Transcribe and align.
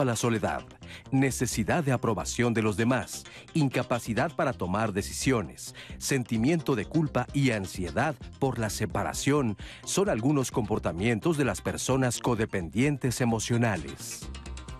a 0.00 0.04
la 0.04 0.16
soledad, 0.16 0.62
necesidad 1.10 1.84
de 1.84 1.92
aprobación 1.92 2.54
de 2.54 2.62
los 2.62 2.76
demás, 2.76 3.24
incapacidad 3.54 4.34
para 4.34 4.52
tomar 4.52 4.92
decisiones, 4.92 5.74
sentimiento 5.98 6.74
de 6.74 6.86
culpa 6.86 7.26
y 7.32 7.50
ansiedad 7.50 8.14
por 8.38 8.58
la 8.58 8.70
separación 8.70 9.56
son 9.84 10.08
algunos 10.08 10.50
comportamientos 10.50 11.36
de 11.36 11.44
las 11.44 11.60
personas 11.60 12.18
codependientes 12.18 13.20
emocionales. 13.20 14.28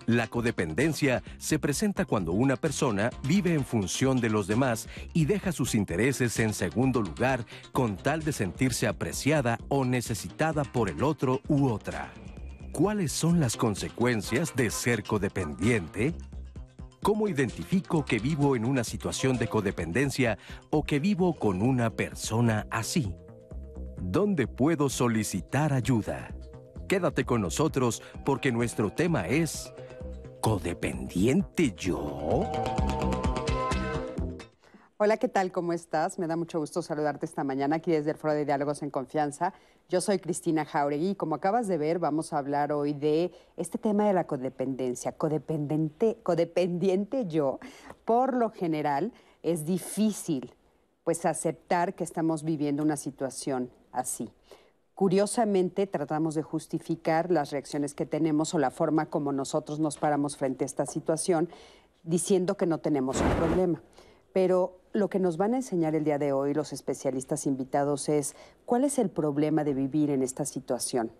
La 0.07 0.27
codependencia 0.27 1.23
se 1.39 1.59
presenta 1.59 2.05
cuando 2.05 2.33
una 2.33 2.57
persona 2.57 3.11
vive 3.27 3.55
en 3.55 3.65
función 3.65 4.21
de 4.21 4.31
los 4.31 4.47
demás 4.47 4.89
y 5.13 5.27
deja 5.27 5.53
sus 5.53 5.75
intereses 5.75 6.39
en 6.41 6.55
segundo 6.55 7.01
lugar 7.01 7.45
con 7.73 7.97
tal 7.97 8.23
de 8.23 8.33
sentirse 8.33 8.89
apreciada 8.89 9.59
o 9.69 9.85
necesitada 9.85 10.65
por 10.65 10.91
el 10.91 11.03
otro 11.03 11.41
u 11.49 11.69
otra. 11.69 12.13
¿Cuáles 12.73 13.13
son 13.13 13.39
las 13.39 13.59
consecuencias 13.59 14.57
de 14.57 14.71
ser 14.71 15.03
codependiente? 15.03 16.15
¿Cómo 17.03 17.29
identifico 17.29 18.03
que 18.03 18.19
vivo 18.19 18.57
en 18.57 18.65
una 18.65 18.83
situación 18.83 19.37
de 19.37 19.47
codependencia 19.47 20.39
o 20.71 20.83
que 20.83 20.99
vivo 20.99 21.35
con 21.35 21.61
una 21.61 21.91
persona 21.91 22.67
así? 22.71 23.15
¿Dónde 24.01 24.47
puedo 24.47 24.89
solicitar 24.89 25.75
ayuda? 25.75 26.35
Quédate 26.89 27.27
con 27.27 27.43
nosotros 27.43 28.03
porque 28.25 28.51
nuestro 28.51 28.91
tema 28.91 29.29
es 29.29 29.71
¿Codependiente 30.41 31.75
yo? 31.77 32.51
Hola, 35.05 35.17
¿qué 35.17 35.27
tal? 35.27 35.51
¿Cómo 35.51 35.73
estás? 35.73 36.21
Me 36.21 36.29
da 36.29 36.37
mucho 36.37 36.61
gusto 36.61 36.81
saludarte 36.81 37.27
esta 37.27 37.43
mañana 37.43 37.75
aquí 37.75 37.91
desde 37.91 38.13
el 38.13 38.17
Foro 38.17 38.35
de 38.35 38.45
Diálogos 38.45 38.85
en 38.85 38.91
Confianza. 38.91 39.53
Yo 39.89 40.01
soy 40.01 40.21
Cristina 40.21 40.65
Jauregui 40.65 41.09
y 41.09 41.15
como 41.17 41.35
acabas 41.35 41.67
de 41.67 41.77
ver, 41.77 41.99
vamos 41.99 42.33
a 42.33 42.39
hablar 42.39 42.71
hoy 42.71 42.93
de 42.93 43.33
este 43.57 43.79
tema 43.79 44.07
de 44.07 44.13
la 44.13 44.29
codependencia. 44.29 45.11
Codependente, 45.11 46.19
codependiente 46.23 47.27
yo, 47.27 47.59
por 48.05 48.33
lo 48.35 48.51
general, 48.51 49.13
es 49.43 49.65
difícil 49.65 50.55
pues 51.03 51.27
aceptar 51.27 51.95
que 51.95 52.05
estamos 52.05 52.45
viviendo 52.45 52.85
una 52.85 52.97
situación 52.97 53.73
así. 53.91 54.31
Curiosamente, 54.95 55.89
tratamos 55.89 56.37
de 56.37 56.45
justificar 56.45 57.33
las 57.33 57.51
reacciones 57.51 57.95
que 57.95 58.07
tenemos 58.07 58.55
o 58.55 58.61
la 58.61 58.71
forma 58.71 59.07
como 59.07 59.33
nosotros 59.33 59.81
nos 59.81 59.99
paramos 59.99 60.37
frente 60.37 60.65
a 60.65 60.67
esta 60.67 60.87
situación, 60.87 61.49
diciendo 62.05 62.57
que 62.57 62.67
no 62.67 62.79
tenemos 62.79 63.21
un 63.21 63.31
problema. 63.31 63.83
Pero 64.33 64.79
lo 64.93 65.09
que 65.09 65.19
nos 65.19 65.37
van 65.37 65.55
a 65.55 65.57
enseñar 65.57 65.95
el 65.95 66.05
día 66.05 66.19
de 66.19 66.33
hoy 66.33 66.55
los 66.55 66.73
especialistas 66.73 67.47
invitados 67.47 68.09
es 68.09 68.37
cuál 68.67 68.85
es 68.85 68.99
el 68.99 69.09
problema 69.09 69.65
de 69.65 69.75
vivir 69.75 70.11
en 70.11 70.23
esta 70.23 70.45
situación. 70.45 71.11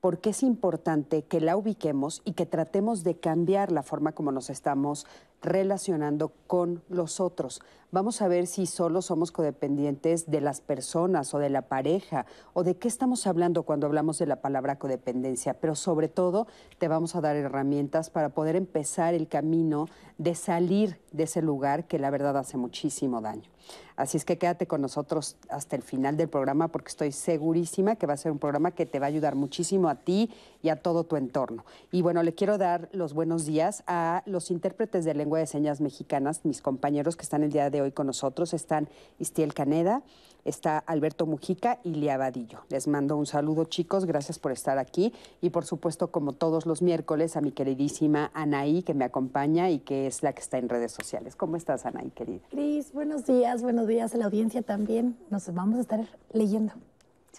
¿Por 0.00 0.20
qué 0.20 0.30
es 0.30 0.42
importante 0.42 1.22
que 1.22 1.40
la 1.40 1.56
ubiquemos 1.56 2.22
y 2.24 2.32
que 2.32 2.46
tratemos 2.46 3.02
de 3.02 3.18
cambiar 3.18 3.72
la 3.72 3.82
forma 3.82 4.12
como 4.12 4.32
nos 4.32 4.48
estamos 4.48 5.06
relacionando 5.42 6.32
con 6.46 6.82
los 6.88 7.20
otros. 7.20 7.60
Vamos 7.90 8.20
a 8.20 8.28
ver 8.28 8.46
si 8.46 8.66
solo 8.66 9.00
somos 9.00 9.32
codependientes 9.32 10.30
de 10.30 10.42
las 10.42 10.60
personas 10.60 11.32
o 11.32 11.38
de 11.38 11.48
la 11.48 11.62
pareja 11.62 12.26
o 12.52 12.62
de 12.62 12.76
qué 12.76 12.86
estamos 12.86 13.26
hablando 13.26 13.62
cuando 13.62 13.86
hablamos 13.86 14.18
de 14.18 14.26
la 14.26 14.42
palabra 14.42 14.78
codependencia, 14.78 15.54
pero 15.54 15.74
sobre 15.74 16.08
todo 16.08 16.46
te 16.76 16.86
vamos 16.86 17.16
a 17.16 17.22
dar 17.22 17.36
herramientas 17.36 18.10
para 18.10 18.28
poder 18.28 18.56
empezar 18.56 19.14
el 19.14 19.26
camino 19.26 19.86
de 20.18 20.34
salir 20.34 21.00
de 21.12 21.22
ese 21.22 21.40
lugar 21.40 21.86
que 21.86 21.98
la 21.98 22.10
verdad 22.10 22.36
hace 22.36 22.58
muchísimo 22.58 23.22
daño. 23.22 23.48
Así 23.96 24.16
es 24.16 24.24
que 24.24 24.38
quédate 24.38 24.66
con 24.66 24.80
nosotros 24.80 25.36
hasta 25.48 25.74
el 25.74 25.82
final 25.82 26.16
del 26.16 26.28
programa 26.28 26.68
porque 26.68 26.88
estoy 26.88 27.12
segurísima 27.12 27.96
que 27.96 28.06
va 28.06 28.14
a 28.14 28.16
ser 28.16 28.32
un 28.32 28.38
programa 28.38 28.70
que 28.70 28.86
te 28.86 28.98
va 28.98 29.06
a 29.06 29.08
ayudar 29.08 29.34
muchísimo 29.34 29.88
a 29.88 29.96
ti 29.96 30.30
y 30.62 30.68
a 30.68 30.76
todo 30.76 31.04
tu 31.04 31.16
entorno. 31.16 31.64
Y 31.90 32.02
bueno, 32.02 32.22
le 32.22 32.34
quiero 32.34 32.58
dar 32.58 32.88
los 32.92 33.12
buenos 33.12 33.44
días 33.44 33.82
a 33.86 34.22
los 34.26 34.50
intérpretes 34.50 35.04
de 35.04 35.10
lengua 35.28 35.40
de 35.40 35.46
señas 35.46 35.82
mexicanas, 35.82 36.46
mis 36.46 36.62
compañeros 36.62 37.14
que 37.14 37.22
están 37.22 37.42
el 37.42 37.52
día 37.52 37.68
de 37.68 37.82
hoy 37.82 37.92
con 37.92 38.06
nosotros. 38.06 38.54
Están 38.54 38.88
Istiel 39.18 39.52
Caneda, 39.52 40.00
está 40.46 40.78
Alberto 40.78 41.26
Mujica 41.26 41.80
y 41.84 41.90
Lía 41.90 42.16
Vadillo. 42.16 42.60
Les 42.70 42.88
mando 42.88 43.14
un 43.14 43.26
saludo, 43.26 43.66
chicos. 43.66 44.06
Gracias 44.06 44.38
por 44.38 44.52
estar 44.52 44.78
aquí. 44.78 45.12
Y 45.42 45.50
por 45.50 45.66
supuesto, 45.66 46.10
como 46.10 46.32
todos 46.32 46.64
los 46.64 46.80
miércoles, 46.80 47.36
a 47.36 47.42
mi 47.42 47.52
queridísima 47.52 48.30
Anaí, 48.32 48.82
que 48.82 48.94
me 48.94 49.04
acompaña 49.04 49.68
y 49.68 49.80
que 49.80 50.06
es 50.06 50.22
la 50.22 50.32
que 50.32 50.40
está 50.40 50.56
en 50.56 50.70
redes 50.70 50.92
sociales. 50.92 51.36
¿Cómo 51.36 51.56
estás, 51.56 51.84
Anaí, 51.84 52.08
querida? 52.12 52.40
Cris, 52.48 52.94
buenos 52.94 53.26
días, 53.26 53.60
buenos 53.60 53.86
días 53.86 54.14
a 54.14 54.16
la 54.16 54.24
audiencia 54.24 54.62
también. 54.62 55.18
Nos 55.28 55.52
vamos 55.52 55.76
a 55.76 55.80
estar 55.82 56.06
leyendo. 56.32 56.72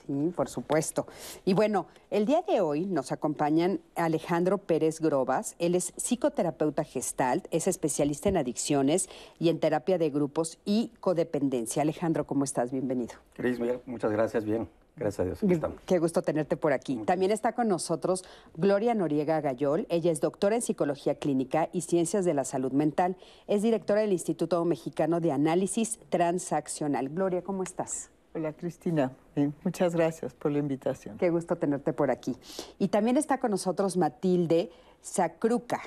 Sí, 0.09 0.33
por 0.35 0.49
supuesto. 0.49 1.05
Y 1.45 1.53
bueno, 1.53 1.85
el 2.09 2.25
día 2.25 2.41
de 2.41 2.61
hoy 2.61 2.87
nos 2.87 3.11
acompañan 3.11 3.79
Alejandro 3.93 4.57
Pérez 4.57 4.99
Grobas. 5.01 5.55
Él 5.59 5.75
es 5.75 5.93
psicoterapeuta 5.97 6.83
gestalt, 6.83 7.45
es 7.51 7.67
especialista 7.67 8.27
en 8.27 8.37
adicciones 8.37 9.07
y 9.37 9.49
en 9.49 9.59
terapia 9.59 9.99
de 9.99 10.09
grupos 10.09 10.57
y 10.65 10.89
codependencia. 10.99 11.83
Alejandro, 11.83 12.25
¿cómo 12.25 12.43
estás? 12.43 12.71
Bienvenido. 12.71 13.13
Cris, 13.33 13.59
muchas 13.85 14.11
gracias. 14.11 14.45
Bien. 14.45 14.67
Gracias 14.95 15.19
a 15.19 15.45
Dios. 15.45 15.71
Qué 15.85 15.99
gusto 15.99 16.23
tenerte 16.23 16.57
por 16.57 16.73
aquí. 16.73 16.97
También 17.05 17.31
está 17.31 17.53
con 17.53 17.67
nosotros 17.67 18.25
Gloria 18.57 18.95
Noriega 18.95 19.41
Gayol. 19.41 19.85
Ella 19.89 20.11
es 20.11 20.21
doctora 20.21 20.55
en 20.55 20.63
psicología 20.63 21.15
clínica 21.15 21.69
y 21.71 21.81
ciencias 21.81 22.25
de 22.25 22.33
la 22.33 22.45
salud 22.45 22.71
mental. 22.71 23.15
Es 23.45 23.61
directora 23.61 24.01
del 24.01 24.11
Instituto 24.11 24.65
Mexicano 24.65 25.19
de 25.19 25.31
Análisis 25.31 25.99
Transaccional. 26.09 27.09
Gloria, 27.09 27.43
¿cómo 27.43 27.61
estás? 27.61 28.09
Hola 28.31 28.53
Cristina, 28.53 29.12
muchas 29.63 29.95
gracias 29.95 30.35
por 30.35 30.51
la 30.51 30.59
invitación. 30.59 31.17
Qué 31.17 31.31
gusto 31.31 31.56
tenerte 31.56 31.94
por 31.94 32.12
aquí. 32.12 32.38
Y 32.78 32.90
también 32.90 33.17
está 33.17 33.40
con 33.40 33.50
nosotros 33.50 33.97
Matilde 33.97 34.72
Sacruca. 35.01 35.81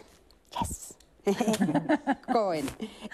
Yes. 0.59 0.97
Cohen. 2.33 2.67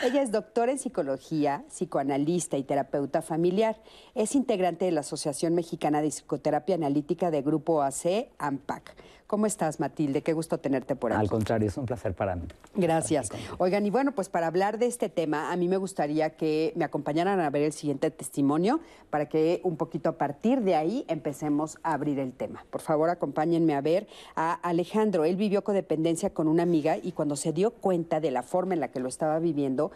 Ella 0.03 0.23
es 0.23 0.33
doctora 0.33 0.73
en 0.73 0.79
psicología, 0.79 1.65
psicoanalista 1.69 2.57
y 2.57 2.63
terapeuta 2.63 3.23
familiar. 3.23 3.77
Es 4.15 4.35
integrante 4.35 4.85
de 4.85 4.93
la 4.93 5.01
Asociación 5.01 5.55
Mexicana 5.55 6.01
de 6.01 6.09
Psicoterapia 6.09 6.75
Analítica 6.75 7.31
de 7.31 7.43
Grupo 7.43 7.83
AC, 7.83 8.29
AMPAC. 8.39 8.95
¿Cómo 9.29 9.45
estás, 9.45 9.79
Matilde? 9.79 10.23
Qué 10.23 10.33
gusto 10.33 10.57
tenerte 10.57 10.97
por 10.97 11.13
aquí. 11.13 11.21
Al 11.21 11.29
contrario, 11.29 11.69
es 11.69 11.77
un 11.77 11.85
placer 11.85 12.15
para 12.15 12.35
mí. 12.35 12.45
Gracias. 12.75 13.29
Oigan, 13.59 13.85
y 13.85 13.91
bueno, 13.91 14.13
pues 14.13 14.31
para 14.31 14.47
hablar 14.47 14.79
de 14.79 14.87
este 14.87 15.11
tema, 15.11 15.53
a 15.53 15.57
mí 15.57 15.69
me 15.69 15.77
gustaría 15.77 16.31
que 16.31 16.73
me 16.77 16.87
acompañaran 16.87 17.39
a 17.39 17.51
ver 17.51 17.65
el 17.65 17.75
siguiente 17.75 18.11
testimonio 18.11 18.81
para 19.11 19.29
que 19.29 19.61
un 19.65 19.77
poquito 19.77 20.09
a 20.09 20.13
partir 20.17 20.63
de 20.63 20.77
ahí 20.77 21.05
empecemos 21.09 21.77
a 21.83 21.93
abrir 21.93 22.19
el 22.21 22.33
tema. 22.33 22.65
Por 22.71 22.81
favor, 22.81 23.11
acompáñenme 23.11 23.75
a 23.75 23.83
ver 23.83 24.07
a 24.35 24.55
Alejandro. 24.55 25.27
Él 25.27 25.37
vivió 25.37 25.63
codependencia 25.63 26.31
con 26.31 26.49
una 26.49 26.63
amiga 26.63 26.97
y 26.97 27.13
cuando 27.13 27.37
se 27.37 27.53
dio 27.53 27.73
cuenta 27.73 27.98
de 28.21 28.31
la 28.31 28.43
forma 28.43 28.75
en 28.75 28.81
la 28.81 28.89
que 28.89 29.01
lo 29.01 29.09
estaba 29.09 29.39
viviendo, 29.39 29.91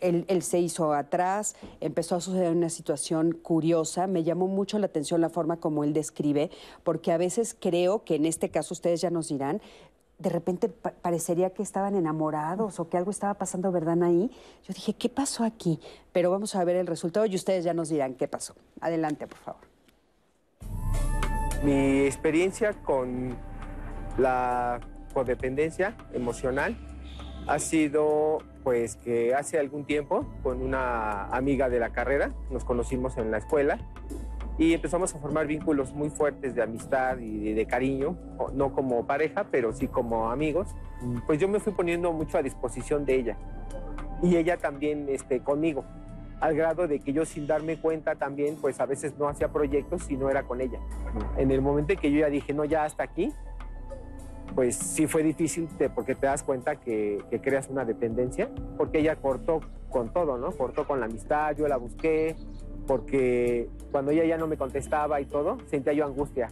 él, 0.00 0.42
se 0.42 0.58
hizo 0.58 0.92
atrás, 0.92 1.54
empezó 1.80 2.16
a 2.16 2.20
suceder 2.20 2.52
una 2.52 2.68
situación 2.68 3.32
curiosa. 3.32 4.06
Me 4.06 4.24
llamó 4.24 4.48
mucho 4.48 4.78
la 4.78 4.86
atención 4.86 5.20
la 5.20 5.28
forma 5.28 5.58
como 5.58 5.84
él 5.84 5.92
describe, 5.92 6.50
porque 6.82 7.12
a 7.12 7.16
veces 7.16 7.56
creo 7.58 8.04
que 8.04 8.16
en 8.16 8.26
este 8.26 8.50
caso 8.50 8.74
ustedes 8.74 9.00
ya 9.00 9.10
nos 9.10 9.28
dirán, 9.28 9.60
de 10.18 10.30
repente 10.30 10.68
parecería 10.68 11.50
que 11.50 11.62
estaban 11.62 11.96
enamorados 11.96 12.78
o 12.78 12.88
que 12.88 12.96
algo 12.96 13.10
estaba 13.10 13.34
pasando, 13.34 13.72
¿verdad? 13.72 14.00
Ahí. 14.02 14.30
Yo 14.66 14.74
dije, 14.74 14.94
¿qué 14.94 15.08
pasó 15.08 15.42
aquí? 15.44 15.80
Pero 16.12 16.30
vamos 16.30 16.54
a 16.54 16.62
ver 16.64 16.76
el 16.76 16.86
resultado 16.86 17.26
y 17.26 17.34
ustedes 17.34 17.64
ya 17.64 17.74
nos 17.74 17.88
dirán 17.88 18.14
qué 18.14 18.28
pasó. 18.28 18.54
Adelante, 18.80 19.26
por 19.26 19.38
favor. 19.38 19.60
Mi 21.64 22.00
experiencia 22.00 22.72
con 22.84 23.36
la 24.16 24.80
codependencia 25.12 25.94
emocional 26.12 26.76
ha 27.46 27.58
sido 27.58 28.38
pues 28.62 28.96
que 28.96 29.34
hace 29.34 29.58
algún 29.58 29.84
tiempo 29.84 30.24
con 30.42 30.62
una 30.62 31.26
amiga 31.26 31.68
de 31.68 31.80
la 31.80 31.90
carrera, 31.90 32.32
nos 32.50 32.64
conocimos 32.64 33.16
en 33.18 33.30
la 33.30 33.38
escuela 33.38 33.78
y 34.58 34.74
empezamos 34.74 35.14
a 35.14 35.18
formar 35.18 35.46
vínculos 35.46 35.92
muy 35.92 36.10
fuertes 36.10 36.54
de 36.54 36.62
amistad 36.62 37.18
y 37.18 37.52
de, 37.52 37.66
cariño, 37.66 38.16
no 38.52 38.72
como 38.72 39.06
pareja, 39.06 39.46
pero 39.50 39.72
sí 39.72 39.88
como 39.88 40.30
amigos. 40.30 40.68
Pues 41.26 41.40
yo 41.40 41.48
me 41.48 41.58
fui 41.58 41.72
poniendo 41.72 42.12
mucho 42.12 42.38
a 42.38 42.42
disposición 42.42 43.04
de 43.04 43.14
ella 43.14 43.36
y 44.22 44.36
ella 44.36 44.58
también 44.58 45.08
este, 45.08 45.40
conmigo, 45.40 45.84
al 46.40 46.54
grado 46.54 46.86
de 46.86 47.00
que 47.00 47.12
yo 47.12 47.24
sin 47.24 47.46
darme 47.46 47.78
cuenta 47.78 48.14
también, 48.14 48.56
pues 48.60 48.78
a 48.80 48.86
veces 48.86 49.14
no 49.18 49.28
hacía 49.28 49.48
proyectos 49.48 50.02
si 50.04 50.16
no 50.16 50.28
era 50.28 50.42
con 50.42 50.60
ella. 50.60 50.78
En 51.36 51.50
el 51.50 51.60
momento 51.60 51.92
en 51.94 51.98
que 51.98 52.12
yo 52.12 52.20
ya 52.20 52.28
dije, 52.28 52.52
no, 52.52 52.64
ya 52.64 52.84
hasta 52.84 53.04
aquí, 53.04 53.32
pues 54.54 54.76
sí 54.76 55.06
fue 55.06 55.22
difícil 55.22 55.68
porque 55.94 56.14
te 56.14 56.26
das 56.26 56.42
cuenta 56.42 56.76
que, 56.76 57.22
creas 57.42 57.68
una 57.68 57.84
dependencia, 57.84 58.48
porque 58.76 58.98
ella 59.00 59.16
cortó 59.16 59.60
con 59.90 60.12
todo, 60.12 60.38
¿no? 60.38 60.52
Cortó 60.52 60.86
con 60.86 61.00
la 61.00 61.06
amistad, 61.06 61.56
yo 61.56 61.66
la 61.68 61.76
busqué, 61.76 62.36
porque 62.86 63.68
cuando 63.90 64.10
ella 64.10 64.24
ya 64.24 64.36
no 64.36 64.46
me 64.46 64.56
contestaba 64.56 65.20
y 65.20 65.26
todo, 65.26 65.58
sentía 65.66 65.92
yo 65.92 66.06
angustia, 66.06 66.48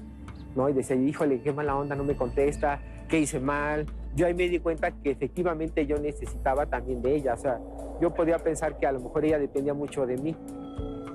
¿no? 0.55 0.69
Y 0.69 0.73
decía, 0.73 0.97
híjole, 0.97 1.43
qué 1.43 1.53
mala 1.53 1.77
onda, 1.77 1.95
no 1.95 2.05
me 2.05 2.17
contesta, 2.17 2.81
qué 3.09 3.21
hice 3.21 3.41
mal. 3.41 3.87
Yo 4.15 4.27
ahí 4.27 4.35
me 4.35 4.49
di 4.49 4.59
cuenta 4.59 4.91
que 4.91 5.11
efectivamente 5.11 5.87
yo 5.87 5.99
necesitaba 5.99 6.67
también 6.67 7.03
de 7.03 7.15
ella, 7.15 7.35
o 7.35 7.39
sea, 7.39 7.61
yo 8.01 8.13
podía 8.15 8.39
pensar 8.39 8.79
que 8.79 8.87
a 8.87 8.93
lo 8.93 9.01
mejor 9.01 9.25
ella 9.25 9.39
dependía 9.39 9.75
mucho 9.75 10.07
de 10.07 10.17
mí, 10.17 10.37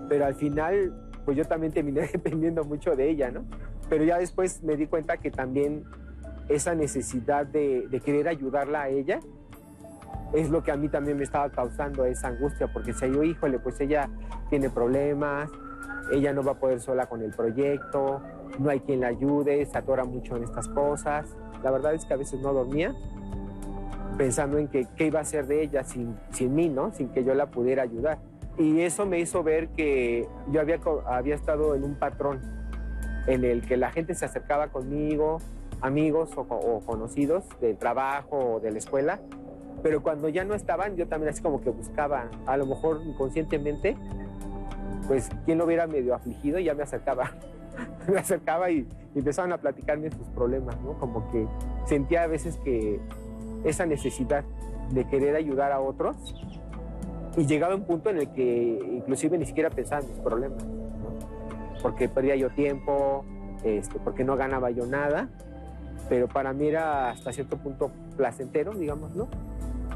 pero 0.08 0.26
al 0.26 0.36
final, 0.36 0.94
pues 1.26 1.36
yo 1.36 1.46
también 1.46 1.74
terminé 1.74 2.02
dependiendo 2.14 2.64
mucho 2.64 2.96
de 2.96 3.10
ella, 3.10 3.31
¿no? 3.31 3.44
Pero 3.90 4.04
ya 4.04 4.18
después 4.18 4.64
me 4.64 4.76
di 4.78 4.88
cuenta 4.88 5.18
que 5.18 5.30
también 5.30 5.86
esa 6.50 6.75
necesidad 6.75 7.45
de, 7.45 7.88
querer 8.03 8.27
ayudarla 8.27 8.83
a 8.83 8.89
ella 8.89 9.19
es 10.33 10.50
lo 10.50 10.63
que 10.63 10.71
a 10.71 10.75
mí 10.75 10.89
también 10.89 11.18
me 11.18 11.24
estaba 11.24 11.50
causando 11.50 12.06
esa 12.06 12.27
angustia, 12.27 12.68
porque 12.68 12.94
si 12.94 13.12
yo, 13.12 13.24
híjole, 13.24 13.59
pues 13.59 13.80
ella 13.80 14.09
tiene 14.50 14.69
problemas, 14.69 15.50
ella 16.12 16.33
no 16.33 16.44
va 16.44 16.53
a 16.53 16.56
poder 16.56 16.81
sola 16.81 17.06
con 17.06 17.21
el 17.21 17.31
proyecto, 17.31 18.21
no 18.59 18.69
hay 18.69 18.80
quien 18.81 19.01
la 19.01 19.07
ayude, 19.07 19.65
se 19.65 19.77
atora 19.77 20.03
mucho 20.03 20.36
en 20.36 20.44
estas 20.44 20.68
cosas. 20.68 21.36
La 21.63 21.71
verdad 21.71 21.94
es 21.94 22.06
que 22.06 22.13
a 22.13 22.18
veces 22.18 22.39
no 22.42 22.53
dormía 22.53 22.94
pensando 24.18 24.57
en 24.57 24.68
que, 24.68 24.88
qué 24.95 25.07
iba 25.07 25.19
a 25.19 25.21
hacer 25.24 25.45
de 25.45 25.63
ella 25.63 25.83
sin, 25.83 26.15
sin 26.31 26.56
mí, 26.56 26.69
¿no? 26.69 26.92
Sin 26.94 27.09
que 27.09 27.24
yo 27.24 27.33
la 27.33 27.47
pudiera 27.47 27.83
ayudar. 27.83 28.18
Y 28.57 28.81
eso 28.81 29.06
me 29.06 29.19
hizo 29.19 29.44
ver 29.44 29.69
que 29.69 30.27
yo 30.51 30.62
había, 30.62 30.80
había 31.06 31.36
estado 31.36 31.75
en 31.75 31.83
un 31.83 31.95
patrón 31.95 32.39
en 33.27 33.44
el 33.44 33.62
que 33.68 33.75
la 33.75 33.92
gente 33.92 34.15
se 34.15 34.25
acercaba 34.25 34.69
conmigo, 34.69 35.39
amigos 35.86 36.32
o, 36.36 36.42
o 36.42 36.80
conocidos 36.86 37.46
del 37.62 37.78
trabajo 37.78 38.56
o 38.56 38.60
de 38.60 38.72
la 38.72 38.78
escuela, 38.78 39.20
pero 39.84 40.02
cuando 40.02 40.30
ya 40.30 40.44
no 40.44 40.56
estaban, 40.56 40.96
yo 40.96 41.08
también 41.08 41.30
así 41.30 41.42
como 41.42 41.62
que 41.62 41.70
buscaba, 41.70 42.30
a 42.46 42.58
lo 42.58 42.66
mejor 42.66 43.02
inconscientemente, 43.06 43.96
pues 45.08 45.30
quien 45.46 45.58
lo 45.58 45.66
hubiera 45.66 45.86
medio 45.88 46.16
afligido 46.16 46.60
ya 46.60 46.74
me 46.74 46.84
acercaba. 46.84 47.32
me 48.12 48.20
acercaba 48.20 48.72
y, 48.72 48.88
y 49.14 49.20
empezaban 49.20 49.52
a 49.54 49.58
platicarme 49.58 50.10
sus 50.12 50.28
problemas, 50.30 50.80
¿no? 50.82 50.98
Como 50.98 51.30
que 51.32 51.48
sentía 51.86 52.24
a 52.24 52.28
veces 52.28 52.58
que 52.64 53.00
esa 53.64 53.86
necesidad 53.86 54.44
de 54.92 55.06
querer 55.08 55.36
ayudar 55.36 55.72
a 55.72 55.80
otros 55.80 56.16
y 57.38 57.46
llegaba 57.46 57.76
un 57.76 57.86
punto 57.86 58.10
en 58.10 58.18
el 58.20 58.31
que 58.31 58.80
inclusive 58.94 59.38
ni 59.38 59.46
siquiera 59.46 59.70
pensaba 59.70 60.02
en 60.02 60.10
mis 60.10 60.20
problemas, 60.20 60.64
¿no? 60.64 60.86
porque 61.81 62.08
perdía 62.08 62.36
yo 62.36 62.50
tiempo, 62.50 63.26
este, 63.64 64.00
porque 64.00 64.24
no 64.24 64.36
ganaba 64.36 64.72
yo 64.72 64.86
nada, 64.86 65.30
pero 66.10 66.28
para 66.28 66.54
mí 66.54 66.68
era 66.68 67.10
hasta 67.10 67.31
cierto 67.31 67.57
punto 67.57 67.92
placentero, 68.18 68.74
digamos, 68.74 69.16
¿no? 69.16 69.28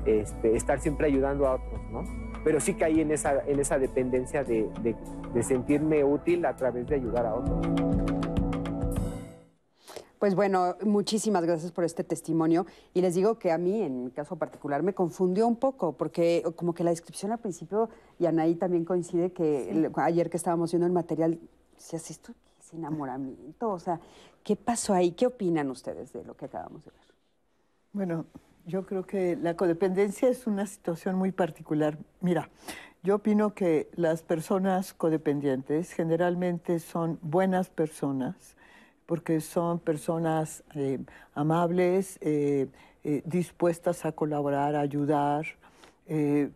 Este, 0.05 0.55
estar 0.55 0.79
siempre 0.79 1.07
ayudando 1.07 1.47
a 1.47 1.55
otros, 1.55 1.81
¿no? 1.91 2.03
Pero 2.43 2.59
sí 2.59 2.73
caí 2.73 3.01
en 3.01 3.11
esa, 3.11 3.43
en 3.45 3.59
esa 3.59 3.77
dependencia 3.77 4.43
de, 4.43 4.69
de- 4.81 4.95
de 5.33 5.43
sentirme 5.43 6.03
útil 6.03 6.45
a 6.45 6.55
través 6.55 6.87
de 6.87 6.95
ayudar 6.95 7.25
a 7.25 7.35
otros. 7.35 7.67
Pues 10.17 10.35
bueno, 10.35 10.75
muchísimas 10.83 11.45
gracias 11.45 11.71
por 11.71 11.85
este 11.85 12.03
testimonio. 12.03 12.65
Y 12.93 13.01
les 13.01 13.15
digo 13.15 13.39
que 13.39 13.51
a 13.51 13.57
mí, 13.57 13.81
en 13.81 14.03
mi 14.05 14.11
caso 14.11 14.35
particular, 14.35 14.83
me 14.83 14.93
confundió 14.93 15.47
un 15.47 15.55
poco, 15.55 15.93
porque 15.93 16.43
como 16.57 16.73
que 16.73 16.83
la 16.83 16.89
descripción 16.89 17.31
al 17.31 17.37
principio, 17.39 17.89
y 18.19 18.25
Anaí 18.25 18.55
también 18.55 18.83
coincide 18.83 19.31
que 19.31 19.69
el- 19.69 19.91
ayer 19.95 20.29
que 20.29 20.35
estábamos 20.37 20.71
viendo 20.71 20.87
el 20.87 20.91
material, 20.93 21.39
decías, 21.75 22.09
¿esto 22.11 22.33
qué 22.33 22.48
es 22.48 22.48
enamoramiento? 22.73 23.69
O 23.69 23.79
sea, 23.79 23.99
¿qué 24.43 24.55
pasó 24.55 24.93
ahí? 24.93 25.11
¿Qué 25.11 25.27
opinan 25.27 25.69
ustedes 25.69 26.13
de 26.13 26.23
lo 26.23 26.35
que 26.35 26.45
acabamos 26.45 26.83
de 26.85 26.91
ver? 26.91 26.99
Bueno, 27.91 28.25
yo 28.65 28.85
creo 28.85 29.05
que 29.05 29.35
la 29.35 29.55
codependencia 29.55 30.29
es 30.29 30.47
una 30.47 30.67
situación 30.67 31.15
muy 31.15 31.31
particular. 31.31 31.97
Mira, 32.21 32.49
yo 33.01 33.15
opino 33.15 33.53
que 33.53 33.89
las 33.95 34.23
personas 34.23 34.93
codependientes 34.93 35.93
generalmente 35.93 36.79
son 36.79 37.17
buenas 37.21 37.69
personas 37.69 38.55
porque 39.09 39.41
son 39.41 39.79
personas 39.79 40.63
eh, 40.75 40.99
amables, 41.33 42.19
eh, 42.21 42.67
eh, 43.03 43.23
dispuestas 43.25 44.05
a 44.05 44.11
colaborar, 44.11 44.75
a 44.75 44.81
ayudar. 44.81 45.47
de 46.05 46.53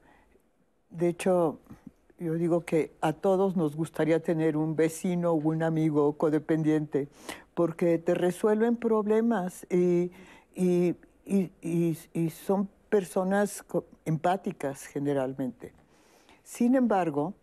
hecho, 0.99 1.59
yo 2.23 2.35
digo 2.35 2.61
que 2.61 2.91
a 3.01 3.13
todos 3.13 3.55
nos 3.57 3.75
gustaría 3.75 4.21
tener 4.21 4.55
un 4.55 4.75
vecino 4.75 5.31
o 5.31 5.33
un 5.33 5.61
amigo 5.61 6.13
codependiente, 6.13 7.09
porque 7.53 7.97
te 7.97 8.13
resuelven 8.13 8.77
problemas 8.77 9.67
y, 9.69 10.11
y- 10.55 10.95
son 12.45 12.69
personas 12.89 13.65
empáticas 14.05 14.85
generalmente. 14.85 15.73
Sin 16.43 16.75
embargo, 16.75 17.33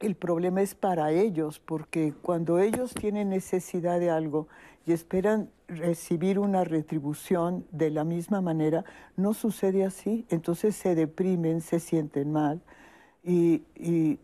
el 0.00 0.14
problema 0.16 0.62
es 0.62 0.74
para 0.74 1.12
ellos, 1.12 1.60
porque 1.60 2.12
cuando 2.22 2.58
ellos 2.58 2.92
tienen 2.94 3.28
necesidad 3.30 4.00
de 4.00 4.10
algo 4.10 4.48
y 4.84 4.92
esperan 4.92 5.48
recibir 5.68 6.38
una 6.38 6.64
retribución 6.64 7.64
de 7.70 7.90
la 7.90 8.04
misma 8.04 8.40
manera, 8.40 8.84
no 9.16 9.32
sucede 9.32 9.84
así. 9.84 10.26
Entonces 10.28 10.74
se 10.76 10.94
deprimen, 10.94 11.60
se 11.60 11.78
sienten 11.78 12.32
mal 12.32 12.60
y, 13.22 13.62
y- 13.76 14.18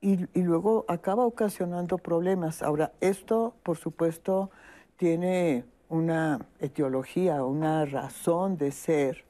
y- 0.00 0.42
luego 0.42 0.84
acaba 0.88 1.24
ocasionando 1.26 1.98
problemas. 1.98 2.62
Ahora, 2.62 2.92
esto, 3.00 3.54
por 3.62 3.76
supuesto, 3.76 4.50
tiene 4.96 5.64
una 5.88 6.40
etiología, 6.60 7.44
una 7.44 7.84
razón 7.86 8.56
de 8.56 8.72
ser, 8.72 9.24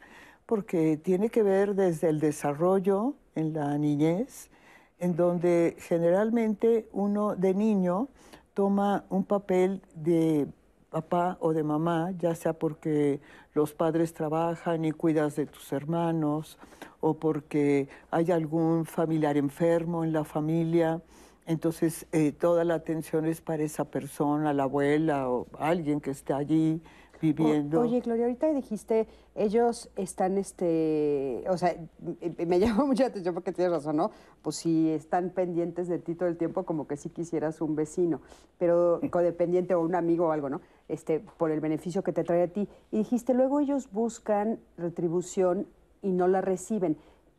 porque 0.47 0.97
tiene 0.97 1.29
que 1.31 1.43
ver 1.43 1.75
desde 1.75 2.09
el 2.09 2.21
desarrollo 2.21 3.15
en 3.35 3.53
la 3.55 3.77
niñez, 3.79 4.51
en 4.99 5.17
donde 5.17 5.77
generalmente 5.81 6.89
uno 6.93 7.37
de 7.37 7.55
niño 7.55 8.09
toma 8.55 9.05
un 9.11 9.25
papel 9.25 9.83
de 9.95 10.47
papá 10.91 11.37
o 11.41 11.53
de 11.53 11.63
mamá, 11.63 12.13
ya 12.19 12.35
sea 12.35 12.53
porque 12.53 13.21
los 13.55 13.73
padres 13.73 14.15
trabajan 14.15 14.85
y 14.85 14.93
cuidas 14.93 15.37
de 15.37 15.47
tus 15.47 15.73
hermanos, 15.73 16.59
o 17.01 17.15
porque 17.15 17.89
hay 18.11 18.31
algún 18.31 18.87
familiar 18.87 19.37
enfermo 19.37 20.05
en 20.05 20.13
la 20.13 20.25
familia, 20.25 21.03
entonces 21.47 22.07
eh, 22.11 22.33
toda 22.33 22.65
la 22.65 22.75
atención 22.75 23.25
es 23.27 23.41
para 23.41 23.63
esa 23.63 23.85
persona, 23.85 24.53
la 24.53 24.65
abuela 24.65 25.31
o 25.31 25.47
alguien 25.59 26.01
que 26.01 26.11
esté 26.11 26.33
allí 26.33 26.83
viviendo. 27.21 27.79
O- 27.81 27.83
oye, 27.83 28.01
Gloria, 28.01 28.25
ahorita 28.27 28.53
dijiste, 28.53 29.07
ellos 29.35 29.91
están, 29.97 30.39
este, 30.39 31.45
o 31.49 31.57
sea, 31.57 31.75
m- 32.21 32.47
me 32.47 32.59
llama 32.61 32.85
mucho 32.85 33.03
la 33.03 33.09
atención 33.09 33.35
porque 33.35 33.53
tienes 33.53 33.73
razón, 33.73 33.97
¿no? 33.97 34.11
Pues 34.43 34.57
si 34.57 34.91
están 34.91 35.31
pendientes 35.31 35.89
de 35.89 35.99
ti 35.99 36.15
todo 36.15 36.29
el 36.29 36.37
tiempo, 36.37 36.65
como 36.65 36.87
que 36.87 36.97
sí 36.97 37.09
quisieras 37.11 37.61
un 37.61 37.77
vecino, 37.77 38.21
pero 38.59 39.01
codependiente 39.11 39.75
o 39.75 39.81
un 39.81 39.95
amigo 39.95 40.27
o 40.27 40.31
algo, 40.33 40.49
¿no? 40.49 40.61
Este, 40.89 41.21
por 41.21 41.51
el 41.51 41.61
beneficio 41.61 42.03
que 42.03 42.13
te 42.13 42.25
trae 42.25 42.43
a 42.43 42.49
ti. 42.49 42.69
Y 42.91 42.99
dijiste, 42.99 43.35
luego 43.35 43.61
ellos 43.61 43.91
buscan 43.93 44.59
retribución 44.77 45.67
y 46.03 46.13
no 46.13 46.29
la 46.29 46.41
reciben. 46.41 46.97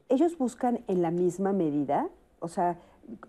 ¿Ellos 0.10 0.38
buscan 0.38 0.81
en 0.88 1.01
la 1.01 1.12
misma 1.12 1.53
medida? 1.53 2.10
O 2.39 2.48
sea, 2.48 2.77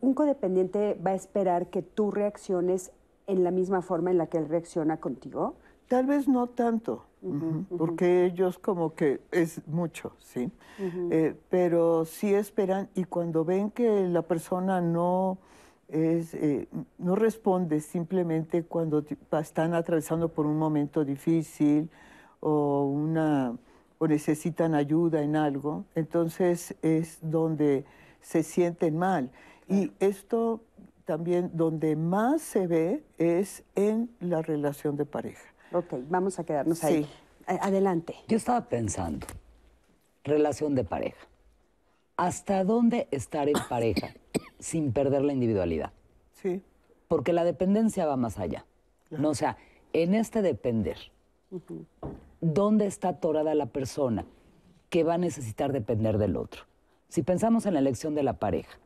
un 0.01 0.15
codependiente 0.15 0.95
va 1.05 1.13
a 1.13 1.15
esperar 1.15 1.69
que 1.69 1.83
tú 1.83 2.11
reacciones 2.11 2.93
en 3.27 3.45
la 3.45 3.51
misma 3.51 3.83
forma 3.83 4.11
en 4.11 4.19
la 4.19 4.27
que 4.27 4.39
él 4.39 4.49
reacciona 4.49 4.99
contigo. 4.99 5.55
Tal 5.89 6.07
vez 6.07 6.29
no 6.29 6.47
tanto, 6.49 7.07
porque 7.77 8.27
ellos 8.27 8.59
como 8.59 8.95
que 8.95 9.21
es 9.33 9.67
mucho, 9.67 10.13
¿sí? 10.19 10.51
Eh, 10.79 11.35
pero 11.49 12.05
sí 12.05 12.33
esperan 12.35 12.89
y 12.95 13.05
cuando 13.05 13.45
ven 13.45 13.71
que 13.71 14.07
la 14.07 14.23
persona 14.23 14.81
no 14.81 15.39
es, 15.89 16.35
eh, 16.35 16.69
no 16.99 17.17
responde 17.17 17.81
simplemente 17.81 18.63
cuando 18.65 19.03
están 19.41 19.75
atravesando 19.75 20.29
por 20.29 20.47
un 20.47 20.59
momento 20.59 21.05
difícil 21.05 21.89
o 22.41 22.85
una 22.85 23.57
o 23.99 24.07
necesitan 24.07 24.75
ayuda 24.75 25.23
en 25.23 25.35
algo, 25.35 25.85
entonces 25.95 26.77
es 26.83 27.19
donde 27.21 27.85
se 28.21 28.43
sienten 28.43 28.97
mal. 28.97 29.31
Y 29.69 29.93
esto 29.99 30.61
también 31.05 31.51
donde 31.55 31.97
más 31.97 32.43
se 32.43 32.67
ve 32.67 33.03
es 33.17 33.65
en 33.75 34.11
la 34.21 34.43
relación 34.43 34.97
de 34.97 35.05
pareja. 35.05 35.58
Ok, 35.73 35.95
vamos 36.09 36.39
a 36.39 36.45
quedarnos 36.45 36.83
ahí. 36.85 37.05
Sí. 37.05 37.11
A- 37.47 37.67
Adelante. 37.67 38.15
Yo 38.29 38.37
estaba 38.37 38.69
pensando, 38.69 39.27
relación 40.25 40.75
de 40.75 40.85
pareja. 40.85 41.27
¿Hasta 42.17 42.65
dónde 42.65 43.07
estar 43.11 43.49
en 43.49 43.57
pareja 43.69 44.09
sin 44.59 44.93
perder 44.93 45.23
la 45.23 45.33
individualidad? 45.33 45.93
Sí, 46.33 46.63
Porque 47.09 47.33
la 47.33 47.45
dependencia 47.45 48.07
va 48.07 48.17
más 48.17 48.39
allá. 48.39 48.65
No, 49.11 49.31
o 49.31 49.35
sea, 49.35 49.57
en 49.93 50.15
este 50.15 50.43
depender, 50.43 50.99
¿dónde 52.41 52.87
está 52.87 53.09
atorada 53.11 53.55
la 53.55 53.67
persona 53.67 54.25
que 54.91 55.03
va 55.05 55.15
a 55.15 55.19
necesitar 55.19 55.73
depender 55.73 56.19
del 56.19 56.37
otro? 56.37 56.63
Si 57.09 57.23
pensamos 57.23 57.65
en 57.67 57.75
la 57.75 57.81
elección 57.81 58.15
de 58.15 58.23
la 58.23 58.35
pareja, 58.35 58.79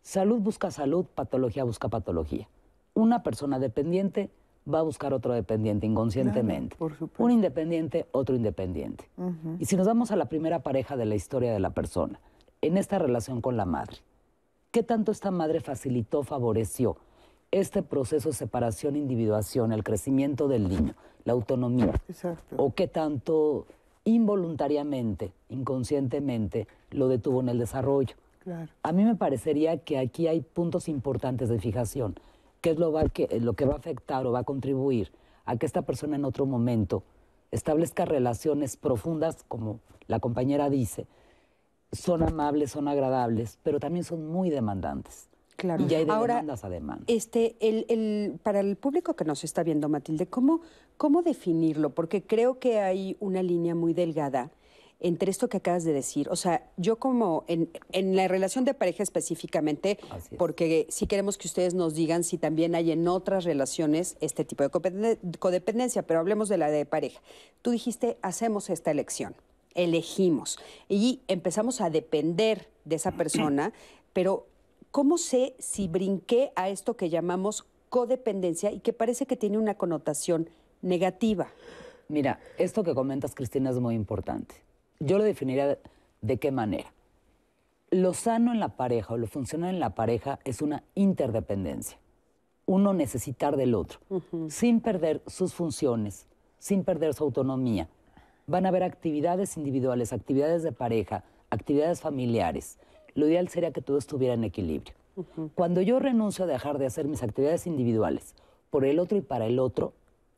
salud 0.00 0.40
busca 0.40 0.70
salud, 0.70 1.04
patología 1.04 1.64
busca 1.64 1.88
patología. 1.88 2.48
Una 2.94 3.22
persona 3.22 3.58
dependiente 3.58 4.30
va 4.72 4.80
a 4.80 4.82
buscar 4.82 5.14
otro 5.14 5.32
dependiente 5.32 5.86
inconscientemente. 5.86 6.76
por. 6.76 6.92
Un 7.18 7.30
independiente, 7.30 8.06
otro 8.12 8.34
independiente. 8.34 9.08
Y 9.58 9.66
si 9.66 9.76
nos 9.76 9.86
vamos 9.86 10.10
a 10.10 10.16
la 10.16 10.26
primera 10.26 10.60
pareja 10.60 10.96
de 10.96 11.04
la 11.04 11.14
historia 11.14 11.52
de 11.52 11.60
la 11.60 11.70
persona, 11.70 12.20
en 12.62 12.76
esta 12.76 12.98
relación 12.98 13.40
con 13.40 13.56
la 13.56 13.64
madre, 13.64 13.98
¿qué 14.70 14.82
tanto 14.82 15.12
esta 15.12 15.30
madre 15.30 15.60
facilitó, 15.60 16.22
favoreció 16.22 16.96
este 17.52 17.82
proceso 17.82 18.30
de 18.30 18.34
separación, 18.34 18.96
individuación, 18.96 19.72
el 19.72 19.84
crecimiento 19.84 20.48
del 20.48 20.68
niño, 20.68 20.94
la 21.24 21.32
autonomía? 21.32 21.92
exacto. 22.08 22.56
¿O 22.56 22.74
qué 22.74 22.88
tanto 22.88 23.66
involuntariamente, 24.04 25.32
inconscientemente, 25.48 26.66
lo 26.90 27.08
detuvo 27.08 27.40
en 27.40 27.48
el 27.48 27.58
desarrollo? 27.58 28.16
Claro. 28.40 28.70
A 28.82 28.92
mí 28.92 29.04
me 29.04 29.16
parecería 29.16 29.78
que 29.78 29.98
aquí 29.98 30.28
hay 30.28 30.40
puntos 30.40 30.88
importantes 30.88 31.48
de 31.48 31.58
fijación, 31.58 32.14
que 32.66 32.72
es 32.72 32.78
lo, 32.80 32.90
va- 32.90 33.08
que, 33.08 33.28
lo 33.40 33.52
que 33.52 33.64
va 33.64 33.74
a 33.74 33.76
afectar 33.76 34.26
o 34.26 34.32
va 34.32 34.40
a 34.40 34.42
contribuir 34.42 35.12
a 35.44 35.56
que 35.56 35.66
esta 35.66 35.82
persona 35.82 36.16
en 36.16 36.24
otro 36.24 36.46
momento 36.46 37.04
establezca 37.52 38.04
relaciones 38.04 38.76
profundas, 38.76 39.44
como 39.46 39.78
la 40.08 40.18
compañera 40.18 40.68
dice, 40.68 41.06
son 41.92 42.24
amables, 42.24 42.72
son 42.72 42.88
agradables, 42.88 43.60
pero 43.62 43.78
también 43.78 44.02
son 44.02 44.26
muy 44.26 44.50
demandantes. 44.50 45.28
Claro. 45.54 45.84
Y 45.84 45.86
ya 45.86 45.98
hay 45.98 46.06
de 46.06 46.10
Ahora, 46.10 46.34
demandas 46.34 46.64
a 46.64 46.68
demandas. 46.68 47.04
Este, 47.06 47.54
el, 47.60 47.86
el- 47.88 48.40
para 48.42 48.58
el 48.58 48.74
público 48.74 49.14
que 49.14 49.24
nos 49.24 49.44
está 49.44 49.62
viendo, 49.62 49.88
Matilde, 49.88 50.26
¿cómo, 50.26 50.60
¿cómo 50.96 51.22
definirlo? 51.22 51.90
Porque 51.90 52.24
creo 52.24 52.58
que 52.58 52.80
hay 52.80 53.16
una 53.20 53.44
línea 53.44 53.76
muy 53.76 53.94
delgada 53.94 54.50
entre 55.00 55.30
esto 55.30 55.48
que 55.48 55.58
acabas 55.58 55.84
de 55.84 55.92
decir. 55.92 56.28
O 56.30 56.36
sea, 56.36 56.68
yo 56.76 56.96
como 56.96 57.44
en, 57.48 57.70
en 57.92 58.16
la 58.16 58.28
relación 58.28 58.64
de 58.64 58.74
pareja 58.74 59.02
específicamente, 59.02 59.98
es. 60.16 60.38
porque 60.38 60.86
sí 60.88 61.06
queremos 61.06 61.36
que 61.36 61.48
ustedes 61.48 61.74
nos 61.74 61.94
digan 61.94 62.24
si 62.24 62.38
también 62.38 62.74
hay 62.74 62.92
en 62.92 63.06
otras 63.08 63.44
relaciones 63.44 64.16
este 64.20 64.44
tipo 64.44 64.64
de 64.64 65.18
codependencia, 65.38 66.02
pero 66.02 66.20
hablemos 66.20 66.48
de 66.48 66.58
la 66.58 66.70
de 66.70 66.86
pareja. 66.86 67.20
Tú 67.62 67.70
dijiste, 67.70 68.16
hacemos 68.22 68.70
esta 68.70 68.90
elección, 68.90 69.34
elegimos 69.74 70.58
y 70.88 71.20
empezamos 71.28 71.80
a 71.80 71.90
depender 71.90 72.68
de 72.84 72.96
esa 72.96 73.12
persona, 73.16 73.72
pero 74.12 74.46
¿cómo 74.90 75.18
sé 75.18 75.54
si 75.58 75.88
brinqué 75.88 76.52
a 76.56 76.70
esto 76.70 76.96
que 76.96 77.10
llamamos 77.10 77.66
codependencia 77.90 78.72
y 78.72 78.80
que 78.80 78.92
parece 78.92 79.26
que 79.26 79.36
tiene 79.36 79.58
una 79.58 79.74
connotación 79.74 80.48
negativa? 80.80 81.48
Mira, 82.08 82.40
esto 82.56 82.84
que 82.84 82.94
comentas, 82.94 83.34
Cristina, 83.34 83.70
es 83.70 83.80
muy 83.80 83.94
importante. 83.94 84.65
Yo 85.00 85.18
lo 85.18 85.24
definiría 85.24 85.78
de, 86.20 86.38
qué 86.38 86.50
manera. 86.50 86.92
Lo 87.90 88.14
sano 88.14 88.52
en 88.52 88.60
la 88.60 88.70
pareja 88.70 89.14
o 89.14 89.16
lo 89.16 89.26
funcional 89.26 89.74
en 89.74 89.80
la 89.80 89.94
pareja 89.94 90.38
es 90.44 90.62
una 90.62 90.82
interdependencia. 90.94 91.98
Uno 92.64 92.94
necesitar 92.94 93.56
del 93.56 93.74
otro, 93.74 94.00
sin 94.48 94.80
perder 94.80 95.22
sus 95.26 95.54
funciones, 95.54 96.26
sin 96.58 96.82
perder 96.82 97.14
su 97.14 97.22
autonomía. 97.22 97.88
Van 98.46 98.66
a 98.66 98.70
haber 98.70 98.82
actividades 98.82 99.56
individuales, 99.56 100.12
actividades 100.12 100.62
de 100.62 100.72
pareja, 100.72 101.22
actividades 101.50 102.00
familiares. 102.00 102.78
Lo 103.14 103.28
ideal 103.28 103.48
sería 103.48 103.70
que 103.70 103.82
todo 103.82 103.98
estuviera 103.98 104.34
en 104.34 104.44
equilibrio. 104.44 104.94
Cuando 105.54 105.80
yo 105.80 105.98
renuncio 105.98 106.44
a 106.44 106.48
dejar 106.48 106.78
de 106.78 106.86
hacer 106.86 107.06
mis 107.06 107.22
actividades 107.22 107.66
individuales 107.66 108.34
por 108.70 108.84
el 108.84 108.98
otro 108.98 109.16
y 109.16 109.22
para 109.22 109.46
el 109.46 109.58
otro, 109.58 109.92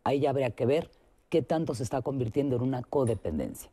ahí 0.04 0.20
ya 0.20 0.30
habría 0.30 0.50
que 0.50 0.66
ver 0.66 0.90
qué 1.28 1.42
tanto 1.42 1.74
se 1.74 1.82
está 1.82 2.02
convirtiendo 2.02 2.56
en 2.56 2.62
una 2.62 2.82
codependencia. 2.82 3.70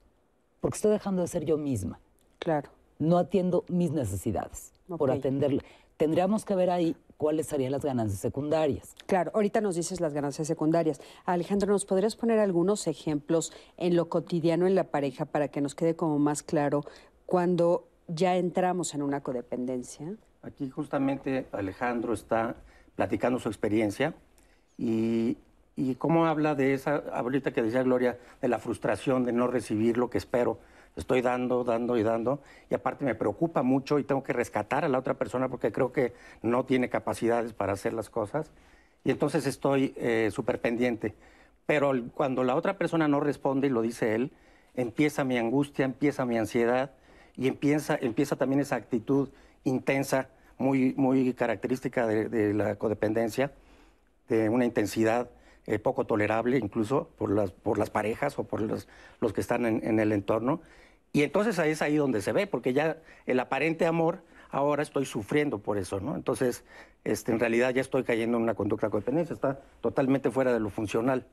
Porque 0.65 0.77
estoy 0.77 0.93
dejando 0.93 1.21
de 1.21 1.27
ser 1.27 1.45
yo 1.45 1.59
misma. 1.59 1.99
Claro. 2.39 2.71
No 2.97 3.19
atiendo 3.19 3.65
mis 3.67 3.91
necesidades 3.91 4.73
por 4.87 5.11
atenderle. 5.11 5.61
Tendríamos 5.95 6.43
que 6.43 6.55
ver 6.55 6.71
ahí 6.71 6.95
cuáles 7.17 7.45
serían 7.45 7.71
las 7.71 7.85
ganancias 7.85 8.19
secundarias. 8.19 8.95
Claro, 9.05 9.29
ahorita 9.35 9.61
nos 9.61 9.75
dices 9.75 10.01
las 10.01 10.15
ganancias 10.15 10.47
secundarias. 10.47 10.99
Alejandro, 11.25 11.71
¿nos 11.71 11.85
podrías 11.85 12.15
poner 12.15 12.39
algunos 12.39 12.87
ejemplos 12.87 13.53
en 13.77 13.95
lo 13.95 14.09
cotidiano 14.09 14.65
en 14.65 14.73
la 14.73 14.85
pareja 14.85 15.25
para 15.25 15.49
que 15.49 15.61
nos 15.61 15.75
quede 15.75 15.95
como 15.95 16.17
más 16.17 16.41
claro 16.41 16.81
cuando 17.27 17.87
ya 18.07 18.35
entramos 18.35 18.95
en 18.95 19.03
una 19.03 19.21
codependencia? 19.21 20.15
Aquí 20.41 20.71
justamente 20.71 21.45
Alejandro 21.51 22.11
está 22.11 22.55
platicando 22.95 23.37
su 23.37 23.49
experiencia 23.49 24.15
y, 24.79 25.37
y 25.75 25.95
cómo 25.95 26.25
habla 26.25 26.55
de 26.55 26.73
esa, 26.73 27.03
ahorita 27.13 27.51
que 27.51 27.61
decía 27.61 27.83
Gloria, 27.83 28.17
de 28.41 28.47
la 28.47 28.59
frustración 28.59 29.25
de 29.25 29.33
no 29.33 29.47
recibir 29.47 29.97
lo 29.97 30.09
que 30.09 30.17
espero. 30.17 30.57
Estoy 30.95 31.21
dando, 31.21 31.65
dando 31.65 31.97
y 31.97 32.03
dando. 32.03 32.39
Y 32.69 32.75
aparte 32.75 33.03
me 33.03 33.15
preocupa 33.15 33.61
mucho 33.61 33.99
y 33.99 34.05
tengo 34.05 34.23
que 34.23 34.31
rescatar 34.31 34.85
a 34.85 34.89
la 34.89 34.97
otra 34.97 35.15
persona 35.15 35.49
porque 35.49 35.73
creo 35.73 35.91
que 35.91 36.13
no 36.41 36.63
tiene 36.63 36.89
capacidades 36.89 37.51
para 37.51 37.73
hacer 37.73 37.93
las 37.93 38.09
cosas. 38.09 38.51
Y 39.03 39.11
entonces 39.11 39.45
estoy 39.45 39.93
eh, 39.97 40.29
súper 40.31 40.61
pendiente. 40.61 41.13
Pero 41.65 41.91
cuando 42.13 42.43
la 42.45 42.55
otra 42.55 42.77
persona 42.77 43.07
no 43.09 43.19
responde, 43.19 43.67
y 43.67 43.69
lo 43.71 43.81
dice 43.81 44.15
él, 44.15 44.31
empieza 44.75 45.25
mi 45.25 45.37
angustia, 45.37 45.83
empieza 45.83 46.25
mi 46.25 46.37
ansiedad 46.37 46.91
y 47.35 47.47
empieza, 47.47 47.97
empieza 47.99 48.37
también 48.37 48.61
esa 48.61 48.77
actitud 48.77 49.29
intensa, 49.65 50.29
muy, 50.57 50.93
muy 50.95 51.33
característica 51.33 52.07
de, 52.07 52.29
de 52.29 52.53
la 52.53 52.75
codependencia, 52.75 53.51
de 54.29 54.47
una 54.47 54.63
intensidad 54.63 55.29
eh, 55.67 55.79
poco 55.79 56.05
tolerable 56.05 56.57
incluso 56.57 57.09
por 57.17 57.31
las, 57.31 57.51
por 57.51 57.77
las 57.77 57.89
parejas 57.89 58.37
o 58.39 58.43
por 58.43 58.61
los, 58.61 58.87
los 59.19 59.33
que 59.33 59.41
están 59.41 59.65
en, 59.65 59.81
en 59.83 59.99
el 59.99 60.11
entorno. 60.11 60.61
Y 61.13 61.23
entonces 61.23 61.59
ahí 61.59 61.71
es 61.71 61.81
ahí 61.81 61.95
donde 61.95 62.21
se 62.21 62.33
ve, 62.33 62.45
porque 62.45 62.73
ya 62.73 62.97
el 63.25 63.39
aparente 63.39 63.85
amor, 63.85 64.19
ahora 64.51 64.83
estoy 64.83 65.05
sufriendo 65.05 65.59
por 65.59 65.77
eso, 65.77 65.99
¿no? 65.99 66.15
Entonces, 66.15 66.63
este, 67.03 67.31
en 67.31 67.39
realidad 67.39 67.73
ya 67.73 67.81
estoy 67.81 68.03
cayendo 68.03 68.37
en 68.37 68.43
una 68.43 68.53
conducta 68.53 68.87
de 68.87 68.91
codependencia, 68.91 69.33
está 69.33 69.59
totalmente 69.81 70.31
fuera 70.31 70.53
de 70.53 70.59
lo 70.59 70.69
funcional. 70.69 71.25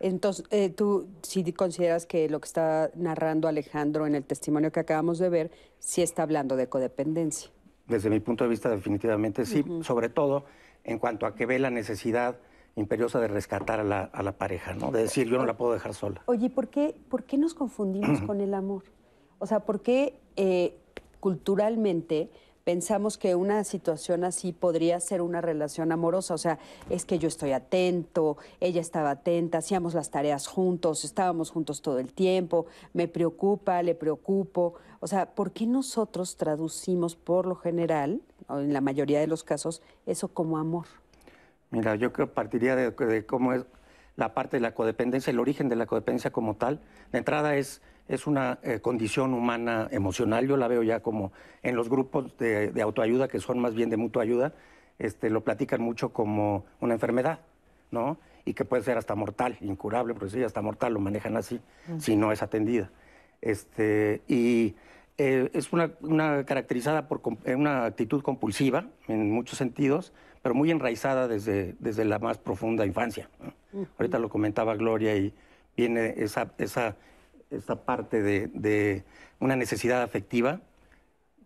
Entonces, 0.00 0.44
eh, 0.50 0.70
tú 0.70 1.08
sí 1.22 1.52
consideras 1.52 2.06
que 2.06 2.28
lo 2.28 2.40
que 2.40 2.46
está 2.46 2.90
narrando 2.94 3.48
Alejandro 3.48 4.06
en 4.06 4.14
el 4.14 4.24
testimonio 4.24 4.70
que 4.70 4.80
acabamos 4.80 5.18
de 5.18 5.28
ver, 5.28 5.50
sí 5.78 6.02
está 6.02 6.22
hablando 6.22 6.56
de 6.56 6.68
codependencia. 6.68 7.50
Desde 7.88 8.10
mi 8.10 8.20
punto 8.20 8.44
de 8.44 8.50
vista, 8.50 8.68
definitivamente 8.70 9.46
sí, 9.46 9.64
sobre 9.82 10.08
todo 10.08 10.44
en 10.84 10.98
cuanto 10.98 11.26
a 11.26 11.34
que 11.34 11.46
ve 11.46 11.58
la 11.58 11.70
necesidad 11.70 12.38
imperiosa 12.76 13.20
de 13.20 13.28
rescatar 13.28 13.80
a 13.80 13.84
la, 13.84 14.02
a 14.02 14.22
la 14.22 14.32
pareja, 14.32 14.74
¿no? 14.74 14.90
De 14.90 15.02
decir, 15.02 15.28
yo 15.28 15.38
no 15.38 15.46
la 15.46 15.56
puedo 15.56 15.72
dejar 15.72 15.94
sola. 15.94 16.22
Oye, 16.26 16.50
¿por 16.50 16.68
qué, 16.68 16.96
¿por 17.08 17.24
qué 17.24 17.38
nos 17.38 17.54
confundimos 17.54 18.20
con 18.22 18.40
el 18.40 18.54
amor? 18.54 18.82
O 19.38 19.46
sea, 19.46 19.60
¿por 19.60 19.80
qué 19.80 20.18
eh, 20.36 20.76
culturalmente 21.20 22.30
pensamos 22.64 23.18
que 23.18 23.34
una 23.34 23.62
situación 23.62 24.24
así 24.24 24.52
podría 24.52 24.98
ser 24.98 25.22
una 25.22 25.40
relación 25.40 25.92
amorosa? 25.92 26.34
O 26.34 26.38
sea, 26.38 26.58
es 26.90 27.04
que 27.04 27.18
yo 27.18 27.28
estoy 27.28 27.52
atento, 27.52 28.38
ella 28.58 28.80
estaba 28.80 29.10
atenta, 29.10 29.58
hacíamos 29.58 29.94
las 29.94 30.10
tareas 30.10 30.46
juntos, 30.46 31.04
estábamos 31.04 31.50
juntos 31.50 31.82
todo 31.82 31.98
el 31.98 32.12
tiempo, 32.12 32.66
me 32.92 33.06
preocupa, 33.06 33.82
le 33.82 33.94
preocupo. 33.94 34.74
O 35.00 35.06
sea, 35.06 35.34
¿por 35.34 35.52
qué 35.52 35.66
nosotros 35.66 36.36
traducimos 36.36 37.14
por 37.14 37.46
lo 37.46 37.54
general, 37.54 38.22
o 38.48 38.58
en 38.58 38.72
la 38.72 38.80
mayoría 38.80 39.20
de 39.20 39.26
los 39.26 39.44
casos, 39.44 39.82
eso 40.06 40.28
como 40.28 40.58
amor? 40.58 40.86
Mira, 41.74 41.96
yo 41.96 42.12
creo 42.12 42.28
que 42.28 42.34
partiría 42.34 42.76
de, 42.76 42.90
de 42.90 43.26
cómo 43.26 43.52
es 43.52 43.66
la 44.16 44.32
parte 44.32 44.58
de 44.58 44.60
la 44.60 44.74
codependencia, 44.74 45.30
el 45.30 45.40
origen 45.40 45.68
de 45.68 45.76
la 45.76 45.86
codependencia 45.86 46.30
como 46.30 46.54
tal. 46.54 46.80
De 47.10 47.18
entrada 47.18 47.56
es, 47.56 47.82
es 48.08 48.26
una 48.26 48.58
eh, 48.62 48.80
condición 48.80 49.34
humana 49.34 49.88
emocional, 49.90 50.46
yo 50.46 50.56
la 50.56 50.68
veo 50.68 50.82
ya 50.82 51.00
como 51.00 51.32
en 51.62 51.74
los 51.74 51.88
grupos 51.88 52.36
de, 52.38 52.70
de 52.70 52.82
autoayuda, 52.82 53.28
que 53.28 53.40
son 53.40 53.58
más 53.58 53.74
bien 53.74 53.90
de 53.90 53.96
mutua 53.96 54.22
ayuda, 54.22 54.54
este, 54.98 55.30
lo 55.30 55.42
platican 55.42 55.82
mucho 55.82 56.12
como 56.12 56.64
una 56.80 56.94
enfermedad, 56.94 57.40
¿no? 57.90 58.18
Y 58.44 58.54
que 58.54 58.64
puede 58.64 58.84
ser 58.84 58.98
hasta 58.98 59.14
mortal, 59.14 59.56
incurable, 59.60 60.14
porque 60.14 60.30
sí, 60.30 60.42
hasta 60.44 60.62
mortal 60.62 60.92
lo 60.94 61.00
manejan 61.00 61.36
así, 61.36 61.60
si 61.98 62.14
no 62.14 62.30
es 62.30 62.42
atendida. 62.42 62.90
Este, 63.40 64.22
y 64.28 64.76
eh, 65.18 65.50
es 65.54 65.72
una, 65.72 65.90
una 66.02 66.44
caracterizada 66.44 67.08
por 67.08 67.20
eh, 67.44 67.54
una 67.54 67.86
actitud 67.86 68.22
compulsiva 68.22 68.86
en 69.08 69.30
muchos 69.32 69.58
sentidos, 69.58 70.12
pero 70.44 70.54
muy 70.54 70.70
enraizada 70.70 71.26
desde, 71.26 71.74
desde 71.78 72.04
la 72.04 72.18
más 72.18 72.36
profunda 72.36 72.84
infancia. 72.84 73.30
¿no? 73.40 73.86
Ahorita 73.98 74.18
lo 74.18 74.28
comentaba 74.28 74.76
Gloria 74.76 75.16
y 75.16 75.32
viene 75.74 76.12
esa, 76.18 76.52
esa, 76.58 76.96
esa 77.50 77.82
parte 77.86 78.22
de, 78.22 78.48
de 78.52 79.04
una 79.40 79.56
necesidad 79.56 80.02
afectiva 80.02 80.60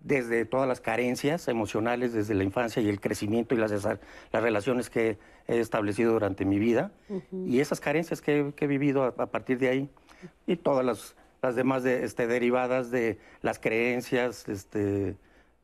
desde 0.02 0.44
todas 0.44 0.66
las 0.66 0.80
carencias 0.80 1.46
emocionales 1.46 2.12
desde 2.12 2.34
la 2.34 2.42
infancia 2.42 2.82
y 2.82 2.88
el 2.88 3.00
crecimiento 3.00 3.54
y 3.54 3.58
las, 3.58 3.70
las 3.70 4.42
relaciones 4.42 4.90
que 4.90 5.16
he 5.46 5.60
establecido 5.60 6.12
durante 6.12 6.44
mi 6.44 6.58
vida 6.58 6.90
y 7.46 7.60
esas 7.60 7.78
carencias 7.78 8.20
que, 8.20 8.40
he- 8.40 8.52
que 8.52 8.64
he 8.64 8.68
vivido 8.68 9.04
a, 9.04 9.08
a 9.16 9.26
partir 9.26 9.58
de 9.58 9.68
ahí 9.68 9.88
y 10.44 10.56
todas 10.56 10.84
las, 10.84 11.14
las 11.40 11.54
demás 11.54 11.84
de, 11.84 12.02
este, 12.04 12.26
derivadas 12.26 12.90
de 12.90 13.18
las 13.42 13.60
creencias 13.60 14.48
este, 14.48 15.14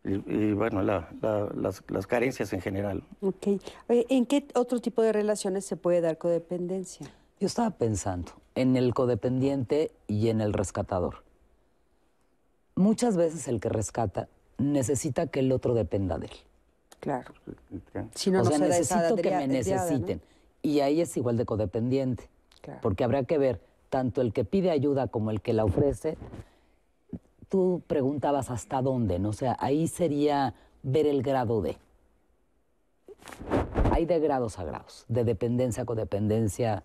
y, 0.05 0.15
y, 0.33 0.53
bueno, 0.53 0.83
la- 0.83 1.09
la- 1.23 1.51
las, 1.57 1.83
las 1.89 2.07
carencias 2.07 2.53
en 2.53 2.61
general. 2.61 3.03
Ok. 3.21 3.47
¿En 3.89 4.27
qué 4.27 4.47
otro 4.55 4.81
tipo 4.81 5.03
de 5.03 5.13
relaciones 5.13 5.65
se 5.65 5.77
puede 5.77 6.01
dar 6.01 6.19
codependencia? 6.19 7.07
Yo 7.41 7.47
estaba 7.47 7.71
pensando 7.71 8.33
en 8.55 8.77
el 8.77 8.95
codependiente 8.95 9.91
y 10.07 10.29
en 10.29 10.41
el 10.41 10.53
rescatador. 10.53 11.25
Muchas 12.77 13.17
veces 13.17 13.47
el 13.49 13.61
que 13.61 13.69
rescata 13.69 14.29
necesita 14.59 15.27
que 15.27 15.41
el 15.41 15.53
otro 15.53 15.75
dependa 15.75 16.19
de 16.19 16.27
él. 16.27 16.33
Claro. 17.01 17.33
Si 18.15 18.31
no, 18.31 18.41
o 18.41 18.45
no 18.45 18.51
sea, 18.51 18.59
se 18.59 18.65
necesito 18.69 19.17
que 19.17 19.31
me 19.31 19.37
adriada, 19.37 19.47
¿no? 19.47 19.53
necesiten. 19.53 20.21
Y 20.63 20.81
ahí 20.81 21.01
es 21.01 21.17
igual 21.17 21.37
de 21.37 21.45
codependiente. 21.45 22.29
Claro. 22.63 22.81
Porque 22.83 23.05
habrá 23.05 23.25
que 23.25 23.37
ver 23.39 23.61
tanto 23.91 24.21
el 24.23 24.33
que 24.33 24.45
pide 24.45 24.71
ayuda 24.71 25.07
como 25.09 25.31
el 25.31 25.41
que 25.41 25.53
la 25.53 25.65
ofrece. 25.65 26.17
Tú 27.55 27.85
preguntabas 27.87 28.51
hasta 28.51 28.83
dónde, 28.83 29.21
¿no? 29.21 29.29
O 29.29 29.33
sea, 29.33 29.57
ahí 29.61 29.87
sería 29.87 30.55
ver 30.83 31.07
el 31.07 31.23
grado 31.23 31.63
de. 31.63 31.77
Hay 33.93 34.07
de 34.07 34.19
grados 34.19 34.59
a 34.59 34.65
grados, 34.65 35.05
de 35.07 35.23
dependencia 35.23 35.85
a 35.85 35.87
codependencia, 35.87 36.83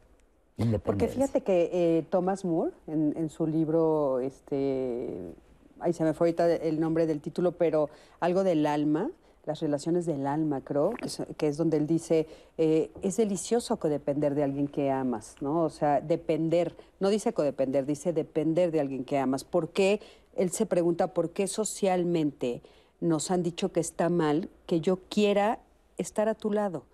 independencia. 0.58 0.84
Porque 0.84 1.08
fíjate 1.08 1.42
que 1.42 1.72
eh, 1.74 2.06
Thomas 2.12 2.46
Moore, 2.46 2.72
en, 2.86 3.16
en 3.18 3.32
su 3.32 3.48
libro, 3.48 4.20
este, 4.20 5.34
ahí 5.80 5.92
se 5.92 6.04
me 6.04 6.14
fue 6.14 6.28
ahorita 6.28 6.54
el 6.58 6.80
nombre 6.80 7.08
del 7.08 7.20
título, 7.20 7.54
pero 7.54 7.90
algo 8.20 8.44
del 8.44 8.68
alma, 8.68 9.10
las 9.50 9.62
relaciones 9.62 10.06
del 10.06 10.28
alma, 10.28 10.62
creo, 10.62 10.94
que 11.38 11.48
es, 11.48 11.58
donde 11.58 11.78
él 11.78 11.88
dice, 11.88 12.28
eh, 12.60 12.92
es 13.02 13.18
delicioso 13.18 13.78
codepender 13.78 14.36
de 14.36 14.44
alguien 14.44 14.68
que 14.68 14.92
amas, 14.92 15.38
¿no? 15.42 15.64
O 15.64 15.72
sea, 15.72 16.02
depender, 16.02 16.76
no 17.00 17.10
dice 17.10 17.34
codepender, 17.34 17.88
dice 17.88 18.14
depender 18.14 18.70
de 18.70 18.80
alguien 18.80 19.06
que 19.06 19.18
amas. 19.18 19.44
¿Por 19.44 19.70
qué? 19.70 20.02
Él 20.40 20.52
se 20.52 20.66
pregunta 20.66 21.14
por 21.14 21.32
qué 21.32 21.48
socialmente 21.48 22.62
nos 23.02 23.30
han 23.30 23.44
dicho 23.44 23.72
que 23.72 23.82
está 23.82 24.10
mal 24.10 24.50
que 24.66 24.80
yo 24.80 25.00
quiera 25.10 25.60
estar 25.98 26.30
a 26.30 26.34
tu 26.34 26.52
lado. 26.52 26.86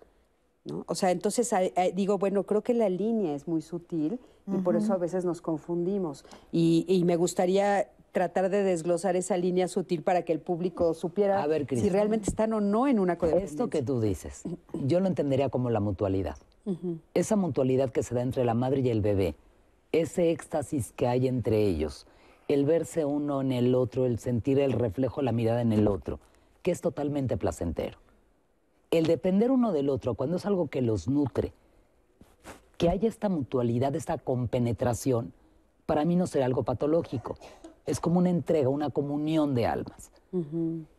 ¿no? 0.64 0.84
O 0.88 0.96
sea, 0.96 1.12
entonces 1.12 1.54
digo, 1.94 2.18
bueno, 2.18 2.42
creo 2.42 2.62
que 2.62 2.74
la 2.74 2.88
línea 2.88 3.34
es 3.34 3.46
muy 3.46 3.62
sutil 3.62 4.18
y 4.52 4.58
por 4.58 4.76
eso 4.76 4.92
a 4.92 4.96
veces 4.96 5.24
nos 5.24 5.40
confundimos. 5.40 6.24
Y, 6.50 7.02
me 7.06 7.16
gustaría 7.16 7.88
tratar 8.10 8.50
de 8.50 8.62
desglosar 8.62 9.14
esa 9.14 9.36
línea 9.36 9.68
sutil 9.68 10.02
para 10.02 10.22
que 10.22 10.32
el 10.32 10.40
público 10.40 10.94
supiera 10.94 11.46
si 11.68 11.88
realmente 11.88 12.30
están 12.30 12.52
o 12.52 12.60
no 12.60 12.88
en 12.88 12.98
una 12.98 13.16
codependencia. 13.16 13.54
Esto 13.54 13.70
que 13.70 13.82
tú 13.82 14.00
dices, 14.00 14.42
yo 14.72 15.00
lo 15.00 15.06
entendería 15.06 15.50
como 15.50 15.70
la 15.70 15.80
mutualidad. 15.80 16.36
Esa 17.14 17.36
mutualidad 17.36 17.90
que 17.90 18.02
se 18.02 18.14
da 18.14 18.22
entre 18.22 18.44
la 18.44 18.54
madre 18.54 18.80
y 18.80 18.88
el 18.88 19.02
bebé, 19.02 19.36
ese 19.92 20.32
éxtasis 20.32 20.92
que 20.92 21.06
hay 21.06 21.28
entre 21.28 21.62
ellos, 21.62 22.08
el 22.48 22.64
verse 22.64 23.04
uno 23.04 23.40
en 23.40 23.52
el 23.52 23.74
otro, 23.74 24.06
el 24.06 24.18
sentir 24.18 24.58
el 24.58 24.72
reflejo, 24.72 25.22
la 25.22 25.32
mirada 25.32 25.62
en 25.62 25.72
el 25.72 25.88
otro, 25.88 26.20
que 26.62 26.70
es 26.70 26.80
totalmente 26.80 27.36
placentero. 27.36 27.98
El 28.90 29.06
depender 29.06 29.50
uno 29.50 29.72
del 29.72 29.88
otro, 29.88 30.14
cuando 30.14 30.36
es 30.36 30.46
algo 30.46 30.68
que 30.68 30.82
los 30.82 31.08
nutre, 31.08 31.52
que 32.78 32.88
haya 32.88 33.08
esta 33.08 33.28
mutualidad, 33.28 33.94
esta 33.96 34.18
compenetración, 34.18 35.32
para 35.86 36.04
mí 36.04 36.16
no 36.16 36.26
será 36.26 36.46
algo 36.46 36.62
patológico. 36.62 37.36
Es 37.86 38.00
como 38.00 38.18
una 38.18 38.30
entrega, 38.30 38.68
una 38.68 38.90
comunión 38.90 39.54
de 39.54 39.66
almas. 39.66 40.10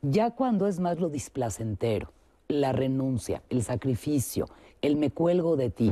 Ya 0.01 0.31
cuando 0.31 0.67
es 0.67 0.79
más 0.79 0.99
lo 0.99 1.09
displacentero, 1.09 2.11
la 2.47 2.71
renuncia, 2.71 3.41
el 3.49 3.63
sacrificio, 3.63 4.47
el 4.81 4.95
me 4.95 5.11
cuelgo 5.11 5.57
de 5.57 5.69
ti 5.69 5.91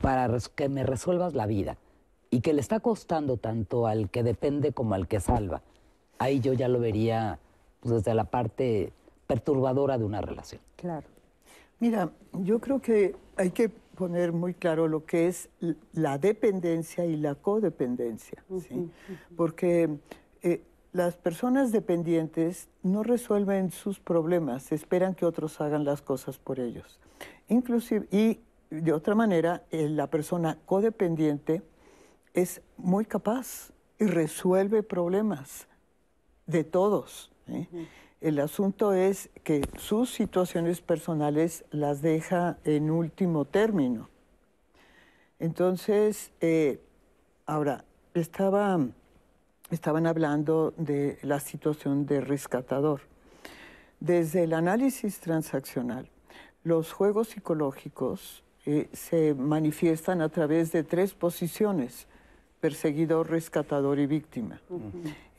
para 0.00 0.38
que 0.54 0.68
me 0.68 0.84
resuelvas 0.84 1.34
la 1.34 1.46
vida, 1.46 1.76
y 2.30 2.40
que 2.40 2.52
le 2.52 2.60
está 2.60 2.80
costando 2.80 3.36
tanto 3.36 3.86
al 3.86 4.08
que 4.10 4.22
depende 4.22 4.72
como 4.72 4.94
al 4.94 5.08
que 5.08 5.20
salva, 5.20 5.62
ahí 6.18 6.40
yo 6.40 6.52
ya 6.52 6.68
lo 6.68 6.78
vería 6.78 7.38
pues, 7.80 7.94
desde 7.94 8.14
la 8.14 8.24
parte 8.24 8.92
perturbadora 9.26 9.98
de 9.98 10.04
una 10.04 10.20
relación. 10.20 10.60
Claro. 10.76 11.06
Mira, 11.80 12.10
yo 12.32 12.60
creo 12.60 12.80
que 12.80 13.16
hay 13.36 13.50
que 13.50 13.68
poner 13.68 14.32
muy 14.32 14.54
claro 14.54 14.86
lo 14.88 15.04
que 15.04 15.28
es 15.28 15.48
la 15.92 16.18
dependencia 16.18 17.04
y 17.04 17.16
la 17.16 17.34
codependencia, 17.34 18.42
¿sí? 18.66 18.90
porque 19.36 19.88
eh, 20.42 20.62
las 20.92 21.16
personas 21.16 21.70
dependientes 21.70 22.68
no 22.82 23.02
resuelven 23.02 23.70
sus 23.70 24.00
problemas, 24.00 24.72
esperan 24.72 25.14
que 25.14 25.26
otros 25.26 25.60
hagan 25.60 25.84
las 25.84 26.02
cosas 26.02 26.38
por 26.38 26.60
ellos. 26.60 26.98
Inclusive, 27.48 28.06
y 28.10 28.40
de 28.70 28.92
otra 28.92 29.14
manera, 29.14 29.64
eh, 29.70 29.88
la 29.88 30.08
persona 30.08 30.58
codependiente 30.64 31.62
es 32.34 32.62
muy 32.76 33.04
capaz 33.04 33.72
y 33.98 34.06
resuelve 34.06 34.82
problemas 34.82 35.68
de 36.46 36.64
todos. 36.64 37.30
¿eh? 37.48 37.66
El 38.20 38.38
asunto 38.38 38.92
es 38.92 39.30
que 39.44 39.62
sus 39.78 40.10
situaciones 40.10 40.80
personales 40.80 41.64
las 41.70 42.02
deja 42.02 42.58
en 42.64 42.90
último 42.90 43.44
término. 43.44 44.08
Entonces, 45.38 46.32
eh, 46.40 46.80
ahora, 47.46 47.84
estaba, 48.12 48.78
estaban 49.70 50.06
hablando 50.06 50.74
de 50.76 51.18
la 51.22 51.40
situación 51.40 52.04
de 52.04 52.20
rescatador. 52.20 53.02
Desde 54.00 54.44
el 54.44 54.52
análisis 54.52 55.20
transaccional, 55.20 56.10
los 56.62 56.92
juegos 56.92 57.28
psicológicos 57.28 58.44
eh, 58.66 58.88
se 58.92 59.34
manifiestan 59.34 60.20
a 60.20 60.28
través 60.28 60.72
de 60.72 60.84
tres 60.84 61.14
posiciones 61.14 62.06
perseguidor, 62.60 63.30
rescatador 63.30 63.98
y 63.98 64.06
víctima. 64.06 64.60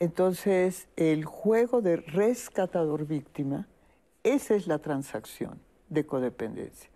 Entonces, 0.00 0.88
el 0.96 1.24
juego 1.24 1.80
de 1.80 1.96
rescatador-víctima, 1.96 3.68
esa 4.24 4.54
es 4.54 4.66
la 4.66 4.78
transacción 4.78 5.60
de 5.88 6.04
codependencia. 6.04 6.90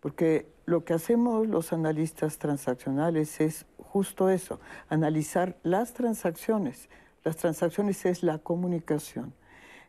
Porque 0.00 0.46
lo 0.64 0.84
que 0.84 0.94
hacemos 0.94 1.46
los 1.46 1.72
analistas 1.72 2.38
transaccionales 2.38 3.40
es 3.40 3.66
justo 3.78 4.30
eso, 4.30 4.60
analizar 4.88 5.56
las 5.62 5.92
transacciones. 5.92 6.88
Las 7.24 7.36
transacciones 7.36 8.06
es 8.06 8.22
la 8.22 8.38
comunicación. 8.38 9.34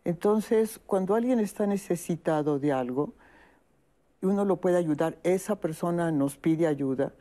Entonces, 0.03 0.79
cuando 0.85 1.15
alguien 1.15 1.39
está 1.39 1.67
necesitado 1.67 2.59
de 2.59 2.71
algo, 2.71 3.13
uno 4.21 4.45
lo 4.45 4.57
puede 4.57 4.77
ayudar, 4.77 5.17
esa 5.23 5.55
persona 5.55 6.11
nos 6.11 6.37
pide 6.37 6.67
ayuda, 6.67 7.13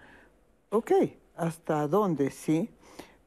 ok, 0.71 0.93
hasta 1.39 1.87
dónde, 1.89 2.31
sí, 2.31 2.71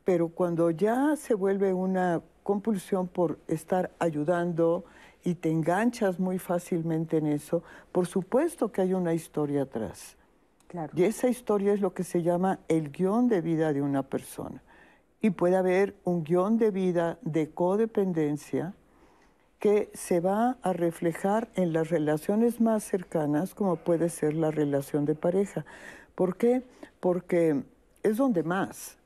pero 0.04 0.30
cuando 0.30 0.72
ya 0.72 1.16
se 1.16 1.34
vuelve 1.34 1.74
una 1.74 2.22
compulsión 2.44 3.08
por 3.08 3.40
estar 3.48 3.92
ayudando 4.00 4.84
y 5.24 5.36
te 5.36 5.50
enganchas 5.50 6.20
muy 6.20 6.40
fácilmente 6.40 7.18
en 7.18 7.28
eso, 7.28 7.64
por 7.92 8.08
supuesto 8.08 8.72
que 8.72 8.82
hay 8.82 8.94
una 8.94 9.14
historia 9.14 9.64
atrás. 9.64 10.18
Claro. 10.68 10.92
Y 10.96 11.04
esa 11.04 11.28
historia 11.28 11.74
es 11.74 11.82
lo 11.82 11.94
que 11.94 12.04
se 12.04 12.24
llama 12.24 12.60
el 12.68 12.92
guion 12.92 13.28
de 13.28 13.42
vida 13.42 13.74
de 13.74 13.82
una 13.82 14.04
persona. 14.04 14.64
Y 15.22 15.32
puede 15.32 15.58
haber 15.58 15.96
un 16.04 16.24
guion 16.24 16.58
de 16.58 16.72
vida 16.72 17.20
de 17.22 17.52
codependencia 17.52 18.74
que 19.60 19.92
se 19.94 20.22
va 20.22 20.58
a 20.64 20.74
reflejar 20.74 21.50
en 21.54 21.72
las 21.72 21.90
relaciones 21.90 22.60
más 22.60 22.84
cercanas, 22.84 23.54
como 23.54 23.76
puede 23.76 24.10
ser 24.10 24.34
la 24.34 24.50
relación 24.50 25.06
de 25.06 25.14
pareja. 25.14 25.66
¿Por 26.16 26.36
qué? 26.36 26.64
Porque 27.00 27.64
es 28.04 28.18
donde 28.18 28.44
más. 28.44 28.98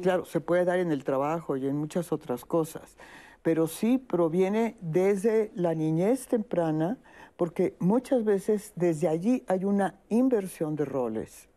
Claro, 0.00 0.24
se 0.24 0.40
puede 0.40 0.64
dar 0.64 0.78
en 0.78 0.92
el 0.92 1.02
trabajo 1.02 1.56
y 1.56 1.66
en 1.66 1.76
muchas 1.76 2.12
otras 2.12 2.44
cosas, 2.44 2.96
pero 3.42 3.66
sí 3.66 3.98
proviene 3.98 4.76
desde 4.80 5.50
la 5.54 5.74
niñez 5.74 6.28
temprana, 6.28 6.98
porque 7.36 7.74
muchas 7.80 8.24
veces 8.24 8.72
desde 8.76 9.08
allí 9.08 9.42
hay 9.48 9.64
una 9.64 9.96
inversión 10.08 10.76
de 10.76 10.84
roles. 10.84 11.48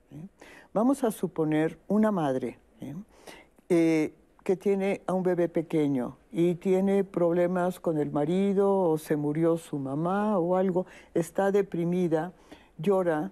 Vamos 0.74 1.04
a 1.04 1.12
suponer 1.12 1.78
una 1.88 2.12
madre 2.12 2.58
eh, 3.70 4.14
que 4.44 4.56
tiene 4.56 5.02
a 5.08 5.14
un 5.14 5.24
bebé 5.24 5.50
pequeño 5.50 6.18
y 6.32 6.56
tiene 6.56 7.04
problemas 7.04 7.80
con 7.80 7.98
el 7.98 8.12
marido 8.12 8.78
o 8.80 8.98
se 8.98 9.16
murió 9.16 9.58
su 9.58 9.78
mamá 9.78 10.38
o 10.38 10.56
algo, 10.56 10.86
está 11.14 11.52
deprimida, 11.52 12.34
llora, 12.78 13.32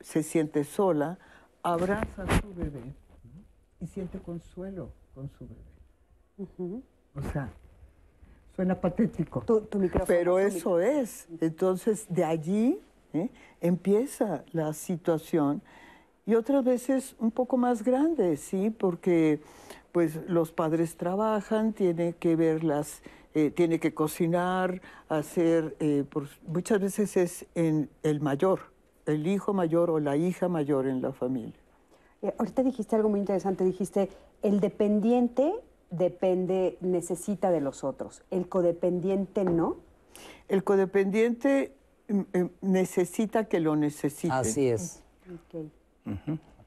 se 0.00 0.22
siente 0.22 0.64
sola, 0.64 1.18
abraza 1.62 2.22
a 2.22 2.40
su 2.40 2.54
bebé 2.54 2.82
y 3.80 3.86
siente 3.86 4.18
consuelo 4.18 4.90
con 5.14 5.30
su 5.30 5.46
bebé. 5.46 6.82
O 7.14 7.22
sea, 7.32 7.52
suena 8.56 8.80
patético. 8.80 9.44
pero 10.06 10.38
eso 10.38 10.80
es. 10.80 11.28
Entonces, 11.40 12.06
de 12.08 12.24
allí 12.24 12.80
¿eh? 13.12 13.30
empieza 13.60 14.44
la 14.52 14.72
situación 14.72 15.62
y 16.24 16.34
otras 16.34 16.64
veces 16.64 17.16
un 17.18 17.30
poco 17.30 17.56
más 17.56 17.82
grande, 17.82 18.36
¿sí? 18.36 18.70
Porque 18.70 19.40
pues 19.90 20.20
los 20.28 20.52
padres 20.52 20.96
trabajan, 20.96 21.72
tiene 21.72 22.14
que 22.14 22.36
verlas, 22.36 23.02
eh, 23.34 23.50
tiene 23.50 23.78
que 23.78 23.92
cocinar, 23.92 24.80
hacer, 25.08 25.76
eh, 25.80 26.04
muchas 26.46 26.80
veces 26.80 27.16
es 27.16 27.46
en 27.54 27.90
el 28.02 28.20
mayor, 28.20 28.71
el 29.06 29.26
hijo 29.26 29.52
mayor 29.52 29.90
o 29.90 30.00
la 30.00 30.16
hija 30.16 30.48
mayor 30.48 30.86
en 30.86 31.02
la 31.02 31.12
familia. 31.12 31.58
Eh, 32.22 32.32
ahorita 32.38 32.62
dijiste 32.62 32.96
algo 32.96 33.08
muy 33.08 33.20
interesante, 33.20 33.64
dijiste, 33.64 34.08
el 34.42 34.60
dependiente 34.60 35.52
depende, 35.90 36.78
necesita 36.80 37.50
de 37.50 37.60
los 37.60 37.84
otros, 37.84 38.22
el 38.30 38.48
codependiente 38.48 39.44
no. 39.44 39.76
El 40.48 40.64
codependiente 40.64 41.74
mm, 42.08 42.18
mm, 42.18 42.50
necesita 42.60 43.44
que 43.44 43.60
lo 43.60 43.76
necesite. 43.76 44.32
Así 44.32 44.68
es. 44.68 45.02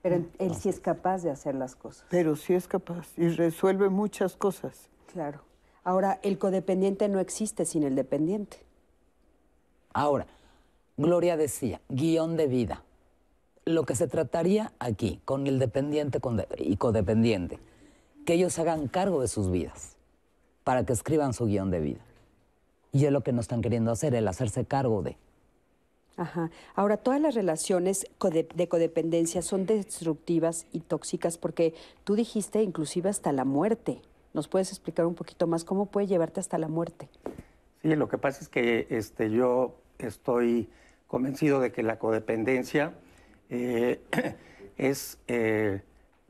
Pero 0.02 0.24
él 0.38 0.56
sí 0.56 0.70
es 0.70 0.80
capaz 0.80 1.24
de 1.24 1.32
hacer 1.32 1.56
las 1.56 1.76
cosas. 1.76 2.06
Pero 2.10 2.36
sí 2.36 2.54
es 2.54 2.68
capaz 2.68 3.08
y 3.18 3.30
resuelve 3.30 3.90
muchas 3.90 4.36
cosas. 4.36 4.90
Claro. 5.12 5.42
Ahora, 5.84 6.20
el 6.24 6.38
codependiente 6.38 7.08
no 7.10 7.20
existe 7.20 7.66
sin 7.66 7.84
el 7.84 7.96
dependiente. 7.96 8.58
Ahora, 9.94 10.28
Gloria 10.98 11.38
decía, 11.38 11.82
guion 11.90 12.38
de 12.38 12.48
vida 12.48 12.84
lo 13.66 13.84
que 13.84 13.96
se 13.96 14.08
trataría 14.08 14.72
aquí 14.80 15.20
con 15.26 15.48
el 15.48 15.60
dependiente 15.60 16.20
y 16.60 16.78
codependiente, 16.78 17.60
que 18.26 18.34
ellos 18.34 18.58
hagan 18.60 18.88
cargo 18.88 19.22
de 19.22 19.28
sus 19.28 19.52
vidas 19.52 19.98
para 20.64 20.86
que 20.86 20.94
escriban 20.94 21.34
su 21.34 21.46
guion 21.46 21.72
de 21.72 21.80
vida. 21.80 22.02
Y 22.92 23.06
es 23.06 23.12
lo 23.12 23.22
que 23.22 23.34
no 23.34 23.42
están 23.42 23.62
queriendo 23.62 23.92
hacer, 23.92 24.16
el 24.16 24.28
hacerse 24.28 24.66
cargo 24.66 25.02
de. 25.02 25.18
Ajá. 26.16 26.50
Ahora, 26.76 26.96
todas 26.96 27.20
las 27.20 27.36
relaciones 27.36 28.08
de 28.56 28.68
codependencia 28.70 29.42
son 29.42 29.66
destructivas 29.66 30.66
y 30.72 30.80
tóxicas 30.80 31.38
porque 31.38 31.74
tú 32.06 32.16
dijiste 32.16 32.64
inclusive 32.64 33.10
hasta 33.10 33.34
la 33.34 33.44
muerte. 33.44 34.02
¿Nos 34.34 34.48
puedes 34.48 34.70
explicar 34.70 35.06
un 35.06 35.16
poquito 35.16 35.48
más 35.48 35.66
cómo 35.66 35.88
puede 35.88 36.08
llevarte 36.08 36.40
hasta 36.40 36.58
la 36.58 36.68
muerte? 36.68 37.10
Sí, 37.82 37.96
lo 37.96 38.08
que 38.08 38.18
pasa 38.18 38.42
es 38.42 38.50
que 38.50 38.88
este, 38.90 39.30
yo 39.30 39.76
estoy 40.00 40.70
convencido 41.20 41.62
de 41.62 41.72
que 41.72 41.82
la 41.82 41.98
codependencia 41.98 42.92
eh, 43.50 44.02
es 44.78 45.18
eh, 45.30 45.82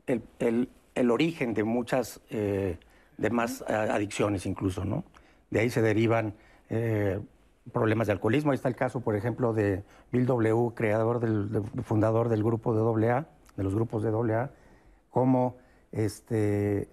el, 0.06 0.22
el- 0.38 0.68
el 0.94 1.10
origen 1.10 1.54
de 1.54 1.64
muchas 1.64 2.20
eh, 2.30 2.78
demás 3.18 3.62
adicciones 3.68 4.46
incluso, 4.46 4.84
¿no? 4.84 5.04
De 5.50 5.58
ahí 5.60 5.68
se 5.70 5.82
derivan 5.82 6.34
problemas 7.72 8.06
de 8.06 8.12
alcoholismo. 8.14 8.52
Ahí 8.52 8.54
está 8.56 8.68
el 8.68 8.76
caso, 8.76 9.00
por 9.00 9.14
ejemplo, 9.16 9.52
de 9.52 9.82
Bill 10.12 10.24
W., 10.24 10.72
creador 10.74 11.18
del, 11.20 11.50
de- 11.52 11.82
fundador 11.82 12.28
del 12.30 12.42
grupo 12.44 12.72
de 12.96 13.10
AA, 13.10 13.26
de 13.56 13.62
los 13.64 13.74
grupos 13.74 14.04
de 14.04 14.08
AA, 14.10 14.50
cómo 15.10 15.56
este, 15.92 16.88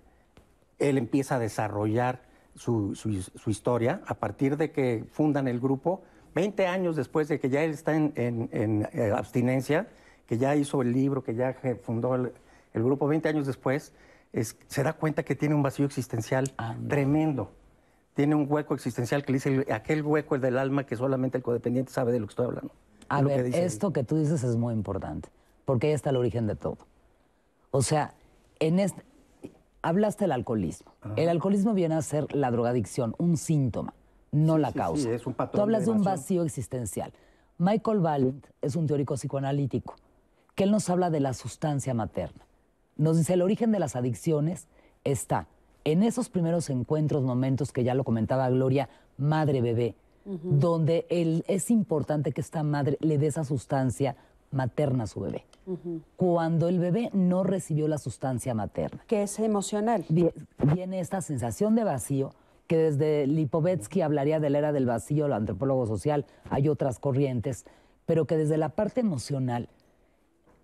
él 0.79 0.97
empieza 0.97 1.35
a 1.35 1.39
desarrollar 1.39 2.23
su, 2.55 2.95
su- 2.95 3.21
su 3.21 3.49
historia 3.51 4.01
a 4.07 4.15
partir 4.15 4.57
de 4.57 4.71
que 4.71 5.05
fundan 5.11 5.47
el 5.47 5.59
grupo, 5.61 6.01
20 6.33 6.67
años 6.67 6.95
después 6.95 7.27
de 7.27 7.39
que 7.39 7.49
ya 7.49 7.63
él 7.63 7.71
está 7.71 7.95
en, 7.95 8.13
en- 8.15 8.49
en, 8.51 8.87
eh, 8.93 9.11
abstinencia, 9.15 9.87
que 10.27 10.37
ya 10.37 10.55
hizo 10.55 10.81
el 10.81 10.91
libro, 10.93 11.23
que 11.23 11.35
ya 11.35 11.55
fundó 11.83 12.15
el, 12.15 12.31
el 12.73 12.83
grupo, 12.83 13.07
20 13.07 13.29
años 13.29 13.45
después, 13.47 13.93
es- 14.31 14.55
se 14.67 14.83
da 14.83 14.93
cuenta 14.93 15.23
que 15.23 15.35
tiene 15.35 15.53
un 15.55 15.63
vacío 15.63 15.85
existencial 15.85 16.51
tremendo. 16.87 17.51
Tiene 18.15 18.35
un 18.35 18.45
hueco 18.49 18.73
existencial 18.75 19.23
que 19.25 19.31
le 19.31 19.37
dice 19.37 19.49
el- 19.55 19.71
aquel 19.71 20.01
hueco 20.03 20.35
el 20.35 20.41
del 20.41 20.57
alma 20.57 20.85
que 20.85 20.95
solamente 20.95 21.37
el 21.37 21.43
codependiente 21.43 21.91
sabe 21.91 22.11
de 22.11 22.19
lo 22.19 22.27
que 22.27 22.31
estoy 22.31 22.45
hablando. 22.45 22.71
A 23.09 23.17
Es 23.17 23.23
lo 23.23 23.29
que 23.29 23.35
ver, 23.43 23.45
ahí. 23.53 23.61
esto 23.61 23.91
que 23.93 24.03
tú 24.03 24.17
dices 24.17 24.43
es 24.43 24.55
muy 24.55 24.73
importante, 24.73 25.29
porque 25.65 25.87
ahí 25.87 25.93
está 25.93 26.09
el 26.11 26.15
origen 26.17 26.47
de 26.47 26.55
todo. 26.55 26.77
O 27.71 27.81
sea, 27.81 28.13
en 28.59 28.79
este, 28.79 29.03
hablaste 29.81 30.23
del 30.23 30.31
alcoholismo. 30.31 30.93
El 31.15 31.27
alcoholismo 31.29 31.73
viene 31.73 31.95
a 31.95 32.01
ser 32.01 32.33
la 32.33 32.49
drogadicción, 32.51 33.13
un 33.17 33.35
síntoma, 33.35 33.93
no 34.33 34.57
la 34.57 34.71
sí, 34.71 34.77
causa. 34.77 35.03
sí, 35.03 35.09
es 35.09 35.25
un 35.25 35.33
patrón 35.33 35.57
tú 35.59 35.61
hablas 35.61 35.85
de 35.85 35.91
un 35.91 36.03
vacío 36.03 36.43
existencial. 36.43 37.13
Michael 37.57 37.99
Valent 37.99 38.45
es 38.61 38.75
un 38.75 38.85
teórico 38.87 39.13
psicoanalítico, 39.15 39.95
que 40.55 40.65
él 40.65 40.71
nos 40.71 40.89
habla 40.89 41.09
de 41.09 41.21
la 41.21 41.33
sustancia 41.33 41.93
materna. 41.93 42.45
Nos 42.97 43.17
dice, 43.17 43.33
el 43.33 43.41
origen 43.41 43.71
de 43.71 43.79
las 43.79 43.95
adicciones 43.95 44.67
está 45.05 45.47
en 45.85 46.03
esos 46.03 46.29
primeros 46.29 46.69
encuentros, 46.69 47.23
momentos 47.23 47.71
que 47.71 47.83
ya 47.83 47.93
lo 47.93 48.03
comentaba 48.03 48.49
Gloria, 48.49 48.89
madre-bebé, 49.17 49.95
donde 50.25 51.05
el- 51.09 51.43
es 51.47 51.69
importante 51.69 52.31
que 52.31 52.41
esta 52.41 52.63
madre 52.63 52.97
le 53.01 53.17
dé 53.17 53.27
esa 53.27 53.43
sustancia 53.43 54.15
materna 54.51 55.03
a 55.03 55.07
su 55.07 55.19
bebé. 55.21 55.45
Cuando 56.15 56.67
el 56.67 56.79
bebé 56.79 57.09
no 57.13 57.43
recibió 57.43 57.87
la 57.87 57.97
sustancia 57.97 58.53
materna, 58.53 59.03
Que 59.07 59.23
es 59.23 59.39
emocional. 59.39 60.05
vie- 60.09 60.33
viene 60.73 60.99
esta 60.99 61.21
sensación 61.21 61.75
de 61.75 61.83
vacío 61.83 62.31
que 62.73 62.77
desde 62.79 63.27
Lipovetsky 63.27 64.01
hablaría 64.01 64.39
de 64.39 64.49
la 64.49 64.57
era 64.57 64.71
del 64.71 64.87
vacío, 64.87 65.27
el 65.27 65.33
antropólogo 65.33 65.85
social, 65.85 66.25
hay 66.49 66.69
otras 66.69 66.97
corrientes, 66.97 67.67
pero 68.07 68.25
que 68.25 68.35
desde 68.35 68.57
la 68.57 68.69
parte 68.69 69.01
emocional 69.01 69.69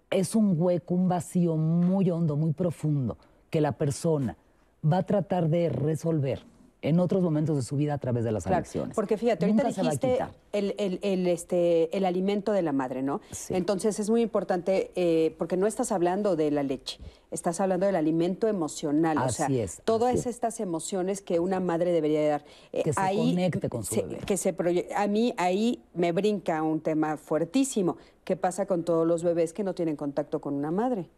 es 0.10 0.34
un 0.34 0.60
hueco, 0.60 0.96
un 0.96 1.08
vacío 1.08 1.56
muy 1.56 2.10
hondo, 2.10 2.36
muy 2.36 2.54
profundo, 2.54 3.20
que 3.52 3.62
la 3.62 3.74
persona 3.74 4.38
va 4.84 4.98
a 4.98 5.04
tratar 5.04 5.50
de 5.50 5.70
resolver 5.70 6.42
en 6.82 7.00
otros 7.02 7.22
momentos 7.22 7.58
de 7.58 7.62
su 7.62 7.76
vida 7.76 7.94
a 7.94 7.98
través 7.98 8.24
de 8.24 8.32
las 8.32 8.44
Claro, 8.46 8.60
adicciones. 8.60 8.96
porque 8.96 9.18
fíjate, 9.18 9.46
ahorita 9.46 9.64
Nunca 9.64 9.82
dijiste 9.82 10.20
el, 10.54 10.76
el- 10.78 11.00
el, 11.02 11.28
este, 11.28 11.96
el 11.96 12.06
alimento 12.06 12.54
de 12.54 12.62
la 12.62 12.72
madre, 12.72 13.02
¿no? 13.04 13.20
Sí. 13.32 13.54
Entonces 13.54 14.00
es 14.00 14.10
muy 14.10 14.22
importante, 14.22 14.92
eh, 14.96 15.36
porque 15.38 15.58
no 15.58 15.68
estás 15.68 15.92
hablando 15.92 16.38
de 16.38 16.52
la 16.52 16.64
leche, 16.64 17.00
estás 17.32 17.60
hablando 17.60 17.86
del 17.86 17.98
alimento 17.98 18.48
emocional. 18.48 19.18
o 19.18 19.28
sea, 19.30 19.48
Así 19.48 19.60
es, 19.60 19.82
todas 19.84 20.12
así 20.12 20.20
es. 20.20 20.28
estas 20.28 20.62
emociones 20.62 21.22
que 21.22 21.40
una 21.42 21.60
madre 21.60 21.92
debería 21.92 22.22
de 22.22 22.28
dar. 22.30 22.46
Eh, 22.72 22.84
Que 22.84 22.94
se 22.94 23.02
conecte 23.16 23.68
con 23.70 23.84
su 23.84 23.96
se- 23.96 24.02
bebé. 24.04 24.18
Que 24.26 24.38
se 24.38 24.56
a 24.96 25.08
mí 25.08 25.34
ahí 25.36 25.84
me 25.94 26.14
brinca 26.14 26.64
un 26.64 26.80
tema 26.80 27.18
fuertísimo. 27.18 27.98
¿Qué 28.24 28.38
pasa 28.38 28.66
con 28.68 28.84
todos 28.84 29.06
los 29.06 29.22
bebés 29.24 29.52
que 29.52 29.64
no 29.66 29.74
tienen 29.76 29.98
contacto 29.98 30.40
con 30.40 30.54
una 30.54 30.72
madre? 30.72 31.10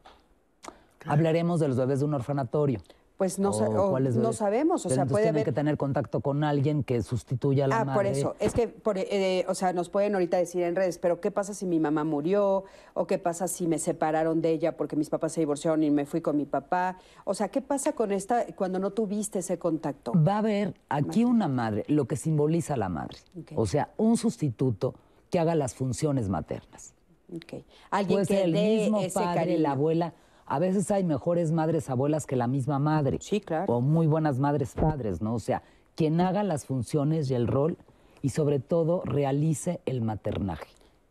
Hablaremos 1.06 1.60
de 1.60 1.68
los 1.68 1.78
bebés 1.78 2.00
de 2.00 2.06
un 2.06 2.14
orfanatorio. 2.14 2.80
Pues 3.22 3.38
no, 3.38 3.52
O 3.52 4.00
no 4.00 4.34
sabemos, 4.34 4.84
o 4.84 4.90
sea, 4.90 5.06
puede 5.06 5.26
tienen 5.26 5.36
haber... 5.36 5.46
que 5.46 5.52
tener 5.52 5.78
contacto 5.78 6.22
con 6.22 6.44
alguien 6.44 6.84
que 6.84 7.04
sustituya 7.04 7.66
a 7.66 7.68
la 7.68 7.82
Ah, 7.82 7.86
madre. 7.86 7.96
por 7.96 8.06
eso. 8.08 8.36
Es 8.40 8.52
que, 8.52 8.68
por, 8.68 8.98
eh, 8.98 9.46
o 9.48 9.54
sea, 9.54 9.74
nos 9.74 9.90
pueden 9.90 10.16
ahorita 10.16 10.38
decir 10.38 10.64
en 10.64 10.76
redes, 10.76 10.98
pero 10.98 11.22
¿qué 11.22 11.30
pasa 11.30 11.54
si 11.54 11.68
mi 11.68 11.80
mamá 11.80 12.04
murió? 12.04 12.64
¿O 12.96 13.06
qué 13.06 13.20
pasa 13.20 13.48
si 13.48 13.68
me 13.68 13.78
separaron 13.78 14.42
de 14.42 14.50
ella 14.50 14.76
porque 14.76 14.96
mis 14.96 15.12
papás 15.12 15.34
se 15.34 15.42
divorciaron 15.42 15.84
y 15.84 15.92
me 15.92 16.08
fui 16.08 16.22
con 16.22 16.36
mi 16.36 16.46
papá? 16.46 16.98
O 17.24 17.36
sea, 17.36 17.50
¿qué 17.50 17.62
pasa 17.62 17.94
con 17.94 18.12
esta 18.12 18.48
cuando 18.56 18.80
no 18.80 18.90
tuviste 18.90 19.38
ese 19.38 19.60
contacto? 19.60 20.14
Va 20.16 20.38
a 20.38 20.40
haber 20.40 20.74
aquí 20.90 21.24
una 21.24 21.48
madre, 21.48 21.84
lo 21.90 22.06
que 22.06 22.16
simboliza 22.16 22.76
la 22.76 22.90
madre. 22.90 23.20
O 23.56 23.68
sea, 23.68 23.92
un 23.98 24.18
sustituto 24.18 24.96
que 25.30 25.38
haga 25.38 25.54
las 25.54 25.76
funciones 25.76 26.28
maternas. 26.28 26.96
Ok. 27.36 27.64
Alguien 27.92 28.16
Puede 28.16 28.26
que 28.26 28.34
ser 28.34 28.46
el 28.46 28.54
dé 28.54 28.78
mismo 28.80 29.00
ese 29.02 29.14
padre, 29.14 29.36
cariño. 29.42 29.60
la 29.60 29.72
abuela. 29.74 30.14
A 30.52 30.60
veces 30.60 30.92
hay 30.92 31.06
mejores 31.06 31.54
madres 31.54 31.90
abuelas 31.90 32.28
que 32.28 32.36
la 32.36 32.46
misma 32.46 32.78
madre. 32.78 33.20
Sí, 33.22 33.40
claro. 33.40 33.74
O 33.74 33.80
muy 33.80 34.06
buenas 34.06 34.38
madres 34.38 34.74
padres, 34.74 35.22
¿no? 35.22 35.36
O 35.36 35.40
sea, 35.40 35.64
quien 35.96 36.20
haga 36.20 36.44
las 36.44 36.66
funciones 36.66 37.32
y 37.32 37.36
el 37.36 37.48
rol 37.48 37.78
y 38.22 38.30
sobre 38.30 38.60
todo 38.60 39.02
realice 39.06 39.80
el 39.86 40.02
maternaje 40.02 40.68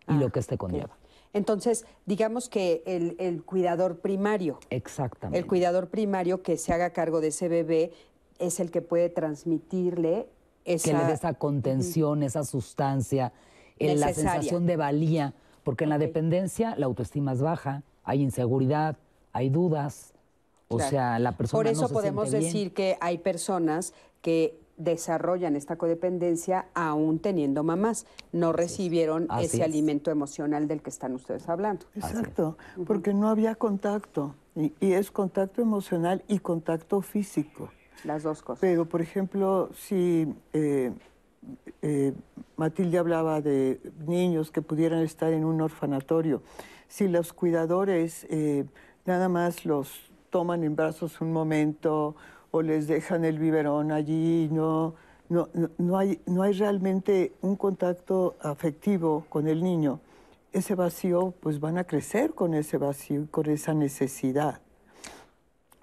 y 0.08 0.12
lo 0.12 0.28
que 0.28 0.40
este 0.40 0.58
conlleva. 0.58 0.98
Entonces, 1.32 1.86
digamos 2.04 2.50
que 2.50 2.82
el, 2.84 3.16
el 3.18 3.42
cuidador 3.42 4.00
primario, 4.00 4.58
Exactamente. 4.68 5.38
el 5.38 5.46
cuidador 5.46 5.88
primario 5.88 6.42
que 6.42 6.58
se 6.58 6.74
haga 6.74 6.90
cargo 6.90 7.22
de 7.22 7.28
ese 7.28 7.48
bebé 7.48 7.92
es 8.38 8.60
el 8.60 8.70
que 8.70 8.82
puede 8.82 9.08
transmitirle 9.08 10.28
esa... 10.66 10.90
que 10.90 10.98
le 10.98 11.04
dé 11.04 11.12
esa 11.14 11.32
contención, 11.32 12.22
esa 12.22 12.44
sustancia, 12.44 13.32
eh, 13.78 13.96
la 13.96 14.12
sensación 14.12 14.66
de 14.66 14.76
valía, 14.76 15.32
porque 15.64 15.84
en 15.84 15.90
la 15.90 15.98
dependencia 15.98 16.74
la 16.76 16.84
autoestima 16.84 17.32
es 17.32 17.40
baja, 17.40 17.84
hay 18.04 18.20
inseguridad, 18.20 18.98
hay 19.32 19.48
dudas, 19.50 20.12
o 20.68 20.76
Claro. 20.76 20.90
sea, 20.90 21.18
la 21.18 21.32
persona 21.36 21.58
Por 21.58 21.66
eso 21.66 21.82
no 21.82 21.88
se 21.88 21.94
podemos 21.94 22.28
siente 22.30 22.38
bien. 22.40 22.52
decir 22.52 22.74
que 22.74 22.96
hay 23.00 23.18
personas 23.18 23.92
que 24.22 24.58
desarrollan 24.76 25.56
esta 25.56 25.76
codependencia 25.76 26.66
aún 26.74 27.18
teniendo 27.18 27.62
mamás. 27.62 28.06
No 28.32 28.52
recibieron 28.52 29.26
Así 29.28 29.44
ese 29.46 29.56
es. 29.58 29.62
alimento 29.62 30.10
emocional 30.10 30.68
del 30.68 30.80
que 30.80 30.88
están 30.90 31.14
ustedes 31.14 31.48
hablando. 31.48 31.84
Exacto, 31.94 32.56
porque 32.86 33.12
no 33.12 33.28
había 33.28 33.54
contacto. 33.56 34.34
Y, 34.56 34.72
y 34.80 34.92
es 34.94 35.10
contacto 35.10 35.60
emocional 35.60 36.22
y 36.28 36.38
contacto 36.38 37.02
físico. 37.02 37.68
Las 38.04 38.22
dos 38.22 38.40
cosas. 38.42 38.60
Pero, 38.60 38.86
por 38.86 39.02
ejemplo, 39.02 39.68
si 39.74 40.26
eh, 40.54 40.92
eh, 41.82 42.14
Matilde 42.56 42.96
hablaba 42.98 43.40
de 43.42 43.80
niños 44.06 44.50
que 44.50 44.62
pudieran 44.62 45.02
estar 45.02 45.32
en 45.34 45.44
un 45.44 45.60
orfanatorio, 45.60 46.42
si 46.88 47.06
los 47.08 47.32
cuidadores 47.34 48.26
eh, 48.30 48.64
nada 49.06 49.28
más 49.28 49.64
los 49.64 50.10
toman 50.30 50.64
en 50.64 50.76
brazos 50.76 51.20
un 51.20 51.32
momento 51.32 52.14
o 52.50 52.62
les 52.62 52.86
dejan 52.86 53.24
el 53.24 53.38
biberón 53.38 53.92
allí, 53.92 54.48
no, 54.50 54.94
no, 55.28 55.48
no, 55.78 55.98
hay, 55.98 56.20
no 56.26 56.42
hay 56.42 56.52
realmente 56.52 57.32
un 57.40 57.56
contacto 57.56 58.36
afectivo 58.40 59.26
con 59.28 59.46
el 59.46 59.62
niño, 59.62 60.00
ese 60.52 60.74
vacío, 60.74 61.32
pues 61.40 61.60
van 61.60 61.78
a 61.78 61.84
crecer 61.84 62.34
con 62.34 62.54
ese 62.54 62.76
vacío 62.76 63.22
y 63.22 63.26
con 63.26 63.48
esa 63.48 63.72
necesidad. 63.72 64.60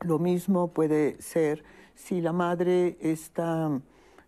Lo 0.02 0.20
mismo 0.20 0.68
puede 0.70 1.22
ser 1.22 1.64
si 1.96 2.22
la 2.22 2.34
madre 2.34 2.98
está 3.02 3.72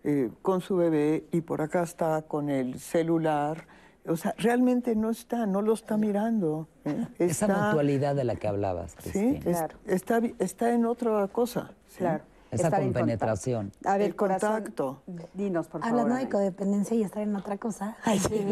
eh, 0.04 0.32
con 0.42 0.62
su 0.62 0.78
bebé 0.78 1.26
y 1.32 1.42
por 1.42 1.62
acá 1.62 1.84
está 1.84 2.22
con 2.24 2.50
el 2.50 2.80
celular. 2.80 3.68
O 4.10 4.18
sea, 4.18 4.34
realmente 4.38 4.96
no 4.96 5.10
está, 5.10 5.46
no 5.46 5.62
lo 5.62 5.74
está 5.74 5.96
mirando. 5.98 6.68
¿eh? 6.86 7.06
Esa 7.20 7.46
Está- 7.46 7.68
mutualidad 7.68 8.16
de 8.16 8.24
la 8.24 8.36
que 8.36 8.48
hablabas, 8.48 8.92
Sí, 9.00 9.12
Cristina. 9.12 9.38
es- 9.38 9.44
Claro. 9.58 9.78
está, 9.86 10.20
vi- 10.20 10.36
está 10.40 10.74
en 10.74 10.86
otra 10.86 11.28
cosa. 11.28 11.72
¿sí? 11.88 12.00
Claro. 12.00 12.24
Esa 12.52 12.64
Estar 12.68 12.82
en 12.82 12.88
contacto. 12.88 13.00
compenetración. 13.00 13.72
A 13.86 13.98
ver, 13.98 14.08
El 14.08 14.16
corazón, 14.16 14.54
contacto. 14.54 15.02
dinos, 15.36 15.68
por 15.68 15.82
favor. 15.82 16.00
Hablando 16.00 16.24
de 16.24 16.30
codependencia 16.30 16.96
y 16.96 17.04
estar 17.04 17.22
en 17.22 17.36
otra 17.36 17.58
cosa, 17.58 17.96
Ay, 18.04 18.18
sí. 18.20 18.44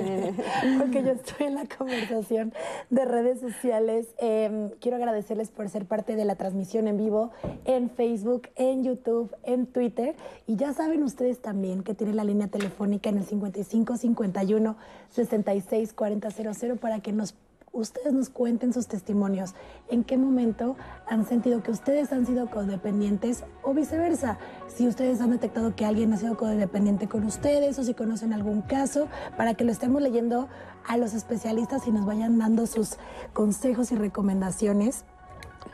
porque 0.77 1.03
yo 1.03 1.11
estoy 1.13 1.47
en 1.47 1.55
la 1.55 1.65
conversación 1.67 2.53
de 2.89 3.05
redes 3.05 3.39
sociales. 3.39 4.07
Eh, 4.19 4.75
quiero 4.81 4.97
agradecerles 4.97 5.49
por 5.49 5.67
ser 5.69 5.85
parte 5.85 6.15
de 6.15 6.25
la 6.25 6.35
transmisión 6.35 6.87
en 6.87 6.97
vivo 6.97 7.31
en 7.65 7.89
Facebook, 7.89 8.49
en 8.55 8.83
YouTube, 8.83 9.35
en 9.43 9.65
Twitter. 9.65 10.15
Y 10.45 10.55
ya 10.57 10.73
saben 10.73 11.03
ustedes 11.03 11.39
también 11.41 11.81
que 11.83 11.93
tienen 11.95 12.15
la 12.17 12.23
línea 12.23 12.47
telefónica 12.47 13.09
en 13.09 13.17
el 13.17 13.25
55 13.25 13.97
51 13.97 14.75
66 15.09 15.93
40 15.93 16.29
00 16.31 16.75
para 16.77 16.99
que 16.99 17.11
nos 17.13 17.33
ustedes 17.71 18.13
nos 18.13 18.29
cuenten 18.29 18.73
sus 18.73 18.87
testimonios. 18.87 19.53
¿En 19.89 20.03
qué 20.03 20.17
momento 20.17 20.75
han 21.07 21.25
sentido 21.25 21.61
que 21.63 21.71
ustedes 21.71 22.11
han 22.11 22.25
sido 22.25 22.49
codependientes 22.49 23.43
o 23.63 23.73
viceversa? 23.73 24.37
Si 24.67 24.87
ustedes 24.87 25.21
han 25.21 25.31
detectado 25.31 25.75
que 25.75 25.85
alguien 25.85 26.13
ha 26.13 26.17
sido 26.17 26.37
codependiente 26.37 27.07
con 27.07 27.23
ustedes 27.23 27.77
o 27.79 27.83
si 27.83 27.93
conocen 27.93 28.33
algún 28.33 28.61
caso, 28.61 29.07
para 29.37 29.53
que 29.53 29.63
lo 29.63 29.71
estemos 29.71 30.01
leyendo 30.01 30.47
a 30.85 30.97
los 30.97 31.13
especialistas 31.13 31.87
y 31.87 31.91
nos 31.91 32.05
vayan 32.05 32.37
dando 32.37 32.65
sus 32.65 32.97
consejos 33.33 33.91
y 33.91 33.95
recomendaciones 33.95 35.05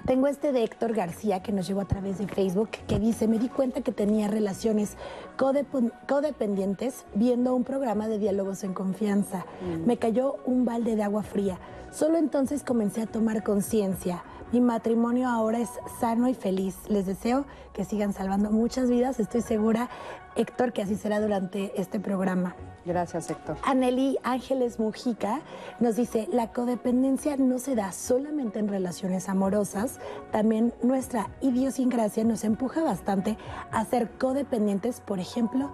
Tengo 0.06 0.28
este 0.28 0.52
de 0.52 0.64
Héctor 0.64 0.94
García 0.94 1.42
que 1.42 1.54
nos 1.54 1.66
llegó 1.66 1.80
a 1.80 1.86
través 1.86 2.18
de 2.18 2.28
Facebook 2.28 2.72
que 2.88 3.00
dice, 3.00 3.26
me 3.26 3.40
di 3.40 3.48
cuenta 3.48 3.80
que 3.82 3.94
tenía 3.94 4.28
relaciones 4.28 4.98
codependientes 5.38 7.06
viendo 7.16 7.56
un 7.56 7.64
programa 7.64 8.10
de 8.10 8.20
diálogos 8.20 8.66
en 8.66 8.74
confianza. 8.74 9.46
Mm. 9.62 9.88
Me 9.88 9.96
cayó 9.96 10.36
un 10.46 10.66
balde 10.66 10.98
de 10.98 11.04
agua 11.04 11.24
fría. 11.24 11.58
Solo 11.90 12.18
entonces 12.18 12.64
comencé 12.64 13.02
a 13.02 13.06
tomar 13.06 13.44
conciencia. 13.44 14.24
Mi 14.52 14.60
matrimonio 14.60 15.30
ahora 15.30 15.60
es 15.60 15.70
sano 16.02 16.28
y 16.28 16.34
feliz. 16.34 16.76
Les 16.90 17.06
deseo 17.06 17.46
que 17.72 17.86
sigan 17.86 18.12
salvando 18.12 18.52
muchas 18.52 18.90
vidas. 18.90 19.22
Estoy 19.22 19.42
segura, 19.42 19.90
Héctor, 20.36 20.74
que 20.74 20.82
así 20.82 20.96
será 20.96 21.22
durante 21.22 21.80
este 21.80 22.02
programa. 22.02 22.56
Gracias, 22.86 23.30
Héctor. 23.30 23.58
Aneli 23.64 24.18
Ángeles 24.24 24.80
Mujica 24.80 25.42
nos 25.80 25.96
dice, 25.96 26.28
la 26.32 26.52
codependencia 26.52 27.38
no 27.38 27.60
se 27.60 27.76
da 27.76 27.92
solamente 27.92 28.60
en 28.60 28.68
relaciones 28.68 29.30
amorosas, 29.30 30.00
también 30.32 30.74
nuestra 30.84 31.30
idiosincrasia 31.42 32.24
nos 32.24 32.44
empuja 32.44 32.84
bastante 32.84 33.38
a 33.72 33.86
ser 33.86 34.10
codependientes, 34.12 35.00
por 35.00 35.20
ejemplo, 35.20 35.72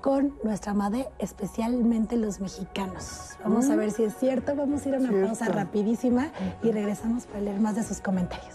con 0.00 0.38
nuestra 0.44 0.72
madre, 0.72 1.08
especialmente 1.18 2.16
los 2.16 2.40
mexicanos. 2.40 3.36
Vamos 3.42 3.68
a 3.68 3.74
mm. 3.74 3.78
ver 3.78 3.90
si 3.90 4.04
es 4.04 4.16
cierto. 4.16 4.54
Vamos 4.54 4.86
a 4.86 4.88
ir 4.88 4.94
a 4.94 4.98
una 4.98 5.26
pausa 5.26 5.46
rapidísima 5.48 6.28
y 6.62 6.70
regresamos 6.70 7.26
para 7.26 7.40
leer 7.40 7.60
más 7.60 7.74
de 7.74 7.82
sus 7.82 8.00
comentarios. 8.00 8.54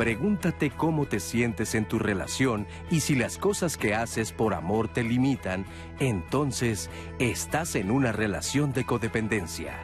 Pregúntate 0.00 0.70
cómo 0.70 1.04
te 1.04 1.20
sientes 1.20 1.74
en 1.74 1.86
tu 1.86 1.98
relación 1.98 2.66
y 2.90 3.00
si 3.00 3.14
las 3.14 3.36
cosas 3.36 3.76
que 3.76 3.94
haces 3.94 4.32
por 4.32 4.54
amor 4.54 4.88
te 4.90 5.02
limitan, 5.02 5.66
entonces 5.98 6.88
estás 7.18 7.74
en 7.74 7.90
una 7.90 8.10
relación 8.10 8.72
de 8.72 8.86
codependencia. 8.86 9.74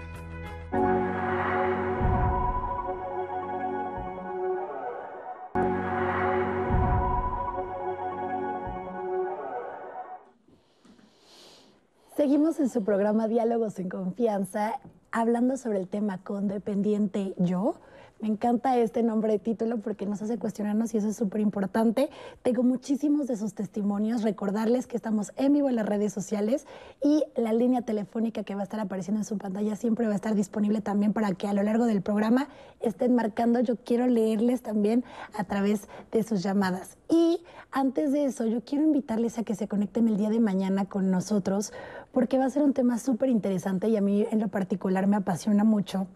Seguimos 12.16 12.59
en 12.59 12.70
su 12.70 12.83
programa 12.85 13.29
Diálogos 13.29 13.79
en 13.79 13.90
Confianza 13.90 14.81
hablando 15.12 15.59
sobre 15.59 15.79
el 15.79 15.88
tema 15.88 16.22
condependiente 16.24 17.35
yo. 17.37 17.74
Me 18.18 18.29
encanta 18.29 18.79
este 18.79 19.02
nombre 19.02 19.33
de 19.33 19.38
título 19.38 19.76
porque 19.76 20.07
nos 20.07 20.22
hace 20.22 20.38
cuestionarnos 20.38 20.94
y 20.94 20.96
eso 20.96 21.09
es 21.09 21.16
súper 21.16 21.42
importante. 21.42 22.09
Tengo 22.42 22.62
muchísimos 22.62 23.26
de 23.26 23.37
sus 23.37 23.52
testimonios. 23.52 24.22
Recordarles 24.22 24.87
que 24.87 24.96
estamos 24.96 25.33
en 25.37 25.52
vivo 25.52 25.68
en 25.68 25.76
las 25.76 25.85
redes 25.85 26.14
sociales 26.14 26.66
y 27.02 27.24
la 27.37 27.52
línea 27.52 27.83
telefónica 27.83 28.42
que 28.42 28.55
va 28.55 28.62
a 28.62 28.64
estar 28.64 28.81
apareciendo 28.81 29.20
en 29.20 29.26
su 29.26 29.37
pantalla 29.37 29.76
siempre 29.76 30.07
va 30.07 30.14
a 30.14 30.16
estar 30.16 30.35
disponible 30.35 30.81
también 30.81 31.12
para 31.12 31.31
que 31.35 31.46
a 31.46 31.52
lo 31.52 31.62
largo 31.62 31.85
del 31.85 32.00
programa 32.00 32.48
estén 32.81 33.14
marcando. 33.14 33.61
Yo 33.61 33.76
quiero 33.76 34.07
leerles 34.07 34.62
también 34.62 35.05
a 35.37 35.44
través 35.44 35.87
de 36.11 36.22
sus 36.22 36.42
llamadas. 36.42 36.96
Y 37.11 37.42
antes 37.70 38.12
de 38.12 38.24
eso, 38.24 38.46
yo 38.46 38.62
quiero 38.64 38.83
invitarles 38.83 39.38
a 39.38 39.44
que 39.44 39.55
se 39.55 39.68
conecten 39.68 40.09
el 40.09 40.16
día 40.16 40.31
de 40.31 40.40
mañana 40.40 40.87
con 40.87 41.11
nosotros 41.11 41.74
porque 42.12 42.38
va 42.38 42.46
a 42.46 42.50
ser 42.50 42.62
un 42.62 42.72
tema 42.72 42.98
súper 42.98 43.29
interesante 43.29 43.90
y 43.90 43.96
a 43.98 44.00
mí 44.00 44.24
en 44.31 44.40
lo 44.40 44.48
particular 44.48 45.07
me 45.07 45.16
apasiona 45.16 45.64
mucho 45.64 46.07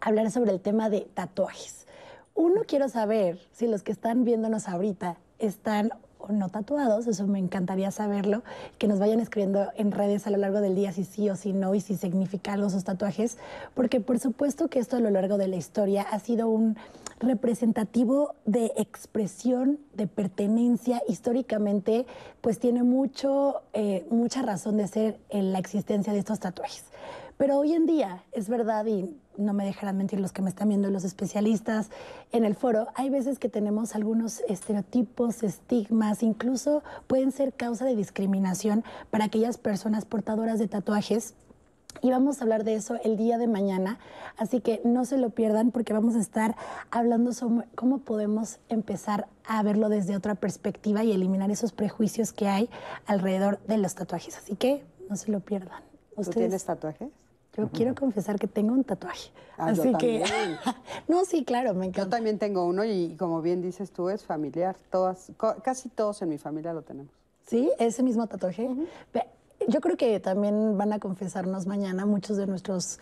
hablar 0.00 0.30
sobre 0.30 0.52
el 0.52 0.60
tema 0.60 0.90
de 0.90 1.02
tatuajes. 1.14 1.86
Uno, 2.34 2.62
quiero 2.66 2.88
saber 2.88 3.38
si 3.52 3.66
los 3.66 3.82
que 3.82 3.92
están 3.92 4.24
viéndonos 4.24 4.68
ahorita 4.68 5.18
están 5.38 5.90
o 6.18 6.32
no 6.32 6.48
tatuados, 6.48 7.06
eso 7.06 7.26
me 7.26 7.38
encantaría 7.38 7.90
saberlo, 7.90 8.42
que 8.78 8.88
nos 8.88 8.98
vayan 8.98 9.20
escribiendo 9.20 9.70
en 9.76 9.90
redes 9.90 10.26
a 10.26 10.30
lo 10.30 10.36
largo 10.36 10.60
del 10.60 10.74
día 10.74 10.92
si 10.92 11.04
sí 11.04 11.30
o 11.30 11.36
si 11.36 11.52
no 11.52 11.74
y 11.74 11.80
si 11.80 11.96
significa 11.96 12.52
algo 12.52 12.68
sus 12.68 12.84
tatuajes, 12.84 13.38
porque 13.74 14.00
por 14.00 14.18
supuesto 14.18 14.68
que 14.68 14.78
esto 14.78 14.96
a 14.96 15.00
lo 15.00 15.10
largo 15.10 15.38
de 15.38 15.48
la 15.48 15.56
historia 15.56 16.02
ha 16.02 16.18
sido 16.18 16.48
un 16.48 16.76
representativo 17.20 18.34
de 18.44 18.72
expresión, 18.76 19.78
de 19.94 20.06
pertenencia, 20.06 21.02
históricamente, 21.06 22.06
pues 22.40 22.58
tiene 22.58 22.82
mucho, 22.82 23.62
eh, 23.72 24.06
mucha 24.10 24.42
razón 24.42 24.76
de 24.78 24.88
ser 24.88 25.20
en 25.28 25.52
la 25.52 25.58
existencia 25.58 26.12
de 26.12 26.18
estos 26.18 26.40
tatuajes. 26.40 26.84
Pero 27.40 27.58
hoy 27.58 27.72
en 27.72 27.86
día, 27.86 28.22
es 28.32 28.50
verdad, 28.50 28.84
y 28.84 29.16
no 29.38 29.54
me 29.54 29.64
dejarán 29.64 29.96
mentir 29.96 30.20
los 30.20 30.30
que 30.30 30.42
me 30.42 30.50
están 30.50 30.68
viendo, 30.68 30.90
los 30.90 31.04
especialistas 31.04 31.88
en 32.32 32.44
el 32.44 32.54
foro, 32.54 32.88
hay 32.94 33.08
veces 33.08 33.38
que 33.38 33.48
tenemos 33.48 33.94
algunos 33.94 34.40
estereotipos, 34.40 35.42
estigmas, 35.42 36.22
incluso 36.22 36.82
pueden 37.06 37.32
ser 37.32 37.54
causa 37.54 37.86
de 37.86 37.96
discriminación 37.96 38.84
para 39.08 39.24
aquellas 39.24 39.56
personas 39.56 40.04
portadoras 40.04 40.58
de 40.58 40.68
tatuajes. 40.68 41.32
Y 42.02 42.10
vamos 42.10 42.38
a 42.38 42.42
hablar 42.42 42.62
de 42.62 42.74
eso 42.74 42.96
el 43.04 43.16
día 43.16 43.38
de 43.38 43.46
mañana, 43.46 43.98
así 44.36 44.60
que 44.60 44.82
no 44.84 45.06
se 45.06 45.16
lo 45.16 45.30
pierdan 45.30 45.70
porque 45.70 45.94
vamos 45.94 46.16
a 46.16 46.20
estar 46.20 46.56
hablando 46.90 47.32
sobre 47.32 47.66
cómo 47.74 48.00
podemos 48.00 48.58
empezar 48.68 49.28
a 49.46 49.62
verlo 49.62 49.88
desde 49.88 50.14
otra 50.14 50.34
perspectiva 50.34 51.04
y 51.04 51.12
eliminar 51.12 51.50
esos 51.50 51.72
prejuicios 51.72 52.34
que 52.34 52.48
hay 52.48 52.68
alrededor 53.06 53.60
de 53.66 53.78
los 53.78 53.94
tatuajes. 53.94 54.36
Así 54.36 54.56
que 54.56 54.84
no 55.08 55.16
se 55.16 55.32
lo 55.32 55.40
pierdan. 55.40 55.82
¿Tú 56.22 56.28
tienes 56.32 56.66
tatuajes? 56.66 57.08
Yo 57.56 57.68
quiero 57.68 57.94
confesar 57.94 58.38
que 58.38 58.46
tengo 58.46 58.72
un 58.72 58.84
tatuaje. 58.84 59.30
Ah, 59.58 59.68
Así 59.68 59.92
que. 59.94 60.24
no, 61.08 61.24
sí, 61.24 61.44
claro, 61.44 61.74
me 61.74 61.86
encanta. 61.86 62.04
Yo 62.04 62.08
también 62.08 62.38
tengo 62.38 62.64
uno 62.64 62.84
y, 62.84 63.16
como 63.18 63.42
bien 63.42 63.60
dices 63.60 63.90
tú, 63.90 64.08
es 64.08 64.24
familiar. 64.24 64.76
Todas, 64.90 65.32
casi 65.62 65.88
todos 65.88 66.22
en 66.22 66.28
mi 66.28 66.38
familia 66.38 66.72
lo 66.72 66.82
tenemos. 66.82 67.12
Sí, 67.46 67.70
ese 67.78 68.02
mismo 68.02 68.26
tatuaje. 68.28 68.68
Yo 69.68 69.80
creo 69.80 69.96
que 69.96 70.20
también 70.20 70.78
van 70.78 70.92
a 70.92 71.00
confesarnos 71.00 71.66
mañana 71.66 72.06
muchos 72.06 72.36
de 72.36 72.46
nuestros 72.46 73.00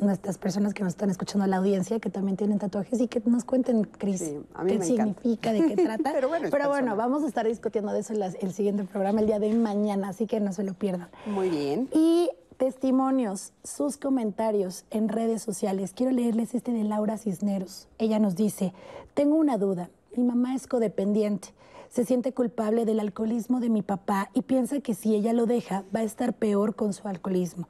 nuestras 0.00 0.38
personas 0.38 0.74
que 0.74 0.82
nos 0.82 0.92
están 0.92 1.10
escuchando 1.10 1.46
la 1.46 1.56
audiencia 1.56 1.98
que 1.98 2.10
también 2.10 2.36
tienen 2.36 2.58
tatuajes 2.58 3.00
y 3.00 3.08
que 3.08 3.22
nos 3.24 3.44
cuenten, 3.44 3.84
Cris, 3.84 4.34
qué 4.66 4.82
significa, 4.82 5.52
de 5.52 5.66
qué 5.66 5.76
trata. 5.82 6.12
Pero 6.12 6.28
bueno, 6.28 6.48
Pero 6.50 6.68
bueno 6.68 6.96
vamos 6.96 7.22
a 7.22 7.26
estar 7.26 7.46
discutiendo 7.46 7.92
de 7.92 8.00
eso 8.00 8.12
en 8.12 8.22
el 8.22 8.52
siguiente 8.52 8.84
programa 8.84 9.20
el 9.20 9.26
día 9.26 9.38
de 9.38 9.52
mañana, 9.54 10.10
así 10.10 10.26
que 10.26 10.40
no 10.40 10.52
se 10.52 10.62
lo 10.62 10.74
pierdan. 10.74 11.08
Muy 11.26 11.48
bien. 11.48 11.88
Y 11.92 12.30
testimonios, 12.62 13.52
sus 13.64 13.96
comentarios 13.96 14.84
en 14.92 15.08
redes 15.08 15.42
sociales. 15.42 15.92
Quiero 15.96 16.12
leerles 16.12 16.54
este 16.54 16.70
de 16.70 16.84
Laura 16.84 17.18
Cisneros. 17.18 17.88
Ella 17.98 18.20
nos 18.20 18.36
dice, 18.36 18.72
tengo 19.14 19.34
una 19.34 19.58
duda. 19.58 19.90
Mi 20.14 20.22
mamá 20.22 20.54
es 20.54 20.68
codependiente. 20.68 21.48
Se 21.88 22.04
siente 22.04 22.32
culpable 22.32 22.84
del 22.84 23.00
alcoholismo 23.00 23.58
de 23.58 23.68
mi 23.68 23.82
papá 23.82 24.30
y 24.32 24.42
piensa 24.42 24.78
que 24.78 24.94
si 24.94 25.16
ella 25.16 25.32
lo 25.32 25.46
deja 25.46 25.82
va 25.92 26.00
a 26.00 26.04
estar 26.04 26.34
peor 26.34 26.76
con 26.76 26.92
su 26.92 27.08
alcoholismo. 27.08 27.66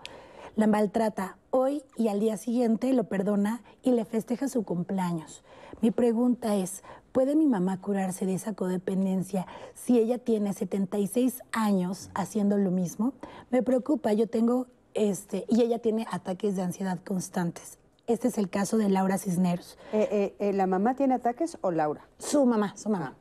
La 0.57 0.66
maltrata 0.66 1.38
hoy 1.48 1.83
y 1.96 2.09
al 2.09 2.20
día 2.20 2.37
siguiente 2.37 2.92
lo 2.92 3.05
perdona 3.05 3.62
y 3.83 3.92
le 3.92 4.05
festeja 4.05 4.46
su 4.46 4.62
cumpleaños. 4.62 5.42
Mi 5.81 5.90
pregunta 5.90 6.55
es, 6.57 6.83
¿puede 7.12 7.35
mi 7.35 7.46
mamá 7.46 7.81
curarse 7.81 8.26
de 8.26 8.35
esa 8.35 8.52
codependencia 8.52 9.46
si 9.74 9.98
ella 9.98 10.18
tiene 10.18 10.52
76 10.52 11.40
años 11.50 12.11
haciendo 12.14 12.59
lo 12.59 12.70
mismo? 12.70 13.14
Me 13.50 13.62
preocupa, 13.62 14.12
yo 14.12 14.28
tengo 14.28 14.66
este, 14.94 15.44
y 15.48 15.62
ella 15.62 15.78
tiene 15.78 16.07
ataques 16.11 16.57
de 16.57 16.62
ansiedad 16.62 16.98
constantes. 17.05 17.78
Este 18.07 18.28
es 18.28 18.38
el 18.38 18.50
caso 18.50 18.78
de 18.78 18.88
Laura 18.88 19.16
Cisneros. 19.16 19.78
Eh, 19.92 20.09
eh, 20.11 20.35
eh, 20.38 20.52
¿La 20.52 20.66
mamá 20.66 20.94
tiene 20.94 21.14
ataques 21.14 21.57
o 21.61 21.70
Laura? 21.70 22.02
Su 22.18 22.44
mamá, 22.44 22.76
su 22.76 22.90
mamá. 22.90 23.14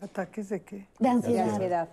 ¿Ataques 0.00 0.48
de 0.48 0.62
qué? 0.62 0.88
De 0.98 1.08
ansiedad. 1.08 1.44
De 1.44 1.50
ansiedad. 1.50 1.88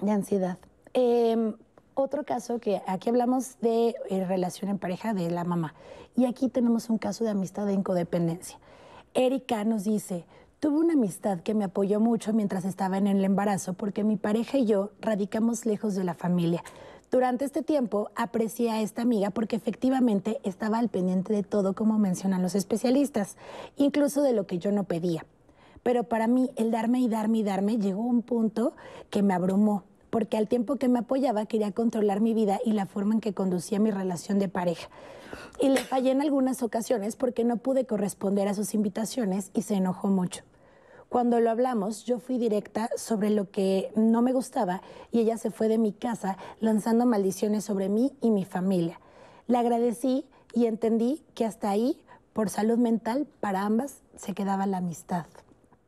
De 0.00 0.10
ansiedad. 0.10 0.58
Em, 0.92 1.54
otro 1.94 2.24
caso 2.24 2.58
que 2.58 2.82
aquí 2.86 3.10
hablamos 3.10 3.60
de 3.60 3.94
relación 4.26 4.70
en 4.70 4.78
pareja 4.78 5.12
de 5.12 5.30
la 5.30 5.44
mamá. 5.44 5.74
Y 6.16 6.24
aquí 6.24 6.48
tenemos 6.48 6.88
un 6.88 6.98
caso 6.98 7.24
de 7.24 7.30
amistad 7.30 7.68
en 7.70 7.82
codependencia. 7.82 8.58
Erika 9.14 9.64
nos 9.64 9.84
dice, 9.84 10.24
tuve 10.60 10.78
una 10.78 10.94
amistad 10.94 11.40
que 11.40 11.54
me 11.54 11.64
apoyó 11.64 12.00
mucho 12.00 12.32
mientras 12.32 12.64
estaba 12.64 12.98
en 12.98 13.06
el 13.06 13.24
embarazo 13.24 13.74
porque 13.74 14.04
mi 14.04 14.16
pareja 14.16 14.58
y 14.58 14.66
yo 14.66 14.90
radicamos 15.00 15.66
lejos 15.66 15.94
de 15.94 16.04
la 16.04 16.14
familia. 16.14 16.62
Durante 17.10 17.44
este 17.44 17.62
tiempo 17.62 18.08
aprecié 18.14 18.70
a 18.70 18.80
esta 18.82 19.02
amiga 19.02 19.30
porque 19.30 19.56
efectivamente 19.56 20.38
estaba 20.44 20.78
al 20.78 20.88
pendiente 20.88 21.32
de 21.32 21.42
todo, 21.42 21.74
como 21.74 21.98
mencionan 21.98 22.40
los 22.40 22.54
especialistas, 22.54 23.36
incluso 23.76 24.22
de 24.22 24.32
lo 24.32 24.46
que 24.46 24.58
yo 24.58 24.70
no 24.70 24.84
pedía. 24.84 25.26
Pero 25.82 26.04
para 26.04 26.28
mí 26.28 26.50
el 26.54 26.70
darme 26.70 27.00
y 27.00 27.08
darme 27.08 27.38
y 27.38 27.42
darme 27.42 27.78
llegó 27.78 28.02
a 28.02 28.06
un 28.06 28.22
punto 28.22 28.74
que 29.10 29.24
me 29.24 29.34
abrumó, 29.34 29.82
porque 30.10 30.36
al 30.36 30.46
tiempo 30.46 30.76
que 30.76 30.88
me 30.88 31.00
apoyaba 31.00 31.46
quería 31.46 31.72
controlar 31.72 32.20
mi 32.20 32.32
vida 32.32 32.60
y 32.64 32.74
la 32.74 32.86
forma 32.86 33.14
en 33.14 33.20
que 33.20 33.34
conducía 33.34 33.80
mi 33.80 33.90
relación 33.90 34.38
de 34.38 34.48
pareja. 34.48 34.88
Y 35.60 35.68
le 35.68 35.80
fallé 35.80 36.12
en 36.12 36.22
algunas 36.22 36.62
ocasiones 36.62 37.16
porque 37.16 37.42
no 37.42 37.56
pude 37.56 37.86
corresponder 37.86 38.46
a 38.46 38.54
sus 38.54 38.72
invitaciones 38.72 39.50
y 39.52 39.62
se 39.62 39.74
enojó 39.74 40.06
mucho. 40.08 40.44
Cuando 41.10 41.40
lo 41.40 41.50
hablamos, 41.50 42.04
yo 42.04 42.20
fui 42.20 42.38
directa 42.38 42.88
sobre 42.96 43.30
lo 43.30 43.50
que 43.50 43.90
no 43.96 44.22
me 44.22 44.32
gustaba 44.32 44.80
y 45.10 45.18
ella 45.18 45.38
se 45.38 45.50
fue 45.50 45.66
de 45.66 45.76
mi 45.76 45.92
casa 45.92 46.38
lanzando 46.60 47.04
maldiciones 47.04 47.64
sobre 47.64 47.88
mí 47.88 48.12
y 48.20 48.30
mi 48.30 48.44
familia. 48.44 49.00
Le 49.48 49.58
agradecí 49.58 50.24
y 50.54 50.66
entendí 50.66 51.24
que 51.34 51.44
hasta 51.44 51.68
ahí, 51.68 52.00
por 52.32 52.48
salud 52.48 52.78
mental, 52.78 53.26
para 53.40 53.62
ambas 53.62 53.96
se 54.14 54.34
quedaba 54.34 54.66
la 54.66 54.76
amistad. 54.76 55.26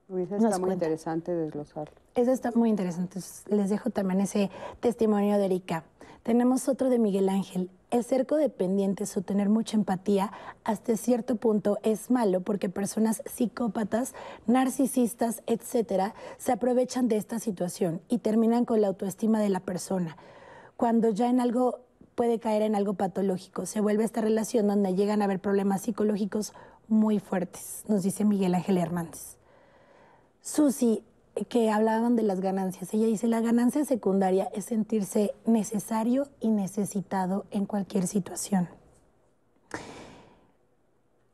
eso 0.09 0.35
está 0.35 0.59
muy 0.59 0.73
interesante 0.73 1.33
desglosarlo. 1.33 1.95
Eso 2.17 2.33
está 2.33 2.51
muy 2.57 2.69
interesante. 2.69 3.21
Les 3.47 3.71
dejo 3.71 3.91
también 3.91 4.23
ese 4.23 4.51
testimonio 4.81 5.39
de 5.39 5.45
Erika. 5.45 5.85
Tenemos 6.23 6.69
otro 6.69 6.89
de 6.89 7.01
Miguel 7.01 7.29
Ángel. 7.29 7.69
El 7.91 8.05
ser 8.05 8.27
codependientes 8.27 9.17
o 9.17 9.23
tener 9.23 9.49
mucha 9.49 9.77
empatía 9.77 10.31
hasta 10.63 10.97
cierto 10.97 11.35
punto 11.35 11.79
es 11.83 12.13
malo 12.13 12.43
porque 12.43 12.69
personas 12.69 13.23
psicópatas, 13.27 14.15
narcisistas, 14.47 15.43
etcétera, 15.47 16.15
se 16.39 16.53
aprovechan 16.53 17.09
de 17.09 17.17
esta 17.17 17.41
situación 17.41 18.01
y 18.09 18.19
terminan 18.19 18.65
con 18.65 18.81
la 18.81 18.89
autoestima 18.89 19.41
de 19.41 19.49
la 19.49 19.61
persona. 19.61 20.17
Cuando 20.77 21.11
ya 21.11 21.29
en 21.29 21.41
algo 21.41 21.81
puede 22.15 22.39
caer 22.39 22.63
en 22.63 22.77
algo 22.77 22.95
patológico, 22.95 23.67
se 23.67 23.81
vuelve 23.81 24.05
esta 24.05 24.21
relación 24.21 24.69
donde 24.69 24.95
llegan 24.95 25.23
a 25.23 25.25
haber 25.25 25.41
problemas 25.41 25.83
psicológicos 25.83 26.53
muy 26.87 27.19
fuertes, 27.19 27.85
nos 27.89 28.05
dice 28.05 28.25
Miguel 28.25 28.55
Ángel 28.55 28.79
Hernández. 28.79 29.39
Susi, 30.41 31.03
que 31.49 31.71
hablaban 31.71 32.16
de 32.16 32.23
las 32.23 32.40
ganancias. 32.40 32.92
Ella 32.92 33.07
dice, 33.07 33.27
la 33.27 33.40
ganancia 33.40 33.85
secundaria 33.85 34.49
es 34.55 34.66
sentirse 34.66 35.35
necesario 35.47 36.29
y 36.40 36.49
necesitado 36.49 37.47
en 37.51 37.66
cualquier 37.66 38.07
situación. 38.07 38.68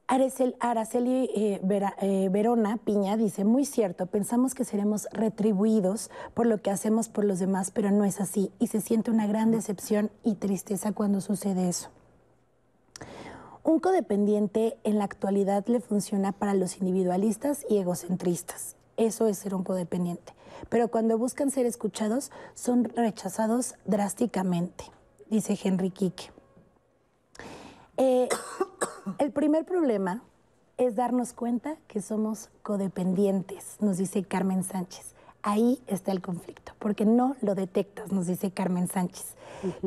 Araceli 0.08 1.30
eh, 1.34 1.60
eh, 2.00 2.28
Verona 2.30 2.78
Piña 2.78 3.18
dice, 3.18 3.44
muy 3.44 3.66
cierto, 3.66 4.06
pensamos 4.06 4.54
que 4.54 4.64
seremos 4.64 5.06
retribuidos 5.12 6.10
por 6.32 6.46
lo 6.46 6.62
que 6.62 6.70
hacemos 6.70 7.10
por 7.10 7.26
los 7.26 7.38
demás, 7.38 7.70
pero 7.70 7.90
no 7.90 8.04
es 8.04 8.18
así 8.18 8.50
y 8.58 8.68
se 8.68 8.80
siente 8.80 9.10
una 9.10 9.26
gran 9.26 9.50
decepción 9.50 10.10
y 10.24 10.36
tristeza 10.36 10.92
cuando 10.92 11.20
sucede 11.20 11.68
eso. 11.68 11.90
Un 13.64 13.80
codependiente 13.80 14.78
en 14.82 14.96
la 14.96 15.04
actualidad 15.04 15.66
le 15.66 15.80
funciona 15.80 16.32
para 16.32 16.54
los 16.54 16.78
individualistas 16.78 17.66
y 17.68 17.76
egocentristas. 17.76 18.76
Eso 18.98 19.28
es 19.28 19.38
ser 19.38 19.54
un 19.54 19.62
codependiente. 19.62 20.34
Pero 20.68 20.88
cuando 20.88 21.16
buscan 21.16 21.50
ser 21.50 21.64
escuchados, 21.64 22.30
son 22.54 22.84
rechazados 22.84 23.76
drásticamente, 23.86 24.84
dice 25.30 25.58
Henry 25.62 25.90
Kike. 25.90 26.32
Eh, 27.96 28.28
el 29.18 29.30
primer 29.30 29.64
problema 29.64 30.22
es 30.78 30.96
darnos 30.96 31.32
cuenta 31.32 31.76
que 31.86 32.02
somos 32.02 32.50
codependientes, 32.62 33.76
nos 33.80 33.98
dice 33.98 34.24
Carmen 34.24 34.64
Sánchez. 34.64 35.14
Ahí 35.42 35.80
está 35.86 36.10
el 36.10 36.20
conflicto, 36.20 36.72
porque 36.80 37.04
no 37.04 37.36
lo 37.40 37.54
detectas, 37.54 38.10
nos 38.10 38.26
dice 38.26 38.50
Carmen 38.50 38.88
Sánchez. 38.88 39.36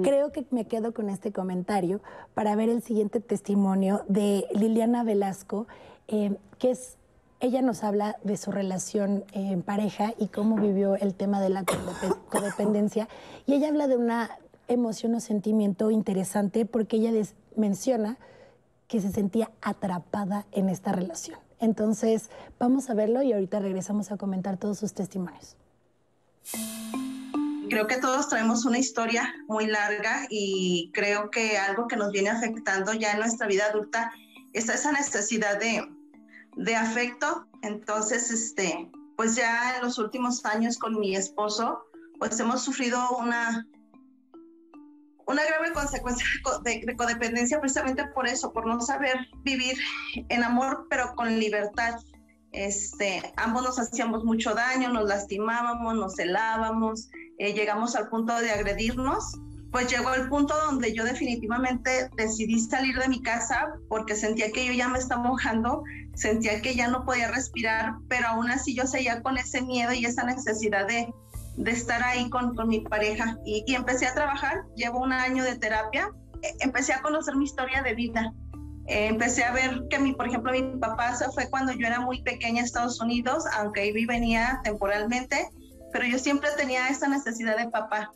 Creo 0.02 0.32
que 0.32 0.45
me 0.52 0.65
quedo 0.65 0.93
con 0.93 1.10
este 1.10 1.34
comentario 1.34 2.00
para 2.34 2.56
ver 2.56 2.69
el 2.69 2.82
siguiente 2.82 3.19
testimonio 3.19 4.04
de 4.08 4.45
Liliana 4.54 5.04
Velasco, 5.04 5.67
eh, 6.08 6.38
que 6.58 6.71
es 6.71 6.97
ella 7.41 7.62
nos 7.63 7.84
habla 7.84 8.17
de 8.23 8.38
su 8.38 8.51
relación 8.51 9.25
en 9.34 9.63
pareja 9.63 10.13
y 10.17 10.27
cómo 10.27 10.56
vivió 10.58 10.95
el 10.95 11.15
tema 11.15 11.41
de 11.41 11.49
la 11.49 11.65
codependencia. 12.30 13.10
Y 13.47 13.56
ella 13.56 13.69
habla 13.69 13.88
de 13.88 13.97
una 13.97 14.38
emoción 14.67 15.15
o 15.15 15.19
sentimiento 15.19 15.91
interesante 15.91 16.65
porque 16.65 16.97
ella 16.97 17.12
menciona 17.56 18.17
que 18.88 19.01
se 19.01 19.12
sentía 19.12 19.51
atrapada 19.62 20.45
en 20.51 20.69
esta 20.69 20.91
relación. 20.91 21.39
Entonces, 21.60 22.30
vamos 22.60 22.89
a 22.89 22.93
verlo 22.93 23.21
y 23.23 23.34
ahorita 23.34 23.60
regresamos 23.60 24.12
a 24.12 24.17
comentar 24.17 24.58
todos 24.58 24.77
sus 24.77 24.93
testimonios. 24.93 25.56
Creo 27.69 27.88
que 27.88 27.97
todos 27.97 28.27
traemos 28.27 28.65
una 28.65 28.77
historia 28.77 29.34
muy 29.47 29.65
larga 29.65 30.27
y 30.30 30.91
creo 30.93 31.32
que 31.32 31.58
algo 31.58 31.88
que 31.88 31.95
nos 31.95 32.12
viene 32.12 32.30
afectando 32.30 32.93
ya 32.93 33.13
en 33.13 33.19
nuestra 33.19 33.47
vida 33.47 33.65
adulta 33.65 34.12
es 34.54 34.67
esa 34.69 34.91
necesidad 34.91 35.58
de, 35.58 35.88
de 36.56 36.76
afecto. 36.76 37.48
Entonces, 37.62 38.32
este, 38.32 38.90
pues 39.18 39.36
ya 39.36 39.76
en 39.76 39.84
los 39.84 39.98
últimos 39.98 40.44
años 40.46 40.78
con 40.78 41.00
mi 41.00 41.16
esposo, 41.16 41.84
pues 42.20 42.40
hemos 42.40 42.64
sufrido 42.64 43.00
una, 43.18 43.66
una 45.28 45.44
grave 45.44 45.74
consecuencia 45.74 46.26
de, 46.64 46.96
codependencia 46.96 47.60
precisamente 47.60 48.06
por 48.08 48.28
eso, 48.28 48.52
por 48.54 48.66
no 48.66 48.80
saber 48.82 49.18
vivir 49.44 49.78
en 50.30 50.44
amor, 50.44 50.88
pero 50.90 51.16
con 51.16 51.40
libertad. 51.40 51.96
Este, 52.52 53.22
ambos 53.38 53.64
nos 53.64 53.80
hacíamos 53.80 54.26
mucho 54.26 54.54
daño, 54.54 54.90
nos 54.90 55.08
lastimábamos, 55.08 55.96
nos 55.96 56.16
celábamos, 56.16 57.10
eh, 57.38 57.54
llegamos 57.54 57.96
al 57.96 58.10
punto 58.10 58.36
de 58.36 58.52
agredirnos 58.52 59.40
pues 59.72 59.90
llegó 59.90 60.14
el 60.14 60.28
punto 60.28 60.54
donde 60.66 60.94
yo 60.94 61.06
definitivamente 61.06 62.10
decidí 62.18 62.60
salir 62.60 62.98
de 62.98 63.08
mi 63.08 63.22
casa 63.22 63.74
porque 63.88 64.16
sentía 64.16 64.52
que 64.52 64.66
yo 64.66 64.74
ya 64.74 64.90
me 64.90 65.00
estaba 65.00 65.24
mojando, 65.24 65.84
sentía 66.14 66.62
que 66.62 66.76
ya 66.76 66.90
no 66.90 67.06
podía 67.06 67.32
respirar, 67.32 67.94
pero 68.10 68.28
aún 68.28 68.52
así 68.52 68.76
yo 68.76 68.86
seguía 68.86 69.22
con 69.22 69.38
ese 69.38 69.62
miedo 69.62 69.94
y 69.94 70.06
esa 70.06 70.24
necesidad 70.24 70.88
de, 70.88 71.14
de 71.56 71.72
estar 71.72 72.04
ahí 72.04 72.30
con, 72.30 72.54
con 72.56 72.68
mi 72.68 72.82
pareja. 72.82 73.38
Y, 73.46 73.64
y, 73.66 73.76
empecé 73.76 74.08
a 74.08 74.14
trabajar, 74.14 74.64
llevo 74.76 75.00
un 75.00 75.14
año 75.14 75.44
de 75.46 75.56
terapia, 75.58 76.10
e, 76.42 76.54
empecé 76.60 76.94
a 76.94 77.02
conocer 77.02 77.38
mi 77.38 77.46
historia 77.46 77.82
de 77.82 77.96
vida. 77.96 78.34
Eh, 78.88 79.08
empecé 79.08 79.46
a 79.46 79.54
ver 79.54 79.84
que, 79.90 80.00
mi, 80.00 80.12
por 80.14 80.28
ejemplo, 80.28 80.52
mi 80.52 80.64
papá 80.80 81.16
se 81.16 81.30
fue 81.32 81.50
cuando 81.50 81.72
yo 81.72 81.88
era 81.88 82.02
muy 82.02 82.22
pequeña 82.24 82.62
a 82.62 82.66
Estados 82.66 83.00
Unidos, 83.00 83.46
aunque 83.54 83.82
ahí 83.82 84.06
venía 84.06 84.60
temporalmente, 84.66 85.50
pero 85.94 86.06
yo 86.06 86.20
siempre 86.20 86.50
tenía 86.58 86.90
esa 86.90 87.08
necesidad 87.08 87.56
de 87.58 87.70
papá 87.70 88.12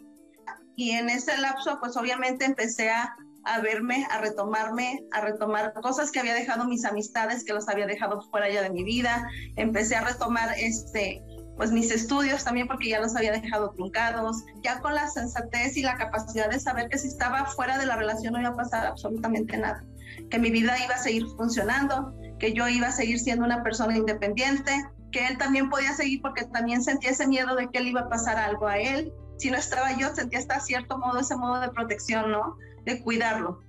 y 0.75 0.91
en 0.91 1.09
ese 1.09 1.37
lapso 1.37 1.79
pues 1.79 1.95
obviamente 1.97 2.45
empecé 2.45 2.89
a, 2.89 3.15
a, 3.43 3.59
verme, 3.61 4.05
a 4.11 4.19
retomarme, 4.19 5.03
a 5.11 5.21
retomar 5.21 5.73
cosas 5.73 6.11
que 6.11 6.19
había 6.19 6.33
dejado 6.33 6.65
mis 6.65 6.85
amistades, 6.85 7.43
que 7.43 7.53
los 7.53 7.67
había 7.69 7.85
dejado 7.85 8.21
fuera 8.29 8.49
ya 8.49 8.61
de 8.61 8.69
mi 8.69 8.83
vida, 8.83 9.27
empecé 9.55 9.95
a 9.95 10.03
retomar 10.03 10.49
este 10.57 11.21
pues 11.55 11.71
mis 11.71 11.89
estudios 11.89 12.43
también 12.43 12.67
porque 12.67 12.89
ya 12.89 12.99
los 12.99 13.15
había 13.15 13.31
dejado 13.31 13.71
truncados, 13.71 14.43
ya 14.61 14.81
con 14.81 14.93
la 14.93 15.07
sensatez 15.07 15.77
y 15.77 15.83
la 15.83 15.95
capacidad 15.95 16.49
de 16.49 16.59
saber 16.59 16.89
que 16.89 16.97
si 16.97 17.07
estaba 17.07 17.45
fuera 17.45 17.77
de 17.77 17.85
la 17.85 17.95
relación 17.95 18.33
no 18.33 18.41
iba 18.41 18.49
a 18.49 18.55
pasar 18.55 18.85
absolutamente 18.85 19.55
nada, 19.55 19.81
que 20.29 20.37
mi 20.37 20.51
vida 20.51 20.75
iba 20.83 20.95
a 20.95 20.97
seguir 20.97 21.25
funcionando, 21.37 22.13
que 22.39 22.51
yo 22.51 22.67
iba 22.67 22.87
a 22.87 22.91
seguir 22.91 23.19
siendo 23.19 23.45
una 23.45 23.63
persona 23.63 23.95
independiente, 23.95 24.71
que 25.13 25.27
él 25.27 25.37
también 25.37 25.69
podía 25.69 25.93
seguir 25.93 26.21
porque 26.21 26.43
también 26.43 26.83
sentía 26.83 27.11
ese 27.11 27.25
miedo 27.25 27.55
de 27.55 27.69
que 27.69 27.77
él 27.77 27.87
iba 27.87 28.01
a 28.01 28.09
pasar 28.09 28.37
algo 28.37 28.67
a 28.67 28.77
él 28.77 29.13
si 29.37 29.51
no 29.51 29.57
estaba 29.57 29.97
yo, 29.97 30.13
sentía 30.15 30.39
hasta 30.39 30.59
cierto 30.59 30.97
modo 30.97 31.19
ese 31.19 31.35
modo 31.35 31.59
de 31.59 31.69
protección, 31.69 32.31
¿no? 32.31 32.57
De 32.85 33.01
cuidarlo. 33.01 33.61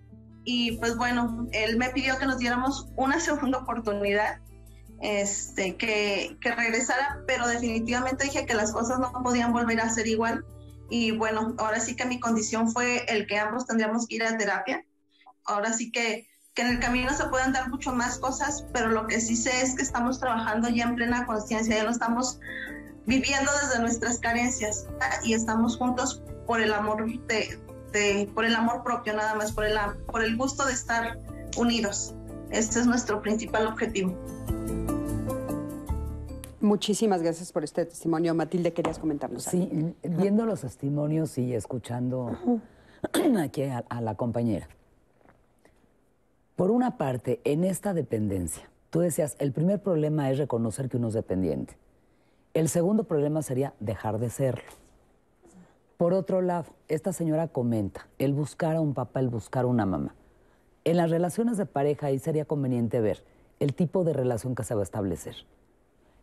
Y 0.45 0.77
pues 0.79 0.97
bueno, 0.97 1.49
él 1.53 1.77
me 1.77 1.91
pidió 1.91 2.19
que 2.19 2.27
nos 2.27 2.39
diéramos 2.39 2.89
una 2.97 3.19
segunda 3.21 3.59
oportunidad, 3.59 4.41
este, 5.01 5.77
que, 5.77 6.39
que 6.41 6.53
regresara, 6.53 7.21
pero 7.27 7.47
definitivamente 7.47 8.25
dije 8.25 8.47
que 8.47 8.55
las 8.55 8.73
cosas 8.73 8.99
no 8.99 9.13
podían 9.23 9.53
volver 9.53 9.81
a 9.81 9.91
ser 9.91 10.07
igual. 10.07 10.45
Y 10.89 11.11
bueno, 11.11 11.55
ahora 11.59 11.81
sí 11.81 11.97
que 11.97 12.07
mi 12.07 12.21
condición 12.21 12.71
fue 12.71 13.05
el 13.09 13.27
que 13.27 13.39
ambos 13.39 13.67
tendríamos 13.67 14.07
que 14.07 14.17
ir 14.17 14.23
a 14.23 14.39
terapia. 14.39 14.85
Ahora 15.45 15.73
sí 15.73 15.91
que, 15.91 16.29
que 16.55 16.63
en 16.63 16.69
el 16.69 16.81
camino 16.81 17.13
se 17.13 17.27
pueden 17.27 17.53
dar 17.53 17.69
mucho 17.69 17.93
más 17.93 18.19
cosas, 18.19 18.65
pero 18.73 18.89
lo 18.89 19.09
que 19.09 19.21
sí 19.21 19.35
sé 19.37 19.63
es 19.63 19.75
que 19.75 19.83
estamos 19.83 20.21
trabajando 20.21 20.69
ya 20.69 20.85
en 20.85 20.95
plena 20.95 21.27
conciencia, 21.27 21.77
ya 21.77 21.85
lo 21.85 21.91
estamos 21.91 22.39
viviendo 23.07 23.51
desde 23.63 23.81
nuestras 23.81 24.19
carencias 24.19 24.87
y 25.25 25.35
estamos 25.35 25.77
juntos 25.77 26.23
por 26.47 26.61
el 26.61 26.73
amor 26.73 27.07
de, 27.07 28.29
por 28.35 28.45
el 28.45 28.55
amor 28.55 28.83
propio 28.83 29.15
nada 29.15 29.35
más, 29.35 29.53
por 29.53 29.65
el, 29.65 29.77
por 30.07 30.23
el 30.23 30.37
gusto 30.37 30.67
de 30.67 30.73
estar 30.73 31.19
unidos. 31.57 32.15
Este 32.51 32.81
es 32.81 32.87
nuestro 32.87 33.23
principal 33.23 33.67
objetivo. 33.67 34.15
Muchísimas 36.61 37.23
gracias 37.23 37.53
por 37.53 37.65
este 37.65 37.85
testimonio. 37.85 38.35
Matilde, 38.35 38.73
querías 38.73 38.99
comentarnos. 38.99 39.45
Sí, 39.45 39.95
viendo 40.03 40.47
los 40.47 40.63
testimonios 40.63 41.39
y 41.39 41.55
escuchando 41.55 42.37
aquí 43.41 43.63
a, 43.65 43.85
a 43.89 44.01
la 44.01 44.17
compañera. 44.17 44.69
Por 46.57 46.71
una 46.71 46.97
parte, 46.97 47.41
en 47.45 47.65
esta 47.65 47.95
dependencia, 47.95 48.69
tú 48.91 49.01
decías, 49.01 49.37
el 49.39 49.53
primer 49.53 49.81
problema 49.81 50.31
es 50.31 50.39
reconocer 50.39 50.89
que 50.89 50.97
uno 50.97 51.09
es 51.09 51.15
dependiente. 51.15 51.77
El 52.57 52.71
segundo 52.71 53.05
problema 53.05 53.43
sería 53.43 53.75
dejar 53.81 54.19
de 54.19 54.31
serlo. 54.31 54.65
Por 55.99 56.15
otro 56.15 56.41
lado, 56.41 56.73
esta 56.89 57.13
señora 57.13 57.49
comenta, 57.49 58.09
el 58.19 58.33
buscar 58.33 58.77
a 58.77 58.81
un 58.81 58.95
papá, 58.95 59.21
el 59.21 59.29
buscar 59.29 59.65
a 59.65 59.67
una 59.67 59.85
mamá. 59.85 60.15
En 60.85 60.97
las 60.97 61.11
relaciones 61.11 61.59
de 61.59 61.67
pareja 61.67 62.07
ahí 62.07 62.19
sería 62.19 62.47
conveniente 62.47 63.03
ver 63.03 63.23
el 63.61 63.75
tipo 63.75 64.05
de 64.05 64.15
relación 64.15 64.55
que 64.55 64.65
se 64.65 64.75
va 64.75 64.81
a 64.81 64.85
establecer. 64.85 65.37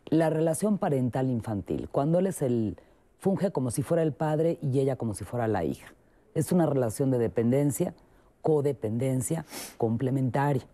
La 0.06 0.28
relación 0.28 0.78
parental 0.78 1.30
infantil, 1.30 1.88
cuando 1.88 2.18
él 2.18 2.26
es 2.26 2.42
el 2.42 2.80
funge 3.20 3.52
como 3.52 3.70
si 3.70 3.82
fuera 3.82 4.02
el 4.02 4.12
padre 4.12 4.58
y 4.60 4.80
ella 4.80 4.96
como 4.96 5.14
si 5.14 5.22
fuera 5.22 5.46
la 5.46 5.62
hija. 5.62 5.94
Es 6.34 6.50
una 6.50 6.66
relación 6.66 7.12
de 7.12 7.18
dependencia, 7.18 7.94
codependencia, 8.42 9.46
complementaria. 9.78 10.66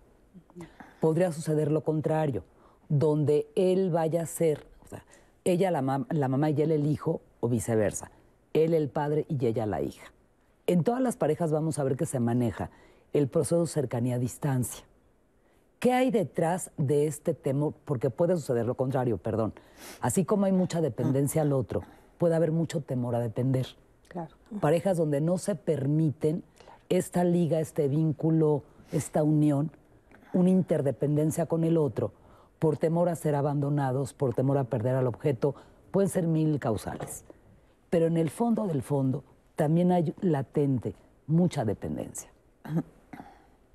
Podría 1.01 1.33
suceder 1.33 1.71
lo 1.71 1.85
contrario, 1.85 2.45
donde 2.89 3.47
él 3.57 3.91
vaya 3.91 4.23
a 4.23 4.27
ser 4.27 4.71
ella 5.45 5.71
la, 5.71 5.83
mamá 5.83 6.51
y 6.51 6.63
él 6.63 6.73
el 6.73 6.87
hijo 6.87 7.21
o 7.41 7.49
viceversa, 7.49 8.11
él 8.53 8.75
el 8.75 8.89
padre 8.89 9.27
y 9.29 9.47
ella 9.47 9.67
la 9.67 9.83
hija. 9.83 10.13
En 10.67 10.85
todas 10.85 11.01
las 11.01 11.17
parejas 11.17 11.51
vamos 11.53 11.79
a 11.79 11.85
ver 11.85 11.97
que 11.97 12.07
se 12.07 12.21
maneja 12.21 12.71
el 13.13 13.29
proceso 13.29 13.67
cercanía-distancia. 13.67 14.85
¿Qué 15.79 15.93
hay 15.93 16.11
detrás 16.11 16.71
de 16.77 17.07
este 17.07 17.33
temor? 17.35 17.75
Porque 17.85 18.11
puede 18.11 18.37
suceder 18.37 18.67
lo 18.67 18.75
contrario, 18.75 19.17
perdón. 19.17 19.55
Así 20.01 20.25
como 20.25 20.45
hay 20.45 20.53
mucha 20.53 20.81
dependencia 20.81 21.43
al 21.43 21.53
otro, 21.53 21.83
puede 22.19 22.35
haber 22.35 22.53
mucho 22.53 22.83
temor 22.83 23.15
a 23.15 23.21
depender. 23.21 23.67
Parejas 24.61 24.97
donde 24.97 25.21
no 25.21 25.39
se 25.39 25.55
permiten 25.55 26.43
esta 26.89 27.25
liga, 27.25 27.61
este 27.61 27.89
vínculo, 27.89 28.63
esta 28.93 29.23
unión, 29.23 29.71
una 30.33 30.51
interdependencia 30.51 31.47
con 31.47 31.65
el 31.65 31.77
otro, 31.77 32.13
por 32.61 32.77
temor 32.77 33.09
a 33.09 33.17
ser 33.17 33.35
abandonados, 33.35 34.13
por 34.13 34.35
temor 34.35 34.59
a 34.59 34.65
perder 34.65 34.95
al 34.95 35.09
objeto, 35.09 35.57
pueden 35.91 36.11
ser 36.11 36.27
mil 36.29 36.61
causales. 36.61 37.25
Pero 37.89 38.07
en 38.07 38.17
el 38.17 38.31
fondo 38.31 38.67
del 38.69 38.83
fondo 38.83 39.25
también 39.57 39.91
hay 39.91 40.15
latente 40.21 40.95
mucha 41.27 41.65
dependencia. 41.65 42.31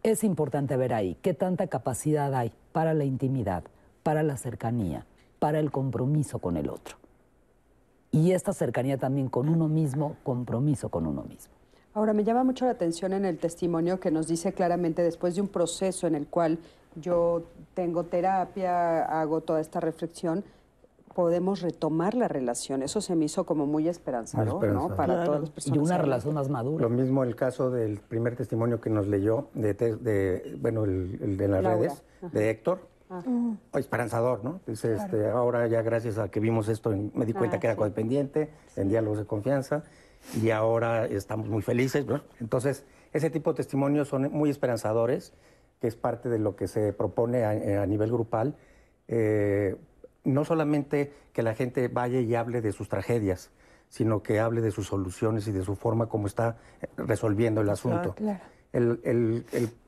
Es 0.03 0.23
importante 0.23 0.77
ver 0.77 0.93
ahí 0.93 1.17
qué 1.23 1.33
tanta 1.33 1.65
capacidad 1.65 2.33
hay 2.35 2.53
para 2.71 2.93
la 2.93 3.05
intimidad, 3.05 3.63
para 4.03 4.21
la 4.21 4.37
cercanía, 4.37 5.07
para 5.39 5.57
el 5.59 5.71
compromiso 5.71 6.37
con 6.37 6.55
el 6.55 6.69
otro. 6.69 6.97
Y 8.11 8.33
esta 8.33 8.53
cercanía 8.53 8.99
también 8.99 9.29
con 9.29 9.49
uno 9.49 9.67
mismo, 9.67 10.15
compromiso 10.23 10.89
con 10.89 11.07
uno 11.07 11.23
mismo. 11.23 11.54
Ahora, 11.95 12.11
me 12.11 12.25
llama 12.25 12.43
mucho 12.43 12.65
la 12.65 12.71
atención 12.71 13.13
en 13.13 13.23
el 13.23 13.37
testimonio 13.37 14.01
que 14.01 14.11
nos 14.11 14.27
dice 14.27 14.51
claramente, 14.51 15.01
después 15.01 15.35
de 15.35 15.41
un 15.41 15.47
proceso 15.47 16.07
en 16.07 16.15
el 16.15 16.27
cual 16.27 16.59
yo 16.95 17.43
tengo 17.73 18.03
terapia, 18.03 19.03
hago 19.05 19.39
toda 19.39 19.61
esta 19.61 19.79
reflexión, 19.79 20.43
podemos 21.13 21.61
retomar 21.61 22.13
la 22.13 22.27
relación. 22.27 22.83
Eso 22.83 22.99
se 22.99 23.15
me 23.15 23.23
hizo 23.23 23.45
como 23.45 23.65
muy 23.65 23.87
esperanzador, 23.87 24.67
¿no? 24.67 24.93
Para 24.93 25.23
todas 25.23 25.39
las 25.39 25.49
personas. 25.49 25.77
Y 25.77 25.79
una 25.79 25.97
relación 25.97 26.33
más 26.33 26.49
madura. 26.49 26.83
Lo 26.83 26.89
mismo 26.89 27.23
el 27.23 27.37
caso 27.37 27.71
del 27.71 27.99
primer 27.99 28.35
testimonio 28.35 28.81
que 28.81 28.89
nos 28.89 29.07
leyó, 29.07 29.47
de, 29.53 29.73
de 29.73 30.57
bueno, 30.59 30.83
el, 30.83 31.37
de 31.37 31.47
las 31.47 31.63
redes, 31.63 32.03
de 32.33 32.49
Héctor. 32.49 32.89
Ah. 33.09 33.23
Esperanzador, 33.75 34.43
¿no? 34.43 34.59
Dice, 34.67 34.95
este, 34.95 35.29
ahora 35.29 35.67
ya 35.67 35.81
gracias 35.81 36.17
a 36.17 36.27
que 36.27 36.41
vimos 36.41 36.67
esto, 36.67 36.89
me 36.89 37.25
di 37.25 37.31
cuenta 37.31 37.55
ah, 37.55 37.59
que 37.61 37.67
era 37.67 37.77
codependiente, 37.77 38.49
en 38.75 38.89
diálogos 38.89 39.19
de 39.19 39.25
confianza, 39.25 39.83
y 40.41 40.49
ahora 40.49 41.05
estamos 41.05 41.47
muy 41.47 41.61
felices. 41.61 42.05
¿no? 42.05 42.21
Entonces, 42.39 42.85
ese 43.13 43.29
tipo 43.29 43.51
de 43.53 43.57
testimonios 43.57 44.07
son 44.07 44.31
muy 44.31 44.49
esperanzadores, 44.49 45.33
que 45.79 45.87
es 45.87 45.95
parte 45.95 46.29
de 46.29 46.39
lo 46.39 46.55
que 46.55 46.67
se 46.67 46.93
propone 46.93 47.43
a, 47.45 47.85
nivel 47.85 48.11
grupal. 48.11 48.55
Eh, 49.07 49.75
no 50.23 50.43
solamente 50.43 51.13
que 51.33 51.43
la 51.43 51.53
gente 51.53 51.87
vaya 51.87 52.19
y 52.19 52.33
hable 52.35 52.61
de 52.61 52.71
sus 52.71 52.89
tragedias, 52.89 53.51
sino 53.89 54.23
que 54.23 54.39
hable 54.39 54.61
de 54.61 54.71
sus 54.71 54.87
soluciones 54.87 55.47
y 55.47 55.51
de 55.51 55.63
su 55.63 55.75
forma 55.75 56.07
como 56.07 56.27
está 56.27 56.57
resolviendo 56.97 57.61
el 57.61 57.69
asunto. 57.69 58.15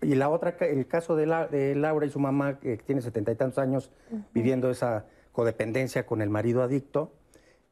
y 0.01 0.15
la 0.15 0.29
otra, 0.29 0.55
el 0.61 0.88
caso 0.88 1.15
de, 1.15 1.75
Laura 1.75 2.05
y 2.05 2.09
su 2.09 2.19
mamá, 2.19 2.59
que 2.59 2.77
tiene 2.77 3.01
setenta 3.01 3.31
y 3.31 3.35
tantos 3.35 3.57
años 3.57 3.91
viviendo 4.33 4.69
esa 4.69 5.05
codependencia 5.31 6.05
con 6.05 6.21
el 6.21 6.29
marido 6.29 6.63
adicto, 6.63 7.11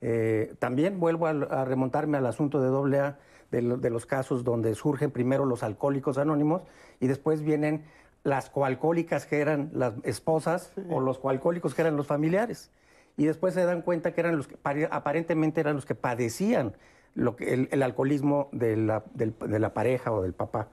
eh, 0.07 0.53
también 0.59 0.99
vuelvo 0.99 1.25
a, 1.25 1.65
remontarme 1.65 2.19
al 2.19 2.27
asunto 2.27 2.61
de 2.61 2.67
doble 2.67 2.99
A, 2.99 3.17
de, 3.49 3.89
los 3.89 4.05
casos 4.05 4.43
donde 4.43 4.75
surgen 4.75 5.09
primero 5.09 5.45
los 5.45 5.63
alcohólicos 5.63 6.19
anónimos 6.19 6.61
y 6.99 7.07
después 7.07 7.41
vienen 7.41 7.85
las 8.23 8.51
coalcohólicas 8.51 9.25
que 9.25 9.39
eran 9.39 9.71
las 9.73 9.95
esposas 10.03 10.73
o 10.91 10.99
los 10.99 11.17
coalcohólicos 11.17 11.73
que 11.73 11.81
eran 11.81 11.97
los 11.97 12.05
familiares. 12.05 12.69
Y 13.17 13.25
después 13.25 13.55
se 13.55 13.65
dan 13.65 13.81
cuenta 13.81 14.13
que 14.13 14.21
eran 14.21 14.37
los 14.37 14.47
que 14.47 14.59
aparentemente 14.91 15.59
eran 15.59 15.73
los 15.73 15.87
que 15.87 15.95
padecían 15.95 16.75
lo 17.15 17.35
que, 17.35 17.67
el, 17.71 17.81
alcoholismo 17.81 18.49
de 18.51 18.77
la, 18.77 19.03
de 19.15 19.59
la 19.59 19.73
pareja 19.73 20.11
o 20.11 20.21
del 20.21 20.33
papá. 20.33 20.67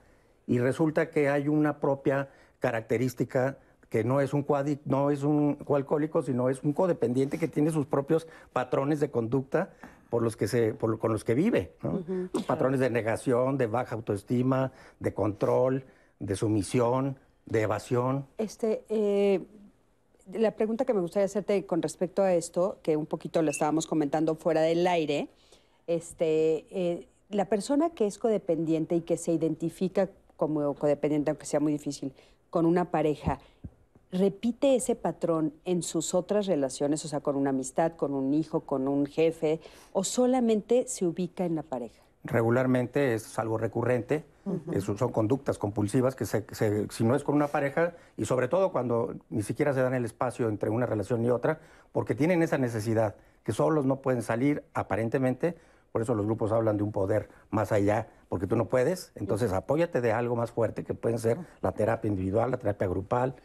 Y 0.47 0.59
resulta 0.59 1.09
que 1.09 1.30
hay 1.30 1.49
una 1.49 1.80
propia 1.80 2.28
característica 2.59 3.57
que 3.93 4.05
no 4.05 4.22
es 4.22 4.32
un 4.32 4.47
no 4.86 5.11
es 5.11 5.22
un 5.22 5.57
coalcohólico, 5.57 6.22
sino 6.22 6.49
es 6.49 6.62
un 6.62 6.72
codependiente 6.72 7.38
que 7.38 7.47
tiene 7.47 7.70
sus 7.70 7.84
propios 7.84 8.26
patrones 8.55 9.01
de 9.01 9.11
conducta 9.11 9.74
por 10.09 10.22
los 10.22 10.34
que 10.34 10.49
se, 10.49 10.72
por, 10.72 10.99
con 10.99 11.12
los 11.12 11.24
que 11.24 11.34
vive, 11.34 11.74
patrones 12.47 12.80
de 12.80 12.88
negación, 12.88 13.59
de 13.59 13.66
baja 13.66 13.95
autoestima, 13.95 14.72
de 14.99 15.12
control, 15.12 15.84
de 16.20 16.36
sumisión, 16.36 17.18
de 17.45 17.61
evasión. 17.61 18.24
Este, 18.38 18.82
eh, 18.88 19.43
la 20.32 20.53
pregunta 20.53 20.86
que 20.86 20.95
me 20.95 21.03
gustaría 21.03 21.26
hacerte 21.26 21.66
con 21.66 21.82
respecto 21.82 22.22
a 22.22 22.32
esto, 22.32 22.78
que 22.82 22.97
un 22.97 23.05
poquito 23.05 23.43
lo 23.43 23.51
estábamos 23.51 23.86
comentando 23.86 24.36
fuera 24.36 24.62
del 24.62 24.86
aire, 24.86 25.28
este, 25.86 26.64
eh, 26.70 27.09
la 27.28 27.45
persona 27.45 27.90
que 27.90 28.07
es 28.07 28.16
codependiente 28.16 28.97
y 28.97 29.03
que 29.03 29.18
se 29.18 29.32
identifica 29.32 30.09
como 30.38 30.72
codependiente, 30.76 31.30
aunque 31.30 31.45
sea 31.45 31.61
muy 31.61 31.72
difícil, 31.72 32.14
con 32.49 32.64
una 32.66 32.90
pareja, 32.90 33.38
repite 34.12 34.76
ese 34.76 34.94
patrón 34.94 35.52
en 35.64 35.82
sus 35.82 36.14
otras 36.14 36.46
relaciones, 36.46 37.04
o 37.04 37.08
sea, 37.08 37.20
con 37.20 37.34
una 37.34 37.50
amistad, 37.50 37.92
con 37.96 38.14
un 38.14 38.34
hijo, 38.34 38.60
con 38.60 38.86
un 38.86 39.06
jefe, 39.06 39.60
o 39.92 40.04
solamente 40.04 40.86
se 40.86 41.06
ubica 41.06 41.44
en 41.44 41.56
la 41.56 41.62
pareja? 41.62 42.02
Regularmente 42.24 43.14
es 43.14 43.38
algo 43.38 43.58
recurrente 43.58 44.24
son 44.80 45.12
conductas 45.12 45.58
compulsivas 45.58 46.16
que 46.16 46.24
si 46.26 47.04
no 47.04 47.14
es 47.14 47.22
con 47.22 47.34
una 47.34 47.48
pareja 47.48 47.94
y 48.16 48.24
sobre 48.24 48.48
todo 48.48 48.72
cuando 48.72 49.14
ni 49.30 49.42
siquiera 49.42 49.72
se 49.72 49.82
dan 49.82 49.94
el 49.94 50.04
espacio 50.04 50.48
entre 50.48 50.70
una 50.70 50.86
relación 50.86 51.24
y 51.24 51.30
otra, 51.30 51.60
porque 51.92 52.14
tienen 52.14 52.42
esa 52.42 52.58
necesidad, 52.58 53.14
que 53.44 53.52
solos 53.52 53.86
no 53.86 54.00
pueden 54.00 54.22
salir 54.22 54.64
aparentemente, 54.74 55.56
por 55.92 56.02
eso 56.02 56.14
los 56.14 56.26
grupos 56.26 56.52
hablan 56.52 56.76
de 56.76 56.82
un 56.82 56.92
poder 56.92 57.28
más 57.50 57.70
allá, 57.70 58.08
porque 58.28 58.46
tú 58.46 58.56
no 58.56 58.66
puedes, 58.66 59.12
entonces 59.14 59.52
apóyate 59.52 60.00
de 60.00 60.12
algo 60.12 60.34
más 60.36 60.50
fuerte, 60.50 60.84
que 60.84 60.94
pueden 60.94 61.18
ser 61.18 61.38
la 61.60 61.72
terapia 61.72 62.08
individual, 62.08 62.50
la 62.50 62.56
terapia 62.56 62.88
grupal, 62.88 63.36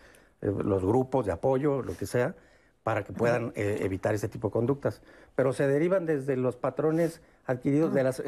eh, 0.41 0.51
los 0.63 0.83
grupos 0.83 1.25
de 1.25 1.31
apoyo, 1.31 1.81
lo 1.81 1.95
que 1.95 2.05
sea, 2.05 2.35
para 2.83 3.03
que 3.03 3.11
puedan 3.11 3.51
eh, 3.55 3.79
evitar 3.81 4.15
ese 4.15 4.29
tipo 4.29 4.47
de 4.47 4.53
conductas. 4.53 5.01
Pero 5.35 5.51
se 5.51 5.67
derivan 5.67 6.05
desde 6.05 6.37
los 6.37 6.55
patrones 6.55 7.21
adquiridos 7.45 7.93
de 7.93 8.03
las, 8.03 8.23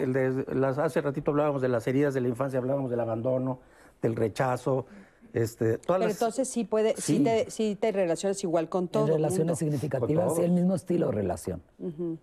las, 0.54 0.78
hace 0.78 1.02
ratito 1.02 1.32
hablábamos 1.32 1.62
de 1.62 1.70
las 1.70 1.88
heridas 1.88 2.14
de 2.14 2.22
la 2.22 2.28
infancia, 2.28 2.60
hablábamos 2.60 2.90
del 2.90 3.00
abandono, 3.00 3.60
del 4.02 4.16
rechazo, 4.16 4.86
este, 5.34 5.78
todas 5.78 6.00
Pero 6.00 6.12
entonces 6.12 6.48
sí 6.48 6.64
puede, 6.64 6.96
sí. 6.98 7.24
te, 7.24 7.76
te, 7.76 7.92
relacionas 7.92 8.44
igual 8.44 8.68
con 8.68 8.88
todo. 8.88 9.08
En 9.08 9.14
relaciones 9.14 9.60
significativas, 9.60 10.40
el 10.40 10.52
mismo 10.52 10.76
estilo 10.76 11.08
de 11.08 11.12
relación. 11.14 11.62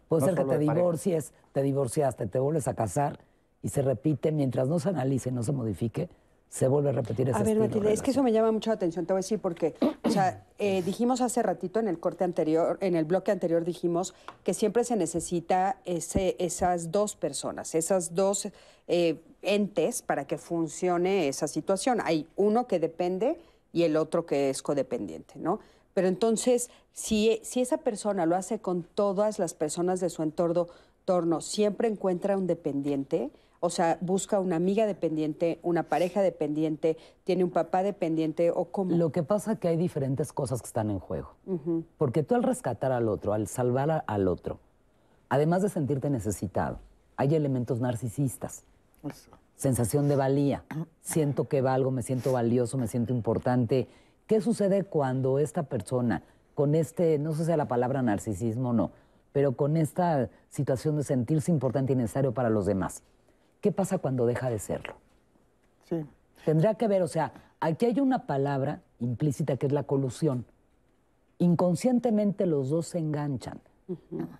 Puede 0.09 0.25
ser 0.25 0.35
que 0.35 0.45
te 0.45 0.59
divorcies, 0.59 1.33
te 1.53 1.63
divorciaste, 1.63 2.27
te 2.27 2.39
vuelves 2.39 2.67
a 2.69 2.75
casar 2.75 3.21
y 3.63 3.69
se 3.69 3.83
repite 3.83 4.33
mientras 4.33 4.69
no 4.69 4.79
se 4.79 4.89
analice, 4.89 5.31
no 5.31 5.43
se 5.43 5.53
modifique, 5.53 6.09
se 6.57 6.69
vuelve 6.69 6.89
a 6.89 6.93
repetir 6.93 7.29
ese 7.29 7.39
A 7.39 7.43
ver, 7.43 7.59
Matilde, 7.59 7.93
es 7.93 8.01
que 8.01 8.13
eso 8.13 8.23
me 8.23 8.33
llama 8.33 8.51
mucho 8.51 8.71
la 8.71 8.77
atención, 8.77 9.05
te 9.05 9.13
voy 9.13 9.19
a 9.19 9.23
decir 9.23 9.39
porque, 9.39 9.75
o 10.03 10.09
sea, 10.09 10.43
eh, 10.59 10.81
dijimos 10.87 11.21
hace 11.21 11.43
ratito 11.43 11.81
en 11.81 11.87
el 11.87 12.01
corte 12.01 12.25
anterior, 12.25 12.79
en 12.81 12.97
el 12.97 13.05
bloque 13.05 13.31
anterior 13.31 13.63
dijimos 13.63 14.15
que 14.43 14.55
siempre 14.55 14.83
se 14.85 14.97
necesita 14.97 15.77
ese, 15.85 16.35
esas 16.39 16.91
dos 16.91 17.15
personas, 17.15 17.75
esas 17.75 18.15
dos 18.15 18.49
eh, 18.89 19.21
entes 19.43 20.01
para 20.01 20.27
que 20.27 20.39
funcione 20.39 21.29
esa 21.29 21.47
situación. 21.47 22.01
Hay 22.03 22.27
uno 22.37 22.67
que 22.67 22.79
depende 22.79 23.39
y 23.75 23.83
el 23.83 23.95
otro 23.95 24.25
que 24.25 24.49
es 24.49 24.63
codependiente, 24.63 25.35
¿no? 25.39 25.61
Pero 25.93 26.09
entonces, 26.09 26.71
si, 26.95 27.39
si 27.43 27.61
esa 27.61 27.77
persona 27.79 28.25
lo 28.25 28.35
hace 28.35 28.61
con 28.61 28.83
todas 28.83 29.39
las 29.39 29.53
personas 29.53 30.01
de 30.01 30.09
su 30.09 30.23
entorno, 30.23 30.69
entorno 31.01 31.43
siempre 31.43 31.87
encuentra 31.87 32.39
un 32.39 32.47
dependiente, 32.47 33.31
o 33.67 33.71
sea, 33.71 33.99
busca 34.01 34.39
una 34.41 34.57
amiga 34.57 34.87
dependiente, 34.87 35.59
una 35.63 35.83
pareja 35.83 36.23
dependiente, 36.23 36.97
tiene 37.25 37.45
un 37.45 37.51
papá 37.51 37.83
dependiente 37.83 38.51
o 38.51 38.67
cómo. 38.67 38.97
Lo 38.97 39.11
que 39.11 39.23
pasa 39.23 39.53
es 39.53 39.59
que 39.59 39.69
hay 39.69 39.77
diferentes 39.77 40.33
cosas 40.33 40.63
que 40.63 40.67
están 40.67 40.89
en 40.89 41.01
juego. 41.01 41.35
Porque 41.99 42.23
tú 42.23 42.35
al 42.37 42.45
rescatar 42.45 42.93
al 42.93 43.09
otro, 43.09 43.33
al 43.33 43.49
salvar 43.49 44.05
al 44.07 44.29
otro, 44.29 44.61
además 45.29 45.63
de 45.63 45.69
sentirte 45.69 46.11
necesitado, 46.11 46.79
hay 47.17 47.35
elementos 47.35 47.81
narcisistas. 47.81 48.63
Sensación 49.57 50.09
de 50.09 50.17
valía. 50.17 50.65
Siento 51.01 51.49
que 51.49 51.61
valgo, 51.61 51.91
me 51.91 52.03
siento 52.03 52.33
valioso, 52.33 52.79
me 52.79 52.87
siento 52.87 53.13
importante. 53.13 53.89
¿Qué 54.27 54.41
sucede 54.41 54.85
cuando 54.85 55.39
esta 55.39 55.65
persona, 55.65 56.23
con 56.55 56.75
este, 56.75 57.19
no 57.19 57.35
sé 57.35 57.45
si 57.45 57.57
la 57.57 57.67
palabra 57.67 58.03
narcisismo 58.03 58.71
o 58.71 58.73
no, 58.73 58.91
pero 59.33 59.53
con 59.53 59.77
esta 59.77 60.31
situación 60.51 60.97
de 60.97 61.03
sentirse 61.03 61.51
importante 61.51 61.93
y 61.93 61.97
necesario 61.97 62.33
para 62.33 62.49
los 62.49 62.65
demás, 62.65 63.03
¿Qué 63.61 63.73
pasa 63.73 63.99
cuando 63.99 64.27
deja 64.27 64.51
de 64.51 64.59
serlo? 64.59 64.95
Sí. 65.89 66.05
Tendría 66.45 66.75
que 66.75 66.89
ver, 66.89 67.03
o 67.03 67.09
sea, 67.09 67.33
aquí 67.61 67.87
hay 67.87 68.01
una 68.01 68.27
palabra 68.27 68.83
implícita 69.01 69.57
que 69.57 69.67
es 69.67 69.73
la 69.73 69.83
colusión. 69.85 70.45
Inconscientemente 71.39 72.47
los 72.47 72.71
dos 72.71 72.87
se 72.87 72.99
enganchan. 72.99 73.61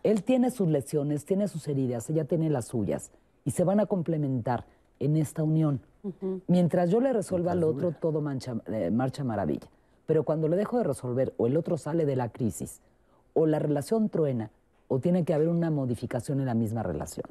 Él 0.03 0.25
tiene 0.25 0.51
sus 0.51 0.69
lesiones, 0.69 1.25
tiene 1.25 1.47
sus 1.49 1.69
heridas, 1.69 2.11
ella 2.11 2.25
tiene 2.25 2.51
las 2.51 2.67
suyas 2.67 3.13
y 3.45 3.53
se 3.53 3.65
van 3.65 3.81
a 3.81 3.87
complementar 3.87 4.65
en 4.99 5.17
esta 5.17 5.43
unión. 5.43 5.81
Mientras 6.47 6.91
yo 6.91 7.01
le 7.01 7.13
resuelva 7.13 7.53
al 7.53 7.65
otro, 7.65 7.93
todo 7.93 8.23
eh, 8.67 8.91
marcha 8.91 9.25
maravilla. 9.25 9.69
Pero 10.07 10.25
cuando 10.25 10.49
le 10.49 10.57
dejo 10.57 10.79
de 10.79 10.85
resolver 10.85 11.35
o 11.37 11.47
el 11.47 11.57
otro 11.57 11.77
sale 11.77 12.07
de 12.07 12.17
la 12.17 12.29
crisis 12.29 12.81
o 13.35 13.47
la 13.47 13.59
relación 13.59 14.09
truena 14.09 14.51
o 14.89 15.01
tiene 15.01 15.25
que 15.25 15.35
haber 15.35 15.49
una 15.49 15.71
modificación 15.71 16.41
en 16.41 16.47
la 16.47 16.55
misma 16.55 16.83
relación. 16.83 17.27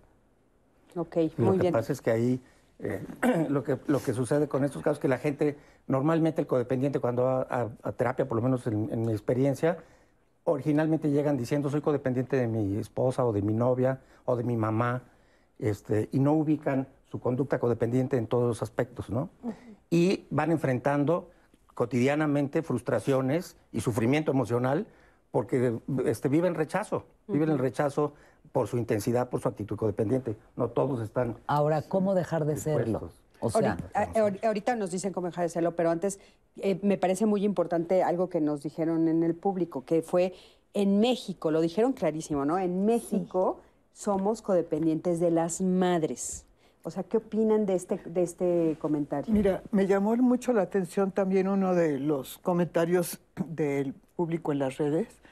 Ok, 0.95 1.17
muy 1.37 1.57
lo 1.57 1.63
que 1.63 1.71
pasa 1.71 1.91
es 1.93 2.01
que 2.01 2.11
ahí 2.11 2.41
eh, 2.79 3.03
lo, 3.49 3.63
que, 3.63 3.77
lo 3.87 4.01
que 4.01 4.13
sucede 4.13 4.47
con 4.47 4.63
estos 4.63 4.81
casos 4.81 4.97
es 4.97 5.01
que 5.01 5.07
la 5.07 5.17
gente, 5.17 5.57
normalmente 5.87 6.41
el 6.41 6.47
codependiente 6.47 6.99
cuando 6.99 7.23
va 7.23 7.69
a, 7.83 7.91
terapia, 7.91 8.27
por 8.27 8.37
lo 8.37 8.41
menos 8.41 8.65
en, 8.67 9.05
mi 9.05 9.11
experiencia, 9.11 9.77
originalmente 10.43 11.09
llegan 11.09 11.37
diciendo 11.37 11.69
soy 11.69 11.81
codependiente 11.81 12.37
de 12.37 12.47
mi 12.47 12.77
esposa 12.77 13.25
o 13.25 13.33
de 13.33 13.41
mi 13.41 13.53
novia 13.53 13.99
o 14.25 14.35
de 14.35 14.43
mi 14.43 14.55
mamá 14.55 15.03
este, 15.59 16.09
y 16.11 16.19
no 16.19 16.33
ubican 16.33 16.87
su 17.09 17.19
conducta 17.19 17.59
codependiente 17.59 18.17
en 18.17 18.27
todos 18.27 18.47
los 18.47 18.61
aspectos, 18.61 19.09
¿no? 19.09 19.29
Y 19.89 20.25
van 20.29 20.51
enfrentando 20.51 21.29
cotidianamente 21.73 22.61
frustraciones 22.61 23.57
y 23.71 23.81
sufrimiento 23.81 24.31
emocional 24.31 24.87
porque 25.35 25.81
este, 26.05 26.29
viven 26.29 26.55
rechazo, 26.55 27.03
viven 27.27 27.49
el 27.49 27.59
rechazo 27.59 28.13
por 28.53 28.69
su 28.69 28.77
intensidad, 28.77 29.27
por 29.27 29.41
su 29.41 29.49
actitud 29.49 29.75
codependiente. 29.75 30.37
No 30.55 30.69
todos 30.69 31.01
están. 31.01 31.35
Ahora, 31.45 31.81
¿cómo 31.81 32.15
dejar 32.15 32.45
de 32.45 32.55
serlo? 32.55 33.09
O 33.41 33.49
sea, 33.49 33.75
ahorita, 34.15 34.47
ahorita, 34.47 34.75
nos 34.77 34.91
dicen 34.91 35.11
cómo 35.11 35.27
dejar 35.27 35.43
de 35.43 35.49
serlo, 35.49 35.75
pero 35.75 35.89
antes 35.89 36.21
eh, 36.55 36.79
me 36.83 36.97
parece 36.97 37.25
muy 37.25 37.43
importante 37.43 38.01
algo 38.01 38.29
que 38.29 38.39
nos 38.39 38.63
dijeron 38.63 39.09
en 39.09 39.23
el 39.23 39.35
público, 39.35 39.83
que 39.83 40.01
fue 40.01 40.33
en 40.73 41.01
México, 41.01 41.51
lo 41.51 41.59
dijeron 41.59 41.91
clarísimo, 41.91 42.45
¿no? 42.45 42.57
En 42.57 42.85
México 42.85 43.59
somos 43.91 44.41
codependientes 44.41 45.19
de 45.19 45.31
las 45.31 45.59
madres. 45.59 46.45
O 46.83 46.91
sea, 46.91 47.03
¿qué 47.03 47.17
opinan 47.17 47.65
de 47.65 47.75
este, 47.75 47.99
de 48.05 48.23
este 48.23 48.77
comentario? 48.79 49.33
Mira, 49.33 49.63
me 49.71 49.85
llamó 49.85 50.15
mucho 50.15 50.53
la 50.53 50.61
atención 50.61 51.11
también 51.11 51.49
uno 51.49 51.75
de 51.75 51.99
los 51.99 52.37
comentarios 52.37 53.19
del 53.47 53.93
público 54.15 54.53
en 54.53 54.59
las 54.59 54.77
redes 54.77 55.24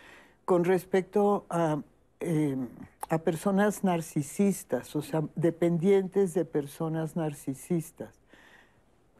con 0.46 0.64
respecto 0.64 1.46
a, 1.50 1.82
em, 2.20 2.68
a 3.10 3.18
personas 3.20 3.84
narcisistas, 3.84 4.96
o 4.96 5.02
sea, 5.02 5.24
dependientes 5.36 6.34
de 6.34 6.46
personas 6.46 7.16
narcisistas. 7.16 8.14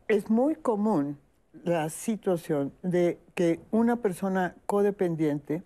Es 0.08 0.30
muy 0.30 0.56
común 0.56 1.18
la 1.64 1.90
situación 1.90 2.74
de 2.82 3.20
que 3.36 3.60
una 3.72 3.98
persona 3.98 4.56
codependiente 4.66 5.64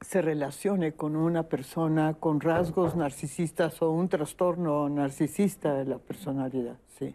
se 0.00 0.20
relacione 0.20 0.92
con 0.92 1.16
una 1.16 1.44
persona 1.44 2.14
con 2.14 2.40
rasgos 2.40 2.96
narcisistas 2.96 3.80
o 3.82 3.90
un 3.90 4.08
trastorno 4.08 4.88
narcisista 4.88 5.74
de 5.74 5.84
la 5.84 5.98
personalidad. 5.98 6.76
Sí. 6.98 7.14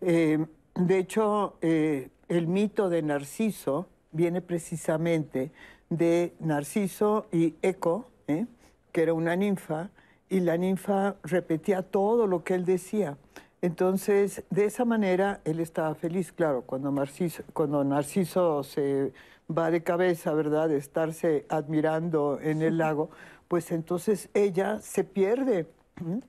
Eh, 0.00 0.44
de 0.74 0.98
hecho, 0.98 1.56
eh, 1.60 2.10
el 2.28 2.46
mito 2.46 2.88
de 2.88 3.02
Narciso 3.02 3.88
viene 4.12 4.40
precisamente 4.40 5.50
de 5.96 6.32
Narciso 6.40 7.26
y 7.32 7.54
Eco, 7.60 8.06
¿eh? 8.26 8.46
que 8.92 9.02
era 9.02 9.12
una 9.12 9.36
ninfa, 9.36 9.90
y 10.30 10.40
la 10.40 10.56
ninfa 10.56 11.16
repetía 11.22 11.82
todo 11.82 12.26
lo 12.26 12.44
que 12.44 12.54
él 12.54 12.64
decía. 12.64 13.18
Entonces, 13.60 14.42
de 14.48 14.64
esa 14.64 14.86
manera, 14.86 15.42
él 15.44 15.60
estaba 15.60 15.94
feliz. 15.94 16.32
Claro, 16.32 16.62
cuando 16.62 16.90
Narciso, 16.90 17.42
cuando 17.52 17.84
Narciso 17.84 18.62
se 18.62 19.12
va 19.46 19.70
de 19.70 19.82
cabeza, 19.82 20.32
¿verdad?, 20.32 20.70
de 20.70 20.78
estarse 20.78 21.44
admirando 21.50 22.40
en 22.40 22.62
el 22.62 22.78
lago, 22.78 23.10
pues 23.48 23.70
entonces 23.70 24.30
ella 24.32 24.80
se 24.80 25.04
pierde 25.04 25.66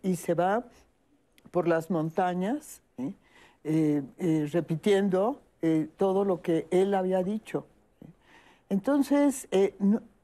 y 0.01 0.18
se 0.18 0.34
va 0.34 0.66
por 1.51 1.70
las 1.70 1.89
montañas, 1.89 2.82
¿eh? 2.97 3.14
Eh, 3.64 4.49
repitiendo 4.51 5.39
todo 5.95 6.26
lo 6.26 6.41
que 6.41 6.68
él 6.70 6.93
había 6.93 7.24
dicho. 7.24 7.66
Entonces, 8.74 9.47
eh, 9.51 9.76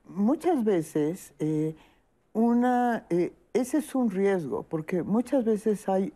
muchas 0.06 0.64
veces, 0.64 1.36
eh, 1.38 1.76
una, 2.34 3.06
eh, 3.12 3.32
ese 3.54 3.78
es 3.78 3.94
un 3.94 4.10
riesgo, 4.10 4.64
porque 4.64 5.04
muchas 5.04 5.46
veces 5.46 5.88
hay 5.88 6.14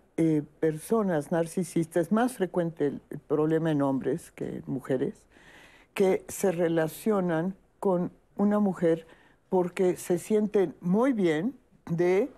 personas 0.60 1.32
narcisistas, 1.32 2.12
más 2.12 2.34
frecuente 2.34 2.88
el, 2.88 3.02
problema 3.28 3.70
en 3.70 3.84
hombres 3.84 4.32
que 4.32 4.48
en 4.48 4.64
mujeres, 4.66 5.28
que 5.94 6.26
se 6.28 6.52
relacionan 6.52 7.54
con 7.80 8.12
una 8.36 8.58
mujer 8.58 9.06
porque 9.50 9.96
se 9.96 10.18
sienten 10.18 10.76
muy 10.82 11.14
bien 11.14 11.56
de 11.86 12.32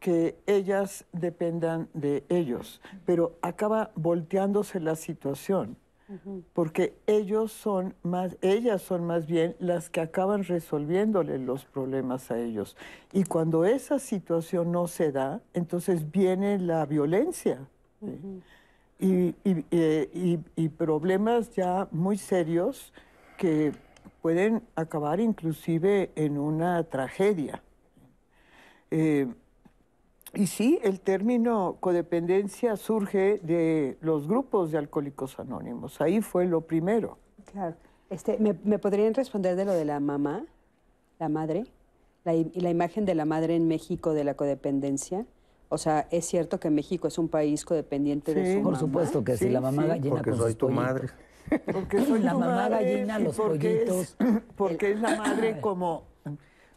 que 0.00 0.40
ellas 0.46 1.04
dependan 1.12 1.88
de 1.94 2.24
ellos, 2.28 2.80
pero 3.04 3.38
acaba 3.42 3.92
volteándose 3.94 4.80
la 4.80 4.96
situación 4.96 5.76
porque 6.52 6.96
ellos 7.06 7.52
son 7.52 7.94
más, 8.02 8.36
ellas 8.40 8.82
son 8.82 9.06
más 9.06 9.26
bien 9.26 9.56
las 9.58 9.90
que 9.90 10.00
acaban 10.00 10.44
resolviéndole 10.44 11.38
los 11.38 11.64
problemas 11.64 12.30
a 12.30 12.38
ellos. 12.38 12.76
Y 13.12 13.24
cuando 13.24 13.64
esa 13.64 13.98
situación 13.98 14.70
no 14.70 14.86
se 14.86 15.10
da, 15.10 15.40
entonces 15.52 16.10
viene 16.10 16.58
la 16.58 16.86
violencia. 16.86 17.66
Y, 18.98 19.32
problemas 20.76 21.50
ya 21.54 21.88
muy 21.90 22.18
serios 22.18 22.92
que 23.36 23.72
pueden 24.22 24.62
acabar 24.74 25.20
inclusive 25.20 26.12
en 26.14 26.38
una 26.38 26.82
tragedia. 26.84 27.62
Eh, 28.90 29.26
y 30.36 30.46
sí, 30.46 30.78
el 30.82 31.00
término 31.00 31.78
codependencia 31.80 32.76
surge 32.76 33.40
de 33.42 33.96
los 34.00 34.28
grupos 34.28 34.70
de 34.70 34.78
alcohólicos 34.78 35.38
anónimos. 35.40 36.00
Ahí 36.00 36.20
fue 36.20 36.46
lo 36.46 36.60
primero. 36.60 37.18
Claro. 37.50 37.74
Este, 38.10 38.38
¿me, 38.38 38.78
podrían 38.78 39.14
responder 39.14 39.56
de 39.56 39.64
lo 39.64 39.72
de 39.72 39.84
la 39.84 39.98
mamá, 39.98 40.44
la 41.18 41.28
madre? 41.28 41.64
La, 42.24 42.32
la 42.54 42.70
imagen 42.70 43.04
de 43.04 43.14
la 43.14 43.24
madre 43.24 43.56
en 43.56 43.66
México 43.66 44.12
de 44.12 44.24
la 44.24 44.34
codependencia. 44.34 45.26
O 45.68 45.78
sea, 45.78 46.06
¿es 46.10 46.26
cierto 46.26 46.60
que 46.60 46.70
México 46.70 47.08
es 47.08 47.18
un 47.18 47.28
país 47.28 47.64
codependiente 47.64 48.34
de 48.34 48.56
su 48.56 48.62
Por 48.62 48.76
supuesto 48.76 49.24
que 49.24 49.36
sí, 49.36 49.48
la 49.48 49.60
mamá 49.60 49.86
gallina 49.86 50.16
porque 50.16 50.32
soy 50.34 50.54
tu 50.54 50.68
madre. 50.68 51.08
Porque 51.72 52.04
soy 52.04 52.22
la 52.22 52.34
mamá 52.34 52.68
gallina, 52.68 53.20
los 53.20 53.36
pollitos. 53.36 54.16
porque 54.56 54.90
es 54.90 55.00
la 55.00 55.14
madre 55.14 55.60
como 55.60 56.02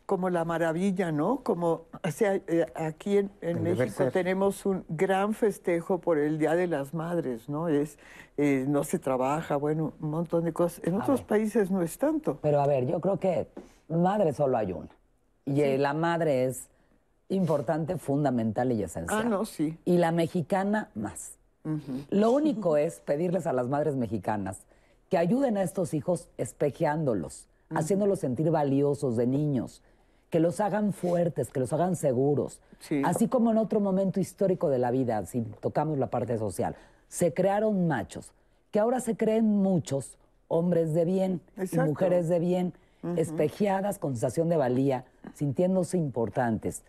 como 0.09 0.31
la 0.31 0.43
maravilla, 0.43 1.11
¿no? 1.11 1.41
Como, 1.43 1.85
o 2.03 2.11
sea, 2.11 2.33
eh, 2.33 2.65
aquí 2.73 3.17
en, 3.17 3.61
México 3.61 4.09
tenemos 4.11 4.65
un 4.65 4.83
gran 4.89 5.35
festejo 5.35 5.99
por 5.99 6.17
el 6.17 6.39
Día 6.39 6.55
de 6.55 6.65
las 6.65 6.95
Madres, 6.95 7.47
¿no? 7.47 7.67
Es, 7.67 7.99
eh, 8.35 8.65
no 8.67 8.83
se 8.83 8.97
trabaja, 8.97 9.55
bueno, 9.55 9.93
un 10.01 10.09
montón 10.09 10.45
de 10.45 10.51
cosas. 10.51 10.81
En 10.83 10.99
otros 10.99 11.21
países 11.21 11.69
no 11.69 11.83
es 11.83 11.99
tanto. 11.99 12.39
Pero 12.41 12.59
a 12.59 12.65
ver, 12.65 12.87
yo 12.87 12.99
creo 12.99 13.19
que 13.19 13.49
madre 13.87 14.33
solo 14.33 14.57
hay 14.57 14.71
una. 14.71 14.89
Y 15.45 15.77
la 15.77 15.93
madre 15.93 16.45
es 16.45 16.63
importante, 17.27 17.99
fundamental 17.99 18.71
y 18.71 18.81
esencial. 18.81 19.21
Ah, 19.27 19.29
no, 19.29 19.45
sí. 19.45 19.77
Y 19.85 19.99
la 19.99 20.11
mexicana 20.11 20.89
más. 20.95 21.37
Lo 22.09 22.31
único 22.31 22.77
es 22.77 22.99
pedirles 22.99 23.45
a 23.45 23.53
las 23.53 23.67
madres 23.67 23.95
mexicanas 23.95 24.63
que 25.07 25.19
ayuden 25.19 25.55
a 25.55 25.61
estos 25.61 25.93
hijos 25.93 26.29
espejeándolos, 26.39 27.47
haciéndolos 27.69 28.21
sentir 28.21 28.49
valiosos 28.49 29.15
de 29.15 29.27
niños, 29.27 29.83
que 30.29 30.39
los 30.39 30.59
hagan 30.59 30.93
fuertes, 30.93 31.49
que 31.49 31.59
los 31.59 31.73
hagan 31.73 31.95
seguros. 31.95 32.59
Así 33.03 33.27
como 33.27 33.51
en 33.51 33.57
otro 33.57 33.79
momento 33.79 34.19
histórico 34.19 34.69
de 34.69 34.79
la 34.79 34.91
vida, 34.91 35.25
si 35.25 35.41
tocamos 35.41 35.97
la 35.97 36.09
parte 36.09 36.37
social, 36.37 36.75
se 37.07 37.33
crearon 37.33 37.87
machos, 37.87 38.31
que 38.71 38.79
ahora 38.79 38.99
se 38.99 39.17
creen 39.17 39.45
muchos 39.45 40.17
hombres 40.47 40.93
de 40.93 41.05
bien 41.05 41.41
y 41.57 41.77
mujeres 41.77 42.29
de 42.29 42.39
bien, 42.39 42.73
espejeadas 43.15 43.97
con 43.97 44.11
sensación 44.11 44.49
de 44.49 44.57
valía, 44.57 45.05
sintiéndose 45.33 45.97
importantes, 45.97 46.83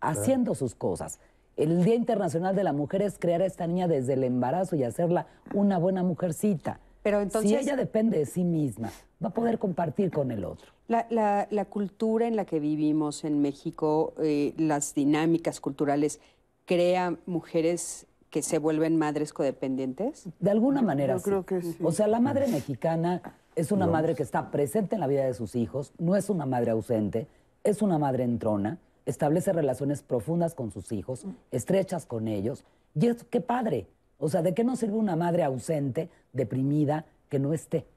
haciendo 0.00 0.54
sus 0.54 0.74
cosas. 0.74 1.20
El 1.56 1.84
Día 1.84 1.94
Internacional 1.94 2.56
de 2.56 2.64
la 2.64 2.72
Mujer 2.72 3.02
es 3.02 3.18
crear 3.18 3.42
a 3.42 3.46
esta 3.46 3.66
niña 3.66 3.86
desde 3.86 4.14
el 4.14 4.24
embarazo 4.24 4.74
y 4.76 4.84
hacerla 4.84 5.26
una 5.52 5.78
buena 5.78 6.02
mujercita. 6.02 6.80
Pero 7.02 7.20
entonces... 7.20 7.50
Si 7.50 7.56
ella 7.56 7.76
depende 7.76 8.18
de 8.18 8.26
sí 8.26 8.44
misma, 8.44 8.90
va 9.22 9.28
a 9.28 9.34
poder 9.34 9.58
compartir 9.58 10.10
con 10.10 10.30
el 10.30 10.44
otro. 10.44 10.72
La, 10.88 11.66
cultura 11.70 12.26
en 12.26 12.36
la 12.36 12.44
que 12.44 12.60
vivimos 12.60 13.24
en 13.24 13.40
México, 13.40 14.14
eh, 14.22 14.54
las 14.56 14.94
dinámicas 14.94 15.60
culturales, 15.60 16.20
crea 16.66 17.16
mujeres 17.26 18.06
que 18.30 18.42
se 18.42 18.58
vuelven 18.58 18.96
madres 18.96 19.32
codependientes? 19.32 20.28
De 20.40 20.50
alguna 20.50 20.82
manera. 20.82 21.16
Yo 21.16 21.22
creo 21.22 21.46
que 21.46 21.62
sí. 21.62 21.76
O 21.82 21.92
sea, 21.92 22.06
la 22.06 22.18
madre 22.18 22.48
mexicana 22.48 23.20
es 23.54 23.72
una 23.72 23.86
madre 23.86 24.14
que 24.14 24.22
está 24.22 24.50
presente 24.50 24.94
en 24.96 25.00
la 25.00 25.06
vida 25.06 25.24
de 25.24 25.34
sus 25.34 25.54
hijos, 25.54 25.92
no 25.98 26.16
es 26.16 26.30
una 26.30 26.46
madre 26.46 26.70
ausente, 26.70 27.26
es 27.64 27.82
una 27.82 27.98
madre 27.98 28.24
entrona, 28.24 28.78
establece 29.04 29.52
relaciones 29.52 30.02
profundas 30.02 30.54
con 30.54 30.70
sus 30.70 30.92
hijos, 30.92 31.26
estrechas 31.50 32.06
con 32.06 32.28
ellos. 32.28 32.64
Y 32.94 33.06
es 33.06 33.24
qué 33.24 33.40
padre. 33.40 33.86
O 34.22 34.28
sea, 34.28 34.40
¿de 34.40 34.54
qué 34.54 34.62
nos 34.62 34.78
sirve 34.78 34.94
una 34.94 35.16
madre 35.16 35.42
ausente, 35.42 36.08
deprimida, 36.32 37.06
que 37.28 37.40
no 37.40 37.52
esté? 37.52 37.88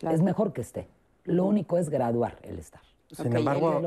Es 0.00 0.22
mejor 0.22 0.54
que 0.54 0.62
esté. 0.62 0.88
Lo 1.24 1.44
único 1.44 1.76
es 1.76 1.90
graduar 1.90 2.38
el 2.42 2.58
estar. 2.58 2.80
Sin 3.10 3.36
embargo, 3.36 3.82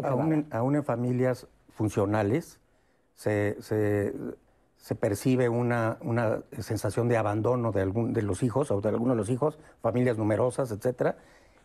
aún 0.51 0.75
en, 0.75 0.83
familias 0.83 1.47
funcionales 1.69 2.59
se, 3.15 3.57
percibe 4.99 5.49
una, 5.49 5.97
sensación 6.59 7.07
de 7.07 7.17
abandono 7.17 7.71
de, 7.71 7.81
algún, 7.81 8.13
de 8.13 8.21
los 8.21 8.43
hijos 8.43 8.69
o 8.69 8.79
de 8.79 8.89
algunos 8.89 9.15
de 9.15 9.17
los 9.17 9.31
hijos, 9.31 9.57
familias 9.81 10.19
numerosas, 10.19 10.69
etcétera, 10.69 11.17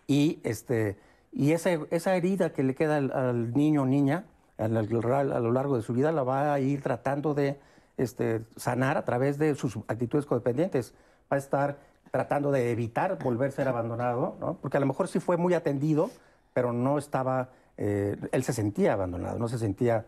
y, 0.07 0.41
este, 0.45 0.97
y 1.31 1.53
esa, 1.53 1.73
esa 1.91 2.17
herida 2.17 2.55
que 2.55 2.63
le 2.63 2.75
queda 2.75 2.97
al, 2.97 3.53
niño 3.53 3.83
o 3.83 3.87
niña 3.87 4.25
a 4.57 4.69
lo 4.69 5.53
largo 5.53 5.77
de 5.77 5.83
su 5.83 5.93
vida 5.93 6.11
la 6.11 6.23
va 6.23 6.55
a 6.55 6.59
ir 6.59 6.81
tratando 6.81 7.35
de 7.35 7.59
este, 7.97 8.43
sanar 8.57 8.97
a 8.97 9.05
través 9.05 9.39
de 9.39 9.55
sus 9.55 9.77
actitudes 9.89 10.27
codependientes. 10.27 10.95
Va 11.31 11.37
a 11.37 11.39
estar 11.39 11.79
tratando 12.11 12.51
de 12.51 12.71
evitar 12.71 13.19
volver 13.23 13.49
a 13.49 13.53
ser 13.53 13.69
abandonado, 13.69 14.37
¿no? 14.41 14.59
porque 14.61 14.77
a 14.77 14.81
lo 14.81 14.87
mejor 14.87 15.09
sí 15.09 15.19
fue 15.19 15.37
muy 15.37 15.55
atendido, 15.55 16.11
pero 16.53 16.73
no 16.73 16.99
estaba, 16.99 17.49
eh, 17.79 18.17
él 18.33 18.43
se 18.45 18.53
sentía 18.53 18.93
abandonado, 18.93 19.39
no 19.39 19.49
se 19.49 19.59
sentía 19.59 20.05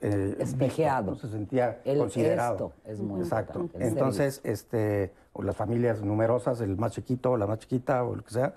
eh, 0.00 0.36
Espejeado. 0.38 1.12
visto, 1.12 1.26
no 1.26 1.30
se 1.32 1.36
sentía 1.36 1.80
El 1.84 1.98
considerado. 1.98 2.72
esto 2.76 2.90
es 2.92 3.00
muy 3.00 3.20
Exacto. 3.22 3.58
importante, 3.60 3.88
Entonces, 3.88 4.40
este, 4.44 5.12
o 5.32 5.42
las 5.42 5.56
familias 5.56 6.02
numerosas, 6.02 6.60
el 6.60 6.76
más 6.76 6.92
chiquito 6.92 7.32
o 7.32 7.36
la 7.36 7.48
más 7.48 7.58
chiquita 7.58 8.04
o 8.04 8.14
lo 8.14 8.22
que 8.22 8.30
sea, 8.30 8.54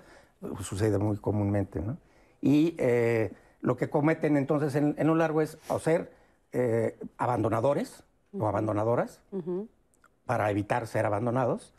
sucede 0.60 0.98
muy 0.98 1.16
comúnmente, 1.16 1.80
¿no? 1.80 1.96
Y 2.40 2.76
eh, 2.78 3.32
lo 3.62 3.76
que 3.76 3.90
cometen 3.90 4.36
entonces 4.36 4.76
en, 4.76 4.94
en 4.96 5.06
lo 5.08 5.16
largo 5.16 5.42
es 5.42 5.58
o 5.68 5.80
ser 5.80 6.12
o 8.32 8.46
abandonadoras 8.46 9.20
para 10.26 10.50
evitar 10.50 10.86
ser 10.86 11.06
abandonados, 11.06 11.72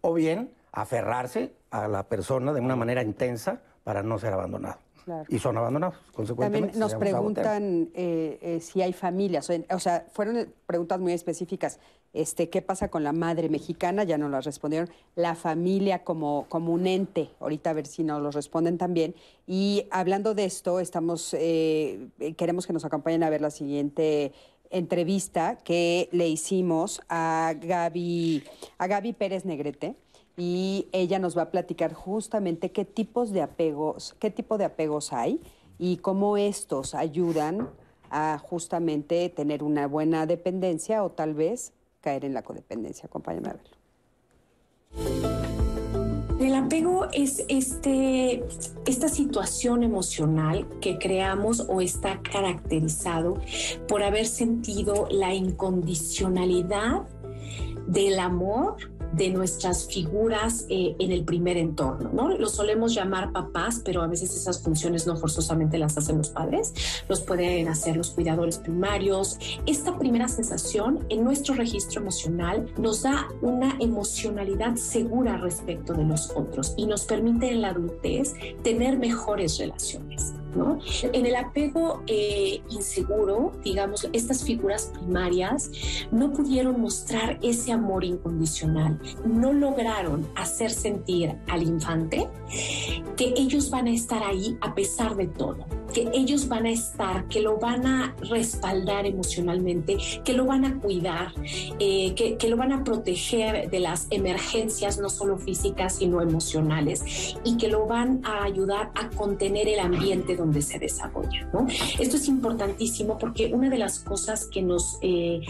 o 0.00 0.14
bien 0.14 0.50
aferrarse 0.72 1.52
a 1.70 1.88
la 1.88 2.04
persona 2.04 2.52
de 2.52 2.60
una 2.60 2.76
manera 2.76 3.02
intensa 3.02 3.60
para 3.84 4.02
no 4.02 4.18
ser 4.18 4.32
abandonado. 4.32 4.78
Claro. 5.04 5.24
Y 5.28 5.38
son 5.38 5.56
abandonados, 5.56 5.96
consecuentemente. 6.12 6.78
También 6.78 6.80
nos 6.80 6.94
preguntan 6.94 7.88
eh, 7.94 8.38
eh, 8.42 8.60
si 8.60 8.82
hay 8.82 8.92
familias, 8.92 9.50
o, 9.70 9.78
sea, 9.78 10.06
fueron 10.12 10.52
preguntas 10.66 11.00
muy 11.00 11.12
específicas. 11.12 11.78
Este, 12.12 12.50
¿Qué 12.50 12.60
pasa 12.60 12.88
con 12.88 13.04
la 13.04 13.12
madre 13.12 13.48
mexicana? 13.48 14.02
Ya 14.02 14.18
nos 14.18 14.30
las 14.30 14.44
respondieron. 14.44 14.90
La 15.14 15.36
familia 15.36 16.02
como, 16.02 16.46
como 16.48 16.72
un 16.72 16.86
ente, 16.86 17.30
ahorita 17.38 17.70
a 17.70 17.72
ver 17.72 17.86
si 17.86 18.02
nos 18.02 18.20
lo 18.20 18.30
responden 18.30 18.78
también. 18.78 19.14
Y 19.46 19.86
hablando 19.90 20.34
de 20.34 20.44
esto, 20.44 20.80
estamos, 20.80 21.34
eh, 21.34 22.08
queremos 22.36 22.66
que 22.66 22.72
nos 22.72 22.84
acompañen 22.84 23.22
a 23.22 23.30
ver 23.30 23.40
la 23.40 23.50
siguiente 23.50 24.32
entrevista 24.70 25.56
que 25.56 26.08
le 26.12 26.28
hicimos 26.28 27.02
a 27.08 27.54
Gaby, 27.60 28.44
a 28.78 28.86
Gaby 28.86 29.12
Pérez 29.12 29.44
Negrete 29.44 29.96
y 30.36 30.88
ella 30.92 31.18
nos 31.18 31.36
va 31.36 31.42
a 31.42 31.50
platicar 31.50 31.92
justamente 31.92 32.70
qué 32.70 32.84
tipos 32.84 33.32
de 33.32 33.42
apegos, 33.42 34.14
qué 34.18 34.30
tipo 34.30 34.58
de 34.58 34.64
apegos 34.64 35.12
hay 35.12 35.40
y 35.78 35.98
cómo 35.98 36.36
estos 36.36 36.94
ayudan 36.94 37.68
a 38.10 38.38
justamente 38.38 39.28
tener 39.28 39.62
una 39.62 39.86
buena 39.86 40.26
dependencia 40.26 41.04
o 41.04 41.10
tal 41.10 41.34
vez 41.34 41.72
caer 42.00 42.24
en 42.24 42.34
la 42.34 42.42
codependencia. 42.42 43.06
Acompáñame 43.06 43.50
a 43.50 43.54
verlo. 43.54 45.59
El 46.40 46.54
apego 46.54 47.06
es 47.12 47.44
este, 47.48 48.42
esta 48.86 49.08
situación 49.08 49.82
emocional 49.82 50.66
que 50.80 50.96
creamos 50.96 51.66
o 51.68 51.82
está 51.82 52.22
caracterizado 52.22 53.34
por 53.86 54.02
haber 54.02 54.24
sentido 54.24 55.06
la 55.10 55.34
incondicionalidad 55.34 57.02
del 57.86 58.18
amor 58.18 58.76
de 59.12 59.30
nuestras 59.30 59.86
figuras 59.86 60.66
eh, 60.68 60.94
en 60.98 61.12
el 61.12 61.24
primer 61.24 61.56
entorno, 61.56 62.10
¿no? 62.12 62.28
Lo 62.36 62.48
solemos 62.48 62.94
llamar 62.94 63.32
papás, 63.32 63.82
pero 63.84 64.02
a 64.02 64.06
veces 64.06 64.34
esas 64.36 64.62
funciones 64.62 65.06
no 65.06 65.16
forzosamente 65.16 65.78
las 65.78 65.96
hacen 65.98 66.18
los 66.18 66.30
padres, 66.30 66.72
los 67.08 67.20
pueden 67.20 67.68
hacer 67.68 67.96
los 67.96 68.10
cuidadores 68.10 68.58
primarios. 68.58 69.38
Esta 69.66 69.98
primera 69.98 70.28
sensación 70.28 71.04
en 71.08 71.24
nuestro 71.24 71.54
registro 71.54 72.00
emocional 72.00 72.72
nos 72.78 73.02
da 73.02 73.28
una 73.42 73.76
emocionalidad 73.80 74.76
segura 74.76 75.36
respecto 75.38 75.92
de 75.94 76.04
los 76.04 76.30
otros 76.34 76.74
y 76.76 76.86
nos 76.86 77.04
permite 77.04 77.50
en 77.50 77.62
la 77.62 77.70
adultez 77.70 78.34
tener 78.62 78.98
mejores 78.98 79.58
relaciones. 79.58 80.32
¿No? 80.54 80.78
En 81.02 81.26
el 81.26 81.36
apego 81.36 82.02
eh, 82.06 82.62
inseguro, 82.70 83.52
digamos, 83.64 84.08
estas 84.12 84.44
figuras 84.44 84.92
primarias 84.94 85.70
no 86.10 86.32
pudieron 86.32 86.80
mostrar 86.80 87.38
ese 87.42 87.72
amor 87.72 88.04
incondicional, 88.04 89.00
no 89.24 89.52
lograron 89.52 90.26
hacer 90.36 90.70
sentir 90.70 91.36
al 91.48 91.62
infante 91.62 92.28
que 93.16 93.34
ellos 93.36 93.70
van 93.70 93.86
a 93.86 93.92
estar 93.92 94.22
ahí 94.22 94.56
a 94.60 94.74
pesar 94.74 95.16
de 95.16 95.26
todo, 95.26 95.66
que 95.92 96.08
ellos 96.14 96.48
van 96.48 96.66
a 96.66 96.70
estar, 96.70 97.28
que 97.28 97.40
lo 97.40 97.58
van 97.58 97.86
a 97.86 98.16
respaldar 98.28 99.06
emocionalmente, 99.06 99.98
que 100.24 100.32
lo 100.32 100.46
van 100.46 100.64
a 100.64 100.78
cuidar, 100.78 101.32
eh, 101.78 102.14
que, 102.14 102.36
que 102.36 102.48
lo 102.48 102.56
van 102.56 102.72
a 102.72 102.84
proteger 102.84 103.70
de 103.70 103.80
las 103.80 104.06
emergencias 104.10 104.98
no 104.98 105.08
solo 105.08 105.36
físicas 105.36 105.96
sino 105.96 106.22
emocionales 106.22 107.36
y 107.44 107.56
que 107.56 107.68
lo 107.68 107.86
van 107.86 108.20
a 108.24 108.44
ayudar 108.44 108.90
a 108.94 109.10
contener 109.10 109.68
el 109.68 109.80
ambiente 109.80 110.36
donde 110.40 110.62
se 110.62 110.78
desarrolla. 110.78 111.48
¿no? 111.52 111.66
Esto 111.98 112.16
es 112.16 112.28
importantísimo 112.28 113.18
porque 113.18 113.52
una 113.52 113.70
de 113.70 113.78
las 113.78 114.00
cosas 114.00 114.46
que 114.46 114.62
nos, 114.62 114.98
eh, 115.02 115.40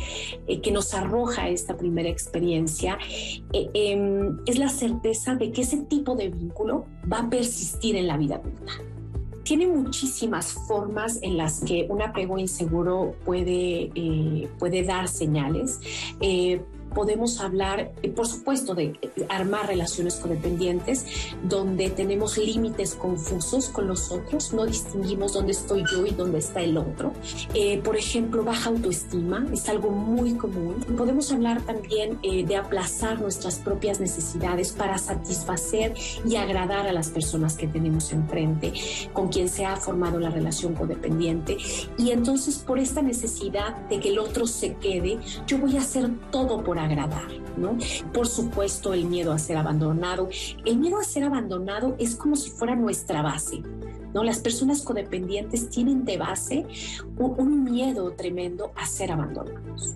eh, 0.47 0.61
que 0.61 0.70
nos 0.70 0.93
arroja 0.95 1.49
esta 1.49 1.76
primera 1.76 2.09
experiencia 2.09 2.99
eh, 3.53 3.70
em, 3.74 4.38
es 4.47 4.59
la 4.59 4.68
certeza 4.68 5.34
de 5.34 5.53
que 5.53 5.62
ese 5.62 5.78
tipo 5.78 6.14
de 6.16 6.28
vínculo 6.28 6.86
va 7.11 7.20
a 7.20 7.30
persistir 7.30 7.97
en 7.97 8.07
la 8.07 8.16
vida 8.16 8.36
adulta. 8.36 8.72
Tiene 9.43 9.66
muchísimas 9.66 10.53
formas 10.53 11.18
en 11.22 11.36
las 11.36 11.61
que 11.61 11.86
un 11.88 12.03
apego 12.03 12.38
inseguro 12.38 13.16
puede, 13.24 13.91
eh, 13.95 14.49
puede 14.59 14.82
dar 14.84 15.09
señales. 15.09 15.80
Eh, 16.20 16.61
podemos 16.95 17.41
hablar, 17.41 17.93
eh, 18.03 18.11
por 18.11 18.26
supuesto, 18.26 18.74
de 18.74 18.99
eh, 19.03 19.26
armar 19.28 19.66
relaciones 19.66 20.16
codependientes 20.16 21.07
donde 21.43 21.91
tenemos 21.91 22.36
límites 22.38 22.95
confusos 22.95 23.68
con 23.68 23.86
los 23.86 24.11
otros, 24.11 24.53
no 24.53 24.66
distinguimos 24.66 25.32
dónde 25.32 25.53
estoy 25.53 25.84
yo 25.91 26.07
y 26.07 26.11
dónde 26.11 26.38
está 26.38 26.61
el 26.61 26.76
otro. 26.76 27.12
Eh, 27.55 27.78
por 27.78 27.97
ejemplo, 27.97 28.45
baja 28.45 28.70
autoestima 28.70 29.47
es 29.53 29.68
algo 29.68 29.91
muy 29.91 30.34
común. 30.34 30.74
Podemos 30.97 31.32
hablar 31.32 31.62
también 31.62 32.18
eh, 32.22 32.45
de 32.45 32.57
aplazar 32.57 33.20
nuestras 33.20 33.59
propias 33.59 34.01
necesidades 34.01 34.72
para 34.72 34.99
satisfacer 34.99 35.95
y 36.26 36.36
agradar 36.36 36.86
a 36.86 36.93
las 36.93 37.09
personas 37.09 37.57
que 37.57 37.66
tenemos 37.66 38.12
enfrente, 38.12 38.72
con 39.12 39.28
quien 39.28 39.49
se 39.49 39.64
ha 39.64 39.76
formado 39.76 40.18
la 40.18 40.30
relación 40.30 40.74
codependiente. 40.74 41.57
Y 41.99 42.11
entonces, 42.11 42.59
por 42.59 42.78
esta 42.78 43.03
necesidad 43.03 43.76
de 43.88 44.01
que 44.01 44.11
el 44.11 44.18
otro 44.18 44.47
se 44.47 44.74
quede, 44.74 45.18
yo 45.47 45.59
voy 45.59 45.76
a 45.76 45.80
hacer 45.80 46.11
todo 46.30 46.62
por 46.64 46.78
agradar, 46.85 47.28
¿no? 47.57 47.76
Por 48.12 48.26
supuesto, 48.26 48.95
el 48.95 49.05
miedo 49.05 49.33
a 49.33 49.39
ser 49.39 49.57
abandonado. 49.57 50.28
El 50.64 50.78
miedo 50.78 50.99
a 50.99 51.05
ser 51.05 51.24
abandonado 51.24 51.97
es 51.99 52.14
como 52.16 52.37
si 52.37 52.51
fuera 52.51 52.74
nuestra 52.76 53.22
base. 53.22 53.62
¿No? 54.12 54.24
Las 54.24 54.41
personas 54.41 54.83
codependientes 54.83 55.70
tienen 55.70 56.05
de 56.05 56.18
base 56.18 56.66
un, 57.16 57.35
un 57.39 57.64
miedo 57.64 58.11
tremendo 58.12 58.72
a 58.74 58.85
ser 58.85 59.12
abandonados. 59.12 59.95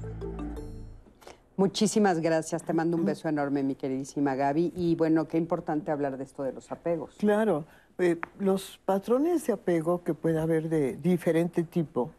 Muchísimas 1.56 2.20
gracias. 2.20 2.62
Te 2.62 2.72
mando 2.72 2.96
un 2.96 3.04
beso 3.04 3.28
enorme, 3.28 3.62
mi 3.62 3.74
queridísima 3.74 4.34
Gaby. 4.34 4.72
Y 4.76 4.94
bueno, 4.96 5.26
qué 5.26 5.38
importante 5.38 5.90
hablar 5.90 6.16
de 6.16 6.24
esto 6.24 6.42
de 6.42 6.52
los 6.52 6.70
apegos. 6.70 7.14
Claro, 7.18 7.64
eh, 7.98 8.18
los 8.40 8.80
patrones 8.84 9.46
de 9.46 9.52
apego 9.52 10.02
que 10.02 10.14
puede 10.14 10.40
haber 10.40 10.68
de 10.68 10.96
diferente 10.96 11.62
tipo 11.62 12.10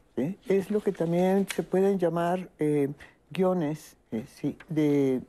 es 0.48 0.72
lo 0.72 0.80
que 0.80 0.94
también 0.94 1.46
se 1.54 1.64
pueden 1.64 2.00
llamar 2.00 2.50
eh, 2.60 2.90
guiones 3.30 3.98
eh, 4.16 4.56
de, 4.70 5.22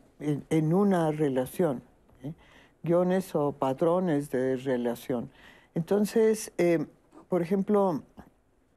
en, 0.51 0.73
una 0.73 1.11
relación, 1.11 1.83
¿sí? 2.23 2.35
guiones 2.83 3.35
o 3.35 3.53
patrones 3.53 4.31
de 4.31 4.57
relación. 4.57 5.31
Entonces, 5.75 6.53
eh, 6.59 6.87
por 7.29 7.43
ejemplo, 7.43 8.03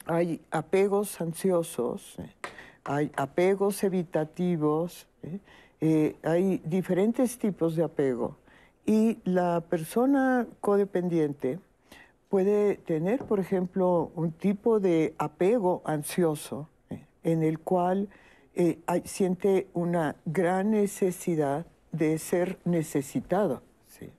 hay 0.05 0.41
apegos 0.51 1.21
ansiosos, 1.21 2.17
¿eh? 2.19 2.29
hay 2.83 3.11
apegos 3.15 3.83
evitativos, 3.83 5.07
¿eh? 5.23 5.39
Eh, 5.81 6.17
hay 6.23 6.61
diferentes 6.65 7.37
tipos 7.37 7.75
de 7.75 7.83
apego. 7.83 8.37
Y 8.85 9.19
la 9.23 9.61
persona 9.61 10.47
codependiente 10.59 11.59
puede 12.27 12.75
tener, 12.75 13.23
por 13.23 13.39
ejemplo, 13.39 14.11
un 14.15 14.31
tipo 14.31 14.79
de 14.79 15.13
apego 15.17 15.81
ansioso 15.85 16.67
¿eh? 16.89 17.05
en 17.23 17.43
el 17.43 17.59
cual 17.59 18.09
eh, 18.55 18.79
hay- 18.87 19.03
siente 19.05 19.67
una 19.73 20.15
gran 20.25 20.71
necesidad 20.71 21.65
de 21.91 22.17
ser 22.17 22.59
necesitado. 22.65 23.61
¿sí? 23.87 24.09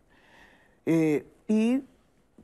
Eh, 0.87 1.24
y 1.49 1.83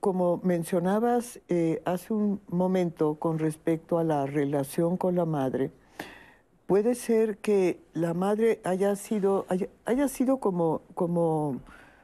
como 0.01 0.41
mencionabas 0.45 1.41
eh, 1.49 1.83
hace 1.85 2.13
un 2.13 2.41
momento 2.49 3.15
con 3.17 3.39
respecto 3.39 3.99
a 3.99 4.05
la 4.05 4.27
relación 4.27 4.97
con 4.97 5.15
la 5.17 5.25
madre, 5.25 5.71
puede 6.67 6.95
ser 6.95 7.39
que 7.39 7.81
la 7.93 8.13
madre 8.15 8.61
haya 8.65 8.95
sido, 8.97 9.47
haya, 9.49 9.69
haya 9.85 10.09
sido 10.09 10.39
como, 10.39 10.83
como, 10.95 11.61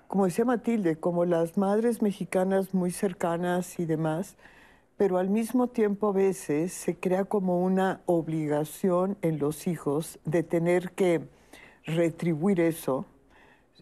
como 0.08 0.24
decía 0.24 0.44
Matilde, 0.44 0.96
como 0.96 1.24
las 1.24 1.58
madres 1.58 2.00
mexicanas 2.02 2.72
muy 2.74 2.90
cercanas 2.92 3.78
y 3.78 3.84
demás, 3.84 4.36
pero 5.02 5.18
al 5.18 5.30
mismo 5.30 5.66
tiempo 5.66 6.10
a 6.10 6.12
veces 6.12 6.72
se 6.72 6.94
crea 6.94 7.24
como 7.24 7.60
una 7.60 8.02
obligación 8.06 9.18
en 9.20 9.40
los 9.40 9.66
hijos 9.66 10.20
de 10.24 10.44
tener 10.44 10.92
que 10.92 11.22
retribuir 11.84 12.60
eso 12.60 13.04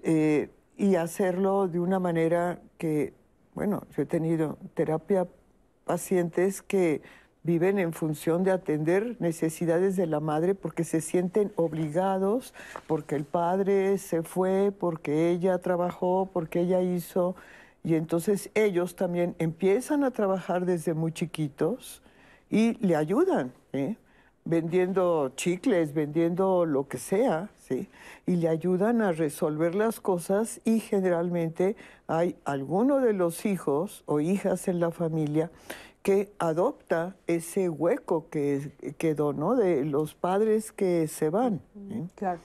eh, 0.03 0.49
y 0.79 0.95
hacerlo 0.95 1.69
de 1.69 1.79
una 1.79 1.99
manera 1.99 2.63
que, 2.79 3.13
bueno, 3.55 3.83
yo 3.95 4.05
he 4.05 4.07
tenido 4.07 4.57
terapia 4.73 5.29
pacientes 5.85 6.63
que 6.63 7.03
viven 7.43 7.79
en 7.79 7.93
función 7.93 8.43
de 8.43 8.53
atender 8.53 9.17
necesidades 9.21 9.97
de 9.97 10.07
la 10.07 10.21
madre 10.21 10.55
porque 10.55 10.85
se 10.85 11.03
sienten 11.03 11.53
obligados, 11.57 12.55
porque 12.87 13.15
el 13.15 13.25
padre 13.25 13.99
se 13.99 14.23
fue, 14.23 14.73
porque 14.73 15.29
ella 15.29 15.59
trabajó, 15.59 16.31
porque 16.33 16.61
ella 16.61 16.81
hizo, 16.81 17.37
y 17.83 17.95
entonces 17.95 18.51
ellos 18.55 18.95
también 18.95 19.35
empiezan 19.39 20.05
a 20.05 20.11
trabajar 20.11 20.67
desde 20.67 20.95
muy 20.95 21.13
chiquitos 21.13 22.03
y 22.51 22.75
le 22.85 22.97
ayudan, 22.97 23.53
¿eh? 23.73 23.97
vendiendo 24.45 25.31
chicles, 25.37 25.95
vendiendo 25.95 26.67
lo 26.67 26.89
que 26.89 26.99
sea, 26.99 27.51
¿sí? 27.57 27.89
Y 28.27 28.37
le 28.37 28.49
ayudan 28.49 29.01
a 29.03 29.13
resolver 29.13 29.75
las 29.75 30.01
cosas 30.01 30.61
y 30.65 30.81
generalmente 30.81 31.77
hay 32.07 32.37
alguno 32.45 32.99
de 32.99 33.13
los 33.13 33.47
hijos 33.47 34.03
o 34.07 34.21
hijas 34.21 34.67
en 34.69 34.81
la 34.81 34.91
familia 34.91 35.51
que 36.03 36.33
adopta 36.39 37.15
ese 37.27 37.69
hueco 37.69 38.29
que 38.31 38.73
quedó, 38.97 39.33
¿no? 39.33 39.55
De 39.55 39.85
los 39.85 40.15
padres 40.15 40.73
que 40.73 41.07
se 41.09 41.31
van. 41.31 41.61
Claro. 42.15 42.41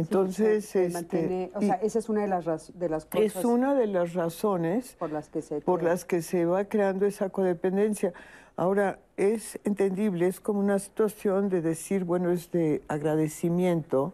Entonces, 0.00 0.64
se 0.66 0.86
este, 0.86 0.98
mantiene- 0.98 1.50
o 1.54 1.60
sea, 1.60 1.74
esa 1.74 1.98
es 1.98 2.08
una 2.08 2.22
de 2.22 2.28
las, 2.28 2.78
de 2.78 2.88
las 2.88 3.04
es 3.14 3.32
cosas 3.32 3.44
una 3.44 3.74
de 3.74 3.86
las 3.86 4.14
razones 4.14 4.96
por 4.98 5.10
las 5.12 5.28
que 5.28 5.42
se 5.42 5.60
por 5.60 5.82
las 5.82 6.04
que 6.04 6.22
se 6.22 6.44
va 6.46 6.64
creando 6.64 7.06
esa 7.06 7.28
codependencia. 7.30 8.12
Ahora, 8.56 8.98
es 9.16 9.58
entendible, 9.64 10.26
es 10.26 10.40
como 10.40 10.60
una 10.60 10.78
situación 10.78 11.48
de 11.48 11.62
decir, 11.62 12.04
bueno, 12.04 12.30
es 12.30 12.50
de 12.50 12.82
agradecimiento, 12.88 14.12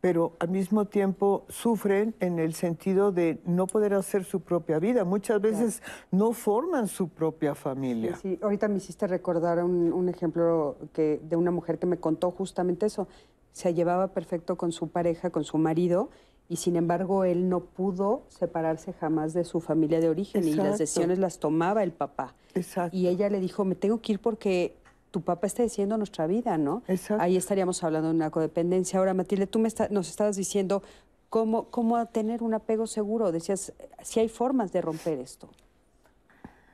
pero 0.00 0.32
al 0.38 0.50
mismo 0.50 0.84
tiempo 0.84 1.44
sufren 1.48 2.14
en 2.20 2.38
el 2.38 2.52
sentido 2.54 3.10
de 3.10 3.38
no 3.46 3.66
poder 3.66 3.94
hacer 3.94 4.24
su 4.24 4.40
propia 4.40 4.78
vida. 4.78 5.04
Muchas 5.04 5.40
veces 5.40 5.82
no 6.10 6.32
forman 6.32 6.88
su 6.88 7.08
propia 7.08 7.54
familia. 7.54 8.16
Sí, 8.16 8.38
ahorita 8.42 8.68
me 8.68 8.76
hiciste 8.76 9.06
recordar 9.06 9.64
un, 9.64 9.92
un 9.92 10.08
ejemplo 10.08 10.76
que, 10.92 11.20
de 11.22 11.36
una 11.36 11.50
mujer 11.50 11.78
que 11.78 11.86
me 11.86 11.96
contó 11.96 12.30
justamente 12.30 12.86
eso. 12.86 13.08
Se 13.56 13.72
llevaba 13.72 14.08
perfecto 14.08 14.56
con 14.56 14.70
su 14.70 14.88
pareja, 14.88 15.30
con 15.30 15.42
su 15.42 15.56
marido, 15.56 16.10
y 16.46 16.56
sin 16.56 16.76
embargo 16.76 17.24
él 17.24 17.48
no 17.48 17.60
pudo 17.60 18.24
separarse 18.28 18.92
jamás 18.92 19.32
de 19.32 19.44
su 19.44 19.60
familia 19.60 19.98
de 19.98 20.10
origen 20.10 20.46
y 20.46 20.52
las 20.52 20.78
decisiones 20.78 21.18
las 21.18 21.38
tomaba 21.38 21.82
el 21.82 21.90
papá. 21.90 22.34
Exacto. 22.54 22.94
Y 22.94 23.08
ella 23.08 23.30
le 23.30 23.40
dijo, 23.40 23.64
me 23.64 23.74
tengo 23.74 24.02
que 24.02 24.12
ir 24.12 24.20
porque 24.20 24.76
tu 25.10 25.22
papá 25.22 25.46
está 25.46 25.62
diciendo 25.62 25.96
nuestra 25.96 26.26
vida, 26.26 26.58
¿no? 26.58 26.82
Exacto. 26.86 27.22
Ahí 27.22 27.34
estaríamos 27.38 27.82
hablando 27.82 28.10
de 28.10 28.14
una 28.14 28.30
codependencia. 28.30 28.98
Ahora, 28.98 29.14
Matilde, 29.14 29.46
tú 29.46 29.58
me 29.58 29.68
está- 29.68 29.88
nos 29.88 30.10
estabas 30.10 30.36
diciendo 30.36 30.82
cómo, 31.30 31.70
cómo 31.70 32.04
tener 32.08 32.42
un 32.42 32.52
apego 32.52 32.86
seguro. 32.86 33.32
Decías, 33.32 33.72
si 34.02 34.20
hay 34.20 34.28
formas 34.28 34.70
de 34.70 34.82
romper 34.82 35.18
esto. 35.18 35.48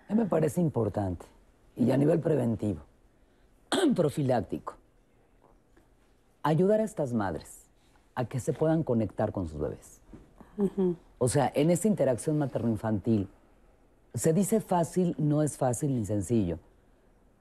A 0.09 0.15
mí 0.15 0.19
me 0.21 0.27
parece 0.27 0.61
importante, 0.61 1.27
y 1.77 1.93
a 1.93 1.97
nivel 1.97 2.19
preventivo, 2.19 2.81
profiláctico, 3.95 4.75
ayudar 6.43 6.81
a 6.81 6.85
estas 6.85 7.13
madres 7.13 7.67
a 8.15 8.25
que 8.25 8.41
se 8.41 8.53
puedan 8.53 8.83
conectar 8.83 9.33
con 9.33 9.49
sus 9.49 9.59
bebés. 9.59 10.01
O 11.19 11.29
sea, 11.29 11.51
en 11.55 11.71
esta 11.71 11.89
interacción 11.89 12.39
materno-infantil, 12.39 13.29
se 14.15 14.33
dice 14.33 14.61
fácil, 14.61 15.15
no 15.19 15.43
es 15.43 15.57
fácil 15.57 15.95
ni 15.95 16.05
sencillo, 16.05 16.59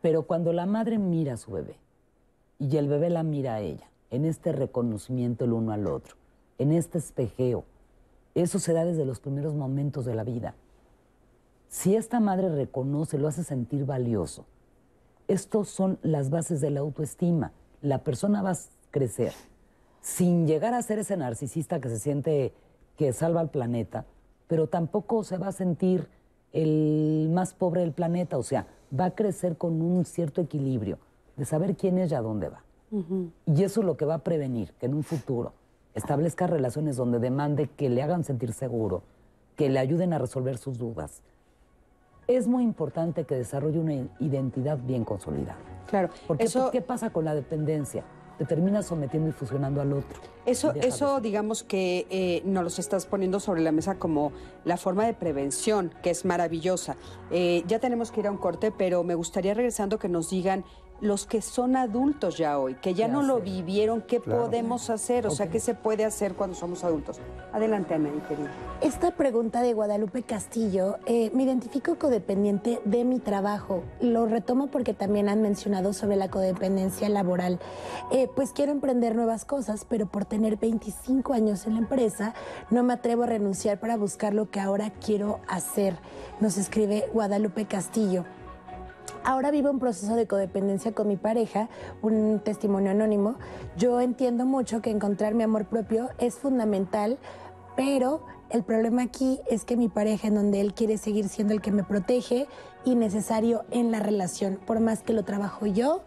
pero 0.01 0.23
cuando 0.23 0.53
la 0.53 0.65
madre 0.65 0.97
mira 0.97 1.33
a 1.33 1.37
su 1.37 1.51
bebé 1.51 1.75
y 2.59 2.77
el 2.77 2.87
bebé 2.87 3.09
la 3.09 3.23
mira 3.23 3.55
a 3.55 3.59
ella, 3.59 3.89
en 4.09 4.25
este 4.25 4.51
reconocimiento 4.51 5.45
el 5.45 5.53
uno 5.53 5.73
al 5.73 5.87
otro, 5.87 6.15
en 6.57 6.71
este 6.71 6.97
espejeo, 6.97 7.65
eso 8.33 8.59
se 8.59 8.73
da 8.73 8.85
desde 8.85 9.05
los 9.05 9.19
primeros 9.19 9.55
momentos 9.55 10.05
de 10.05 10.15
la 10.15 10.23
vida. 10.23 10.55
Si 11.67 11.95
esta 11.95 12.19
madre 12.19 12.49
reconoce, 12.49 13.17
lo 13.17 13.27
hace 13.27 13.43
sentir 13.43 13.85
valioso, 13.85 14.45
estos 15.27 15.69
son 15.69 15.97
las 16.01 16.29
bases 16.29 16.61
de 16.61 16.71
la 16.71 16.81
autoestima. 16.81 17.51
La 17.81 18.03
persona 18.03 18.41
va 18.41 18.53
crecer 18.91 19.33
sin 20.01 20.47
llegar 20.47 20.73
a 20.73 20.81
ser 20.81 20.99
ese 20.99 21.15
narcisista 21.15 21.79
que 21.79 21.89
se 21.89 21.99
siente 21.99 22.53
que 22.97 23.13
salva 23.13 23.39
al 23.39 23.49
planeta, 23.49 24.05
pero 24.47 24.67
tampoco 24.67 25.23
se 25.23 25.37
va 25.37 25.47
a 25.47 25.51
sentir 25.51 26.07
el 26.51 27.29
más 27.31 27.53
pobre 27.53 27.81
del 27.81 27.93
planeta. 27.93 28.37
O 28.37 28.43
sea, 28.43 28.67
va 28.97 29.05
a 29.05 29.11
crecer 29.11 29.57
con 29.57 29.81
un 29.81 30.05
cierto 30.05 30.41
equilibrio 30.41 30.97
de 31.37 31.45
saber 31.45 31.75
quién 31.75 31.97
es 31.97 32.11
y 32.11 32.15
a 32.15 32.21
dónde 32.21 32.49
va. 32.49 32.63
Y 33.45 33.63
eso 33.63 33.79
es 33.79 33.85
lo 33.85 33.95
que 33.95 34.03
va 34.03 34.15
a 34.15 34.23
prevenir 34.23 34.73
que 34.73 34.87
en 34.87 34.93
un 34.93 35.03
futuro 35.03 35.53
establezca 35.93 36.45
relaciones 36.45 36.97
donde 36.97 37.19
demande 37.19 37.67
que 37.67 37.89
le 37.89 38.01
hagan 38.01 38.25
sentir 38.25 38.51
seguro, 38.51 39.03
que 39.55 39.69
le 39.69 39.79
ayuden 39.79 40.11
a 40.11 40.17
resolver 40.19 40.57
sus 40.57 40.77
dudas. 40.77 41.21
Es 42.27 42.47
muy 42.47 42.63
importante 42.63 43.23
que 43.23 43.35
desarrolle 43.35 43.79
una 43.79 43.93
identidad 44.19 44.77
bien 44.77 45.05
consolidada. 45.05 45.57
Claro, 45.87 46.09
Porque 46.27 46.43
eso, 46.43 46.69
¿qué 46.71 46.81
pasa 46.81 47.11
con 47.11 47.23
la 47.23 47.33
dependencia? 47.33 48.03
Te 48.41 48.47
terminas 48.47 48.87
sometiendo 48.87 49.29
y 49.29 49.33
fusionando 49.33 49.81
al 49.81 49.93
otro. 49.93 50.19
eso, 50.47 50.73
de 50.73 50.79
eso 50.87 51.21
digamos 51.21 51.61
que 51.61 52.07
eh, 52.09 52.41
nos 52.43 52.63
los 52.63 52.79
estás 52.79 53.05
poniendo 53.05 53.39
sobre 53.39 53.61
la 53.61 53.71
mesa 53.71 53.99
como 53.99 54.31
la 54.65 54.77
forma 54.77 55.05
de 55.05 55.13
prevención, 55.13 55.93
que 56.01 56.09
es 56.09 56.25
maravillosa. 56.25 56.95
Eh, 57.29 57.63
ya 57.67 57.77
tenemos 57.77 58.09
que 58.09 58.21
ir 58.21 58.25
a 58.25 58.31
un 58.31 58.37
corte, 58.37 58.71
pero 58.75 59.03
me 59.03 59.13
gustaría 59.13 59.53
regresando 59.53 59.99
que 59.99 60.09
nos 60.09 60.31
digan 60.31 60.65
los 61.01 61.25
que 61.25 61.41
son 61.41 61.75
adultos 61.75 62.37
ya 62.37 62.57
hoy, 62.59 62.75
que 62.75 62.93
ya 62.93 63.07
¿Qué 63.07 63.11
no 63.11 63.23
lo 63.23 63.41
vivieron, 63.41 64.01
qué 64.01 64.19
Claro. 64.19 64.43
podemos 64.43 64.89
hacer, 64.89 65.25
o 65.27 65.31
sea, 65.31 65.49
qué 65.49 65.59
se 65.59 65.73
puede 65.73 66.05
hacer 66.05 66.35
cuando 66.35 66.55
somos 66.55 66.83
adultos. 66.83 67.19
Adelante, 67.51 67.95
Ana, 67.95 68.09
mi 68.11 68.21
querida. 68.21 68.49
Esta 68.81 69.11
pregunta 69.11 69.61
de 69.61 69.73
Guadalupe 69.73 70.23
Castillo, 70.23 70.97
eh, 71.05 71.31
me 71.33 71.43
identifico 71.43 71.95
codependiente 71.97 72.81
de 72.85 73.03
mi 73.03 73.19
trabajo. 73.19 73.83
Lo 73.99 74.25
retomo 74.27 74.67
porque 74.67 74.93
también 74.93 75.27
han 75.27 75.41
mencionado 75.41 75.93
sobre 75.93 76.15
la 76.15 76.29
codependencia 76.29 77.09
laboral. 77.09 77.59
Eh, 78.11 78.27
pues 78.35 78.53
quiero 78.53 78.71
emprender 78.71 79.15
nuevas 79.15 79.43
cosas, 79.45 79.85
pero 79.89 80.05
por 80.05 80.25
tener 80.25 80.57
25 80.57 81.33
años 81.33 81.65
en 81.65 81.73
la 81.73 81.79
empresa, 81.79 82.33
no 82.69 82.83
me 82.83 82.93
atrevo 82.93 83.23
a 83.23 83.27
renunciar 83.27 83.79
para 83.79 83.97
buscar 83.97 84.33
lo 84.33 84.49
que 84.51 84.59
ahora 84.59 84.91
quiero 85.03 85.39
hacer. 85.47 85.97
Nos 86.39 86.57
escribe 86.57 87.09
Guadalupe 87.13 87.65
Castillo. 87.65 88.25
Ahora 89.23 89.51
vivo 89.51 89.69
un 89.69 89.79
proceso 89.79 90.15
de 90.15 90.27
codependencia 90.27 90.93
con 90.93 91.07
mi 91.07 91.15
pareja, 91.15 91.69
un 92.01 92.41
testimonio 92.43 92.91
anónimo. 92.91 93.35
Yo 93.77 94.01
entiendo 94.01 94.45
mucho 94.45 94.81
que 94.81 94.89
encontrar 94.89 95.35
mi 95.35 95.43
amor 95.43 95.65
propio 95.65 96.09
es 96.17 96.35
fundamental, 96.35 97.19
pero 97.75 98.25
el 98.49 98.63
problema 98.63 99.03
aquí 99.03 99.39
es 99.49 99.63
que 99.63 99.77
mi 99.77 99.89
pareja, 99.89 100.27
en 100.27 100.35
donde 100.35 100.59
él 100.59 100.73
quiere 100.73 100.97
seguir 100.97 101.29
siendo 101.29 101.53
el 101.53 101.61
que 101.61 101.71
me 101.71 101.83
protege 101.83 102.47
y 102.83 102.95
necesario 102.95 103.63
en 103.71 103.91
la 103.91 103.99
relación, 103.99 104.59
por 104.65 104.79
más 104.79 105.03
que 105.03 105.13
lo 105.13 105.23
trabajo 105.23 105.67
yo, 105.67 106.01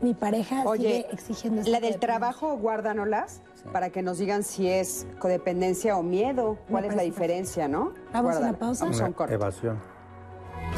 mi 0.00 0.12
pareja 0.12 0.64
Oye, 0.66 0.82
sigue 0.82 1.06
exigiendo 1.12 1.62
La 1.70 1.80
del 1.80 1.98
trabajo, 1.98 2.56
guárdanolas 2.58 3.40
para 3.72 3.90
que 3.90 4.02
nos 4.02 4.18
digan 4.18 4.42
si 4.42 4.68
es 4.68 5.06
codependencia 5.18 5.96
o 5.96 6.02
miedo. 6.02 6.58
¿Cuál 6.70 6.84
es 6.84 6.94
la 6.94 7.02
diferencia, 7.02 7.66
no? 7.68 7.94
Vamos 8.12 8.36
a 8.36 8.40
una 8.40 8.52
pausa. 8.52 8.84
Vamos 8.84 9.00
a 9.00 9.04
un 9.04 9.08
Una 9.08 9.16
corte. 9.16 9.34
evasión. 9.34 9.76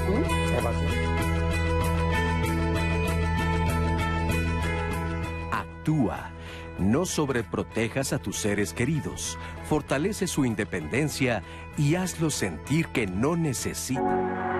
¿Mm? 0.08 0.58
Evasión. 0.58 1.07
Actúa. 5.88 6.30
No 6.78 7.06
sobreprotejas 7.06 8.12
a 8.12 8.18
tus 8.18 8.36
seres 8.36 8.74
queridos. 8.74 9.38
Fortalece 9.64 10.26
su 10.26 10.44
independencia 10.44 11.42
y 11.78 11.94
hazlos 11.94 12.34
sentir 12.34 12.88
que 12.88 13.06
no 13.06 13.36
necesitan. 13.36 14.58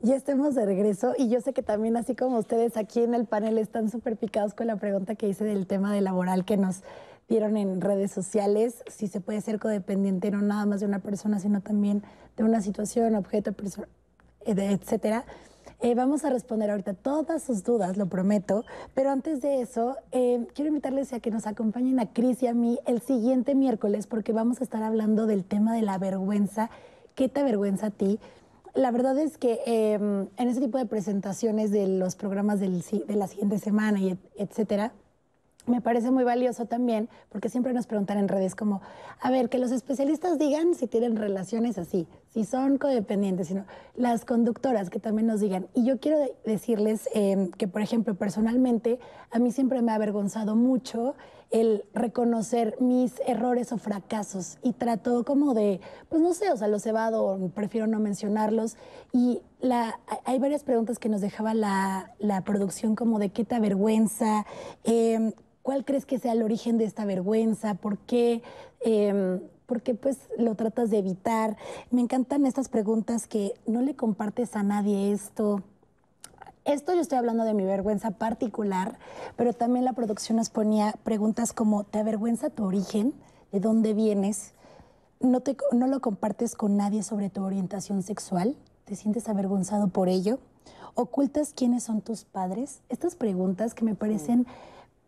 Ya 0.00 0.16
estemos 0.16 0.56
de 0.56 0.66
regreso 0.66 1.14
y 1.16 1.28
yo 1.28 1.40
sé 1.40 1.52
que 1.52 1.62
también 1.62 1.96
así 1.96 2.16
como 2.16 2.38
ustedes 2.38 2.76
aquí 2.76 3.04
en 3.04 3.14
el 3.14 3.26
panel 3.26 3.58
están 3.58 3.88
súper 3.88 4.16
picados 4.16 4.54
con 4.54 4.66
la 4.66 4.74
pregunta 4.74 5.14
que 5.14 5.28
hice 5.28 5.44
del 5.44 5.68
tema 5.68 5.94
de 5.94 6.00
laboral 6.00 6.44
que 6.44 6.56
nos 6.56 6.82
dieron 7.32 7.56
en 7.56 7.80
redes 7.80 8.10
sociales, 8.12 8.82
si 8.88 9.08
se 9.08 9.20
puede 9.20 9.40
ser 9.40 9.58
codependiente 9.58 10.30
no 10.30 10.42
nada 10.42 10.66
más 10.66 10.80
de 10.80 10.86
una 10.86 10.98
persona, 10.98 11.38
sino 11.38 11.62
también 11.62 12.02
de 12.36 12.44
una 12.44 12.60
situación, 12.60 13.14
objeto, 13.14 13.52
persona, 13.54 13.88
etcétera. 14.44 15.24
Eh, 15.80 15.94
vamos 15.94 16.24
a 16.24 16.30
responder 16.30 16.70
ahorita 16.70 16.94
todas 16.94 17.42
sus 17.42 17.64
dudas, 17.64 17.96
lo 17.96 18.06
prometo, 18.06 18.64
pero 18.94 19.10
antes 19.10 19.40
de 19.40 19.60
eso, 19.62 19.96
eh, 20.12 20.46
quiero 20.54 20.68
invitarles 20.68 21.12
a 21.12 21.20
que 21.20 21.30
nos 21.30 21.46
acompañen 21.46 21.98
a 22.00 22.06
Cris 22.12 22.42
y 22.42 22.46
a 22.48 22.54
mí 22.54 22.78
el 22.86 23.00
siguiente 23.00 23.54
miércoles 23.54 24.06
porque 24.06 24.32
vamos 24.32 24.60
a 24.60 24.64
estar 24.64 24.82
hablando 24.82 25.26
del 25.26 25.44
tema 25.44 25.74
de 25.74 25.82
la 25.82 25.98
vergüenza. 25.98 26.70
¿Qué 27.14 27.28
te 27.28 27.40
avergüenza 27.40 27.86
a 27.86 27.90
ti? 27.90 28.20
La 28.74 28.90
verdad 28.90 29.18
es 29.18 29.38
que 29.38 29.58
eh, 29.66 29.94
en 29.94 30.48
ese 30.48 30.60
tipo 30.60 30.78
de 30.78 30.86
presentaciones 30.86 31.70
de 31.70 31.88
los 31.88 32.14
programas 32.14 32.60
del 32.60 32.82
de 33.06 33.16
la 33.16 33.26
siguiente 33.26 33.58
semana 33.58 33.98
y 34.00 34.10
et- 34.10 34.30
etcétera, 34.36 34.92
me 35.66 35.80
parece 35.80 36.10
muy 36.10 36.24
valioso 36.24 36.66
también, 36.66 37.08
porque 37.28 37.48
siempre 37.48 37.72
nos 37.72 37.86
preguntan 37.86 38.18
en 38.18 38.28
redes 38.28 38.54
como, 38.56 38.80
a 39.20 39.30
ver, 39.30 39.48
que 39.48 39.58
los 39.58 39.70
especialistas 39.70 40.38
digan 40.38 40.74
si 40.74 40.86
tienen 40.88 41.16
relaciones 41.16 41.78
así, 41.78 42.08
si 42.28 42.44
son 42.44 42.78
codependientes, 42.78 43.48
sino 43.48 43.64
las 43.94 44.24
conductoras 44.24 44.90
que 44.90 44.98
también 44.98 45.26
nos 45.28 45.40
digan. 45.40 45.68
Y 45.74 45.84
yo 45.84 46.00
quiero 46.00 46.18
de- 46.18 46.34
decirles 46.44 47.08
eh, 47.14 47.50
que, 47.58 47.68
por 47.68 47.80
ejemplo, 47.82 48.14
personalmente, 48.16 48.98
a 49.30 49.38
mí 49.38 49.52
siempre 49.52 49.82
me 49.82 49.92
ha 49.92 49.94
avergonzado 49.94 50.56
mucho 50.56 51.14
el 51.50 51.84
reconocer 51.92 52.76
mis 52.80 53.20
errores 53.26 53.72
o 53.72 53.76
fracasos 53.78 54.56
y 54.62 54.72
trato 54.72 55.22
como 55.24 55.52
de, 55.52 55.80
pues 56.08 56.22
no 56.22 56.32
sé, 56.32 56.50
o 56.50 56.56
sea, 56.56 56.66
los 56.66 56.84
evado, 56.86 57.50
prefiero 57.54 57.86
no 57.86 58.00
mencionarlos. 58.00 58.76
Y 59.12 59.42
la, 59.60 60.00
hay 60.24 60.38
varias 60.38 60.64
preguntas 60.64 60.98
que 60.98 61.10
nos 61.10 61.20
dejaba 61.20 61.52
la, 61.52 62.14
la 62.18 62.40
producción 62.42 62.96
como 62.96 63.18
de 63.18 63.28
qué 63.28 63.44
te 63.44 63.54
avergüenza, 63.54 64.46
eh, 64.84 65.34
cuál 65.62 65.84
crees 65.84 66.06
que 66.06 66.18
sea 66.18 66.32
el 66.32 66.42
origen 66.42 66.78
de 66.78 66.84
esta 66.84 67.04
vergüenza, 67.04 67.74
por 67.74 67.98
qué, 67.98 68.42
eh, 68.80 69.40
¿Por 69.72 69.80
qué 69.80 69.94
pues 69.94 70.18
lo 70.36 70.54
tratas 70.54 70.90
de 70.90 70.98
evitar? 70.98 71.56
Me 71.90 72.02
encantan 72.02 72.44
estas 72.44 72.68
preguntas 72.68 73.26
que 73.26 73.54
no 73.66 73.80
le 73.80 73.96
compartes 73.96 74.54
a 74.54 74.62
nadie 74.62 75.12
esto. 75.12 75.62
Esto 76.66 76.92
yo 76.92 77.00
estoy 77.00 77.16
hablando 77.16 77.44
de 77.44 77.54
mi 77.54 77.64
vergüenza 77.64 78.10
particular, 78.10 78.98
pero 79.34 79.54
también 79.54 79.86
la 79.86 79.94
producción 79.94 80.36
nos 80.36 80.50
ponía 80.50 80.94
preguntas 81.04 81.54
como, 81.54 81.84
¿te 81.84 82.00
avergüenza 82.00 82.50
tu 82.50 82.64
origen? 82.64 83.14
¿De 83.50 83.60
dónde 83.60 83.94
vienes? 83.94 84.52
¿No, 85.20 85.40
te, 85.40 85.56
¿No 85.72 85.86
lo 85.86 86.00
compartes 86.00 86.54
con 86.54 86.76
nadie 86.76 87.02
sobre 87.02 87.30
tu 87.30 87.42
orientación 87.42 88.02
sexual? 88.02 88.54
¿Te 88.84 88.94
sientes 88.94 89.26
avergonzado 89.26 89.88
por 89.88 90.10
ello? 90.10 90.38
¿Ocultas 90.94 91.54
quiénes 91.56 91.84
son 91.84 92.02
tus 92.02 92.24
padres? 92.24 92.80
Estas 92.90 93.16
preguntas 93.16 93.72
que 93.72 93.86
me 93.86 93.94
parecen 93.94 94.46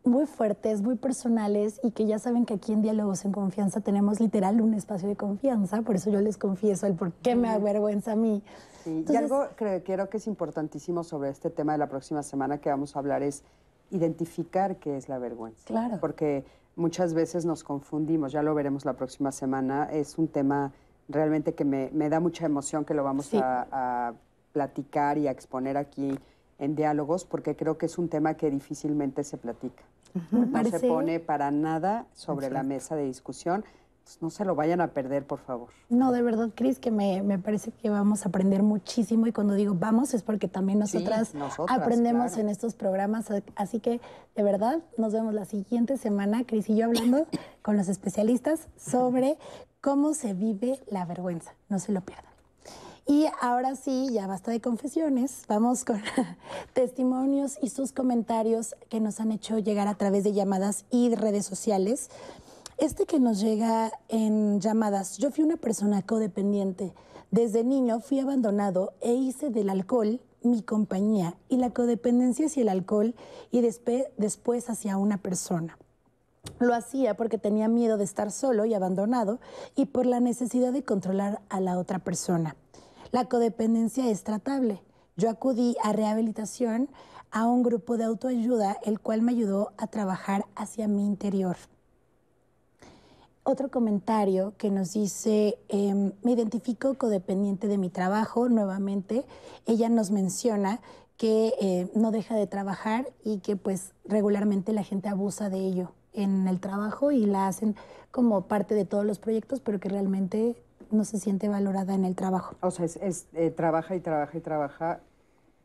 muy 0.04 0.26
fuertes, 0.26 0.82
muy 0.82 0.96
personales 0.96 1.80
y 1.82 1.92
que 1.92 2.06
ya 2.06 2.18
saben 2.18 2.44
que 2.44 2.54
aquí 2.54 2.72
en 2.72 2.82
Diálogos 2.82 3.24
en 3.24 3.32
Confianza 3.32 3.80
tenemos 3.80 4.20
literal 4.20 4.60
un 4.60 4.74
espacio 4.74 5.08
de 5.08 5.16
confianza, 5.16 5.82
por 5.82 5.96
eso 5.96 6.10
yo 6.10 6.20
les 6.20 6.36
confieso 6.36 6.86
el 6.86 6.94
por 6.94 7.12
qué 7.12 7.34
me 7.34 7.48
avergüenza 7.48 8.12
a 8.12 8.16
mí. 8.16 8.42
y 8.84 9.16
algo 9.16 9.46
que 9.56 9.82
creo 9.82 10.08
que 10.08 10.18
es 10.18 10.26
importantísimo 10.26 11.04
sobre 11.04 11.30
este 11.30 11.50
tema 11.50 11.72
de 11.72 11.78
la 11.78 11.88
próxima 11.88 12.22
semana 12.22 12.58
que 12.58 12.68
vamos 12.68 12.96
a 12.96 12.98
hablar 12.98 13.22
es 13.22 13.42
identificar 13.90 14.76
qué 14.76 14.96
es 14.96 15.08
la 15.08 15.18
vergüenza. 15.18 15.64
Claro. 15.64 15.98
Porque 16.00 16.44
muchas 16.76 17.14
veces 17.14 17.44
nos 17.44 17.64
confundimos, 17.64 18.32
ya 18.32 18.42
lo 18.42 18.54
veremos 18.54 18.84
la 18.84 18.94
próxima 18.94 19.32
semana, 19.32 19.88
es 19.90 20.18
un 20.18 20.28
tema 20.28 20.72
realmente 21.08 21.54
que 21.54 21.64
me, 21.64 22.08
da 22.08 22.20
mucha 22.20 22.46
emoción 22.46 22.84
que 22.84 22.94
lo 22.94 23.04
vamos 23.04 23.32
a, 23.34 23.66
a 23.70 24.14
platicar 24.52 25.18
y 25.18 25.28
a 25.28 25.30
exponer 25.30 25.76
aquí 25.76 26.18
en 26.58 26.74
diálogos 26.74 27.24
porque 27.24 27.56
creo 27.56 27.78
que 27.78 27.86
es 27.86 27.98
un 27.98 28.08
tema 28.08 28.34
que 28.34 28.50
difícilmente 28.50 29.24
se 29.24 29.36
platica. 29.36 29.82
No 30.30 30.64
se 30.64 30.80
pone 30.80 31.20
para 31.20 31.50
nada 31.50 32.06
sobre 32.12 32.50
la 32.50 32.62
mesa 32.62 32.96
de 32.96 33.04
discusión. 33.04 33.64
Pues, 34.04 34.18
no 34.20 34.28
se 34.28 34.44
lo 34.44 34.54
vayan 34.54 34.82
a 34.82 34.88
perder, 34.88 35.26
por 35.26 35.40
favor. 35.40 35.70
No, 35.88 36.12
de 36.12 36.20
verdad, 36.20 36.50
Cris, 36.54 36.78
que 36.78 36.90
me, 36.90 37.38
parece 37.38 37.72
que 37.72 37.88
vamos 37.88 38.26
a 38.26 38.28
aprender 38.28 38.62
muchísimo 38.62 39.26
y 39.26 39.32
cuando 39.32 39.54
digo 39.54 39.74
vamos 39.74 40.12
es 40.12 40.22
porque 40.22 40.46
también 40.46 40.78
nosotras, 40.78 41.32
aprendemos 41.68 42.36
en 42.36 42.50
estos 42.50 42.74
programas. 42.74 43.32
Así 43.56 43.80
que, 43.80 44.02
de 44.36 44.42
verdad, 44.42 44.82
nos 44.98 45.14
vemos 45.14 45.32
la 45.32 45.46
siguiente 45.46 45.96
semana, 45.96 46.44
Cris 46.44 46.68
y 46.68 46.76
yo 46.76 46.84
hablando 46.84 47.26
con 47.62 47.78
los 47.78 47.88
especialistas 47.88 48.68
sobre 48.76 49.38
cómo 49.80 50.12
se 50.12 50.34
vive 50.34 50.80
la 50.90 51.06
vergüenza. 51.06 51.54
No 51.70 51.78
se 51.78 51.92
lo 51.92 52.02
pierdan. 52.02 52.33
Y 53.06 53.26
ahora 53.40 53.76
sí, 53.76 54.08
ya 54.12 54.26
basta 54.26 54.50
de 54.50 54.62
confesiones, 54.62 55.42
vamos 55.46 55.84
con 55.84 56.00
testimonios 56.72 57.58
y 57.60 57.68
sus 57.68 57.92
comentarios 57.92 58.74
que 58.88 58.98
nos 58.98 59.20
han 59.20 59.30
hecho 59.30 59.58
llegar 59.58 59.88
a 59.88 59.94
través 59.94 60.24
de 60.24 60.32
llamadas 60.32 60.86
y 60.90 61.14
redes 61.14 61.44
sociales. 61.44 62.08
Este 62.78 63.04
que 63.04 63.20
nos 63.20 63.40
llega 63.40 63.92
en 64.08 64.58
llamadas, 64.58 65.18
yo 65.18 65.30
fui 65.30 65.44
una 65.44 65.58
persona 65.58 66.00
codependiente. 66.00 66.94
Desde 67.30 67.62
niño 67.62 68.00
fui 68.00 68.20
abandonado 68.20 68.94
e 69.02 69.12
hice 69.12 69.50
del 69.50 69.68
alcohol 69.68 70.20
mi 70.42 70.62
compañía 70.62 71.36
y 71.48 71.58
la 71.58 71.70
codependencia 71.70 72.46
hacia 72.46 72.62
el 72.62 72.68
alcohol 72.70 73.14
y 73.50 73.60
después 73.60 74.70
hacia 74.70 74.96
una 74.96 75.18
persona. 75.18 75.76
Lo 76.58 76.74
hacía 76.74 77.16
porque 77.16 77.38
tenía 77.38 77.68
miedo 77.68 77.98
de 77.98 78.04
estar 78.04 78.30
solo 78.30 78.64
y 78.64 78.72
abandonado 78.72 79.40
y 79.76 79.86
por 79.86 80.06
la 80.06 80.20
necesidad 80.20 80.72
de 80.72 80.84
controlar 80.84 81.40
a 81.48 81.60
la 81.60 81.78
otra 81.78 81.98
persona. 81.98 82.56
La 83.14 83.26
codependencia 83.26 84.10
es 84.10 84.24
tratable. 84.24 84.82
Yo 85.16 85.30
acudí 85.30 85.76
a 85.84 85.92
rehabilitación 85.92 86.88
a 87.30 87.46
un 87.46 87.62
grupo 87.62 87.96
de 87.96 88.02
autoayuda, 88.02 88.76
el 88.82 88.98
cual 88.98 89.22
me 89.22 89.30
ayudó 89.30 89.70
a 89.76 89.86
trabajar 89.86 90.46
hacia 90.56 90.88
mi 90.88 91.06
interior. 91.06 91.56
Otro 93.44 93.70
comentario 93.70 94.54
que 94.58 94.68
nos 94.68 94.94
dice, 94.94 95.60
em, 95.68 96.10
me 96.24 96.32
identifico 96.32 96.94
codependiente 96.94 97.68
de 97.68 97.78
mi 97.78 97.88
trabajo, 97.88 98.48
nuevamente, 98.48 99.24
ella 99.64 99.88
nos 99.88 100.10
menciona 100.10 100.80
que 101.16 101.54
eh, 101.60 101.92
no 101.94 102.10
deja 102.10 102.34
de 102.34 102.48
trabajar 102.48 103.12
y 103.22 103.38
que 103.38 103.54
pues 103.54 103.92
regularmente 104.04 104.72
la 104.72 104.82
gente 104.82 105.08
abusa 105.08 105.50
de 105.50 105.60
ello 105.60 105.92
en 106.14 106.48
el 106.48 106.58
trabajo 106.58 107.12
y 107.12 107.26
la 107.26 107.46
hacen 107.46 107.76
como 108.10 108.48
parte 108.48 108.74
de 108.74 108.84
todos 108.84 109.06
los 109.06 109.20
proyectos, 109.20 109.60
pero 109.60 109.78
que 109.78 109.88
realmente 109.88 110.56
no 110.94 111.04
se 111.04 111.18
siente 111.18 111.48
valorada 111.48 111.94
en 111.94 112.04
el 112.04 112.14
trabajo. 112.14 112.56
O 112.60 112.70
sea, 112.70 112.84
es, 112.86 113.26
eh, 113.34 113.50
trabaja 113.50 113.94
y 113.96 114.00
trabaja 114.00 114.38
y 114.38 114.40
trabaja 114.40 115.00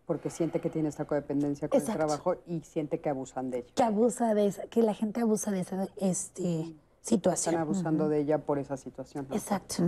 porque 0.05 0.31
siente 0.31 0.59
que 0.59 0.71
tiene 0.71 0.89
esta 0.89 1.05
codependencia 1.05 1.69
con 1.69 1.79
el 1.79 1.85
trabajo 1.85 2.35
y 2.47 2.61
siente 2.61 2.99
que 2.99 3.09
abusan 3.09 3.51
de 3.51 3.59
ella. 3.59 3.67
Que 3.75 3.83
abusa 3.83 4.33
de 4.33 4.47
esa, 4.47 4.63
que 4.63 4.81
la 4.81 4.95
gente 4.95 5.21
abusa 5.21 5.51
de 5.51 5.59
esa 5.59 5.87
este, 5.97 6.73
situación. 7.01 7.53
Están 7.53 7.61
abusando 7.61 8.09
de 8.09 8.21
ella 8.21 8.39
por 8.39 8.57
esa 8.57 8.75
situación. 8.75 9.27
Exacto. 9.31 9.83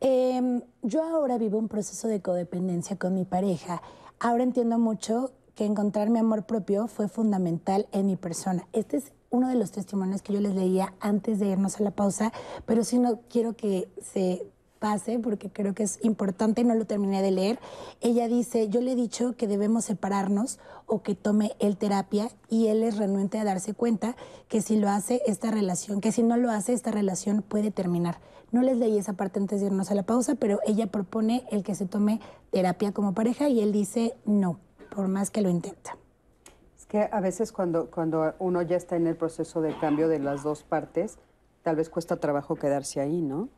Em, 0.00 0.62
yo 0.82 1.02
ahora 1.02 1.36
vivo 1.36 1.58
un 1.58 1.68
proceso 1.68 2.08
de 2.08 2.22
codependencia 2.22 2.96
con 2.96 3.14
mi 3.14 3.24
pareja. 3.24 3.82
Ahora 4.18 4.44
entiendo 4.44 4.78
mucho 4.78 5.32
que 5.54 5.64
encontrar 5.64 6.10
mi 6.10 6.18
amor 6.18 6.44
propio 6.44 6.88
fue 6.88 7.08
fundamental 7.08 7.86
en 7.92 8.06
mi 8.06 8.16
persona. 8.16 8.66
Este 8.72 8.96
es 8.96 9.12
uno 9.30 9.48
de 9.48 9.56
los 9.56 9.72
testimonios 9.72 10.22
que 10.22 10.32
yo 10.32 10.40
les 10.40 10.54
leía 10.54 10.94
antes 11.00 11.38
de 11.38 11.48
irnos 11.48 11.80
a 11.80 11.82
la 11.82 11.90
pausa, 11.90 12.32
pero 12.66 12.84
sí 12.84 12.98
no 12.98 13.20
quiero 13.28 13.54
que 13.54 13.88
se 14.00 14.46
pase 14.84 15.18
porque 15.18 15.48
creo 15.48 15.72
que 15.72 15.82
es 15.84 15.98
importante, 16.02 16.62
no 16.62 16.74
lo 16.74 16.84
terminé 16.84 17.22
de 17.22 17.30
leer. 17.30 17.58
Ella 18.02 18.28
dice, 18.28 18.68
yo 18.68 18.82
le 18.82 18.92
he 18.92 18.94
dicho 18.94 19.34
que 19.34 19.46
debemos 19.46 19.86
separarnos 19.86 20.58
o 20.84 21.02
que 21.02 21.14
tome 21.14 21.52
él 21.58 21.78
terapia 21.78 22.28
y 22.50 22.66
él 22.66 22.82
es 22.82 22.98
renuente 22.98 23.38
a 23.38 23.44
darse 23.44 23.72
cuenta 23.72 24.14
que 24.46 24.60
si 24.60 24.76
lo 24.76 24.90
hace 24.90 25.22
esta 25.24 25.50
relación, 25.50 26.02
que 26.02 26.12
si 26.12 26.22
no 26.22 26.36
lo 26.36 26.50
hace 26.50 26.74
esta 26.74 26.90
relación 26.90 27.40
puede 27.40 27.70
terminar. 27.70 28.18
No 28.52 28.60
les 28.60 28.76
leí 28.76 28.98
esa 28.98 29.14
parte 29.14 29.40
antes 29.40 29.62
de 29.62 29.68
irnos 29.68 29.90
a 29.90 29.94
la 29.94 30.02
pausa, 30.02 30.34
pero 30.34 30.60
ella 30.66 30.88
propone 30.88 31.46
el 31.50 31.62
que 31.62 31.74
se 31.74 31.86
tome 31.86 32.20
terapia 32.50 32.92
como 32.92 33.14
pareja 33.14 33.48
y 33.48 33.62
él 33.62 33.72
dice 33.72 34.12
no, 34.26 34.58
por 34.94 35.08
más 35.08 35.30
que 35.30 35.40
lo 35.40 35.48
intenta 35.48 35.96
que 36.90 37.08
a 37.10 37.20
veces 37.20 37.50
cuando, 37.50 37.90
cuando 37.90 38.34
uno 38.38 38.60
ya 38.60 38.76
está 38.76 38.94
en 38.96 39.06
el 39.06 39.16
proceso 39.16 39.62
de 39.62 39.76
cambio 39.78 40.08
de 40.08 40.18
las 40.18 40.44
dos 40.44 40.62
partes, 40.62 41.18
tal 41.62 41.74
vez 41.74 41.88
cuesta 41.88 42.18
trabajo 42.18 42.54
quedarse 42.54 43.00
ahí, 43.00 43.22
¿no? 43.22 43.48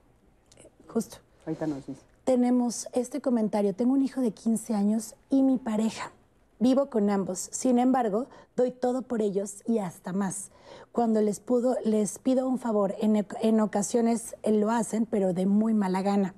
Justo. 0.97 1.19
Ahorita 1.45 1.67
nos 1.67 1.87
dice. 1.87 2.01
Tenemos 2.25 2.89
este 2.95 3.21
comentario. 3.21 3.75
Tengo 3.75 3.93
un 3.93 4.03
hijo 4.03 4.23
de 4.23 4.31
15 4.31 4.73
años 4.73 5.15
y 5.29 5.43
mi 5.43 5.59
pareja. 5.59 6.11
Vivo 6.59 6.89
con 6.89 7.11
ambos. 7.11 7.51
Sin 7.53 7.79
embargo, 7.79 8.29
doy 8.57 8.71
todo 8.71 9.03
por 9.03 9.21
ellos 9.21 9.63
y 9.67 9.77
hasta 9.77 10.15
más. 10.15 10.53
Cuando 10.93 11.21
les, 11.21 11.39
pudo, 11.39 11.77
les 11.85 12.19
pido 12.19 12.49
un 12.49 12.59
favor, 12.59 12.95
en, 12.99 13.27
en 13.43 13.61
ocasiones 13.61 14.37
lo 14.43 14.71
hacen, 14.71 15.05
pero 15.05 15.35
de 15.35 15.45
muy 15.45 15.75
mala 15.75 16.01
gana. 16.01 16.35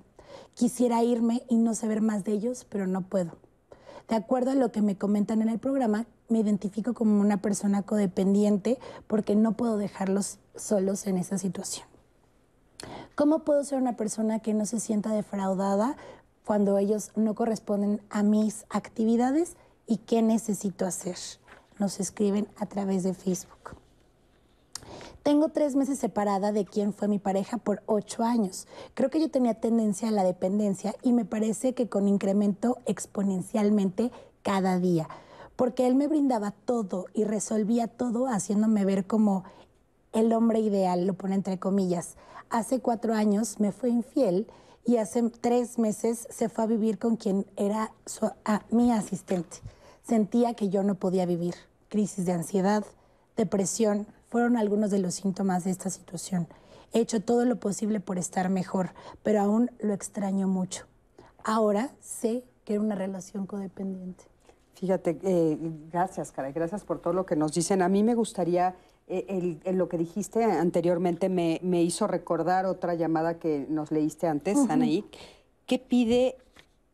Quisiera 0.54 1.04
irme 1.04 1.44
y 1.48 1.54
no 1.54 1.76
saber 1.76 2.00
más 2.00 2.24
de 2.24 2.32
ellos, 2.32 2.66
pero 2.68 2.88
no 2.88 3.02
puedo. 3.02 3.36
De 4.08 4.16
acuerdo 4.16 4.50
a 4.50 4.56
lo 4.56 4.72
que 4.72 4.82
me 4.82 4.98
comentan 4.98 5.40
en 5.40 5.50
el 5.50 5.60
programa, 5.60 6.06
me 6.28 6.40
identifico 6.40 6.94
como 6.94 7.20
una 7.20 7.40
persona 7.40 7.82
codependiente 7.82 8.80
porque 9.06 9.36
no 9.36 9.52
puedo 9.52 9.76
dejarlos 9.76 10.40
solos 10.56 11.06
en 11.06 11.16
esa 11.16 11.38
situación. 11.38 11.87
¿Cómo 13.18 13.40
puedo 13.40 13.64
ser 13.64 13.80
una 13.80 13.96
persona 13.96 14.38
que 14.38 14.54
no 14.54 14.64
se 14.64 14.78
sienta 14.78 15.10
defraudada 15.10 15.96
cuando 16.44 16.78
ellos 16.78 17.10
no 17.16 17.34
corresponden 17.34 18.00
a 18.10 18.22
mis 18.22 18.64
actividades 18.70 19.56
y 19.88 19.96
qué 19.96 20.22
necesito 20.22 20.86
hacer? 20.86 21.16
Nos 21.80 21.98
escriben 21.98 22.46
a 22.58 22.66
través 22.66 23.02
de 23.02 23.14
Facebook. 23.14 23.74
Tengo 25.24 25.48
tres 25.48 25.74
meses 25.74 25.98
separada 25.98 26.52
de 26.52 26.64
quien 26.64 26.94
fue 26.94 27.08
mi 27.08 27.18
pareja 27.18 27.58
por 27.58 27.82
ocho 27.86 28.22
años. 28.22 28.68
Creo 28.94 29.10
que 29.10 29.18
yo 29.18 29.28
tenía 29.32 29.54
tendencia 29.54 30.10
a 30.10 30.12
la 30.12 30.22
dependencia 30.22 30.94
y 31.02 31.12
me 31.12 31.24
parece 31.24 31.74
que 31.74 31.88
con 31.88 32.06
incremento 32.06 32.78
exponencialmente 32.86 34.12
cada 34.44 34.78
día 34.78 35.08
porque 35.56 35.88
él 35.88 35.96
me 35.96 36.06
brindaba 36.06 36.52
todo 36.52 37.06
y 37.14 37.24
resolvía 37.24 37.88
todo 37.88 38.28
haciéndome 38.28 38.84
ver 38.84 39.08
como 39.08 39.42
el 40.12 40.32
hombre 40.32 40.60
ideal, 40.60 41.04
lo 41.04 41.14
pone 41.14 41.34
entre 41.34 41.58
comillas. 41.58 42.16
Hace 42.50 42.80
cuatro 42.80 43.14
años 43.14 43.60
me 43.60 43.72
fue 43.72 43.90
infiel 43.90 44.46
y 44.84 44.96
hace 44.96 45.22
tres 45.28 45.78
meses 45.78 46.26
se 46.30 46.48
fue 46.48 46.64
a 46.64 46.66
vivir 46.66 46.98
con 46.98 47.16
quien 47.16 47.44
era 47.56 47.92
mi 48.70 48.90
asistente. 48.90 49.58
Sentía 50.02 50.54
que 50.54 50.70
yo 50.70 50.82
no 50.82 50.94
podía 50.94 51.26
vivir. 51.26 51.54
Crisis 51.88 52.24
de 52.24 52.32
ansiedad, 52.32 52.84
depresión, 53.36 54.06
fueron 54.28 54.56
algunos 54.56 54.90
de 54.90 54.98
los 54.98 55.14
síntomas 55.14 55.64
de 55.64 55.72
esta 55.72 55.90
situación. 55.90 56.48
He 56.92 57.00
hecho 57.00 57.20
todo 57.20 57.44
lo 57.44 57.60
posible 57.60 58.00
por 58.00 58.18
estar 58.18 58.48
mejor, 58.48 58.90
pero 59.22 59.42
aún 59.42 59.70
lo 59.78 59.92
extraño 59.92 60.48
mucho. 60.48 60.86
Ahora 61.44 61.90
sé 62.00 62.44
que 62.64 62.74
era 62.74 62.82
una 62.82 62.94
relación 62.94 63.46
codependiente. 63.46 64.24
Fíjate, 64.74 65.18
eh, 65.22 65.58
gracias, 65.90 66.30
caray, 66.30 66.52
gracias 66.52 66.84
por 66.84 67.00
todo 67.00 67.12
lo 67.12 67.26
que 67.26 67.36
nos 67.36 67.52
dicen. 67.52 67.82
A 67.82 67.88
mí 67.88 68.02
me 68.02 68.14
gustaría, 68.14 68.76
eh, 69.10 69.72
lo 69.72 69.88
que 69.88 69.96
dijiste 69.96 70.44
anteriormente 70.44 71.30
me, 71.30 71.82
hizo 71.82 72.06
recordar 72.06 72.66
otra 72.66 72.94
llamada 72.94 73.38
que 73.38 73.66
nos 73.70 73.90
leíste 73.90 74.26
antes, 74.26 74.58
Anaí. 74.68 75.02
¿Qué 75.64 75.78
pide 75.78 76.36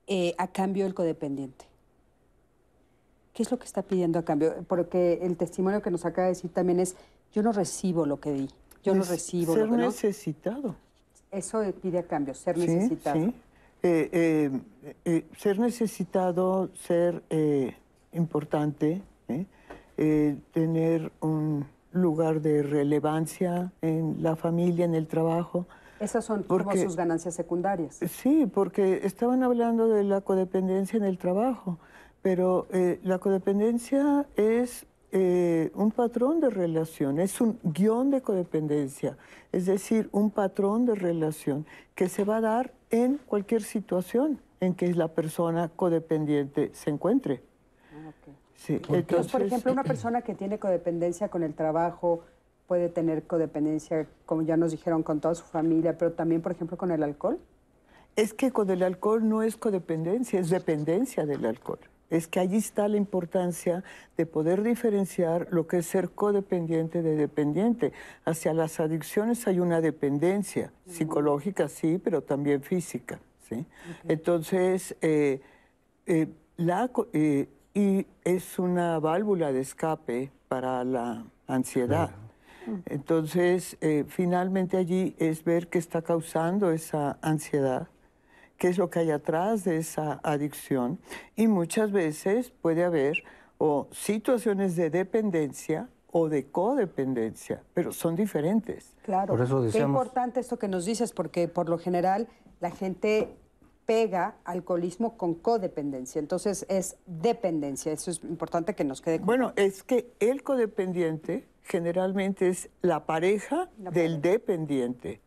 eh, 0.06 0.34
a 0.38 0.46
cambio 0.46 0.86
el 0.86 0.94
codependiente? 0.94 1.64
¿Qué 3.32 3.42
es 3.42 3.50
lo 3.50 3.58
que 3.58 3.64
está 3.64 3.82
pidiendo 3.82 4.20
a 4.20 4.24
cambio? 4.24 4.54
Porque 4.68 5.18
el 5.22 5.36
testimonio 5.36 5.82
que 5.82 5.90
nos 5.90 6.04
acaba 6.04 6.28
de 6.28 6.34
decir 6.34 6.52
también 6.52 6.78
es, 6.78 6.94
yo 7.32 7.42
no 7.42 7.50
recibo 7.50 8.06
lo 8.06 8.20
que 8.20 8.32
di, 8.32 8.48
yo 8.84 8.94
no 8.94 9.02
recibo 9.02 9.54
ser 9.54 9.66
lo 9.66 9.72
que 9.72 9.82
necesitado. 9.82 10.76
Eso 11.32 11.64
pide 11.82 11.98
a 11.98 12.04
cambio, 12.04 12.32
ser 12.34 12.56
necesitado. 12.56 13.18
Sí, 13.18 13.34
eh, 13.82 14.50
ser 15.36 15.58
necesitado, 15.58 16.70
ser 16.76 17.24
importante, 18.12 19.02
tener 20.52 21.10
un 21.20 21.73
lugar 21.94 22.40
de 22.40 22.62
relevancia 22.62 23.72
en 23.80 24.22
la 24.22 24.36
familia, 24.36 24.84
en 24.84 24.94
el 24.94 25.06
trabajo. 25.06 25.66
Esas 26.00 26.24
son 26.24 26.42
como 26.42 26.72
sus 26.72 26.96
ganancias 26.96 27.34
secundarias. 27.34 28.00
Sí, 28.10 28.46
porque 28.52 29.00
estaban 29.04 29.42
hablando 29.42 29.88
de 29.88 30.04
la 30.04 30.20
codependencia 30.20 30.96
en 30.96 31.04
el 31.04 31.18
trabajo, 31.18 31.78
pero 32.20 32.66
la 33.02 33.18
codependencia 33.18 34.26
es 34.36 34.86
eh, 35.16 35.70
un 35.76 35.92
patrón 35.92 36.40
de 36.40 36.50
relación, 36.50 37.20
es 37.20 37.40
un 37.40 37.60
guion 37.62 38.10
de 38.10 38.20
codependencia, 38.20 39.16
es 39.52 39.66
decir, 39.66 40.08
un 40.10 40.32
patrón 40.32 40.86
de 40.86 40.96
relación 40.96 41.66
que 41.94 42.08
se 42.08 42.24
va 42.24 42.38
a 42.38 42.40
dar 42.40 42.72
en 42.90 43.20
cualquier 43.24 43.62
situación 43.62 44.40
en 44.58 44.74
que 44.74 44.92
la 44.92 45.06
persona 45.06 45.68
codependiente 45.68 46.72
se 46.74 46.90
encuentre. 46.90 47.44
Entonces, 48.68 49.30
por 49.30 49.42
ejemplo, 49.42 49.72
una 49.72 49.84
persona 49.84 50.22
que 50.22 50.34
tiene 50.34 50.58
codependencia 50.58 51.28
con 51.28 51.42
el 51.42 51.54
trabajo 51.54 52.22
puede 52.66 52.88
tener 52.88 53.24
codependencia, 53.24 54.06
como 54.24 54.42
ya 54.42 54.56
nos 54.56 54.70
dijeron, 54.70 55.02
con 55.02 55.20
toda 55.20 55.34
su 55.34 55.44
familia, 55.44 55.98
pero 55.98 56.12
también, 56.12 56.40
por 56.40 56.52
ejemplo, 56.52 56.76
con 56.76 56.90
el 56.90 57.02
alcohol. 57.02 57.38
Es 58.16 58.32
que 58.32 58.52
con 58.52 58.70
el 58.70 58.82
alcohol 58.82 59.28
no 59.28 59.42
es 59.42 59.56
codependencia, 59.56 60.40
es 60.40 60.48
dependencia 60.48 61.26
del 61.26 61.44
alcohol 61.44 61.80
es 62.10 62.28
que 62.28 62.40
allí 62.40 62.56
está 62.56 62.88
la 62.88 62.96
importancia 62.96 63.82
de 64.16 64.26
poder 64.26 64.62
diferenciar 64.62 65.48
lo 65.50 65.66
que 65.66 65.78
es 65.78 65.86
ser 65.86 66.10
codependiente 66.10 67.02
de 67.02 67.16
dependiente. 67.16 67.92
Hacia 68.24 68.52
las 68.52 68.80
adicciones 68.80 69.46
hay 69.46 69.60
una 69.60 69.80
dependencia 69.80 70.72
psicológica, 70.86 71.68
sí, 71.68 72.00
pero 72.02 72.22
también 72.22 72.62
física. 72.62 73.20
¿sí? 73.48 73.66
Entonces, 74.06 74.96
eh, 75.00 75.40
eh, 76.06 76.28
la, 76.56 76.90
eh, 77.12 77.48
y 77.74 78.06
es 78.24 78.58
una 78.58 78.98
válvula 79.00 79.52
de 79.52 79.60
escape 79.60 80.30
para 80.48 80.84
la 80.84 81.24
ansiedad. 81.46 82.10
Entonces, 82.86 83.76
finalmente 84.08 84.78
allí 84.78 85.14
es 85.18 85.44
ver 85.44 85.68
qué 85.68 85.78
está 85.78 86.00
causando 86.00 86.70
esa 86.70 87.18
ansiedad 87.20 87.88
qué 88.56 88.68
es 88.68 88.78
lo 88.78 88.88
que 88.88 89.00
hay 89.00 89.10
atrás 89.10 89.64
de 89.64 89.78
esa 89.78 90.20
adicción 90.22 90.98
y 91.36 91.48
muchas 91.48 91.92
veces 91.92 92.52
puede 92.62 92.84
haber 92.84 93.24
o 93.58 93.88
situaciones 93.90 94.76
de 94.76 94.90
dependencia 94.90 95.88
o 96.10 96.28
de 96.28 96.46
codependencia, 96.46 97.62
pero 97.74 97.92
son 97.92 98.14
diferentes. 98.14 98.94
Claro, 99.02 99.34
por 99.34 99.44
eso 99.44 99.60
decíamos... 99.60 99.72
qué 99.72 100.02
importante 100.04 100.40
esto 100.40 100.58
que 100.58 100.68
nos 100.68 100.84
dices, 100.84 101.12
porque 101.12 101.48
por 101.48 101.68
lo 101.68 101.78
general 101.78 102.28
la 102.60 102.70
gente 102.70 103.36
pega 103.86 104.36
alcoholismo 104.44 105.16
con 105.16 105.34
codependencia, 105.34 106.18
entonces 106.18 106.66
es 106.68 106.96
dependencia, 107.06 107.92
eso 107.92 108.10
es 108.10 108.22
importante 108.24 108.74
que 108.74 108.84
nos 108.84 109.00
quede 109.00 109.16
claro. 109.16 109.26
Bueno, 109.26 109.52
es 109.56 109.82
que 109.82 110.12
el 110.20 110.42
codependiente 110.42 111.46
generalmente 111.62 112.48
es 112.48 112.70
la 112.82 113.06
pareja 113.06 113.70
del 113.76 114.20
dependiente. 114.20 115.20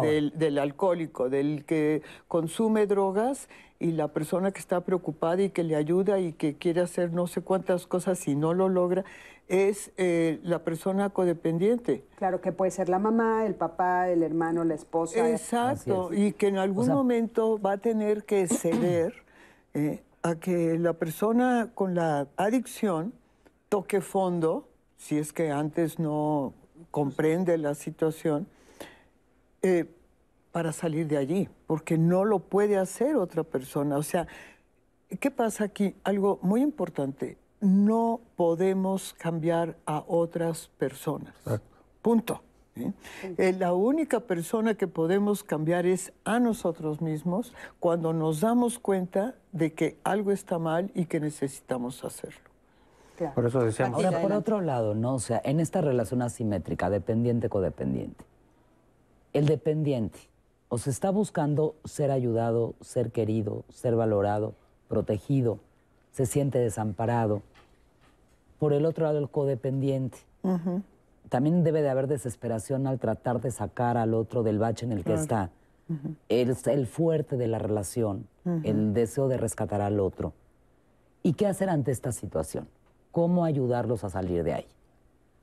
Del, 0.00 0.58
alcohólico, 0.58 1.28
del 1.28 1.64
que 1.64 2.02
consume 2.28 2.86
drogas 2.86 3.48
y 3.80 3.90
la 3.90 4.08
persona 4.08 4.52
que 4.52 4.60
está 4.60 4.82
preocupada 4.82 5.42
y 5.42 5.50
que 5.50 5.64
le 5.64 5.74
ayuda 5.74 6.20
y 6.20 6.32
que 6.32 6.54
quiere 6.54 6.80
hacer 6.80 7.12
no 7.12 7.26
sé 7.26 7.42
cuántas 7.42 7.86
cosas 7.86 8.26
y 8.28 8.36
no 8.36 8.54
lo 8.54 8.68
logra, 8.68 9.04
es 9.48 9.92
eh, 9.96 10.40
la 10.42 10.60
persona 10.60 11.10
codependiente. 11.10 12.04
Claro, 12.16 12.40
que 12.40 12.52
puede 12.52 12.70
ser 12.70 12.88
la 12.88 12.98
mamá, 12.98 13.44
el 13.46 13.54
papá, 13.54 14.08
el 14.08 14.22
hermano, 14.22 14.64
la 14.64 14.74
esposa. 14.74 15.30
Exacto, 15.30 16.10
y 16.12 16.32
que 16.32 16.48
en 16.48 16.58
algún 16.58 16.88
momento 16.88 17.60
va 17.60 17.72
a 17.72 17.78
tener 17.78 18.24
que 18.24 18.46
ceder 18.46 19.14
eh, 19.74 20.02
a 20.22 20.36
que 20.36 20.78
la 20.78 20.94
persona 20.94 21.70
con 21.74 21.94
la 21.94 22.28
adicción 22.36 23.12
toque 23.68 24.00
fondo, 24.00 24.68
si 24.96 25.18
es 25.18 25.32
que 25.32 25.50
antes 25.50 25.98
no 25.98 26.54
comprende 26.90 27.58
la 27.58 27.74
situación, 27.74 28.46
eh, 29.62 29.86
para 30.52 30.72
salir 30.72 31.08
de 31.08 31.16
allí, 31.16 31.48
porque 31.66 31.98
no 31.98 32.24
lo 32.24 32.38
puede 32.38 32.78
hacer 32.78 33.16
otra 33.16 33.42
persona. 33.42 33.96
O 33.96 34.04
sea, 34.04 34.28
¿qué 35.18 35.30
pasa 35.32 35.64
aquí? 35.64 35.96
Algo 36.04 36.38
muy 36.42 36.62
importante, 36.62 37.36
no 37.60 38.20
podemos 38.36 39.14
cambiar 39.14 39.76
a 39.86 40.04
otras 40.06 40.68
personas. 40.78 41.34
Punto. 42.02 42.42
Eh, 43.38 43.54
la 43.56 43.72
única 43.72 44.20
persona 44.20 44.74
que 44.74 44.88
podemos 44.88 45.44
cambiar 45.44 45.86
es 45.86 46.12
a 46.24 46.40
nosotros 46.40 47.00
mismos 47.00 47.52
cuando 47.78 48.12
nos 48.12 48.40
damos 48.40 48.78
cuenta 48.78 49.36
de 49.52 49.72
que 49.72 49.96
algo 50.02 50.32
está 50.32 50.58
mal 50.58 50.90
y 50.94 51.06
que 51.06 51.20
necesitamos 51.20 52.04
hacerlo. 52.04 52.40
Por 53.34 53.46
eso 53.46 53.60
decíamos. 53.60 54.04
Ahora, 54.04 54.20
por 54.20 54.32
otro 54.32 54.60
lado, 54.60 54.94
¿no? 54.96 55.14
O 55.14 55.18
sea, 55.20 55.40
en 55.44 55.60
esta 55.60 55.80
relación 55.80 56.20
asimétrica, 56.20 56.90
dependiente-codependiente, 56.90 58.24
el 59.32 59.46
dependiente 59.46 60.18
o 60.68 60.78
se 60.78 60.90
está 60.90 61.10
buscando 61.10 61.76
ser 61.84 62.10
ayudado, 62.10 62.74
ser 62.80 63.12
querido, 63.12 63.64
ser 63.68 63.94
valorado, 63.94 64.54
protegido, 64.88 65.60
se 66.14 66.24
siente 66.24 66.58
desamparado. 66.58 67.42
Por 68.58 68.72
el 68.72 68.86
otro 68.86 69.04
lado, 69.04 69.18
el 69.18 69.28
codependiente. 69.28 70.18
También 71.28 71.62
debe 71.62 71.82
de 71.82 71.90
haber 71.90 72.06
desesperación 72.06 72.86
al 72.86 72.98
tratar 72.98 73.40
de 73.42 73.50
sacar 73.50 73.96
al 73.96 74.14
otro 74.14 74.42
del 74.42 74.58
bache 74.58 74.86
en 74.86 74.92
el 74.92 75.04
que 75.04 75.14
está. 75.14 75.50
Es 76.30 76.66
el 76.66 76.86
fuerte 76.86 77.36
de 77.36 77.46
la 77.46 77.58
relación, 77.58 78.26
el 78.62 78.94
deseo 78.94 79.28
de 79.28 79.36
rescatar 79.36 79.82
al 79.82 80.00
otro. 80.00 80.32
¿Y 81.22 81.34
qué 81.34 81.46
hacer 81.46 81.68
ante 81.68 81.90
esta 81.90 82.12
situación? 82.12 82.66
¿Cómo 83.12 83.44
ayudarlos 83.44 84.04
a 84.04 84.08
salir 84.08 84.44
de 84.44 84.54
ahí? 84.54 84.66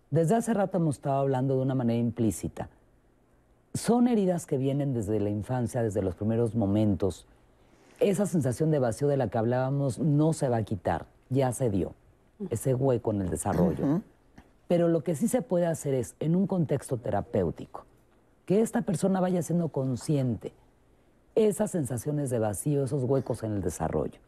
Desde 0.10 0.36
hace 0.36 0.54
rato 0.54 0.78
hemos 0.78 0.96
estado 0.96 1.20
hablando 1.20 1.56
de 1.56 1.62
una 1.62 1.76
manera 1.76 2.00
implícita 2.00 2.70
son 3.74 4.08
heridas 4.08 4.46
que 4.46 4.58
vienen 4.58 4.94
desde 4.94 5.20
la 5.20 5.30
infancia, 5.30 5.82
desde 5.84 6.02
los 6.02 6.16
primeros 6.16 6.56
momentos. 6.56 7.26
Esa 8.02 8.26
sensación 8.26 8.72
de 8.72 8.80
vacío 8.80 9.08
de 9.08 9.16
la 9.16 9.30
que 9.30 9.38
hablábamos 9.38 10.00
no 10.00 10.34
se 10.34 10.50
va 10.50 10.58
a 10.58 10.64
quitar, 10.64 11.06
ya 11.30 11.52
se 11.52 11.70
dio, 11.70 11.94
ese 12.50 12.74
hueco 12.74 13.12
en 13.12 13.22
el 13.22 13.30
desarrollo. 13.30 14.02
Pero 14.68 14.88
lo 14.88 15.04
que 15.04 15.16
sí 15.16 15.28
se 15.28 15.44
puede 15.44 15.68
hacer 15.68 15.94
es, 15.94 16.16
en 16.20 16.36
un 16.36 16.48
contexto 16.48 16.98
terapéutico, 16.98 17.86
que 18.48 18.62
esta 18.62 18.82
persona 18.82 19.20
vaya 19.20 19.44
siendo 19.44 19.70
consciente 19.70 20.52
esas 21.36 21.70
sensaciones 21.72 22.32
de 22.32 22.40
vacío, 22.40 22.84
esos 22.84 23.04
huecos 23.04 23.44
en 23.44 23.54
el 23.54 23.62
desarrollo, 23.62 24.20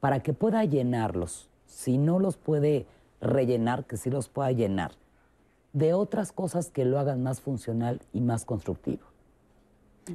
para 0.00 0.20
que 0.20 0.32
pueda 0.32 0.64
llenarlos. 0.64 1.48
Si 1.66 1.98
no 1.98 2.18
los 2.18 2.38
puede 2.38 2.86
rellenar, 3.20 3.84
que 3.84 3.98
sí 3.98 4.10
los 4.10 4.28
pueda 4.28 4.50
llenar 4.50 4.92
de 5.72 5.92
otras 5.92 6.32
cosas 6.32 6.70
que 6.70 6.84
lo 6.84 6.98
hagan 6.98 7.22
más 7.22 7.40
funcional 7.40 8.00
y 8.12 8.20
más 8.20 8.44
constructivo. 8.44 9.02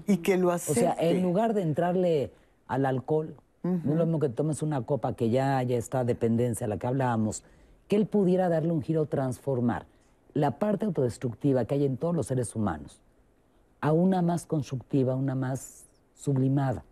Y 0.07 0.17
que 0.17 0.37
lo 0.37 0.51
acepte. 0.51 0.79
O 0.79 0.83
sea, 0.83 0.95
en 0.99 1.21
lugar 1.21 1.53
de 1.53 1.61
entrarle 1.61 2.31
al 2.67 2.85
alcohol, 2.85 3.35
no 3.63 3.93
es 3.93 3.97
lo 3.97 4.05
mismo 4.05 4.19
que 4.19 4.29
tomes 4.29 4.61
una 4.61 4.83
copa 4.83 5.15
que 5.15 5.31
ya, 5.31 5.61
ya 5.63 5.75
está 5.75 6.03
dependencia 6.03 6.65
a 6.65 6.69
la 6.69 6.77
que 6.77 6.85
hablábamos, 6.85 7.43
que 7.87 7.95
él 7.95 8.05
pudiera 8.05 8.47
darle 8.47 8.71
un 8.71 8.83
giro, 8.83 9.07
transformar 9.07 9.87
la 10.35 10.59
parte 10.59 10.85
autodestructiva 10.85 11.65
que 11.65 11.75
hay 11.75 11.85
en 11.85 11.97
todos 11.97 12.15
los 12.15 12.27
seres 12.27 12.55
humanos 12.55 13.01
a 13.81 13.91
una 13.91 14.21
más 14.21 14.45
constructiva, 14.45 15.15
una 15.15 15.35
más 15.35 15.85
sublimada. 16.15 16.83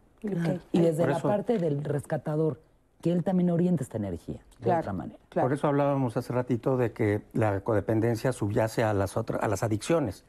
Y 0.71 0.79
desde 0.79 1.07
la 1.07 1.19
parte 1.19 1.57
del 1.57 1.83
rescatador, 1.83 2.61
que 3.01 3.11
él 3.11 3.23
también 3.23 3.49
oriente 3.49 3.83
esta 3.83 3.97
energía 3.97 4.39
de 4.59 4.73
otra 4.73 4.93
manera. 4.93 5.19
Por 5.29 5.51
eso 5.51 5.67
hablábamos 5.67 6.15
hace 6.15 6.31
ratito 6.31 6.77
de 6.77 6.93
que 6.93 7.21
la 7.33 7.59
codependencia 7.61 8.31
subyace 8.31 8.83
a 8.83 8.93
las, 8.93 9.17
otras, 9.17 9.43
a 9.43 9.47
las 9.47 9.63
adicciones. 9.63 10.23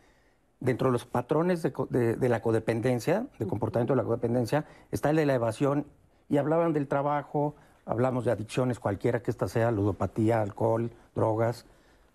Dentro 0.61 0.89
de 0.89 0.93
los 0.93 1.05
patrones 1.05 1.63
de, 1.63 2.29
la 2.29 2.41
codependencia, 2.41 3.27
de 3.39 3.47
comportamiento 3.47 3.93
de 3.93 3.99
la 3.99 4.05
codependencia, 4.05 4.65
está 4.91 5.11
el 5.11 5.17
de 5.17 5.27
la 5.27 5.35
evasión. 5.35 5.87
Y 6.29 6.39
hablaban 6.39 6.73
del 6.73 6.89
trabajo, 6.89 7.55
hablamos 7.85 8.25
de 8.25 8.31
adicciones, 8.31 8.79
cualquiera 8.79 9.21
que 9.21 9.31
ésta 9.31 9.47
sea, 9.47 9.71
ludopatía, 9.71 10.41
alcohol, 10.41 10.91
drogas. 11.15 11.67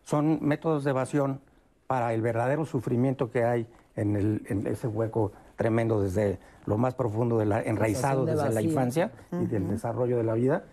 Son 0.03 0.39
métodos 0.41 0.83
de 0.83 0.89
evasión 0.89 1.41
para 1.85 2.13
el 2.13 2.21
verdadero 2.21 2.65
sufrimiento 2.65 3.29
que 3.29 3.43
hay 3.43 3.67
en, 3.95 4.15
el, 4.15 4.45
en 4.47 4.65
ese 4.65 4.87
hueco 4.87 5.31
tremendo 5.55 6.01
desde 6.01 6.39
lo 6.65 6.77
más 6.77 6.95
profundo, 6.95 7.37
de 7.37 7.45
la, 7.45 7.61
enraizado 7.61 8.25
desde 8.25 8.49
la 8.51 8.61
infancia 8.61 9.11
y 9.31 9.45
del 9.45 9.67
desarrollo 9.67 10.17
de 10.17 10.23
la 10.23 10.33
vida, 10.33 10.63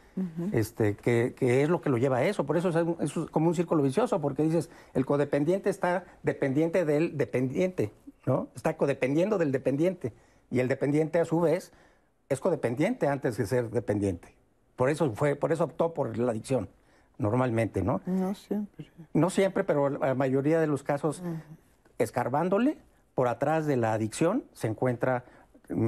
este, 0.53 0.95
que, 0.95 1.35
es 1.41 1.69
lo 1.69 1.81
que 1.81 1.91
lo 1.91 1.99
lleva 1.99 2.19
a 2.19 2.25
eso. 2.25 2.45
Por 2.45 2.57
eso 2.57 2.71
es, 3.01 3.13
como 3.31 3.49
un 3.49 3.55
círculo 3.55 3.83
vicioso, 3.83 4.21
porque 4.21 4.43
dices, 4.43 4.71
el 4.95 5.05
codependiente 5.05 5.71
está 5.71 6.05
dependiente 6.23 6.85
del 6.85 7.17
dependiente, 7.17 7.93
¿no? 8.25 8.49
Está 8.55 8.77
codependiendo 8.77 9.39
del 9.39 9.53
dependiente. 9.53 10.13
Y 10.51 10.61
el 10.61 10.69
dependiente, 10.69 11.19
a 11.21 11.25
su 11.25 11.41
vez, 11.41 11.73
es 12.29 12.41
codependiente 12.41 13.09
antes 13.09 13.37
de 13.37 13.47
ser 13.47 13.71
dependiente. 13.71 14.35
Por 14.77 14.91
eso, 14.91 15.13
fue, 15.13 15.37
por 15.37 15.53
eso 15.53 15.65
optó 15.65 15.95
por 15.95 16.17
la 16.19 16.33
adicción, 16.33 16.69
normalmente, 17.19 17.83
¿no? 17.83 18.01
No 18.07 18.35
siempre. 18.35 18.91
No 19.13 19.31
siempre, 19.31 19.65
pero 19.65 19.89
la 19.89 20.15
mayoría 20.15 20.61
de 20.61 20.67
los 20.67 20.83
casos, 20.83 21.23
escarbándole, 21.99 22.79
por 23.15 23.29
atrás 23.29 23.67
de 23.67 23.77
la 23.77 23.95
adicción 23.95 24.45
se 24.53 24.67
encuentra 24.67 25.25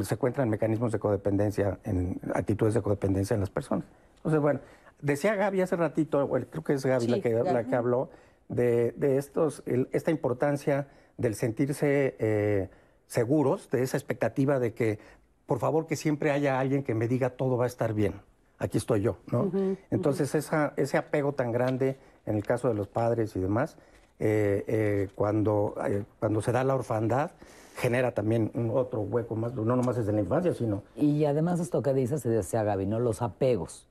se 0.02 0.14
encuentran 0.14 0.48
mecanismos 0.48 0.92
de 0.92 0.98
codependencia, 0.98 1.78
en 1.84 2.20
actitudes 2.34 2.74
de 2.74 2.82
codependencia 2.82 3.34
en 3.34 3.40
las 3.40 3.50
personas. 3.50 3.84
Entonces, 4.18 4.40
bueno, 4.40 4.60
decía 5.00 5.34
Gaby 5.34 5.60
hace 5.62 5.76
ratito, 5.76 6.28
creo 6.28 6.64
que 6.64 6.74
es 6.74 6.84
Gaby, 6.84 7.06
la, 7.06 7.20
que, 7.20 7.30
la 7.30 7.64
que 7.64 7.74
habló, 7.74 8.10
de, 8.48 8.94
estos, 9.16 9.62
esta 9.92 10.10
importancia 10.10 10.88
del 11.16 11.34
sentirse 11.34 12.16
eh, 12.18 12.68
seguros, 13.06 13.70
de 13.70 13.82
esa 13.82 13.96
expectativa 13.96 14.58
de 14.58 14.72
que, 14.72 14.98
por 15.46 15.58
favor, 15.58 15.86
que 15.86 15.96
siempre 15.96 16.30
haya 16.30 16.58
alguien 16.58 16.82
que 16.82 16.94
me 16.94 17.08
diga 17.08 17.30
todo 17.30 17.56
va 17.56 17.64
a 17.64 17.68
estar 17.68 17.94
bien. 17.94 18.14
Aquí 18.58 18.78
estoy 18.78 19.02
yo, 19.02 19.18
¿no? 19.30 19.52
Entonces, 19.90 20.34
ese 20.34 20.96
apego 20.96 21.32
tan 21.32 21.52
grande 21.52 21.96
en 22.26 22.36
el 22.36 22.44
caso 22.44 22.68
de 22.68 22.74
los 22.74 22.88
padres 22.88 23.36
y 23.36 23.40
demás, 23.40 23.76
eh, 24.18 24.64
eh, 24.66 25.08
cuando, 25.14 25.74
cuando 26.18 26.42
se 26.42 26.52
da 26.52 26.64
la 26.64 26.74
orfandad, 26.74 27.30
genera 27.76 28.12
también 28.12 28.50
un 28.54 28.70
otro 28.70 29.00
hueco 29.00 29.36
más, 29.36 29.54
no 29.54 29.76
nomás 29.76 29.96
desde 29.96 30.12
la 30.12 30.20
infancia, 30.20 30.52
sino... 30.52 30.82
Y 30.96 31.24
además 31.24 31.60
esto 31.60 31.80
que 31.82 31.94
dice, 31.94 32.18
se 32.18 32.28
decía 32.28 32.64
Gaby, 32.64 32.86
¿no? 32.86 32.98
Los 32.98 33.22
apegos. 33.22 33.86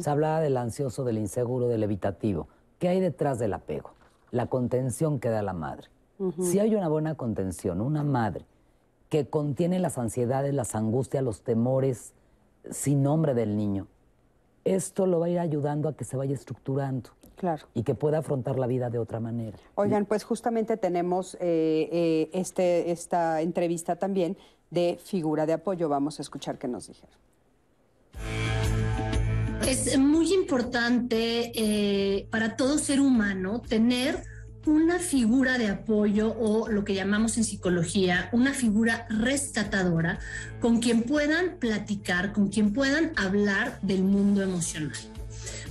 Se 0.00 0.10
hablaba 0.10 0.40
del 0.40 0.56
ansioso, 0.56 1.04
del 1.04 1.18
inseguro, 1.18 1.68
del 1.68 1.82
evitativo. 1.82 2.48
¿Qué 2.78 2.88
hay 2.88 3.00
detrás 3.00 3.38
del 3.38 3.52
apego? 3.52 3.92
La 4.30 4.46
contención 4.46 5.20
que 5.20 5.28
da 5.28 5.42
la 5.42 5.52
madre. 5.52 5.88
Si 6.38 6.58
hay 6.58 6.74
una 6.74 6.88
buena 6.88 7.14
contención, 7.14 7.80
una 7.80 8.04
madre 8.04 8.44
que 9.08 9.26
contiene 9.28 9.78
las 9.78 9.96
ansiedades, 9.96 10.52
las 10.54 10.74
angustias, 10.74 11.24
los 11.24 11.42
temores 11.42 12.12
sin 12.70 13.02
nombre 13.02 13.32
del 13.32 13.56
niño, 13.56 13.86
esto 14.64 15.06
lo 15.06 15.20
va 15.20 15.26
a 15.26 15.28
ir 15.30 15.38
ayudando 15.38 15.88
a 15.88 15.96
que 15.96 16.04
se 16.04 16.16
vaya 16.16 16.34
estructurando. 16.34 17.10
Claro. 17.36 17.66
Y 17.72 17.84
que 17.84 17.94
pueda 17.94 18.18
afrontar 18.18 18.58
la 18.58 18.66
vida 18.66 18.90
de 18.90 18.98
otra 18.98 19.18
manera. 19.18 19.56
Oigan, 19.74 20.04
pues 20.04 20.24
justamente 20.24 20.76
tenemos 20.76 21.36
eh, 21.36 21.88
eh, 21.90 22.30
este, 22.34 22.90
esta 22.90 23.40
entrevista 23.40 23.96
también 23.96 24.36
de 24.70 24.98
figura 25.02 25.46
de 25.46 25.54
apoyo. 25.54 25.88
Vamos 25.88 26.18
a 26.18 26.22
escuchar 26.22 26.58
qué 26.58 26.68
nos 26.68 26.88
dijeron. 26.88 27.16
Es 29.66 29.98
muy 29.98 30.32
importante 30.32 31.52
eh, 31.54 32.26
para 32.30 32.56
todo 32.56 32.78
ser 32.78 33.00
humano 33.00 33.60
tener 33.60 34.22
una 34.66 34.98
figura 34.98 35.58
de 35.58 35.68
apoyo 35.68 36.34
o 36.38 36.68
lo 36.68 36.84
que 36.84 36.94
llamamos 36.94 37.38
en 37.38 37.44
psicología 37.44 38.28
una 38.32 38.52
figura 38.52 39.06
rescatadora 39.08 40.18
con 40.60 40.80
quien 40.80 41.02
puedan 41.02 41.56
platicar, 41.58 42.32
con 42.32 42.48
quien 42.48 42.72
puedan 42.72 43.12
hablar 43.16 43.78
del 43.82 44.02
mundo 44.02 44.42
emocional. 44.42 44.96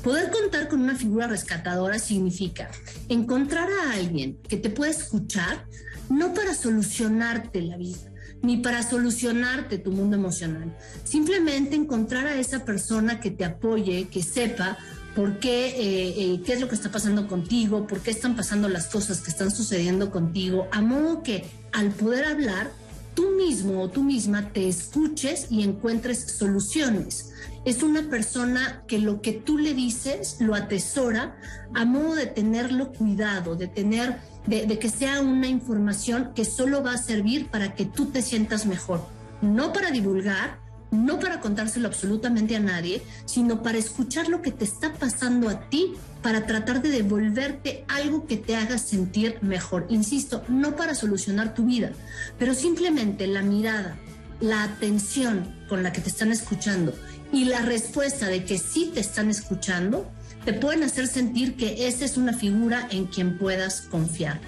Poder 0.04 0.32
contar 0.32 0.70
con 0.70 0.82
una 0.82 0.96
figura 0.96 1.28
rescatadora 1.28 2.00
significa 2.00 2.70
encontrar 3.10 3.68
a 3.70 3.94
alguien 3.94 4.38
que 4.48 4.58
te 4.58 4.70
pueda 4.70 4.92
escuchar, 4.92 5.66
no 6.10 6.34
para 6.34 6.54
solucionarte 6.54 7.62
la 7.62 7.78
vida, 7.78 8.10
ni 8.42 8.58
para 8.58 8.88
solucionarte 8.88 9.78
tu 9.78 9.92
mundo 9.92 10.16
emocional. 10.16 10.76
Simplemente 11.04 11.76
encontrar 11.76 12.28
a 12.28 12.40
esa 12.40 12.66
persona 12.66 13.20
que 13.20 13.32
te 13.32 13.46
apoye, 13.46 14.08
que 14.08 14.24
sepa 14.24 14.78
por 15.16 15.40
qué, 15.40 15.68
eh, 15.68 16.14
eh, 16.18 16.42
qué 16.46 16.54
es 16.54 16.62
lo 16.62 16.70
que 16.70 16.76
está 16.76 16.92
pasando 16.92 17.28
contigo, 17.28 17.88
por 17.88 18.00
qué 18.00 18.12
están 18.12 18.36
pasando 18.36 18.70
las 18.70 18.88
cosas 18.88 19.22
que 19.22 19.32
están 19.32 19.52
sucediendo 19.52 20.12
contigo, 20.12 20.68
a 20.72 20.82
modo 20.82 21.24
que 21.24 21.46
al 21.72 21.92
poder 21.92 22.26
hablar, 22.26 22.72
tú 23.16 23.32
mismo 23.32 23.82
o 23.82 23.90
tú 23.90 24.04
misma 24.04 24.50
te 24.54 24.70
escuches 24.70 25.48
y 25.50 25.64
encuentres 25.64 26.20
soluciones 26.38 27.30
es 27.66 27.84
una 27.84 28.10
persona 28.10 28.84
que 28.88 29.00
lo 29.00 29.22
que 29.22 29.34
tú 29.34 29.58
le 29.58 29.74
dices 29.74 30.38
lo 30.40 30.56
atesora 30.56 31.38
a 31.76 31.86
modo 31.86 32.16
de 32.16 32.26
tenerlo 32.26 32.92
cuidado, 32.94 33.56
de 33.56 33.68
tener, 33.68 34.18
de, 34.50 34.80
que 34.80 34.90
sea 34.90 35.22
una 35.22 35.48
información 35.48 36.32
que 36.36 36.44
solo 36.44 36.84
va 36.84 36.94
a 36.94 36.98
servir 36.98 37.48
para 37.48 37.76
que 37.76 37.86
tú 37.86 38.08
te 38.08 38.22
sientas 38.22 38.66
mejor, 38.66 39.06
no 39.42 39.72
para 39.72 39.92
divulgar, 39.92 40.60
no 40.92 41.20
para 41.20 41.40
contárselo 41.40 41.88
absolutamente 41.88 42.56
a 42.56 42.60
nadie, 42.60 43.04
sino 43.26 43.62
para 43.62 43.78
escuchar 43.78 44.28
lo 44.28 44.42
que 44.42 44.52
te 44.52 44.66
está 44.66 44.94
pasando 44.94 45.50
a 45.50 45.70
ti, 45.70 45.94
para 46.24 46.48
tratar 46.48 46.82
de 46.82 46.90
devolverte 46.90 47.86
algo 47.88 48.26
que 48.26 48.38
te 48.38 48.56
haga 48.56 48.80
sentir 48.80 49.38
mejor. 49.42 49.86
Insisto, 49.90 50.44
no 50.48 50.76
para 50.76 50.96
solucionar 50.96 51.54
tu 51.54 51.66
vida, 51.66 51.92
pero 52.40 52.56
simplemente 52.56 53.28
la 53.28 53.44
mirada, 53.44 54.00
la 54.42 54.64
atención 54.64 55.56
con 55.70 55.84
la 55.84 55.92
que 55.94 56.02
te 56.02 56.10
están 56.10 56.32
escuchando 56.32 56.96
y 57.32 57.46
la 57.46 57.62
respuesta 57.62 58.26
de 58.26 58.44
que 58.44 58.58
sí 58.58 58.90
te 58.94 59.00
están 59.00 59.30
escuchando, 59.30 60.10
te 60.46 60.54
pueden 60.54 60.84
hacer 60.84 61.08
sentir 61.08 61.56
que 61.56 61.88
esa 61.88 62.06
es 62.06 62.18
una 62.18 62.34
figura 62.34 62.88
en 62.92 63.06
quien 63.06 63.38
puedas 63.38 63.82
confiar. 63.82 64.40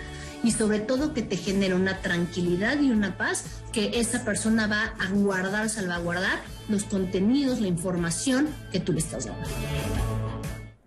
Y 0.44 0.52
sobre 0.52 0.80
todo 0.80 1.14
que 1.14 1.22
te 1.22 1.38
genere 1.38 1.76
una 1.76 2.02
tranquilidad 2.02 2.80
y 2.82 2.90
una 2.90 3.18
paz 3.18 3.46
que 3.72 4.00
esa 4.00 4.26
persona 4.26 4.68
va 4.68 4.96
a 5.00 5.10
guardar, 5.14 5.70
salvaguardar 5.70 6.40
los 6.68 6.84
contenidos, 6.84 7.62
la 7.62 7.68
información 7.68 8.48
que 8.72 8.80
tú 8.80 8.94
le 8.94 9.00
estás 9.00 9.28
dando. 9.28 9.48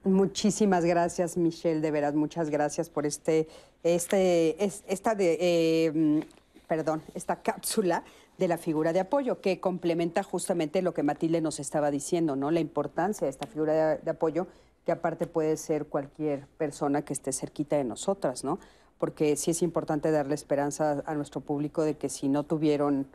Muchísimas 0.04 0.84
gracias, 0.84 1.36
Michelle, 1.36 1.80
de 1.80 1.90
veras, 1.90 2.14
muchas 2.14 2.50
gracias 2.50 2.90
por 2.90 3.06
este, 3.06 3.48
este, 3.82 4.56
esta 4.86 5.14
de, 5.14 5.38
eh, 5.40 6.22
perdón, 6.66 7.02
esta 7.14 7.40
cápsula 7.40 8.04
de 8.38 8.48
la 8.48 8.58
figura 8.58 8.92
de 8.92 9.00
apoyo, 9.00 9.40
que 9.40 9.60
complementa 9.60 10.22
justamente 10.22 10.82
lo 10.82 10.92
que 10.92 11.02
Matilde 11.02 11.40
nos 11.40 11.60
estaba 11.60 11.90
diciendo, 11.90 12.36
¿no? 12.36 12.50
La 12.50 12.60
importancia 12.60 13.26
de 13.26 13.30
esta 13.30 13.46
figura 13.46 13.96
de, 13.96 14.10
apoyo, 14.10 14.46
que 14.84 14.92
aparte 14.92 15.26
puede 15.26 15.56
ser 15.56 15.86
cualquier 15.86 16.46
persona 16.58 17.02
que 17.02 17.12
esté 17.12 17.32
cerquita 17.32 17.76
de 17.76 17.84
nosotras, 17.84 18.44
¿no? 18.44 18.58
Porque 18.98 19.36
sí 19.36 19.50
es 19.50 19.62
importante 19.62 20.10
darle 20.10 20.34
esperanza 20.34 21.02
a 21.06 21.14
nuestro 21.14 21.40
público 21.40 21.82
de 21.82 21.96
que 21.96 22.08
si 22.08 22.28
no 22.28 22.44
tuvieron, 22.44 23.06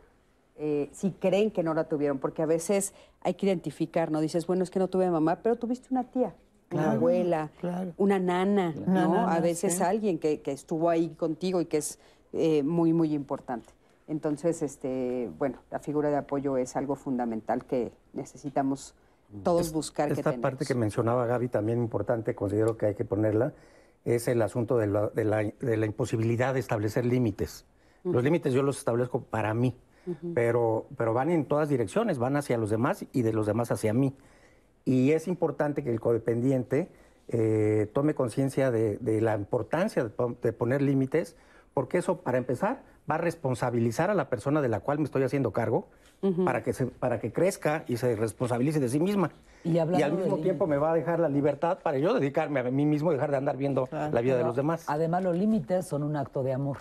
eh, 0.56 0.88
si 0.92 1.12
creen 1.12 1.50
que 1.50 1.62
no 1.62 1.74
la 1.74 1.84
tuvieron, 1.84 2.18
porque 2.18 2.42
a 2.42 2.46
veces 2.46 2.92
hay 3.22 3.34
que 3.34 3.46
identificar, 3.46 4.10
¿no? 4.10 4.20
Dices, 4.20 4.46
bueno, 4.46 4.64
es 4.64 4.70
que 4.70 4.78
no 4.78 4.88
tuve 4.88 5.10
mamá, 5.10 5.36
pero 5.42 5.56
tuviste 5.56 5.88
una 5.90 6.04
tía, 6.04 6.34
una 6.72 6.92
abuela, 6.92 7.50
una 7.96 8.18
nana, 8.18 8.74
¿no? 8.86 9.28
a 9.28 9.40
veces 9.40 9.80
alguien 9.80 10.18
que, 10.18 10.40
estuvo 10.46 10.90
ahí 10.90 11.10
contigo 11.10 11.60
y 11.60 11.66
que 11.66 11.78
es 11.78 11.98
eh, 12.32 12.62
muy, 12.62 12.92
muy 12.92 13.14
importante. 13.14 13.72
Entonces, 14.06 14.60
este, 14.62 15.30
bueno, 15.38 15.58
la 15.70 15.78
figura 15.78 16.10
de 16.10 16.16
apoyo 16.16 16.56
es 16.56 16.74
algo 16.74 16.96
fundamental 16.96 17.64
que 17.64 17.92
necesitamos 18.12 18.94
todos 19.42 19.72
buscar. 19.72 20.10
Esta 20.10 20.32
parte 20.38 20.64
que 20.64 20.74
mencionaba 20.74 21.26
Gaby 21.26 21.48
también 21.48 21.78
importante, 21.78 22.34
considero 22.34 22.76
que 22.76 22.86
hay 22.86 22.94
que 22.94 23.04
ponerla, 23.04 23.52
es 24.04 24.28
el 24.28 24.40
asunto 24.42 24.78
de 24.78 24.86
la, 24.86 25.86
imposibilidad 25.86 26.54
de 26.54 26.60
establecer 26.60 27.04
límites. 27.04 27.66
Los 28.04 28.24
límites 28.24 28.54
yo 28.54 28.62
los 28.62 28.78
establezco 28.78 29.22
para 29.22 29.52
mí, 29.52 29.76
pero, 30.34 30.86
pero 30.96 31.12
van 31.12 31.30
en 31.30 31.44
todas 31.44 31.68
direcciones, 31.68 32.18
van 32.18 32.36
hacia 32.36 32.56
los 32.56 32.70
demás 32.70 33.04
y 33.12 33.22
de 33.22 33.32
los 33.32 33.46
demás 33.46 33.70
hacia 33.70 33.92
mí. 33.92 34.14
Y 34.84 35.12
es 35.12 35.28
importante 35.28 35.84
que 35.84 35.90
el 35.90 36.00
codependiente 36.00 36.88
eh, 37.28 37.88
tome 37.92 38.14
conciencia 38.14 38.70
de, 38.70 38.98
la 39.20 39.36
importancia 39.36 40.10
de 40.42 40.52
poner 40.52 40.82
límites, 40.82 41.36
porque 41.74 41.98
eso, 41.98 42.20
para 42.20 42.38
empezar, 42.38 42.82
va 43.10 43.16
a 43.16 43.18
responsabilizar 43.18 44.10
a 44.10 44.14
la 44.14 44.28
persona 44.28 44.60
de 44.60 44.68
la 44.68 44.80
cual 44.80 44.98
me 44.98 45.04
estoy 45.04 45.22
haciendo 45.22 45.52
cargo 45.52 45.88
para, 46.44 46.62
que 46.62 46.72
se, 46.72 46.86
para 46.86 47.18
que 47.18 47.32
crezca 47.32 47.84
y 47.88 47.96
se 47.96 48.14
responsabilice 48.14 48.78
de 48.78 48.88
sí 48.88 49.00
misma. 49.00 49.30
Y, 49.64 49.78
al 49.78 50.12
mismo 50.12 50.38
tiempo 50.38 50.66
me 50.66 50.76
va 50.76 50.92
a 50.92 50.94
dejar 50.94 51.18
la 51.20 51.28
libertad 51.28 51.78
para 51.82 51.98
yo 51.98 52.14
dedicarme 52.14 52.60
a 52.60 52.64
mí 52.64 52.86
mismo 52.86 53.10
y 53.10 53.14
dejar 53.14 53.30
de 53.30 53.36
andar 53.38 53.56
viendo 53.56 53.88
la 53.90 54.20
vida 54.20 54.36
de 54.36 54.44
los 54.44 54.56
demás. 54.56 54.84
Además, 54.86 55.22
los 55.22 55.36
límites 55.36 55.86
son 55.86 56.02
un 56.02 56.16
acto 56.16 56.42
de 56.42 56.52
amor. 56.52 56.78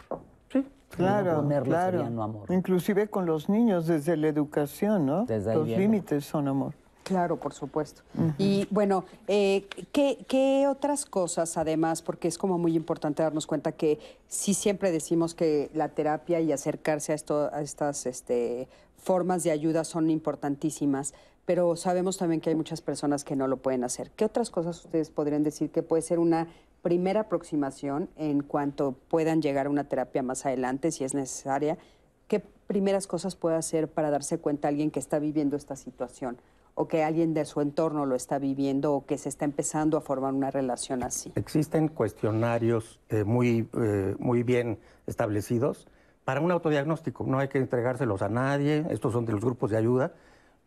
Sí. 0.51 0.65
Claro, 0.89 1.47
claro. 1.63 2.01
amor. 2.21 2.51
Inclusive 2.51 3.07
con 3.07 3.25
los 3.25 3.49
niños 3.49 3.87
desde 3.87 4.17
la 4.17 4.27
educación, 4.27 5.05
¿no? 5.05 5.25
los 5.27 5.67
límites 5.67 6.25
son 6.25 6.47
amor. 6.47 6.73
Claro, 7.09 7.37
por 7.37 7.55
supuesto. 7.55 8.03
Y 8.37 8.67
bueno, 8.69 9.03
eh, 9.27 9.65
¿qué, 9.91 10.67
otras 10.69 11.07
cosas 11.07 11.57
además? 11.57 12.03
Porque 12.03 12.27
es 12.27 12.37
como 12.37 12.59
muy 12.59 12.75
importante 12.75 13.23
darnos 13.23 13.47
cuenta 13.47 13.71
que 13.71 13.97
sí 14.27 14.53
siempre 14.53 14.91
decimos 14.91 15.33
que 15.33 15.71
la 15.73 15.89
terapia 15.89 16.39
y 16.39 16.51
acercarse 16.51 17.11
a, 17.11 17.15
esto, 17.15 17.49
a 17.51 17.61
estas 17.63 18.05
este, 18.05 18.67
formas 18.95 19.43
de 19.43 19.49
ayuda 19.49 19.85
son 19.85 20.11
importantísimas, 20.11 21.15
pero 21.45 21.75
sabemos 21.75 22.17
también 22.17 22.41
que 22.41 22.51
hay 22.51 22.55
muchas 22.55 22.81
personas 22.81 23.23
que 23.23 23.35
no 23.35 23.47
lo 23.47 23.57
pueden 23.57 23.83
hacer. 23.83 24.11
¿Qué 24.11 24.23
otras 24.23 24.51
cosas 24.51 24.85
ustedes 24.85 25.09
podrían 25.09 25.41
decir 25.41 25.71
que 25.71 25.81
puede 25.81 26.03
ser 26.03 26.19
una 26.19 26.47
primera 26.83 27.21
aproximación 27.21 28.07
en 28.17 28.43
cuanto 28.43 28.91
puedan 29.07 29.41
llegar 29.41 29.65
a 29.65 29.71
una 29.71 29.85
terapia 29.85 30.21
más 30.21 30.45
adelante, 30.45 30.91
si 30.91 31.05
es 31.05 31.15
necesaria? 31.15 31.79
¿Qué 32.27 32.39
primeras 32.67 33.07
cosas 33.07 33.35
puede 33.35 33.55
hacer 33.55 33.87
para 33.87 34.11
darse 34.11 34.37
cuenta 34.37 34.67
alguien 34.67 34.91
que 34.91 34.99
está 34.99 35.17
viviendo 35.17 35.57
esta 35.57 35.75
situación? 35.75 36.37
O 36.79 36.87
que 36.87 37.03
alguien 37.03 37.33
de 37.33 37.43
su 37.43 37.59
entorno 37.59 38.05
lo 38.05 38.15
está 38.15 38.39
viviendo 38.39 38.93
o 38.93 39.05
que 39.05 39.17
se 39.17 39.27
está 39.27 39.43
empezando 39.43 39.97
a 39.97 40.01
formar 40.01 40.33
una 40.33 40.49
relación 40.49 41.03
así. 41.03 41.29
Existen 41.35 41.89
cuestionarios 41.89 43.01
eh, 43.09 43.25
muy, 43.25 43.67
eh, 43.73 44.15
muy 44.17 44.43
bien 44.43 44.79
establecidos 45.05 45.89
para 46.23 46.39
un 46.39 46.51
autodiagnóstico. 46.51 47.25
No 47.25 47.37
hay 47.37 47.49
que 47.49 47.57
entregárselos 47.57 48.21
a 48.21 48.29
nadie, 48.29 48.85
estos 48.91 49.11
son 49.11 49.25
de 49.25 49.33
los 49.33 49.41
grupos 49.41 49.71
de 49.71 49.77
ayuda. 49.77 50.13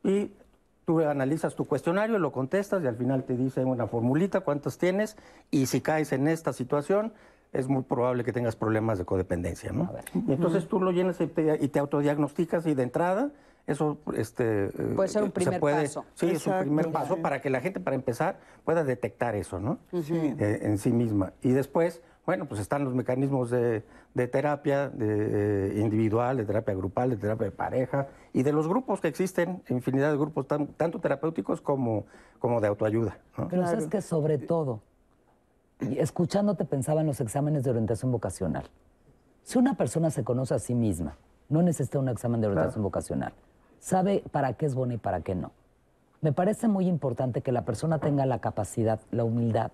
Y 0.05 0.33
tú 0.85 1.01
analizas 1.01 1.55
tu 1.55 1.65
cuestionario, 1.65 2.19
lo 2.19 2.31
contestas 2.31 2.85
y 2.85 2.89
al 2.89 2.97
final 2.97 3.25
te 3.25 3.35
dice 3.35 3.65
una 3.65 3.87
formulita 3.87 4.41
cuántos 4.41 4.77
tienes 4.77 5.17
y 5.51 5.65
si 5.65 5.81
caes 5.81 6.13
en 6.13 6.29
esta 6.29 6.53
situación, 6.53 7.15
es 7.55 7.69
muy 7.69 7.85
probable 7.85 8.23
que 8.23 8.35
tengas 8.35 8.55
problemas 8.55 8.99
de 8.99 9.07
codependencia, 9.07 9.73
¿no? 9.73 9.91
Y 10.15 10.33
entonces 10.33 10.69
tú 10.69 10.79
lo 10.79 10.91
llenas 10.91 11.19
y 11.23 11.27
te, 11.27 11.59
y 11.59 11.69
te 11.69 11.79
autodiagnosticas 11.79 12.67
y 12.67 12.75
de 12.75 12.83
entrada 12.83 13.31
eso 13.67 13.99
este, 14.17 14.69
puede 14.97 15.09
ser 15.09 15.23
un 15.23 15.29
se 15.29 15.33
primer 15.35 15.61
puede- 15.61 15.83
paso. 15.83 16.05
Sí, 16.15 16.31
es 16.31 16.47
un 16.47 16.59
primer 16.61 16.91
paso 16.91 17.17
para 17.19 17.41
que 17.41 17.49
la 17.51 17.61
gente, 17.61 17.79
para 17.81 17.95
empezar, 17.97 18.39
pueda 18.65 18.83
detectar 18.85 19.35
eso, 19.37 19.61
¿no? 19.61 19.79
Sí. 20.03 20.15
Eh, 20.39 20.61
en 20.63 20.79
sí 20.79 20.93
misma. 20.93 21.33
Y 21.43 21.51
después, 21.53 22.03
bueno, 22.27 22.47
pues 22.47 22.61
están 22.61 22.85
los 22.85 22.95
mecanismos 22.95 23.51
de, 23.51 23.85
de 24.15 24.29
terapia 24.29 24.89
de, 24.89 25.77
eh, 25.77 25.81
individual, 25.81 26.37
de 26.37 26.45
terapia 26.45 26.75
grupal, 26.75 27.11
de 27.11 27.17
terapia 27.17 27.47
de 27.47 27.51
pareja 27.53 28.09
y 28.33 28.43
de 28.43 28.53
los 28.53 28.67
grupos 28.69 29.01
que 29.01 29.09
existen, 29.09 29.63
infinidad 29.69 30.11
de 30.11 30.19
grupos, 30.19 30.47
tan- 30.49 30.67
tanto 30.69 30.99
terapéuticos 31.01 31.61
como, 31.61 32.05
como 32.39 32.61
de 32.61 32.69
autoayuda. 32.69 33.19
¿no? 33.39 33.49
Pero 33.49 33.67
sabes 33.67 33.87
que 33.87 34.01
sobre 34.03 34.39
todo, 34.39 34.81
escuchándote 35.81 36.65
pensaba 36.65 37.01
en 37.01 37.07
los 37.09 37.21
exámenes 37.21 37.65
de 37.65 37.71
orientación 37.71 38.13
vocacional. 38.13 38.65
Si 39.43 39.59
una 39.59 39.75
persona 39.77 40.11
se 40.11 40.23
conoce 40.25 40.55
a 40.55 40.59
sí 40.59 40.75
misma, 40.75 41.17
no 41.49 41.63
necesita 41.63 41.99
un 41.99 42.09
examen 42.09 42.41
de 42.41 42.47
orientación 42.47 42.83
vocacional, 42.85 43.33
sabe 43.83 44.23
para 44.31 44.53
qué 44.53 44.67
es 44.67 44.77
buena 44.77 44.95
y 44.95 44.99
para 44.99 45.23
qué 45.23 45.35
no. 45.35 45.51
Me 46.21 46.33
parece 46.33 46.69
muy 46.69 46.87
importante 46.87 47.41
que 47.43 47.51
la 47.51 47.65
persona 47.65 47.99
tenga 47.99 48.25
la 48.27 48.39
capacidad, 48.39 49.01
la 49.11 49.25
humildad 49.25 49.73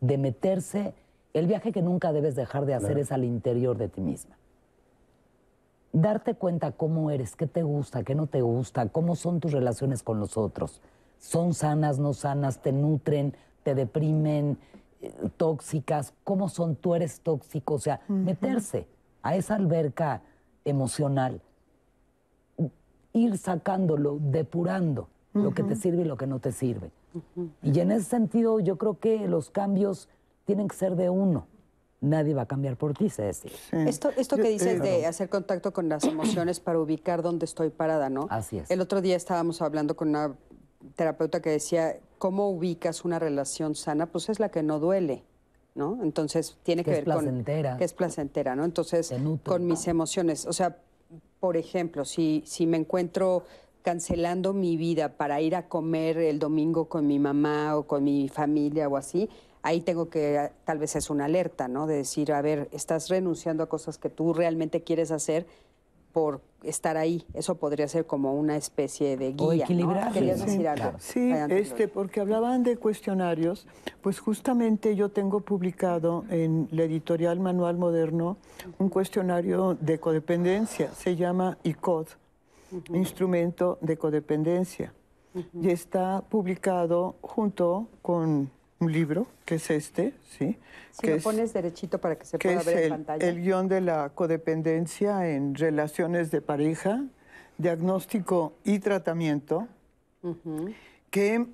de 0.00 0.18
meterse. 0.18 0.92
El 1.32 1.46
viaje 1.46 1.70
que 1.70 1.80
nunca 1.80 2.12
debes 2.12 2.34
dejar 2.34 2.66
de 2.66 2.74
hacer 2.74 2.98
es 2.98 3.12
al 3.12 3.22
interior 3.22 3.78
de 3.78 3.88
ti 3.88 4.00
misma. 4.00 4.36
Darte 5.92 6.34
cuenta 6.34 6.72
cómo 6.72 7.12
eres, 7.12 7.36
qué 7.36 7.46
te 7.46 7.62
gusta, 7.62 8.02
qué 8.02 8.16
no 8.16 8.26
te 8.26 8.42
gusta, 8.42 8.88
cómo 8.88 9.14
son 9.14 9.38
tus 9.38 9.52
relaciones 9.52 10.02
con 10.02 10.18
los 10.18 10.36
otros. 10.36 10.80
¿Son 11.18 11.54
sanas, 11.54 12.00
no 12.00 12.12
sanas? 12.12 12.60
¿Te 12.60 12.72
nutren? 12.72 13.36
¿Te 13.62 13.76
deprimen? 13.76 14.58
eh, 15.00 15.12
¿Tóxicas? 15.36 16.12
¿Cómo 16.24 16.48
son? 16.48 16.74
¿Tú 16.74 16.96
eres 16.96 17.20
tóxico? 17.20 17.74
O 17.74 17.78
sea, 17.78 18.00
meterse 18.08 18.88
a 19.22 19.36
esa 19.36 19.54
alberca 19.54 20.22
emocional, 20.64 21.40
ir 23.14 23.38
sacándolo, 23.38 24.18
depurando 24.20 25.08
lo 25.32 25.52
que 25.54 25.62
te 25.62 25.74
sirve 25.74 26.02
y 26.02 26.04
lo 26.04 26.16
que 26.16 26.26
no 26.26 26.38
te 26.40 26.52
sirve. 26.52 26.90
Y 27.62 27.80
en 27.80 27.90
ese 27.92 28.04
sentido, 28.04 28.60
yo 28.60 28.76
creo 28.76 28.98
que 29.00 29.26
los 29.26 29.50
cambios 29.50 30.08
tienen 30.44 30.68
que 30.68 30.76
ser 30.76 30.94
de 30.96 31.08
uno. 31.10 31.46
Nadie 32.00 32.34
va 32.34 32.42
a 32.42 32.46
cambiar 32.46 32.76
por 32.76 32.92
ti, 32.92 33.08
Ceci. 33.08 33.48
Esto, 33.72 34.10
esto 34.16 34.36
Yo- 34.36 34.42
que 34.42 34.50
dices 34.50 34.74
eh, 34.74 34.80
de 34.80 35.06
hacer 35.06 35.28
contacto 35.30 35.72
con 35.72 35.88
las 35.88 36.04
emociones 36.04 36.60
para 36.60 36.78
ubicar 36.78 37.22
dónde 37.22 37.46
estoy 37.46 37.70
parada, 37.70 38.10
¿no? 38.10 38.26
Así 38.30 38.58
es. 38.58 38.70
El 38.70 38.80
otro 38.80 39.00
día 39.00 39.16
estábamos 39.16 39.62
hablando 39.62 39.96
con 39.96 40.08
una 40.10 40.34
terapeuta 40.96 41.40
que 41.40 41.50
decía, 41.50 41.96
¿cómo 42.18 42.50
ubicas 42.50 43.04
una 43.04 43.18
relación 43.18 43.74
sana? 43.74 44.06
Pues 44.06 44.28
es 44.28 44.38
la 44.38 44.50
que 44.50 44.62
no 44.62 44.80
duele, 44.80 45.24
¿no? 45.74 46.00
Entonces 46.02 46.58
tiene 46.62 46.84
que, 46.84 46.90
Que 46.90 46.98
es 46.98 47.04
ver 47.06 47.14
con... 47.14 47.24
placentera. 47.24 47.76
Que 47.78 47.84
es 47.84 47.94
placentera, 47.94 48.54
¿no? 48.54 48.64
Entonces, 48.64 49.10
nutre. 49.18 49.48
con 49.50 49.66
mis 49.66 49.88
emociones. 49.88 50.46
O 50.46 50.52
sea, 50.52 50.76
por 51.40 51.56
ejemplo, 51.56 52.04
si, 52.04 52.42
si 52.46 52.66
me 52.66 52.76
encuentro 52.76 53.44
cancelando 53.82 54.54
mi 54.54 54.76
vida 54.76 55.16
para 55.16 55.40
ir 55.40 55.54
a 55.54 55.68
comer 55.68 56.16
el 56.16 56.38
domingo 56.38 56.88
con 56.88 57.06
mi 57.06 57.18
mamá 57.18 57.76
o 57.76 57.86
con 57.86 58.02
mi 58.02 58.28
familia 58.28 58.88
o 58.88 58.96
así, 58.96 59.28
ahí 59.62 59.80
tengo 59.80 60.08
que, 60.08 60.50
tal 60.64 60.78
vez 60.78 60.96
es 60.96 61.10
una 61.10 61.26
alerta, 61.26 61.68
¿no? 61.68 61.86
De 61.86 61.96
decir, 61.96 62.32
a 62.32 62.40
ver, 62.40 62.68
estás 62.72 63.08
renunciando 63.08 63.62
a 63.62 63.68
cosas 63.68 63.98
que 63.98 64.08
tú 64.08 64.32
realmente 64.32 64.82
quieres 64.82 65.10
hacer 65.10 65.46
por 66.12 66.40
estar 66.64 66.96
ahí. 66.96 67.24
Eso 67.34 67.54
podría 67.56 67.86
ser 67.88 68.06
como 68.06 68.34
una 68.34 68.56
especie 68.56 69.16
de 69.16 69.32
guía. 69.32 69.46
O 69.46 69.54
¿no? 69.54 69.62
equilibrar. 69.62 70.12
Querías 70.12 70.40
Sí, 70.40 70.46
decir 70.46 70.68
algo. 70.68 70.82
claro. 70.82 70.96
Sí, 71.00 71.32
este, 71.50 71.88
porque 71.88 72.20
hablaban 72.20 72.62
de 72.62 72.76
cuestionarios, 72.76 73.66
pues 74.02 74.18
justamente 74.20 74.96
yo 74.96 75.08
tengo 75.10 75.40
publicado 75.40 76.24
en 76.30 76.68
la 76.70 76.82
editorial 76.84 77.40
Manual 77.40 77.76
Moderno 77.76 78.36
un 78.78 78.88
cuestionario 78.88 79.76
de 79.80 79.98
codependencia, 79.98 80.90
se 80.92 81.16
llama 81.16 81.58
ICOD, 81.62 82.06
Instrumento 82.92 83.78
de 83.80 83.96
Codependencia, 83.96 84.92
y 85.60 85.70
está 85.70 86.22
publicado 86.28 87.16
junto 87.20 87.88
con 88.02 88.50
un 88.84 88.92
libro, 88.92 89.26
que 89.44 89.56
es 89.56 89.70
este, 89.70 90.14
¿sí? 90.38 90.56
Si 90.92 91.00
que 91.02 91.10
lo 91.10 91.16
es- 91.16 91.24
pones 91.24 91.52
derechito 91.52 91.98
para 91.98 92.16
que 92.16 92.24
se 92.24 92.38
que 92.38 92.48
pueda 92.48 92.62
ver 92.62 92.76
en 92.78 92.84
el, 92.84 92.90
pantalla. 92.90 93.26
el 93.28 93.42
guion 93.42 93.68
de 93.68 93.80
la 93.80 94.10
codependencia 94.10 95.28
en 95.30 95.54
relaciones 95.54 96.30
de 96.30 96.40
pareja, 96.40 97.02
diagnóstico 97.58 98.52
y 98.64 98.78
tratamiento, 98.78 99.66
que 101.10 101.46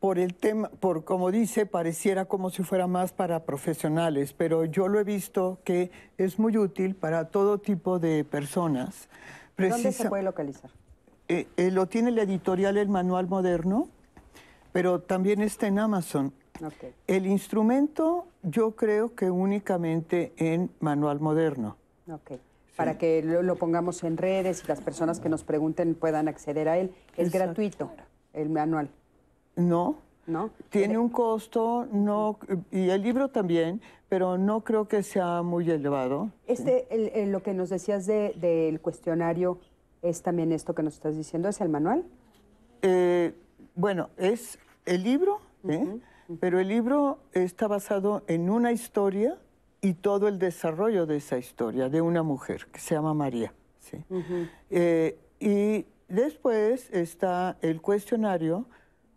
por 0.00 0.18
el 0.18 0.34
tema, 0.34 0.68
por 0.68 1.04
como 1.04 1.30
dice, 1.30 1.64
pareciera 1.66 2.26
como 2.26 2.50
si 2.50 2.62
fuera 2.62 2.86
más 2.86 3.12
para 3.12 3.44
profesionales, 3.44 4.34
pero 4.36 4.64
yo 4.66 4.88
lo 4.88 5.00
he 5.00 5.04
visto 5.04 5.58
que 5.64 5.90
es 6.18 6.38
muy 6.38 6.56
útil 6.58 6.94
para 6.94 7.28
todo 7.28 7.58
tipo 7.58 7.98
de 7.98 8.24
personas. 8.24 9.08
¿Dónde 9.56 9.76
se 9.76 9.82
Precisa- 9.88 10.08
puede 10.08 10.22
localizar? 10.24 10.70
eh, 11.28 11.46
eh, 11.56 11.70
lo 11.70 11.86
tiene 11.86 12.10
la 12.10 12.22
editorial 12.22 12.76
El 12.76 12.88
Manual 12.90 13.28
Moderno, 13.28 13.88
pero 14.72 15.00
también 15.00 15.40
está 15.40 15.66
en 15.68 15.78
Amazon. 15.78 16.32
Ok. 16.62 16.92
El 17.06 17.26
instrumento 17.26 18.26
yo 18.42 18.72
creo 18.76 19.14
que 19.14 19.30
únicamente 19.30 20.32
en 20.36 20.70
Manual 20.80 21.20
Moderno. 21.20 21.76
Ok. 22.10 22.32
Para 22.76 22.98
que 22.98 23.22
lo, 23.22 23.42
lo 23.42 23.56
pongamos 23.56 24.02
en 24.04 24.16
redes 24.16 24.62
y 24.64 24.68
las 24.68 24.80
personas 24.80 25.20
que 25.20 25.28
nos 25.28 25.44
pregunten 25.44 25.94
puedan 25.94 26.28
acceder 26.28 26.68
a 26.68 26.78
él. 26.78 26.92
Es 27.16 27.28
Exacto. 27.28 27.38
gratuito 27.38 27.90
el 28.32 28.50
manual, 28.50 28.88
No, 29.56 29.98
¿no? 30.26 30.50
tiene 30.70 30.98
un 30.98 31.08
costo, 31.08 31.86
no, 31.92 32.38
y 32.72 32.88
el 32.90 33.00
libro 33.02 33.28
también, 33.28 33.80
pero 34.08 34.38
no 34.38 34.62
creo 34.64 34.88
que 34.88 35.04
sea 35.04 35.42
muy 35.42 35.70
elevado. 35.70 36.30
Este, 36.48 36.86
el- 36.92 37.10
el- 37.14 37.30
lo 37.30 37.44
que 37.44 37.54
nos 37.54 37.70
decías 37.70 38.06
de- 38.06 38.34
del 38.40 38.80
cuestionario 38.80 39.60
es 40.02 40.22
también 40.22 40.50
esto 40.50 40.74
que 40.74 40.82
nos 40.82 40.94
estás 40.94 41.16
diciendo, 41.16 41.48
¿es 41.48 41.60
el 41.60 41.68
manual? 41.68 42.04
Eh, 42.82 43.34
bueno, 43.76 44.10
es 44.16 44.58
el 44.84 45.04
libro, 45.04 45.38
¿eh? 45.68 46.00
Pero 46.40 46.60
el 46.60 46.68
libro 46.68 47.18
está 47.32 47.68
basado 47.68 48.24
en 48.26 48.50
una 48.50 48.72
historia 48.72 49.38
y 49.80 49.94
todo 49.94 50.28
el 50.28 50.38
desarrollo 50.38 51.06
de 51.06 51.16
esa 51.16 51.38
historia 51.38 51.88
de 51.88 52.00
una 52.00 52.22
mujer 52.22 52.66
que 52.72 52.80
se 52.80 52.94
llama 52.94 53.12
María. 53.14 53.52
¿sí? 53.80 53.98
Eh, 54.70 55.18
y 55.40 55.86
después 56.08 56.88
está 56.90 57.58
el 57.60 57.82
cuestionario 57.82 58.66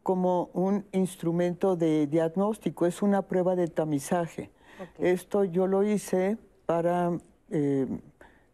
como 0.04 0.50
un 0.54 0.86
instrumento 0.94 1.76
de 1.76 2.08
diagnóstico, 2.08 2.86
es 2.86 3.02
una 3.02 3.24
prueba 3.24 3.58
de 3.58 3.68
tamizaje. 3.68 4.52
Esto 5.00 5.44
yo 5.44 5.68
lo 5.68 5.84
hice 5.84 6.38
para, 6.66 7.18
eh, 7.50 7.88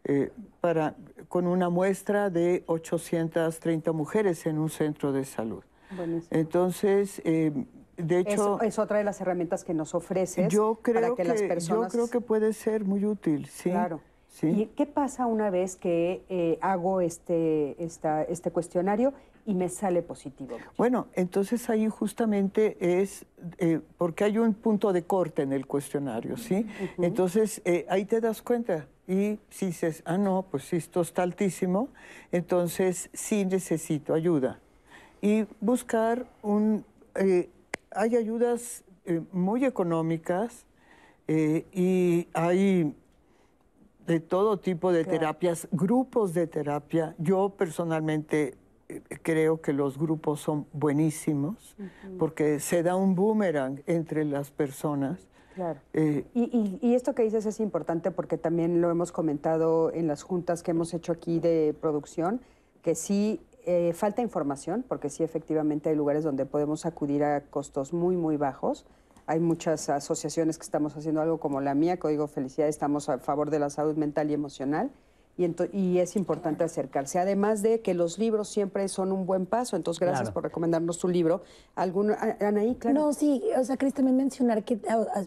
eh, 0.04 0.32
para, 0.60 0.96
con 1.28 1.46
una 1.46 1.68
muestra 1.68 2.30
de 2.30 2.64
830 2.66 3.92
mujeres 3.92 4.46
en 4.46 4.58
un 4.58 4.68
centro 4.68 5.12
de 5.12 5.24
salud. 5.24 5.62
Buenísimo. 5.96 6.28
Entonces, 6.30 7.22
eh, 7.24 7.52
de 7.96 8.20
Es, 8.20 8.26
hecho, 8.26 8.60
es 8.60 8.78
otra 8.78 8.98
de 8.98 9.04
las 9.04 9.20
herramientas 9.20 9.64
que 9.64 9.74
nos 9.74 9.94
ofreces 9.94 10.48
yo 10.52 10.78
creo 10.82 10.94
para 10.94 11.08
que, 11.14 11.22
que, 11.22 11.24
las 11.28 11.40
yo 11.40 11.48
personas... 11.48 11.92
creo 11.92 12.08
que 12.10 12.20
puede 12.20 12.52
ser 12.52 12.84
muy 12.84 13.04
útil, 13.04 13.46
sí. 13.46 13.70
Claro. 13.70 14.00
Sí. 14.28 14.48
¿Y 14.48 14.66
qué 14.66 14.84
pasa 14.86 15.26
una 15.26 15.48
vez 15.50 15.76
que 15.76 16.24
eh, 16.28 16.58
hago 16.60 17.00
este, 17.00 17.76
esta, 17.82 18.24
este 18.24 18.50
cuestionario 18.50 19.14
y 19.46 19.54
me 19.54 19.68
sale 19.68 20.02
positivo? 20.02 20.56
Bueno, 20.76 21.06
entonces 21.14 21.70
ahí 21.70 21.88
justamente 21.88 22.76
es 23.00 23.26
eh, 23.58 23.80
porque 23.96 24.24
hay 24.24 24.38
un 24.38 24.54
punto 24.54 24.92
de 24.92 25.04
corte 25.04 25.42
en 25.42 25.52
el 25.52 25.68
cuestionario, 25.68 26.36
¿sí? 26.36 26.66
Entonces 26.98 27.62
eh, 27.64 27.86
ahí 27.88 28.06
te 28.06 28.20
das 28.20 28.42
cuenta 28.42 28.88
y 29.06 29.38
si 29.50 29.66
dices, 29.66 30.02
ah, 30.04 30.18
no, 30.18 30.46
pues 30.50 30.72
esto 30.72 31.02
está 31.02 31.22
altísimo, 31.22 31.90
entonces 32.32 33.10
sí 33.12 33.44
necesito 33.44 34.14
ayuda. 34.14 34.58
Y 35.22 35.46
buscar 35.60 36.26
un... 36.42 36.84
eh, 37.14 37.50
hay 37.94 38.16
ayudas 38.16 38.84
eh, 39.06 39.20
muy 39.32 39.64
económicas 39.64 40.66
eh, 41.28 41.66
y 41.72 42.28
hay 42.34 42.94
de 44.06 44.20
todo 44.20 44.58
tipo 44.58 44.92
de 44.92 45.04
terapias, 45.04 45.66
grupos 45.72 46.34
de 46.34 46.46
terapia. 46.46 47.14
Yo 47.18 47.50
personalmente 47.56 48.56
eh, 48.88 49.00
creo 49.22 49.60
que 49.62 49.72
los 49.72 49.96
grupos 49.98 50.40
son 50.40 50.66
buenísimos 50.72 51.74
porque 52.18 52.60
se 52.60 52.82
da 52.82 52.96
un 52.96 53.14
boomerang 53.14 53.82
entre 53.86 54.24
las 54.26 54.50
personas. 54.50 55.26
Claro. 55.54 55.80
Eh, 55.94 56.26
Y, 56.34 56.42
y- 56.42 56.78
y 56.82 56.94
esto 56.94 57.14
que 57.14 57.22
dices 57.22 57.46
es 57.46 57.60
importante 57.60 58.10
porque 58.10 58.36
también 58.36 58.80
lo 58.82 58.90
hemos 58.90 59.12
comentado 59.12 59.90
en 59.92 60.06
las 60.08 60.22
juntas 60.22 60.62
que 60.62 60.72
hemos 60.72 60.92
hecho 60.92 61.12
aquí 61.12 61.38
de 61.38 61.74
producción, 61.80 62.40
que 62.82 62.94
sí 62.94 63.40
eh, 63.66 63.92
falta 63.94 64.22
información, 64.22 64.84
porque 64.86 65.10
sí 65.10 65.22
efectivamente 65.22 65.88
hay 65.90 65.96
lugares 65.96 66.24
donde 66.24 66.46
podemos 66.46 66.86
acudir 66.86 67.24
a 67.24 67.42
costos 67.42 67.92
muy, 67.92 68.16
muy 68.16 68.36
bajos. 68.36 68.86
Hay 69.26 69.40
muchas 69.40 69.88
asociaciones 69.88 70.58
que 70.58 70.64
estamos 70.64 70.96
haciendo 70.96 71.22
algo 71.22 71.38
como 71.38 71.60
la 71.60 71.74
mía, 71.74 71.98
Código 71.98 72.26
Felicidad, 72.26 72.68
estamos 72.68 73.08
a 73.08 73.18
favor 73.18 73.50
de 73.50 73.58
la 73.58 73.70
salud 73.70 73.96
mental 73.96 74.30
y 74.30 74.34
emocional. 74.34 74.90
Y, 75.36 75.46
y, 75.72 75.98
es 75.98 76.14
importante 76.16 76.62
acercarse. 76.62 77.18
Además 77.18 77.60
de 77.60 77.80
que 77.80 77.92
los 77.92 78.18
libros 78.18 78.48
siempre 78.48 78.86
son 78.88 79.10
un 79.10 79.26
buen 79.26 79.46
paso, 79.46 79.74
entonces 79.76 80.00
gracias 80.00 80.30
por 80.30 80.44
recomendarnos 80.44 80.98
tu 80.98 81.08
libro. 81.08 81.42
¿Algún, 81.74 82.12
Anaí, 82.40 82.76
claro? 82.76 83.00
No, 83.00 83.12
sí, 83.12 83.42
o 83.58 83.64
sea, 83.64 83.76
Cris, 83.76 83.94
también 83.94 84.16
mencionar 84.16 84.62
que, 84.62 84.78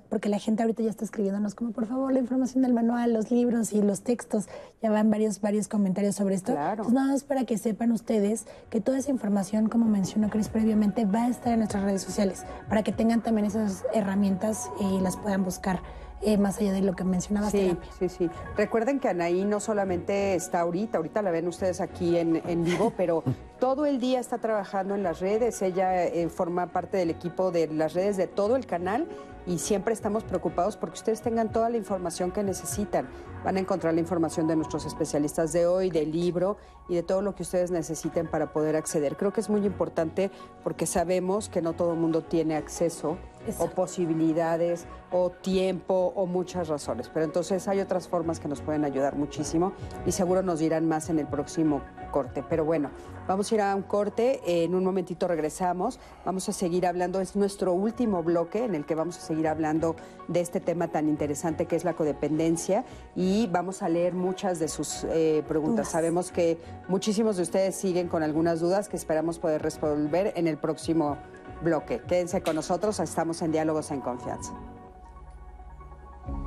porque 0.09 0.29
la 0.29 0.39
gente 0.39 0.63
ahorita 0.63 0.81
ya 0.83 0.89
está 0.89 1.03
escribiéndonos 1.03 1.55
como, 1.55 1.71
por 1.71 1.87
favor, 1.87 2.13
la 2.13 2.19
información 2.19 2.63
del 2.63 2.73
manual, 2.73 3.13
los 3.13 3.31
libros 3.31 3.73
y 3.73 3.81
los 3.81 4.01
textos, 4.01 4.47
ya 4.81 4.89
van 4.89 5.09
varios, 5.09 5.41
varios 5.41 5.67
comentarios 5.67 6.15
sobre 6.15 6.35
esto. 6.35 6.53
Claro. 6.53 6.83
Entonces, 6.83 6.93
nada 6.93 7.11
más 7.11 7.23
para 7.23 7.43
que 7.43 7.57
sepan 7.57 7.91
ustedes 7.91 8.45
que 8.69 8.79
toda 8.79 8.97
esa 8.99 9.11
información, 9.11 9.67
como 9.67 9.85
mencionó 9.85 10.29
Cris 10.29 10.47
previamente, 10.47 11.05
va 11.05 11.23
a 11.23 11.29
estar 11.29 11.51
en 11.51 11.59
nuestras 11.59 11.83
redes 11.83 12.01
sociales, 12.01 12.45
para 12.69 12.81
que 12.83 12.93
tengan 12.93 13.21
también 13.21 13.45
esas 13.45 13.83
herramientas 13.93 14.69
y 14.79 15.01
las 15.01 15.17
puedan 15.17 15.43
buscar. 15.43 15.81
Eh, 16.21 16.37
más 16.37 16.59
allá 16.59 16.73
de 16.73 16.81
lo 16.81 16.95
que 16.95 17.03
mencionabas. 17.03 17.51
Sí, 17.51 17.77
sí, 17.99 18.09
sí. 18.09 18.29
Recuerden 18.55 18.99
que 18.99 19.07
Anaí 19.07 19.45
no 19.45 19.59
solamente 19.59 20.33
está 20.33 20.61
ahorita, 20.61 20.97
ahorita 20.97 21.21
la 21.21 21.29
ven 21.29 21.47
ustedes 21.47 21.79
aquí 21.79 22.17
en, 22.17 22.41
en 22.47 22.63
vivo, 22.63 22.91
pero 22.97 23.23
todo 23.59 23.85
el 23.85 23.99
día 23.99 24.19
está 24.19 24.39
trabajando 24.39 24.95
en 24.95 25.03
las 25.03 25.19
redes. 25.19 25.61
Ella 25.61 26.05
eh, 26.05 26.27
forma 26.29 26.67
parte 26.67 26.97
del 26.97 27.11
equipo 27.11 27.51
de 27.51 27.67
las 27.67 27.93
redes 27.93 28.17
de 28.17 28.27
todo 28.27 28.55
el 28.55 28.65
canal 28.65 29.07
y 29.47 29.59
siempre 29.59 29.93
estamos 29.93 30.25
preocupados 30.25 30.75
porque 30.75 30.95
ustedes 30.95 31.21
tengan 31.21 31.51
toda 31.51 31.69
la 31.69 31.77
información 31.77 32.31
que 32.31 32.43
necesitan. 32.43 33.07
Van 33.45 33.55
a 33.55 33.59
encontrar 33.61 33.93
la 33.93 34.01
información 34.01 34.45
de 34.45 34.57
nuestros 34.57 34.85
especialistas 34.85 35.53
de 35.53 35.65
hoy, 35.65 35.89
del 35.89 36.11
libro 36.11 36.57
y 36.89 36.95
de 36.95 37.03
todo 37.03 37.21
lo 37.21 37.33
que 37.33 37.43
ustedes 37.43 37.71
necesiten 37.71 38.27
para 38.27 38.51
poder 38.51 38.75
acceder. 38.75 39.15
Creo 39.15 39.31
que 39.31 39.39
es 39.39 39.49
muy 39.49 39.65
importante 39.65 40.31
porque 40.63 40.85
sabemos 40.85 41.47
que 41.47 41.61
no 41.61 41.73
todo 41.73 41.93
el 41.93 41.99
mundo 41.99 42.23
tiene 42.23 42.57
acceso 42.57 43.17
o 43.59 43.67
posibilidades 43.67 44.85
o 45.11 45.29
tiempo 45.29 46.11
o 46.15 46.25
muchas 46.25 46.67
razones. 46.67 47.09
Pero 47.13 47.25
entonces 47.25 47.67
hay 47.69 47.79
otras 47.79 48.09
formas 48.09 48.41
que 48.41 48.49
nos 48.49 48.61
pueden 48.61 48.83
ayudar 48.83 49.15
muchísimo 49.15 49.71
y 50.05 50.11
seguro 50.11 50.41
nos 50.41 50.59
dirán 50.59 50.87
más 50.87 51.09
en 51.09 51.19
el 51.19 51.27
próximo 51.27 51.81
corte. 52.11 52.43
Pero 52.49 52.65
bueno, 52.65 52.89
vamos 53.27 53.51
a 53.51 53.55
ir 53.55 53.61
a 53.61 53.75
un 53.75 53.83
corte, 53.83 54.41
en 54.45 54.73
un 54.75 54.83
momentito 54.83 55.27
regresamos, 55.27 55.99
vamos 56.25 56.49
a 56.49 56.51
seguir 56.51 56.85
hablando, 56.87 57.21
es 57.21 57.35
nuestro 57.35 57.73
último 57.73 58.23
bloque 58.23 58.65
en 58.65 58.75
el 58.75 58.85
que 58.85 58.95
vamos 58.95 59.17
a 59.17 59.21
seguir 59.21 59.36
hablando 59.45 59.95
de 60.27 60.39
este 60.39 60.59
tema 60.59 60.87
tan 60.87 61.07
interesante 61.09 61.65
que 61.65 61.75
es 61.75 61.83
la 61.83 61.93
codependencia 61.93 62.85
y 63.15 63.47
vamos 63.47 63.83
a 63.83 63.89
leer 63.89 64.13
muchas 64.13 64.59
de 64.59 64.67
sus 64.69 65.03
eh, 65.03 65.43
preguntas. 65.47 65.89
Sabemos 65.89 66.31
que 66.31 66.57
muchísimos 66.87 67.35
de 67.35 67.43
ustedes 67.43 67.75
siguen 67.75 68.07
con 68.07 68.23
algunas 68.23 68.59
dudas 68.61 68.89
que 68.89 68.95
esperamos 68.95 69.37
poder 69.37 69.61
resolver 69.61 70.33
en 70.35 70.47
el 70.47 70.57
próximo 70.57 71.17
bloque. 71.61 72.01
Quédense 72.07 72.41
con 72.41 72.55
nosotros, 72.55 72.99
estamos 72.99 73.41
en 73.41 73.51
Diálogos 73.51 73.91
en 73.91 74.01
Confianza. 74.01 74.53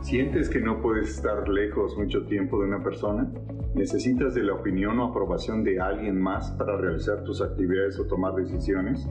¿Sientes 0.03 0.49
que 0.49 0.61
no 0.61 0.81
puedes 0.81 1.11
estar 1.11 1.49
lejos 1.49 1.97
mucho 1.97 2.25
tiempo 2.27 2.59
de 2.61 2.67
una 2.67 2.83
persona? 2.83 3.31
¿Necesitas 3.75 4.35
de 4.35 4.43
la 4.43 4.55
opinión 4.55 4.99
o 4.99 5.05
aprobación 5.05 5.63
de 5.63 5.79
alguien 5.79 6.21
más 6.21 6.51
para 6.53 6.77
realizar 6.77 7.23
tus 7.23 7.43
actividades 7.43 7.99
o 7.99 8.07
tomar 8.07 8.35
decisiones? 8.35 9.07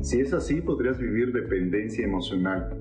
Si 0.00 0.20
es 0.20 0.32
así, 0.32 0.60
podrías 0.60 0.98
vivir 0.98 1.32
dependencia 1.32 2.04
emocional, 2.04 2.76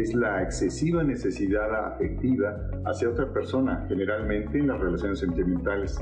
es 0.00 0.14
la 0.14 0.42
excesiva 0.42 1.02
necesidad 1.02 1.86
afectiva 1.86 2.56
hacia 2.84 3.08
otra 3.08 3.32
persona, 3.32 3.84
generalmente 3.88 4.58
en 4.58 4.68
las 4.68 4.80
relaciones 4.80 5.20
sentimentales. 5.20 5.98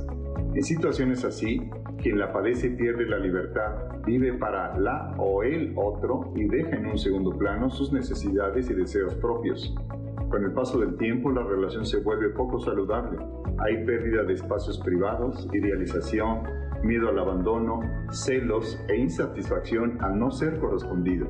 En 0.55 0.63
situaciones 0.63 1.25
así, 1.25 1.69
quien 2.01 2.19
la 2.19 2.33
padece 2.33 2.71
pierde 2.71 3.07
la 3.07 3.19
libertad, 3.19 3.73
vive 4.07 4.35
para 4.35 4.79
la 4.79 5.15
o 5.19 5.43
el 5.43 5.73
otro 5.77 6.33
y 6.37 6.45
deja 6.45 6.77
en 6.77 6.87
un 6.87 6.99
segundo 6.99 7.37
plano 7.37 7.71
sus 7.71 7.93
necesidades 7.93 8.71
y 8.71 8.75
deseos 8.75 9.15
propios. 9.17 9.75
Con 10.31 10.45
el 10.45 10.53
paso 10.53 10.79
del 10.81 10.97
tiempo, 10.97 11.31
la 11.31 11.43
relación 11.43 11.85
se 11.87 11.99
vuelve 11.99 12.31
poco 12.31 12.59
saludable. 12.61 13.19
Hay 13.59 13.85
pérdida 13.85 14.25
de 14.25 14.35
espacios 14.35 14.79
privados, 14.79 15.49
idealización, 15.53 16.43
miedo 16.83 17.09
al 17.09 17.19
abandono, 17.19 17.81
celos 18.11 18.79
e 18.89 18.97
insatisfacción 18.97 19.99
al 20.03 20.19
no 20.19 20.31
ser 20.31 20.59
correspondido. 20.59 21.29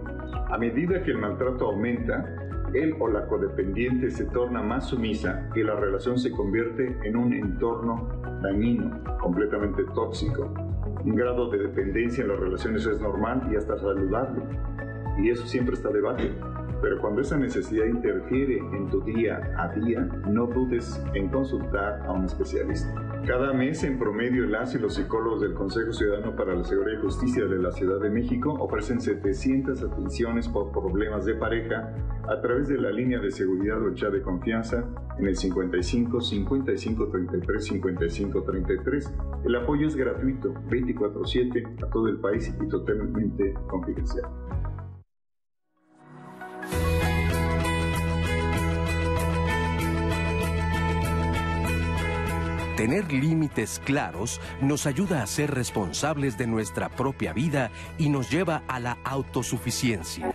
A 0.50 0.58
medida 0.58 1.02
que 1.02 1.12
el 1.12 1.18
maltrato 1.18 1.66
aumenta, 1.66 2.24
él 2.74 2.94
o 2.98 3.08
la 3.08 3.26
codependiente 3.26 4.10
se 4.10 4.24
torna 4.26 4.62
más 4.62 4.88
sumisa 4.88 5.48
y 5.54 5.62
la 5.62 5.74
relación 5.74 6.18
se 6.18 6.30
convierte 6.30 6.96
en 7.04 7.16
un 7.16 7.32
entorno 7.32 8.08
dañino, 8.42 9.02
completamente 9.20 9.84
tóxico. 9.94 10.52
Un 11.04 11.14
grado 11.14 11.50
de 11.50 11.58
dependencia 11.58 12.22
en 12.22 12.28
las 12.28 12.40
relaciones 12.40 12.86
es 12.86 13.00
normal 13.00 13.48
y 13.52 13.56
hasta 13.56 13.78
saludable. 13.78 14.42
Y 15.18 15.30
eso 15.30 15.46
siempre 15.46 15.74
está 15.74 15.90
debate. 15.90 16.32
Pero 16.82 17.00
cuando 17.00 17.20
esa 17.20 17.36
necesidad 17.36 17.86
interfiere 17.86 18.58
en 18.58 18.90
tu 18.90 19.00
día 19.02 19.40
a 19.56 19.68
día, 19.68 20.00
no 20.28 20.46
dudes 20.46 21.02
en 21.14 21.28
consultar 21.28 22.02
a 22.06 22.12
un 22.12 22.24
especialista. 22.24 23.13
Cada 23.26 23.54
mes, 23.54 23.82
en 23.84 23.98
promedio, 23.98 24.44
las 24.46 24.74
y 24.74 24.78
los 24.78 24.96
psicólogos 24.96 25.40
del 25.40 25.54
Consejo 25.54 25.94
Ciudadano 25.94 26.36
para 26.36 26.54
la 26.54 26.62
Seguridad 26.62 26.98
y 26.98 27.02
Justicia 27.02 27.46
de 27.46 27.56
la 27.56 27.72
Ciudad 27.72 27.98
de 27.98 28.10
México 28.10 28.52
ofrecen 28.52 29.00
700 29.00 29.82
atenciones 29.82 30.46
por 30.46 30.70
problemas 30.72 31.24
de 31.24 31.34
pareja 31.34 31.94
a 32.28 32.40
través 32.42 32.68
de 32.68 32.76
la 32.76 32.90
línea 32.90 33.18
de 33.20 33.30
seguridad 33.30 33.80
o 33.80 33.94
chat 33.94 34.12
de 34.12 34.20
confianza 34.20 34.84
en 35.18 35.26
el 35.26 35.36
55 35.36 36.20
55 36.20 37.08
33 37.08 37.64
55 37.64 38.42
33. 38.42 39.14
El 39.46 39.56
apoyo 39.56 39.86
es 39.86 39.96
gratuito, 39.96 40.52
24/7 40.68 41.82
a 41.82 41.90
todo 41.90 42.08
el 42.08 42.18
país 42.18 42.54
y 42.62 42.68
totalmente 42.68 43.54
confidencial. 43.68 44.28
Tener 52.84 53.10
límites 53.14 53.80
claros 53.82 54.42
nos 54.60 54.84
ayuda 54.84 55.22
a 55.22 55.26
ser 55.26 55.54
responsables 55.54 56.36
de 56.36 56.46
nuestra 56.46 56.90
propia 56.90 57.32
vida 57.32 57.70
y 57.96 58.10
nos 58.10 58.30
lleva 58.30 58.62
a 58.68 58.78
la 58.78 58.98
autosuficiencia. 59.04 60.34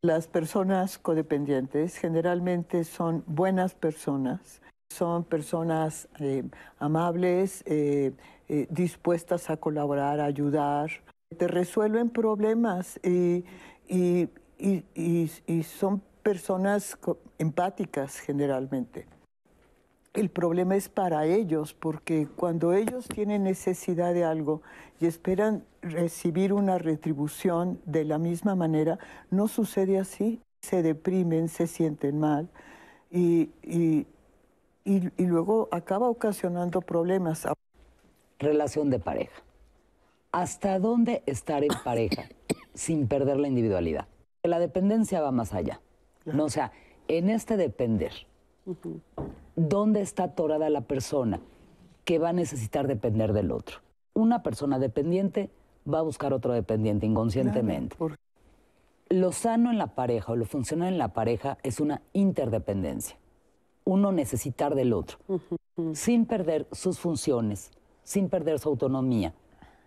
Las 0.00 0.26
personas 0.26 0.96
codependientes 0.96 1.98
generalmente 1.98 2.84
son 2.84 3.24
buenas 3.26 3.74
personas 3.74 4.62
son 4.92 5.24
personas 5.24 6.08
eh, 6.20 6.44
amables, 6.78 7.62
eh, 7.66 8.12
eh, 8.48 8.66
dispuestas 8.70 9.50
a 9.50 9.56
colaborar, 9.56 10.20
a 10.20 10.26
ayudar, 10.26 10.90
te 11.36 11.48
resuelven 11.48 12.10
problemas 12.10 13.00
y, 13.02 13.44
son 15.64 16.02
personas 16.22 16.96
empáticas 17.38 18.18
generalmente. 18.20 19.06
El 20.14 20.28
problema 20.28 20.76
es 20.76 20.88
para 20.88 21.24
ellos, 21.24 21.74
porque 21.74 22.28
cuando 22.36 22.74
ellos 22.74 23.08
tienen 23.08 23.42
necesidad 23.44 24.12
de 24.12 24.24
algo 24.24 24.62
y 25.00 25.06
esperan 25.06 25.64
recibir 25.80 26.52
una 26.52 26.78
retribución 26.78 27.80
de 27.86 28.04
la 28.04 28.18
misma 28.18 28.54
manera, 28.54 28.98
no 29.30 29.48
sucede 29.48 29.98
así. 29.98 30.40
Se 30.60 30.82
deprimen, 30.82 31.48
se 31.48 31.66
sienten 31.66 32.20
mal 32.20 32.48
y, 33.12 33.50
y, 33.62 34.06
luego 34.84 35.68
acaba 35.70 36.08
ocasionando 36.08 36.80
problemas. 36.80 37.46
Relación 38.38 38.90
de 38.90 38.98
pareja. 38.98 39.42
¿Hasta 40.32 40.78
dónde 40.78 41.22
estar 41.26 41.62
en 41.62 41.70
pareja 41.84 42.24
sin 42.74 43.06
perder 43.06 43.38
la 43.38 43.48
individualidad? 43.48 44.08
La 44.42 44.58
dependencia 44.58 45.20
va 45.20 45.30
más 45.30 45.52
allá. 45.52 45.80
No, 46.24 46.44
o 46.44 46.48
sea, 46.48 46.72
en 47.08 47.30
este 47.30 47.56
depender, 47.56 48.12
¿dónde 49.54 50.00
está 50.00 50.24
atorada 50.24 50.70
la 50.70 50.82
persona 50.82 51.40
que 52.04 52.18
va 52.18 52.30
a 52.30 52.32
necesitar 52.32 52.86
depender 52.88 53.32
del 53.32 53.52
otro? 53.52 53.78
Una 54.14 54.42
persona 54.42 54.78
dependiente 54.78 55.50
va 55.92 55.98
a 55.98 56.02
buscar 56.02 56.32
otro 56.32 56.52
dependiente 56.52 57.06
inconscientemente. 57.06 57.96
Lo 59.08 59.32
sano 59.32 59.70
en 59.70 59.78
la 59.78 59.94
pareja 59.94 60.32
o 60.32 60.36
lo 60.36 60.46
funcional 60.46 60.88
en 60.88 60.98
la 60.98 61.12
pareja 61.12 61.58
es 61.62 61.80
una 61.80 62.02
interdependencia 62.12 63.16
uno 63.84 64.12
necesitar 64.12 64.74
del 64.74 64.92
otro, 64.92 65.18
sin 65.94 66.26
perder 66.26 66.66
sus 66.72 66.98
funciones, 66.98 67.70
sin 68.02 68.28
perder 68.28 68.58
su 68.58 68.68
autonomía. 68.68 69.34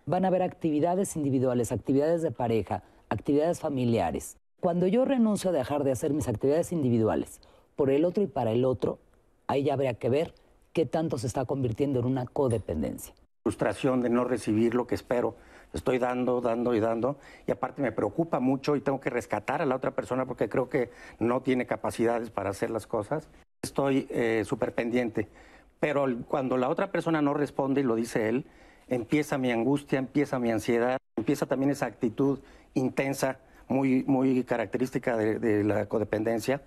Van 0.06 0.24
a 0.24 0.28
haber 0.28 0.42
actividades 0.42 1.16
individuales, 1.16 1.72
actividades 1.72 2.22
de 2.22 2.30
pareja, 2.30 2.82
actividades 3.08 3.60
familiares. 3.60 4.36
Cuando 4.60 4.86
yo 4.86 5.04
renuncio 5.04 5.50
a 5.50 5.52
dejar 5.52 5.84
de 5.84 5.92
hacer 5.92 6.12
mis 6.12 6.28
actividades 6.28 6.72
individuales 6.72 7.40
por 7.74 7.90
el 7.90 8.04
otro 8.04 8.22
y 8.22 8.26
para 8.26 8.52
el 8.52 8.64
otro, 8.64 8.98
ahí 9.46 9.64
ya 9.64 9.74
habría 9.74 9.94
que 9.94 10.08
ver 10.08 10.34
qué 10.72 10.86
tanto 10.86 11.18
se 11.18 11.26
está 11.26 11.44
convirtiendo 11.44 12.00
en 12.00 12.06
una 12.06 12.26
codependencia. 12.26 13.14
Frustración 13.42 14.00
de 14.00 14.10
no 14.10 14.24
recibir 14.24 14.74
lo 14.74 14.86
que 14.86 14.94
espero. 14.94 15.36
Estoy 15.72 15.98
dando, 15.98 16.40
dando 16.40 16.74
y 16.74 16.80
dando. 16.80 17.16
Y 17.46 17.52
aparte 17.52 17.82
me 17.82 17.92
preocupa 17.92 18.40
mucho 18.40 18.76
y 18.76 18.80
tengo 18.80 19.00
que 19.00 19.10
rescatar 19.10 19.62
a 19.62 19.66
la 19.66 19.76
otra 19.76 19.92
persona 19.92 20.26
porque 20.26 20.48
creo 20.48 20.68
que 20.68 20.90
no 21.18 21.42
tiene 21.42 21.66
capacidades 21.66 22.30
para 22.30 22.50
hacer 22.50 22.70
las 22.70 22.86
cosas 22.86 23.28
estoy 23.66 24.06
eh, 24.10 24.42
súper 24.46 24.72
pendiente. 24.74 25.28
Pero 25.80 26.06
cuando 26.26 26.56
la 26.56 26.68
otra 26.68 26.90
persona 26.90 27.20
no 27.20 27.34
responde, 27.34 27.82
y 27.82 27.84
lo 27.84 27.94
dice 27.94 28.28
él, 28.28 28.46
empieza 28.88 29.38
mi 29.38 29.52
angustia, 29.52 29.98
empieza 29.98 30.38
mi 30.38 30.50
ansiedad, 30.50 30.98
empieza 31.16 31.46
también 31.46 31.70
esa 31.70 31.86
actitud 31.86 32.38
intensa, 32.74 33.38
muy, 33.68 34.04
muy 34.06 34.44
característica 34.44 35.16
de, 35.16 35.64
la 35.64 35.86
codependencia, 35.86 36.62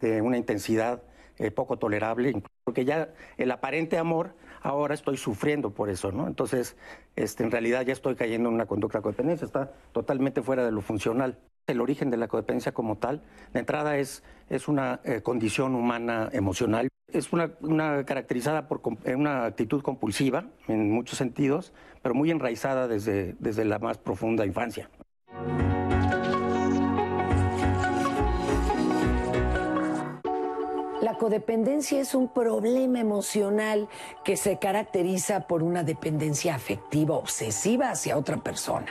de 0.00 0.20
una 0.20 0.36
intensidad 0.36 1.02
eh, 1.38 1.50
poco 1.50 1.78
tolerable, 1.78 2.42
porque 2.64 2.84
ya 2.84 3.08
el 3.38 3.50
aparente 3.50 3.98
amor, 3.98 4.34
ahora 4.60 4.94
estoy 4.94 5.16
sufriendo 5.16 5.70
por 5.70 5.88
eso, 5.88 6.12
¿no? 6.12 6.26
Entonces, 6.26 6.76
este, 7.16 7.44
en 7.44 7.50
realidad 7.50 7.82
ya 7.86 7.92
estoy 7.92 8.14
cayendo 8.14 8.48
en 8.48 8.56
una 8.56 8.66
conducta 8.66 8.98
de 8.98 9.02
codependencia, 9.02 9.46
está 9.46 9.72
totalmente 9.92 10.42
fuera 10.42 10.64
de 10.64 10.72
lo 10.72 10.82
funcional. 10.82 11.38
El 11.68 11.80
origen 11.80 12.10
de 12.10 12.16
la 12.16 12.28
codependencia 12.28 12.72
como 12.72 12.96
tal, 12.96 13.22
de 13.52 13.60
entrada 13.60 13.98
es, 13.98 14.22
es 14.48 14.68
una 14.68 15.00
eh, 15.04 15.20
condición 15.22 15.74
humana 15.74 16.30
emocional. 16.32 16.88
Es 17.12 17.32
una, 17.32 17.52
una 17.60 18.04
caracterizada 18.04 18.68
por 18.68 18.80
eh, 19.04 19.14
una 19.14 19.44
actitud 19.44 19.82
compulsiva 19.82 20.46
en 20.66 20.90
muchos 20.90 21.18
sentidos, 21.18 21.72
pero 22.02 22.14
muy 22.14 22.30
enraizada 22.30 22.88
desde, 22.88 23.36
desde 23.38 23.64
la 23.64 23.78
más 23.78 23.98
profunda 23.98 24.46
infancia. 24.46 24.88
Codependencia 31.18 32.00
es 32.00 32.14
un 32.14 32.28
problema 32.28 33.00
emocional 33.00 33.88
que 34.24 34.36
se 34.36 34.58
caracteriza 34.58 35.46
por 35.46 35.62
una 35.62 35.82
dependencia 35.82 36.54
afectiva 36.54 37.16
obsesiva 37.16 37.90
hacia 37.90 38.16
otra 38.16 38.38
persona. 38.38 38.86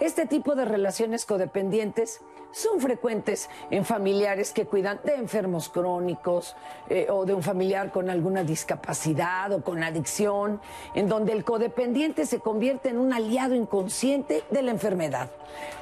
Este 0.00 0.26
tipo 0.26 0.54
de 0.54 0.66
relaciones 0.66 1.24
codependientes 1.24 2.20
son 2.52 2.80
frecuentes 2.80 3.48
en 3.70 3.84
familiares 3.84 4.52
que 4.52 4.66
cuidan 4.66 5.00
de 5.04 5.14
enfermos 5.14 5.68
crónicos 5.68 6.56
eh, 6.88 7.06
o 7.08 7.24
de 7.24 7.32
un 7.32 7.42
familiar 7.42 7.92
con 7.92 8.10
alguna 8.10 8.42
discapacidad 8.42 9.52
o 9.52 9.62
con 9.62 9.82
adicción, 9.82 10.60
en 10.94 11.08
donde 11.08 11.32
el 11.32 11.44
codependiente 11.44 12.26
se 12.26 12.40
convierte 12.40 12.88
en 12.88 12.98
un 12.98 13.12
aliado 13.12 13.54
inconsciente 13.54 14.42
de 14.50 14.62
la 14.62 14.72
enfermedad, 14.72 15.30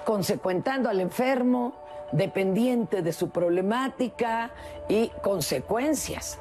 consecuentando 0.04 0.90
al 0.90 1.00
enfermo, 1.00 1.72
dependiente 2.12 3.02
de 3.02 3.12
su 3.12 3.30
problemática 3.30 4.50
y 4.88 5.08
consecuencias. 5.22 6.38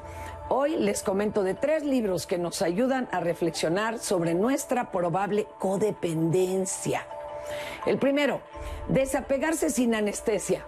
Hoy 0.49 0.77
les 0.77 1.03
comento 1.03 1.44
de 1.44 1.53
tres 1.53 1.84
libros 1.84 2.26
que 2.26 2.38
nos 2.38 2.61
ayudan 2.61 3.10
a 3.11 3.19
reflexionar 3.19 3.99
sobre 3.99 4.34
nuestra 4.34 4.91
probable 4.91 5.45
codependencia. 5.60 7.06
El 7.85 7.98
primero, 7.98 8.41
Desapegarse 8.88 9.69
sin 9.69 9.94
anestesia, 9.95 10.64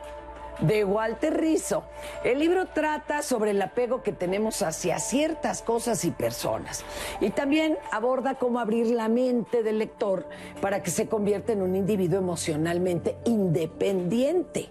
de 0.59 0.83
Walter 0.83 1.39
Rizzo. 1.39 1.83
El 2.25 2.39
libro 2.39 2.67
trata 2.67 3.21
sobre 3.21 3.51
el 3.51 3.61
apego 3.61 4.03
que 4.03 4.11
tenemos 4.11 4.61
hacia 4.61 4.99
ciertas 4.99 5.61
cosas 5.61 6.03
y 6.03 6.11
personas. 6.11 6.83
Y 7.21 7.29
también 7.29 7.77
aborda 7.93 8.35
cómo 8.35 8.59
abrir 8.59 8.87
la 8.87 9.07
mente 9.07 9.63
del 9.63 9.79
lector 9.79 10.25
para 10.61 10.83
que 10.83 10.91
se 10.91 11.07
convierta 11.07 11.53
en 11.53 11.61
un 11.61 11.77
individuo 11.77 12.19
emocionalmente 12.19 13.17
independiente. 13.23 14.69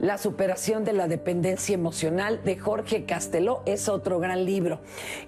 La 0.00 0.18
superación 0.18 0.84
de 0.84 0.92
la 0.92 1.08
dependencia 1.08 1.74
emocional 1.74 2.42
de 2.44 2.58
Jorge 2.58 3.06
Casteló 3.06 3.62
es 3.64 3.88
otro 3.88 4.18
gran 4.18 4.44
libro. 4.44 4.80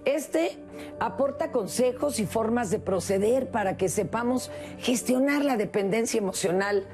Este 0.05 0.59
aporta 1.01 1.51
consejos 1.51 2.21
y 2.21 2.27
formas 2.27 2.71
de 2.71 2.79
proceder 2.79 3.51
para 3.51 3.79
que 3.79 3.89
sepamos 3.89 4.51
gestionar 4.79 5.43
la 5.43 5.57
dependencia 5.57 6.19
emocional, 6.19 6.87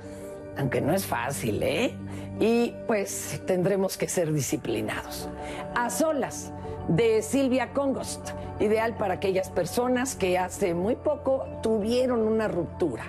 aunque 0.56 0.80
no 0.80 0.94
es 0.94 1.04
fácil, 1.04 1.62
¿eh? 1.64 1.94
Y 2.38 2.74
pues 2.86 3.40
tendremos 3.44 3.96
que 3.96 4.08
ser 4.08 4.32
disciplinados. 4.32 5.28
A 5.74 5.90
solas 5.90 6.52
de 6.88 7.22
Silvia 7.22 7.72
Congost, 7.72 8.30
ideal 8.60 8.96
para 8.96 9.14
aquellas 9.14 9.48
personas 9.48 10.14
que 10.14 10.38
hace 10.38 10.74
muy 10.74 10.96
poco 10.96 11.46
tuvieron 11.62 12.20
una 12.20 12.46
ruptura 12.48 13.04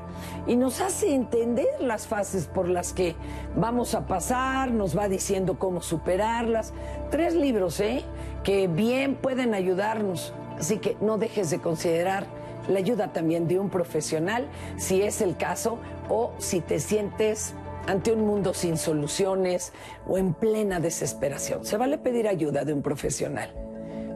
y 0.47 0.56
nos 0.56 0.81
hace 0.81 1.14
entender 1.14 1.68
las 1.80 2.07
fases 2.07 2.47
por 2.47 2.69
las 2.69 2.93
que 2.93 3.15
vamos 3.56 3.93
a 3.95 4.07
pasar, 4.07 4.72
nos 4.72 4.97
va 4.97 5.07
diciendo 5.07 5.60
cómo 5.60 5.81
superarlas. 5.81 6.73
Tres 7.11 7.35
libros, 7.35 7.80
¿eh? 7.80 8.03
Que 8.43 8.68
bien 8.68 9.15
pueden 9.15 9.53
ayudarnos, 9.53 10.34
así 10.57 10.77
que 10.77 10.97
no 11.02 11.18
dejes 11.18 11.49
de 11.49 11.60
considerar 11.60 12.26
la 12.68 12.80
ayuda 12.80 13.14
también 13.14 13.47
de 13.47 13.60
un 13.60 13.69
profesional, 13.69 14.47
si 14.77 15.02
es 15.02 15.22
el 15.22 15.38
caso, 15.38 15.77
o 16.10 16.31
si 16.38 16.61
te 16.61 16.80
sientes 16.80 17.53
ante 17.88 18.11
un 18.11 18.26
mundo 18.26 18.53
sin 18.53 18.77
soluciones 18.77 19.72
o 20.07 20.18
en 20.18 20.34
plena 20.34 20.80
desesperación. 20.80 21.65
Se 21.65 21.77
vale 21.77 21.97
pedir 21.97 22.27
ayuda 22.27 22.65
de 22.65 22.73
un 22.73 22.81
profesional. 22.81 23.64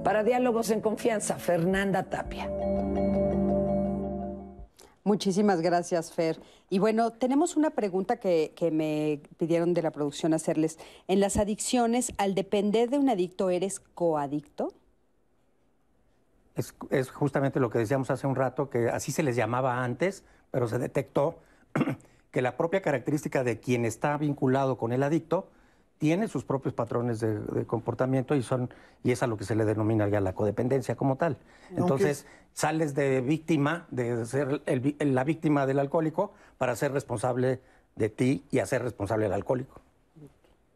Para 0.03 0.23
Diálogos 0.23 0.71
en 0.71 0.81
Confianza, 0.81 1.35
Fernanda 1.35 2.03
Tapia. 2.03 2.49
Muchísimas 5.03 5.61
gracias, 5.61 6.13
Fer. 6.13 6.39
Y 6.69 6.79
bueno, 6.79 7.11
tenemos 7.11 7.57
una 7.57 7.71
pregunta 7.71 8.17
que, 8.17 8.53
me 8.71 9.21
pidieron 9.37 9.73
de 9.73 9.81
la 9.81 9.91
producción 9.91 10.33
hacerles. 10.33 10.77
En 11.07 11.19
las 11.19 11.37
adicciones, 11.37 12.13
al 12.17 12.35
depender 12.35 12.89
de 12.89 12.97
un 12.97 13.09
adicto, 13.09 13.49
¿eres 13.49 13.79
coadicto? 13.79 14.73
Es, 16.55 16.75
es, 16.91 17.09
justamente 17.09 17.59
lo 17.59 17.69
que 17.69 17.79
decíamos 17.79 18.11
hace 18.11 18.27
un 18.27 18.35
rato, 18.35 18.69
que 18.69 18.89
así 18.89 19.11
se 19.11 19.23
les 19.23 19.35
llamaba 19.35 19.83
antes, 19.83 20.23
pero 20.51 20.67
se 20.67 20.77
detectó 20.77 21.39
que 22.31 22.41
la 22.41 22.55
propia 22.55 22.81
característica 22.81 23.43
de 23.43 23.59
quien 23.59 23.85
está 23.85 24.17
vinculado 24.17 24.77
con 24.77 24.93
el 24.93 25.03
adicto 25.03 25.49
tiene 25.99 26.29
sus 26.29 26.43
propios 26.45 26.73
patrones 26.73 27.19
de, 27.19 27.65
comportamiento 27.67 28.33
y 28.33 28.41
son 28.41 28.69
y 29.03 29.11
es 29.11 29.21
a 29.21 29.27
lo 29.27 29.37
que 29.37 29.43
se 29.43 29.53
le 29.53 29.65
denomina 29.65 30.07
ya 30.07 30.21
la 30.21 30.33
codependencia 30.33 30.95
como 30.95 31.17
tal. 31.17 31.37
Entonces 31.75 32.25
sales 32.53 32.95
de 32.95 33.21
víctima, 33.21 33.85
de 33.91 34.25
ser 34.25 34.61
la 34.99 35.23
víctima 35.23 35.67
del 35.67 35.77
alcohólico, 35.77 36.31
para 36.57 36.75
ser 36.75 36.93
responsable 36.93 37.59
de 37.95 38.09
ti 38.09 38.43
y 38.49 38.59
hacer 38.59 38.81
responsable 38.81 39.27
al 39.27 39.33
alcohólico. 39.33 39.81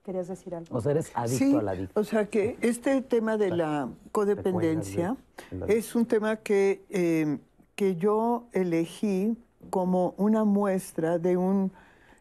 ¿Querías 0.03 0.27
decir 0.27 0.53
algo? 0.53 0.77
O 0.77 0.81
sea, 0.81 0.91
eres 0.91 1.11
adicto 1.15 1.59
al 1.59 1.69
adicto. 1.69 1.99
O 1.99 2.03
sea 2.03 2.25
que 2.25 2.57
este 2.61 3.01
tema 3.01 3.37
de 3.37 3.49
la 3.51 3.89
codependencia 4.11 5.15
es 5.67 5.95
un 5.95 6.05
tema 6.05 6.35
que, 6.35 6.83
eh, 6.89 7.37
que 7.75 7.95
yo 7.95 8.47
elegí 8.51 9.37
como 9.69 10.13
una 10.17 10.43
muestra 10.43 11.17
de 11.17 11.37
un 11.37 11.71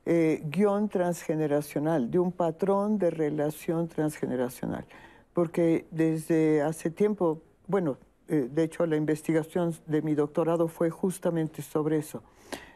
eh, 0.04 0.42
guion 0.46 0.88
transgeneracional, 0.88 2.10
de 2.10 2.18
un 2.18 2.32
patrón 2.32 2.98
de 2.98 3.10
relación 3.10 3.86
transgeneracional. 3.86 4.84
Porque 5.32 5.86
desde 5.92 6.60
hace 6.60 6.90
tiempo, 6.90 7.40
bueno, 7.68 7.98
eh, 8.26 8.48
de 8.50 8.64
hecho 8.64 8.84
la 8.84 8.96
investigación 8.96 9.74
de 9.86 10.02
mi 10.02 10.14
doctorado 10.14 10.66
fue 10.66 10.90
justamente 10.90 11.62
sobre 11.62 11.98
eso. 11.98 12.22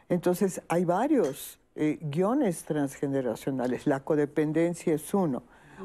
Entonces 0.09 0.63
hay 0.69 0.85
varios 0.85 1.59
eh, 1.75 1.99
guiones 2.01 2.65
transgeneracionales, 2.65 3.89
la 3.89 4.01
codependencia 4.01 4.95
es 4.95 5.13
uno, 5.13 5.43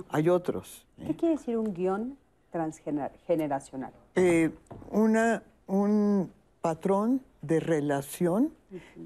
hay 0.10 0.30
otros. 0.30 0.86
¿Qué 1.06 1.16
quiere 1.16 1.38
decir 1.38 1.58
un 1.58 1.74
guion 1.74 2.18
transgeneracional? 2.52 3.92
una, 4.92 5.42
un 5.66 6.32
patrón 6.62 7.22
de 7.42 7.60
relación 7.60 8.54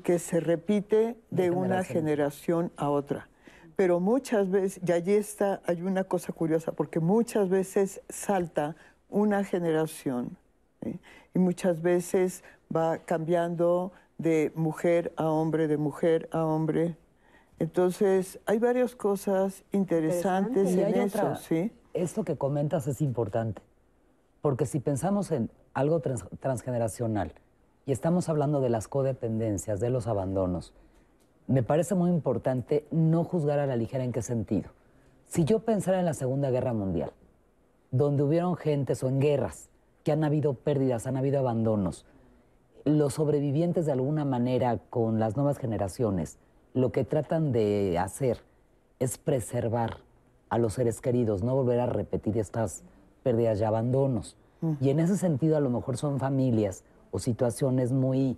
que 0.03 0.19
se 0.19 0.39
repite 0.39 1.17
de, 1.31 1.51
una 1.51 1.83
generación 1.83 2.71
a 2.77 2.89
otra. 2.89 3.29
Pero 3.75 3.99
muchas 3.99 4.49
veces, 4.49 4.81
y 4.85 4.91
allí 4.91 5.13
está, 5.13 5.61
hay 5.65 5.81
una 5.81 6.03
cosa 6.03 6.33
curiosa, 6.33 6.71
porque 6.71 6.99
muchas 6.99 7.49
veces 7.49 8.01
salta 8.09 8.75
una 9.09 9.43
generación 9.43 10.37
y 11.33 11.39
muchas 11.39 11.81
veces 11.81 12.43
va 12.73 12.99
cambiando 12.99 13.91
de 14.17 14.51
mujer 14.55 15.13
a 15.17 15.29
hombre, 15.29 15.67
de 15.67 15.77
mujer 15.77 16.29
a 16.31 16.45
hombre. 16.45 16.95
Entonces, 17.59 18.39
hay 18.45 18.59
varias 18.59 18.95
cosas 18.95 19.63
interesantes 19.71 20.75
en 20.75 20.95
eso, 20.95 21.35
¿sí? 21.35 21.71
Esto 21.93 22.23
que 22.23 22.37
comentas 22.37 22.87
es 22.87 23.01
importante, 23.01 23.61
porque 24.41 24.65
si 24.65 24.79
pensamos 24.79 25.31
en 25.31 25.49
algo 25.73 26.01
transgeneracional, 26.01 27.33
y 27.85 27.91
estamos 27.91 28.29
hablando 28.29 28.61
de 28.61 28.69
las 28.69 28.87
codependencias, 28.87 29.79
de 29.79 29.89
los 29.89 30.07
abandonos, 30.07 30.73
me 31.47 31.61
parece 31.61 31.93
muy 31.93 32.09
importante 32.09 32.85
no 32.89 33.23
juzgar 33.23 33.59
a 33.59 33.67
la 33.67 33.75
ligera 33.75 34.03
en 34.03 34.11
qué 34.11 34.21
sentido. 34.21 34.71
Si 35.27 35.45
yo 35.45 35.59
pensara 35.59 35.99
en 35.99 36.05
la 36.05 36.13
Segunda 36.13 36.49
Guerra 36.49 36.73
Mundial, 36.73 37.11
donde 37.91 38.23
hubieron 38.23 38.55
gentes 38.55 39.03
o 39.03 39.09
en 39.09 39.19
guerras 39.19 39.69
que 40.03 40.11
han 40.11 40.23
habido 40.23 40.53
pérdidas, 40.53 41.05
han 41.05 41.17
habido 41.17 41.39
abandonos, 41.39 42.05
los 42.83 43.15
sobrevivientes 43.15 43.85
de 43.85 43.91
alguna 43.91 44.25
manera 44.25 44.79
con 44.89 45.19
las 45.19 45.35
nuevas 45.35 45.57
generaciones, 45.57 46.37
lo 46.73 46.91
que 46.91 47.03
tratan 47.03 47.51
de 47.51 47.97
hacer 47.99 48.39
es 48.99 49.17
preservar 49.17 49.97
a 50.49 50.57
los 50.57 50.73
seres 50.73 51.01
queridos, 51.01 51.43
no 51.43 51.55
volver 51.55 51.79
a 51.79 51.85
repetir 51.85 52.37
estas 52.37 52.83
pérdidas 53.23 53.59
y 53.59 53.63
abandonos. 53.63 54.37
Y 54.81 54.89
en 54.89 54.99
ese 54.99 55.17
sentido 55.17 55.57
a 55.57 55.59
lo 55.59 55.69
mejor 55.69 55.97
son 55.97 56.19
familias 56.19 56.83
o 57.15 57.19
situaciones 57.19 57.93
muy 57.93 58.37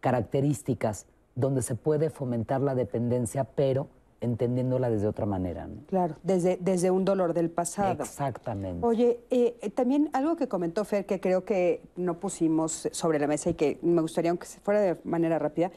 características 0.00 1.06
donde 1.34 1.62
se 1.62 1.74
puede 1.74 2.10
fomentar 2.10 2.60
la 2.60 2.74
dependencia, 2.74 3.44
pero 3.44 3.86
entendiéndola 4.20 4.90
desde 4.90 5.06
otra 5.06 5.24
manera. 5.24 5.66
¿no? 5.66 5.76
Claro, 5.86 6.16
desde, 6.22 6.58
desde 6.60 6.90
un 6.90 7.04
dolor 7.06 7.32
del 7.32 7.48
pasado. 7.48 8.02
Exactamente. 8.02 8.84
Oye, 8.84 9.20
eh, 9.30 9.70
también 9.74 10.10
algo 10.12 10.36
que 10.36 10.46
comentó 10.46 10.84
Fer 10.84 11.06
que 11.06 11.20
creo 11.20 11.44
que 11.44 11.80
no 11.96 12.20
pusimos 12.20 12.88
sobre 12.92 13.18
la 13.18 13.26
mesa 13.28 13.48
y 13.50 13.54
que 13.54 13.78
me 13.80 14.02
gustaría, 14.02 14.30
aunque 14.30 14.46
fuera 14.46 14.80
de 14.80 14.98
manera 15.04 15.38
rápida, 15.38 15.70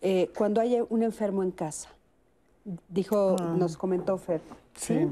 eh, 0.00 0.30
cuando 0.38 0.60
hay 0.62 0.80
un 0.88 1.02
enfermo 1.02 1.42
en 1.42 1.50
casa. 1.50 1.90
Dijo, 2.88 3.36
Ah. 3.38 3.54
nos 3.58 3.76
comentó 3.76 4.16
Fer. 4.16 4.40
Sí. 4.74 5.08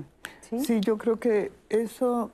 Sí, 0.62 0.80
yo 0.80 0.96
creo 0.96 1.18
que 1.18 1.50
eso 1.68 2.30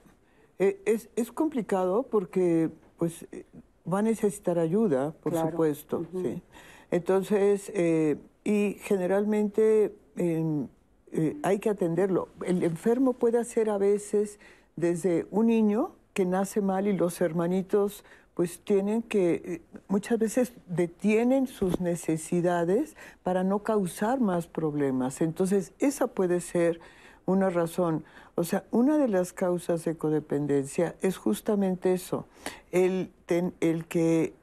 eh, 0.58 0.80
es, 0.84 1.08
es 1.16 1.32
complicado 1.32 2.02
porque 2.04 2.68
pues 2.98 3.26
eh, 3.32 3.46
va 3.90 3.98
a 4.00 4.02
necesitar 4.02 4.58
ayuda, 4.58 5.12
por 5.12 5.32
Claro. 5.32 5.50
supuesto. 5.50 6.06
Sí. 6.22 6.42
Entonces, 6.90 7.70
eh, 7.74 8.16
y 8.44 8.76
generalmente 8.82 9.94
em, 10.16 10.68
eh, 11.12 11.36
hay 11.42 11.58
que 11.58 11.70
atenderlo. 11.70 12.28
El 12.44 12.62
enfermo 12.62 13.14
puede 13.14 13.42
ser 13.44 13.70
a 13.70 13.78
veces 13.78 14.38
desde 14.76 15.26
un 15.30 15.46
niño 15.46 15.92
que 16.12 16.24
nace 16.26 16.60
mal 16.60 16.86
y 16.86 16.92
los 16.92 17.20
hermanitos 17.20 18.04
pues 18.34 18.60
tienen 18.60 19.02
que, 19.02 19.42
eh, 19.44 19.62
muchas 19.88 20.18
veces 20.18 20.52
detienen 20.66 21.46
sus 21.46 21.80
necesidades 21.80 22.96
para 23.22 23.44
no 23.44 23.58
causar 23.60 24.20
más 24.20 24.46
problemas. 24.46 25.20
Entonces, 25.20 25.72
esa 25.78 26.06
puede 26.06 26.40
ser 26.40 26.80
una 27.26 27.50
razón. 27.50 28.04
O 28.34 28.44
sea, 28.44 28.64
una 28.70 28.98
de 28.98 29.08
las 29.08 29.32
causas 29.32 29.84
de 29.84 29.96
codependencia 29.96 30.94
es 31.02 31.16
justamente 31.16 31.92
eso, 31.92 32.26
el, 32.70 33.10
ten- 33.26 33.54
el 33.60 33.86
que, 33.86 34.34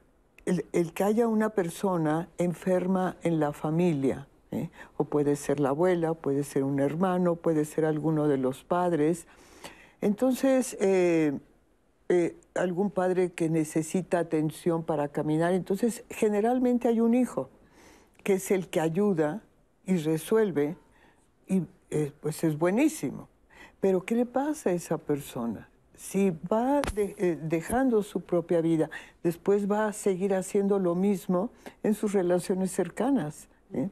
el, 0.46 0.92
que 0.92 1.04
haya 1.04 1.26
una 1.26 1.50
persona 1.50 2.28
enferma 2.38 3.16
en 3.22 3.40
la 3.40 3.52
familia. 3.52 4.26
¿eh? 4.52 4.70
O 4.96 5.04
puede 5.04 5.36
ser 5.36 5.60
la 5.60 5.70
abuela, 5.70 6.14
puede 6.14 6.44
ser 6.44 6.64
un 6.64 6.80
hermano, 6.80 7.36
puede 7.36 7.64
ser 7.64 7.84
alguno 7.84 8.28
de 8.28 8.36
los 8.38 8.64
padres. 8.64 9.26
Entonces, 10.00 10.76
eh, 10.80 11.38
eh, 12.08 12.36
algún 12.54 12.90
padre 12.90 13.32
que 13.32 13.48
necesita 13.48 14.18
atención 14.18 14.82
para 14.82 15.08
caminar. 15.08 15.52
Entonces, 15.52 16.04
generalmente 16.10 16.88
hay 16.88 17.00
un 17.00 17.14
hijo 17.14 17.50
que 18.24 18.34
es 18.34 18.50
el 18.50 18.68
que 18.68 18.80
ayuda 18.80 19.42
y 19.86 19.96
resuelve 19.96 20.76
y 21.46 21.62
eh, 21.90 22.12
pues 22.20 22.42
es 22.44 22.58
buenísimo. 22.58 23.28
Pero 23.80 24.02
¿qué 24.04 24.14
le 24.14 24.26
pasa 24.26 24.70
a 24.70 24.72
esa 24.72 24.98
persona? 24.98 25.68
Si 25.96 26.30
va 26.30 26.80
de- 26.94 27.14
eh, 27.18 27.38
dejando 27.42 28.02
su 28.02 28.20
propia 28.22 28.60
vida, 28.60 28.90
después 29.22 29.70
va 29.70 29.86
a 29.88 29.92
seguir 29.92 30.34
haciendo 30.34 30.78
lo 30.78 30.94
mismo 30.94 31.50
en 31.82 31.94
sus 31.94 32.12
relaciones 32.12 32.70
cercanas, 32.72 33.48
¿eh? 33.72 33.88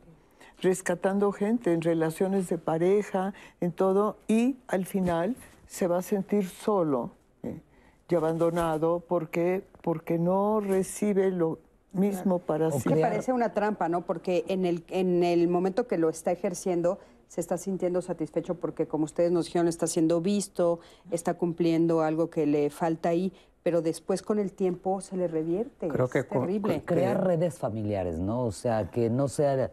rescatando 0.60 1.32
gente 1.32 1.72
en 1.72 1.82
relaciones 1.82 2.48
de 2.48 2.58
pareja, 2.58 3.34
en 3.60 3.72
todo, 3.72 4.16
y 4.26 4.56
al 4.66 4.86
final 4.86 5.36
se 5.66 5.86
va 5.86 5.98
a 5.98 6.02
sentir 6.02 6.48
solo 6.48 7.10
¿eh? 7.42 7.60
y 8.08 8.14
abandonado 8.14 9.00
porque, 9.06 9.62
porque 9.82 10.18
no 10.18 10.60
recibe 10.60 11.30
lo 11.30 11.58
mismo 11.92 12.38
para 12.38 12.70
sí. 12.70 12.88
Que 12.88 12.96
parece 12.96 13.32
una 13.32 13.52
trampa, 13.54 13.88
¿no? 13.88 14.02
Porque 14.02 14.44
en 14.48 14.64
el, 14.64 14.84
en 14.88 15.22
el 15.24 15.46
momento 15.48 15.86
que 15.86 15.98
lo 15.98 16.08
está 16.08 16.32
ejerciendo, 16.32 16.98
se 17.28 17.40
está 17.40 17.58
sintiendo 17.58 18.02
satisfecho 18.02 18.54
porque, 18.56 18.86
como 18.86 19.04
ustedes 19.04 19.30
nos 19.30 19.46
dijeron, 19.46 19.68
está 19.68 19.86
siendo 19.86 20.20
visto, 20.20 20.80
está 21.10 21.34
cumpliendo 21.34 22.00
algo 22.00 22.30
que 22.30 22.46
le 22.46 22.70
falta 22.70 23.10
ahí, 23.10 23.32
pero 23.62 23.82
después 23.82 24.22
con 24.22 24.38
el 24.38 24.52
tiempo 24.52 25.00
se 25.00 25.16
le 25.16 25.28
revierte. 25.28 25.88
Creo 25.88 26.06
es 26.06 26.10
que 26.12 26.24
con- 26.26 26.40
terrible. 26.42 26.82
Crear 26.84 27.24
redes 27.24 27.58
familiares, 27.58 28.18
¿no? 28.18 28.44
O 28.46 28.52
sea, 28.52 28.90
que 28.90 29.10
no 29.10 29.28
sea 29.28 29.70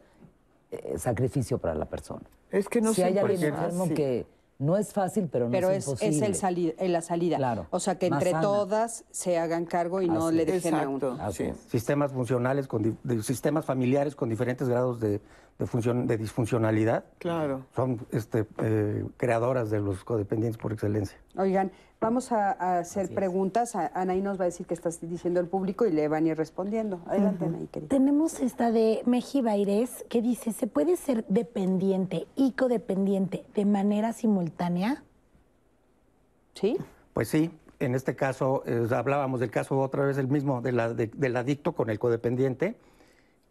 eh, 0.71 0.97
sacrificio 0.97 1.57
para 1.57 1.75
la 1.75 1.85
persona. 1.85 2.23
Es 2.51 2.67
que 2.67 2.81
no 2.81 2.93
si 2.93 3.01
hay 3.01 3.17
alguien 3.17 3.43
enfermo 3.43 3.87
que 3.89 4.25
no 4.57 4.77
es 4.77 4.93
fácil, 4.93 5.27
pero 5.31 5.45
no 5.45 5.51
pero 5.51 5.69
es, 5.69 5.79
es, 5.79 5.83
es 5.87 6.01
imposible. 6.01 6.25
el 6.27 6.35
sali- 6.35 6.75
eh, 6.77 6.87
la 6.89 7.01
salida. 7.01 7.37
Claro, 7.37 7.67
O 7.71 7.79
sea, 7.79 7.97
que 7.97 8.09
más 8.09 8.19
entre 8.19 8.31
sana. 8.31 8.41
todas 8.43 9.03
se 9.11 9.37
hagan 9.37 9.65
cargo 9.65 10.01
y 10.01 10.07
no 10.07 10.27
Así 10.27 10.35
le 10.37 10.43
es. 10.43 10.63
dejen 10.63 10.75
a 10.75 10.87
uno. 10.87 11.17
sí. 11.31 11.51
Sistemas 11.69 12.11
funcionales, 12.13 12.67
con 12.67 12.97
de 13.03 13.23
sistemas 13.23 13.65
familiares 13.65 14.15
con 14.15 14.29
diferentes 14.29 14.67
grados 14.69 14.99
de, 14.99 15.19
de, 15.59 15.65
función, 15.65 16.07
de 16.07 16.17
disfuncionalidad. 16.17 17.03
Claro. 17.19 17.65
Son 17.75 18.05
este, 18.11 18.45
eh, 18.59 19.05
creadoras 19.17 19.69
de 19.69 19.79
los 19.81 20.03
codependientes 20.03 20.57
por 20.61 20.71
excelencia. 20.71 21.17
Oigan, 21.37 21.71
vamos 22.05 22.31
a, 22.31 22.51
a 22.51 22.79
hacer 22.79 23.13
preguntas. 23.13 23.75
A- 23.75 23.91
Anaí 23.93 24.21
nos 24.21 24.39
va 24.39 24.43
a 24.43 24.45
decir 24.45 24.65
qué 24.67 24.73
está 24.75 24.89
diciendo 25.01 25.39
el 25.39 25.47
público 25.47 25.85
y 25.85 25.91
le 25.91 26.07
van 26.07 26.25
a 26.25 26.29
ir 26.29 26.37
respondiendo. 26.37 27.01
Adelante, 27.07 27.45
Anaí, 27.45 27.67
querida. 27.67 27.89
Tenemos 27.89 28.39
esta 28.39 28.71
de 28.71 29.01
Meji 29.05 29.41
Baires 29.41 30.05
que 30.09 30.21
dice, 30.21 30.51
¿se 30.51 30.67
puede 30.67 30.95
ser 30.97 31.25
dependiente 31.27 32.27
y 32.35 32.51
codependiente 32.51 33.43
de 33.55 33.65
manera 33.65 34.13
simultánea? 34.13 35.03
Sí. 36.53 36.77
Pues 37.13 37.27
sí, 37.27 37.51
en 37.79 37.95
este 37.95 38.15
caso 38.15 38.63
eh, 38.65 38.87
hablábamos 38.95 39.39
del 39.39 39.51
caso 39.51 39.79
otra 39.79 40.05
vez 40.05 40.17
el 40.17 40.27
mismo 40.27 40.61
de 40.61 40.71
la- 40.71 40.93
de- 40.93 41.07
del 41.07 41.35
adicto 41.35 41.73
con 41.73 41.89
el 41.89 41.97
codependiente 41.99 42.75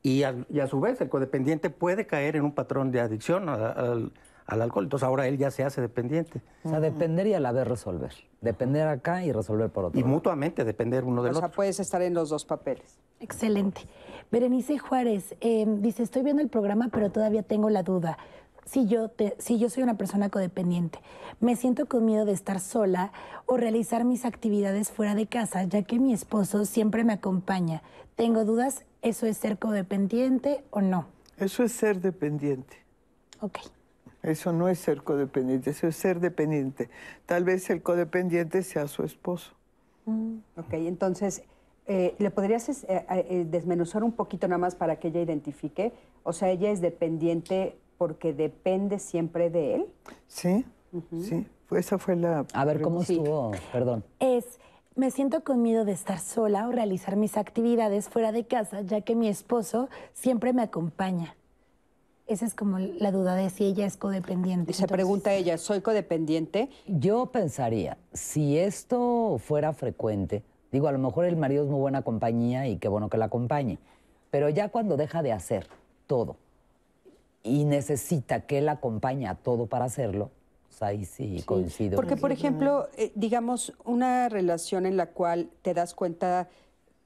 y 0.02 0.22
a, 0.22 0.34
y 0.48 0.60
a 0.60 0.66
su 0.68 0.80
vez 0.80 1.00
el 1.00 1.08
codependiente 1.08 1.70
puede 1.70 2.06
caer 2.06 2.36
en 2.36 2.44
un 2.44 2.52
patrón 2.52 2.90
de 2.92 3.00
adicción 3.00 3.48
al, 3.48 4.12
al 4.46 4.62
alcohol. 4.62 4.84
Entonces 4.84 5.06
ahora 5.06 5.26
él 5.26 5.38
ya 5.38 5.50
se 5.50 5.64
hace 5.64 5.80
dependiente. 5.80 6.40
O 6.64 6.68
sea, 6.70 6.80
depender 6.80 7.26
y 7.26 7.34
a 7.34 7.40
la 7.40 7.52
vez 7.52 7.66
resolver. 7.66 8.12
Depender 8.40 8.86
acá 8.88 9.24
y 9.24 9.32
resolver 9.32 9.70
por 9.70 9.86
otro. 9.86 9.98
Y 9.98 10.04
mutuamente 10.04 10.64
depender 10.64 11.04
uno 11.04 11.22
del 11.22 11.32
O 11.32 11.34
sea, 11.36 11.46
otro. 11.46 11.56
puedes 11.56 11.80
estar 11.80 12.02
en 12.02 12.14
los 12.14 12.28
dos 12.28 12.44
papeles. 12.44 12.98
Excelente. 13.20 13.82
Berenice 14.30 14.78
Juárez 14.78 15.34
eh, 15.40 15.64
dice, 15.78 16.02
estoy 16.02 16.22
viendo 16.22 16.42
el 16.42 16.48
programa, 16.48 16.88
pero 16.92 17.10
todavía 17.10 17.42
tengo 17.42 17.70
la 17.70 17.82
duda. 17.82 18.18
Si 18.66 18.86
yo, 18.86 19.08
te- 19.08 19.36
si 19.38 19.58
yo 19.58 19.68
soy 19.68 19.82
una 19.82 19.96
persona 19.98 20.30
codependiente, 20.30 20.98
me 21.40 21.54
siento 21.54 21.86
con 21.86 22.04
miedo 22.06 22.24
de 22.24 22.32
estar 22.32 22.60
sola 22.60 23.12
o 23.46 23.56
realizar 23.58 24.04
mis 24.04 24.24
actividades 24.24 24.90
fuera 24.90 25.14
de 25.14 25.26
casa, 25.26 25.62
ya 25.64 25.82
que 25.82 25.98
mi 25.98 26.14
esposo 26.14 26.64
siempre 26.64 27.04
me 27.04 27.12
acompaña. 27.12 27.82
Tengo 28.16 28.44
dudas, 28.46 28.84
¿eso 29.02 29.26
es 29.26 29.36
ser 29.36 29.58
codependiente 29.58 30.64
o 30.70 30.80
no? 30.80 31.06
Eso 31.36 31.62
es 31.62 31.72
ser 31.72 32.00
dependiente. 32.00 32.76
Ok. 33.40 33.58
Eso 34.24 34.52
no 34.52 34.68
es 34.68 34.78
ser 34.78 35.02
codependiente, 35.02 35.70
eso 35.70 35.86
es 35.86 35.96
ser 35.96 36.18
dependiente. 36.18 36.88
Tal 37.26 37.44
vez 37.44 37.68
el 37.68 37.82
codependiente 37.82 38.62
sea 38.62 38.88
su 38.88 39.02
esposo. 39.02 39.52
Ok, 40.56 40.72
entonces, 40.72 41.42
eh, 41.86 42.14
¿le 42.18 42.30
podrías 42.30 42.68
eh, 42.68 42.84
eh, 42.88 43.46
desmenuzar 43.48 44.02
un 44.02 44.12
poquito 44.12 44.48
nada 44.48 44.58
más 44.58 44.74
para 44.74 44.96
que 44.96 45.08
ella 45.08 45.20
identifique? 45.20 45.92
O 46.22 46.32
sea, 46.32 46.48
ella 46.48 46.70
es 46.70 46.80
dependiente 46.80 47.76
porque 47.98 48.32
depende 48.32 48.98
siempre 48.98 49.50
de 49.50 49.74
él. 49.74 49.86
Sí, 50.26 50.64
sí. 51.22 51.46
Esa 51.70 51.98
fue 51.98 52.16
la. 52.16 52.46
A 52.54 52.64
ver, 52.64 52.80
¿cómo 52.80 53.02
estuvo? 53.02 53.52
Perdón. 53.72 54.04
Es, 54.20 54.58
me 54.94 55.10
siento 55.10 55.44
con 55.44 55.60
miedo 55.60 55.84
de 55.84 55.92
estar 55.92 56.18
sola 56.18 56.66
o 56.68 56.72
realizar 56.72 57.16
mis 57.16 57.36
actividades 57.36 58.08
fuera 58.08 58.32
de 58.32 58.46
casa, 58.46 58.80
ya 58.82 59.02
que 59.02 59.14
mi 59.14 59.28
esposo 59.28 59.88
siempre 60.12 60.52
me 60.52 60.62
acompaña. 60.62 61.36
Esa 62.26 62.46
es 62.46 62.54
como 62.54 62.78
la 62.78 63.12
duda 63.12 63.34
de 63.34 63.50
si 63.50 63.64
ella 63.64 63.84
es 63.84 63.98
codependiente. 63.98 64.72
Se 64.72 64.86
pregunta 64.86 65.34
ella, 65.34 65.58
¿soy 65.58 65.82
codependiente? 65.82 66.70
Yo 66.86 67.26
pensaría, 67.26 67.98
si 68.14 68.58
esto 68.58 69.38
fuera 69.38 69.74
frecuente, 69.74 70.42
digo, 70.72 70.88
a 70.88 70.92
lo 70.92 70.98
mejor 70.98 71.26
el 71.26 71.36
marido 71.36 71.64
es 71.64 71.70
muy 71.70 71.80
buena 71.80 72.00
compañía 72.00 72.66
y 72.66 72.78
qué 72.78 72.88
bueno 72.88 73.10
que 73.10 73.18
la 73.18 73.26
acompañe, 73.26 73.78
pero 74.30 74.48
ya 74.48 74.70
cuando 74.70 74.96
deja 74.96 75.22
de 75.22 75.32
hacer 75.32 75.66
todo 76.06 76.36
y 77.42 77.64
necesita 77.64 78.40
que 78.40 78.58
él 78.58 78.70
acompañe 78.70 79.28
a 79.28 79.34
todo 79.34 79.66
para 79.66 79.84
hacerlo, 79.84 80.30
pues 80.66 80.82
ahí 80.82 81.04
sí, 81.04 81.42
coincido. 81.44 81.96
Porque, 81.96 82.16
por 82.16 82.32
ejemplo, 82.32 82.88
eh, 82.96 83.12
digamos, 83.14 83.74
una 83.84 84.30
relación 84.30 84.86
en 84.86 84.96
la 84.96 85.10
cual 85.10 85.50
te 85.60 85.74
das 85.74 85.94
cuenta 85.94 86.48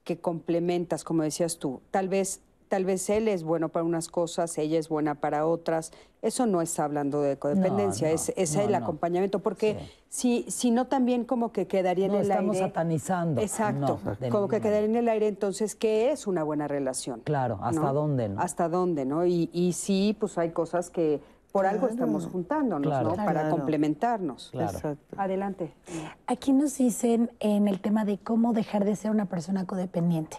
que 0.05 0.21
complementas, 0.21 1.03
como 1.03 1.25
decías 1.25 1.59
tú, 1.59 1.83
tal 1.91 2.09
vez, 2.09 2.41
tal 2.69 2.85
vez 2.85 3.09
él 3.11 3.29
es 3.29 3.43
bueno 3.45 3.69
para 3.71 3.85
unas 3.85 4.09
cosas, 4.09 4.57
ella 4.59 4.79
es 4.79 4.89
buena 4.89 5.15
para 5.17 5.47
otras. 5.47 5.93
Eso 6.23 6.47
no 6.47 6.61
está 6.63 6.85
hablando 6.85 7.23
de 7.23 7.39
codependencia, 7.39 8.09
No, 8.09 8.13
no, 8.13 8.15
es, 8.15 8.33
es 8.37 8.57
no, 8.57 8.63
el 8.63 8.73
no. 8.73 8.77
acompañamiento, 8.79 9.39
porque 9.39 9.79
si, 10.09 10.45
si 10.49 10.71
no 10.71 10.87
también 10.87 11.25
como 11.25 11.53
que 11.53 11.67
quedaría 11.67 12.07
en 12.07 12.15
el 12.15 12.23
estamos 12.31 12.57
aire. 12.57 12.67
satanizando. 12.69 13.41
Exacto, 13.41 14.01
como 14.31 14.49
que 14.49 14.61
quedaría 14.61 14.87
en 14.89 14.97
el 14.97 15.09
aire, 15.09 15.29
entonces, 15.29 15.75
¿qué 15.75 16.11
es 16.11 16.27
una 16.27 16.43
buena 16.43 16.67
relación? 16.69 17.21
Claro, 17.25 17.59
¿hasta 17.63 17.93
dónde, 17.93 18.29
no? 18.29 18.41
Hasta 18.41 18.69
dónde, 18.69 19.05
¿no? 19.05 19.25
Y, 19.27 19.49
y 19.53 19.73
sí, 19.75 20.17
pues 20.19 20.37
hay 20.39 20.51
cosas 20.51 20.91
que 20.91 21.21
por 21.53 21.65
algo 21.67 21.87
estamos 21.89 22.27
juntándonos, 22.27 22.87
Claro. 22.89 23.11
¿no? 23.11 23.17
Para 23.25 23.49
complementarnos. 23.49 24.51
Claro. 24.53 24.71
Exacto. 24.77 25.17
Adelante. 25.17 25.73
Aquí 26.27 26.53
nos 26.53 26.77
dicen 26.77 27.31
en 27.41 27.69
el 27.69 27.81
tema 27.81 28.05
de 28.05 28.19
cómo 28.19 28.53
dejar 28.53 28.85
de 28.85 28.95
ser 28.97 29.11
una 29.13 29.25
persona 29.27 29.67
codependiente. 29.67 30.37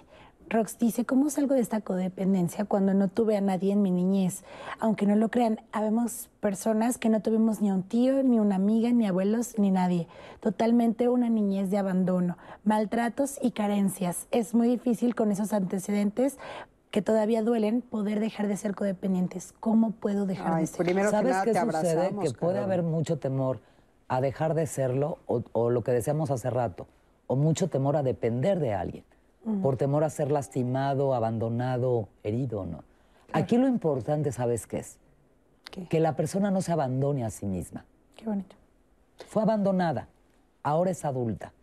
Rox 0.50 0.80
dice, 0.80 1.06
¿cómo 1.06 1.30
salgo 1.30 1.54
de 1.54 1.62
esta 1.62 1.82
codependencia 1.82 2.66
cuando 2.66 2.96
no 2.96 3.08
tuve 3.08 3.38
a 3.38 3.42
nadie 3.42 3.72
en 3.72 3.84
mi 3.84 3.92
niñez? 3.92 4.44
Aunque 4.80 5.06
no 5.06 5.16
lo 5.16 5.30
crean, 5.30 5.62
habemos 5.72 6.30
personas 6.40 6.98
que 6.98 7.10
no 7.10 7.22
tuvimos 7.22 7.62
ni 7.62 7.72
un 7.72 7.84
tío, 7.84 8.24
ni 8.24 8.40
una 8.40 8.56
amiga, 8.56 8.92
ni 8.92 9.06
abuelos, 9.06 9.60
ni 9.60 9.70
nadie. 9.70 10.08
Totalmente 10.40 11.08
una 11.08 11.30
niñez 11.30 11.70
de 11.70 11.78
abandono, 11.78 12.38
maltratos 12.64 13.38
y 13.42 13.52
carencias. 13.52 14.28
Es 14.32 14.56
muy 14.56 14.68
difícil 14.68 15.14
con 15.14 15.32
esos 15.32 15.54
antecedentes 15.54 16.40
que 16.90 17.04
todavía 17.04 17.44
duelen, 17.44 17.82
poder 17.82 18.20
dejar 18.20 18.48
de 18.48 18.58
ser 18.58 18.74
codependientes. 18.74 19.54
¿Cómo 19.60 19.92
puedo 19.92 20.26
dejar 20.26 20.54
Ay, 20.54 20.62
de 20.62 20.68
ser? 20.68 20.84
primero 20.84 21.10
que 21.10 21.16
¿Sabes 21.16 21.32
nada 21.32 21.46
qué 21.46 21.54
te 21.54 21.60
sucede? 21.60 22.16
Que 22.24 22.32
puede 22.32 22.58
haber 22.58 22.82
mucho 22.82 23.20
temor 23.20 23.60
a 24.08 24.20
dejar 24.20 24.56
de 24.56 24.66
serlo 24.66 25.20
o, 25.28 25.44
o 25.52 25.70
lo 25.70 25.84
que 25.84 25.92
decíamos 25.92 26.32
hace 26.32 26.50
rato, 26.50 26.88
o 27.28 27.36
mucho 27.36 27.68
temor 27.68 27.96
a 27.96 28.02
depender 28.02 28.60
de 28.60 28.74
alguien, 28.74 29.04
Ujú. 29.46 29.62
por 29.62 29.78
temor 29.78 30.04
a 30.04 30.10
ser 30.10 30.32
lastimado, 30.32 31.14
abandonado, 31.14 32.10
herido, 32.24 32.66
¿no? 32.66 32.84
Aquí 33.32 33.58
lo 33.58 33.68
importante, 33.68 34.32
¿sabes 34.32 34.68
qué 34.68 34.80
es? 34.80 34.98
Que 35.90 36.00
la 36.00 36.16
persona 36.16 36.52
no 36.52 36.62
se 36.62 36.72
abandone 36.72 37.24
a 37.24 37.30
sí 37.30 37.46
misma. 37.46 37.86
Qué 38.16 38.26
bonito. 38.26 38.56
Fue 39.28 39.42
abandonada, 39.44 40.08
ahora 40.64 40.92
es 40.92 41.06
adulta. 41.06 41.54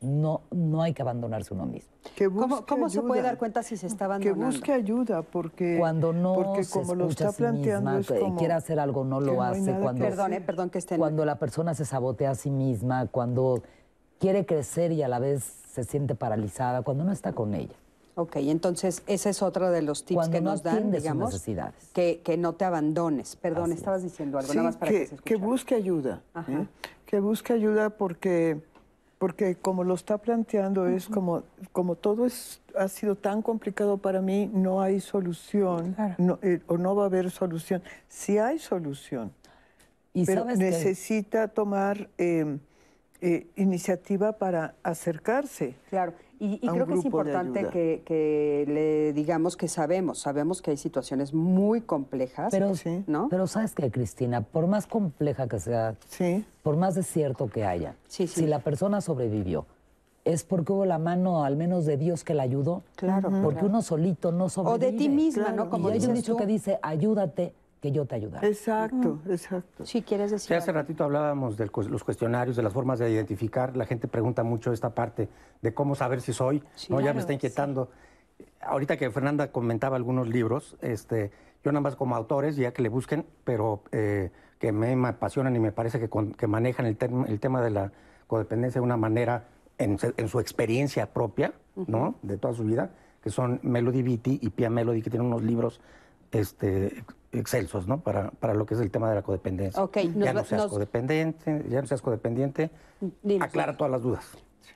No, 0.00 0.42
no 0.50 0.82
hay 0.82 0.92
que 0.92 1.00
abandonarse 1.02 1.54
uno 1.54 1.64
mismo. 1.64 1.90
Que 2.14 2.26
¿Cómo, 2.28 2.46
busque 2.48 2.64
cómo 2.68 2.88
se 2.90 3.00
puede 3.00 3.20
ayuda. 3.20 3.30
dar 3.30 3.38
cuenta 3.38 3.62
si 3.62 3.76
se 3.78 3.86
está 3.86 4.00
Que 4.00 4.04
abandonando? 4.04 4.46
busque 4.46 4.72
ayuda, 4.72 5.22
porque 5.22 5.76
Cuando 5.78 6.12
no 6.12 6.34
porque 6.34 6.64
se 6.64 6.78
como 6.78 6.94
lo 6.94 7.04
escucha 7.08 7.24
está 7.24 7.28
a 7.30 7.32
sí 7.32 7.38
planteando 7.38 7.90
misma, 7.92 8.00
es 8.00 8.06
que 8.06 8.20
como 8.20 8.38
quiere 8.38 8.54
hacer 8.54 8.78
algo, 8.78 9.04
no 9.04 9.18
que 9.20 9.24
lo 9.24 9.42
hace. 9.42 9.64
que 9.72 9.80
cuando. 9.80 10.04
Perdón, 10.04 10.32
eh, 10.34 10.40
perdón 10.42 10.70
que 10.70 10.78
estén... 10.78 10.98
cuando 10.98 11.24
la 11.24 11.38
persona 11.38 11.72
se 11.74 11.86
sabotea 11.86 12.30
a 12.30 12.34
sí 12.34 12.50
misma, 12.50 13.06
cuando 13.06 13.62
quiere 14.18 14.46
crecer 14.46 14.92
y 14.92 15.02
a 15.02 15.08
la 15.08 15.18
vez 15.18 15.42
se 15.44 15.84
siente 15.84 16.14
paralizada, 16.14 16.82
cuando 16.82 17.04
no 17.04 17.12
está 17.12 17.32
con 17.32 17.54
ella. 17.54 17.74
Ok, 18.14 18.36
entonces 18.36 19.02
ese 19.06 19.28
es 19.28 19.42
otro 19.42 19.70
de 19.70 19.82
los 19.82 20.04
tips 20.04 20.16
Cuando 20.16 20.32
que 20.32 20.40
no 20.40 20.50
nos 20.52 20.62
dan, 20.62 20.90
digamos, 20.90 21.32
necesidades. 21.34 21.74
que, 21.92 22.22
que 22.24 22.38
no 22.38 22.54
te 22.54 22.64
abandones. 22.64 23.36
Perdón, 23.36 23.72
estabas 23.72 24.02
diciendo 24.02 24.38
algo, 24.38 24.50
Sí, 24.52 24.56
nada 24.56 24.68
más 24.70 24.76
para 24.78 24.90
que, 24.90 25.00
que, 25.00 25.06
se 25.08 25.16
que 25.16 25.36
busque 25.36 25.74
ayuda. 25.74 26.22
Ajá. 26.32 26.50
¿eh? 26.50 26.66
Que 27.04 27.20
busque 27.20 27.52
ayuda 27.52 27.90
porque, 27.90 28.58
porque 29.18 29.54
como 29.56 29.84
lo 29.84 29.92
está 29.94 30.16
planteando, 30.16 30.86
es 30.86 31.08
como, 31.08 31.42
como 31.72 31.94
todo 31.94 32.24
es, 32.24 32.62
ha 32.78 32.88
sido 32.88 33.16
tan 33.16 33.42
complicado 33.42 33.98
para 33.98 34.22
mí, 34.22 34.50
no 34.50 34.80
hay 34.80 35.00
solución, 35.00 35.94
no, 36.16 36.38
eh, 36.40 36.60
o 36.68 36.78
no 36.78 36.96
va 36.96 37.02
a 37.02 37.06
haber 37.06 37.30
solución. 37.30 37.82
Sí 38.08 38.38
hay 38.38 38.58
solución, 38.58 39.30
Y 40.14 40.24
pero 40.24 40.40
sabes 40.44 40.58
que- 40.58 40.64
necesita 40.64 41.48
tomar 41.48 42.08
eh, 42.16 42.56
eh, 43.20 43.46
iniciativa 43.56 44.32
para 44.32 44.74
acercarse. 44.82 45.74
Claro, 45.90 46.12
y, 46.38 46.58
y 46.62 46.68
a 46.68 46.72
un 46.72 46.76
creo 46.78 46.86
que 46.86 46.94
es 46.94 47.04
importante 47.04 47.68
que, 47.68 48.02
que 48.04 48.64
le 48.68 49.12
digamos 49.12 49.56
que 49.56 49.68
sabemos, 49.68 50.18
sabemos 50.18 50.60
que 50.60 50.70
hay 50.72 50.76
situaciones 50.76 51.32
muy 51.32 51.80
complejas, 51.80 52.48
Pero, 52.50 52.72
¿no? 53.06 53.28
pero 53.30 53.46
sabes 53.46 53.74
que, 53.74 53.90
Cristina, 53.90 54.42
por 54.42 54.66
más 54.66 54.86
compleja 54.86 55.48
que 55.48 55.58
sea, 55.58 55.94
por 56.62 56.76
más 56.76 56.94
desierto 56.94 57.48
que 57.48 57.64
haya, 57.64 57.96
si 58.06 58.46
la 58.46 58.58
persona 58.58 59.00
sobrevivió, 59.00 59.64
es 60.26 60.42
porque 60.42 60.72
hubo 60.72 60.84
la 60.84 60.98
mano 60.98 61.44
al 61.44 61.56
menos 61.56 61.86
de 61.86 61.96
Dios 61.96 62.24
que 62.24 62.34
la 62.34 62.42
ayudó. 62.42 62.82
Claro, 62.96 63.30
Porque 63.30 63.60
claro. 63.60 63.68
uno 63.68 63.80
solito 63.82 64.32
no 64.32 64.48
sobrevive. 64.48 64.90
de 64.90 64.98
ti 64.98 65.08
misma, 65.08 65.52
¿no? 65.52 65.70
Como 65.70 65.88
y 65.88 65.92
hay 65.92 66.04
un 66.04 66.14
dicho 66.14 66.32
tú. 66.32 66.38
que 66.38 66.46
dice, 66.46 66.80
ayúdate, 66.82 67.54
que 67.86 67.92
yo 67.92 68.04
te 68.04 68.16
ayudaré. 68.16 68.48
Exacto, 68.48 69.20
exacto. 69.28 69.84
Sí, 69.86 70.02
quieres 70.02 70.30
decir. 70.32 70.48
Sí, 70.48 70.54
hace 70.54 70.72
ratito 70.72 71.04
hablábamos 71.04 71.56
de 71.56 71.70
los 71.88 72.02
cuestionarios, 72.04 72.56
de 72.56 72.62
las 72.62 72.72
formas 72.72 72.98
de 72.98 73.10
identificar. 73.10 73.76
La 73.76 73.86
gente 73.86 74.08
pregunta 74.08 74.42
mucho 74.42 74.72
esta 74.72 74.90
parte 74.94 75.28
de 75.62 75.74
cómo 75.74 75.94
saber 75.94 76.20
si 76.20 76.32
soy. 76.32 76.62
¿no? 76.88 77.00
ya 77.00 77.14
me 77.14 77.20
está 77.20 77.32
inquietando. 77.32 77.90
Ahorita 78.60 78.96
que 78.96 79.10
Fernanda 79.10 79.52
comentaba 79.52 79.96
algunos 79.96 80.28
libros, 80.28 80.76
este, 80.82 81.30
yo 81.64 81.70
nada 81.72 81.80
más 81.80 81.94
como 81.96 82.16
autores, 82.16 82.56
ya 82.56 82.72
que 82.72 82.82
le 82.82 82.88
busquen, 82.88 83.24
pero 83.44 83.82
eh, 83.92 84.30
que 84.58 84.72
me, 84.72 84.92
apasionan 85.06 85.54
y 85.54 85.60
me 85.60 85.70
parece 85.72 86.00
que, 86.00 86.08
con- 86.08 86.32
que 86.32 86.46
manejan 86.48 86.86
el, 86.86 86.98
tem- 86.98 87.28
el 87.28 87.38
tema 87.38 87.62
de 87.62 87.70
la 87.70 87.92
codependencia 88.26 88.80
de 88.80 88.84
una 88.84 88.96
manera 88.96 89.44
en, 89.78 89.98
su 89.98 90.40
experiencia 90.40 91.12
propia, 91.12 91.52
¿no? 91.76 92.16
De 92.22 92.36
toda 92.36 92.52
su 92.54 92.64
vida, 92.64 92.90
que 93.22 93.30
son 93.30 93.60
Melody 93.62 94.02
Beatty 94.02 94.38
y 94.42 94.50
Pia 94.50 94.70
Melody, 94.70 95.02
que 95.02 95.10
tienen 95.10 95.28
unos 95.28 95.42
libros 95.42 95.80
este, 96.32 97.04
excelsos, 97.38 97.86
¿no? 97.86 98.00
Para, 98.00 98.30
para 98.30 98.54
lo 98.54 98.66
que 98.66 98.74
es 98.74 98.80
el 98.80 98.90
tema 98.90 99.08
de 99.08 99.16
la 99.16 99.22
codependencia. 99.22 99.82
Ok, 99.82 99.96
nos 100.14 100.24
ya 100.24 100.32
no 100.32 100.44
seas 100.44 100.62
nos- 100.62 100.70
codependiente, 100.72 101.64
ya 101.68 101.80
no 101.80 101.86
seas 101.86 102.02
codependiente, 102.02 102.70
Dinos, 103.22 103.46
aclara 103.46 103.76
todas 103.76 103.90
las 103.90 104.02
dudas. 104.02 104.24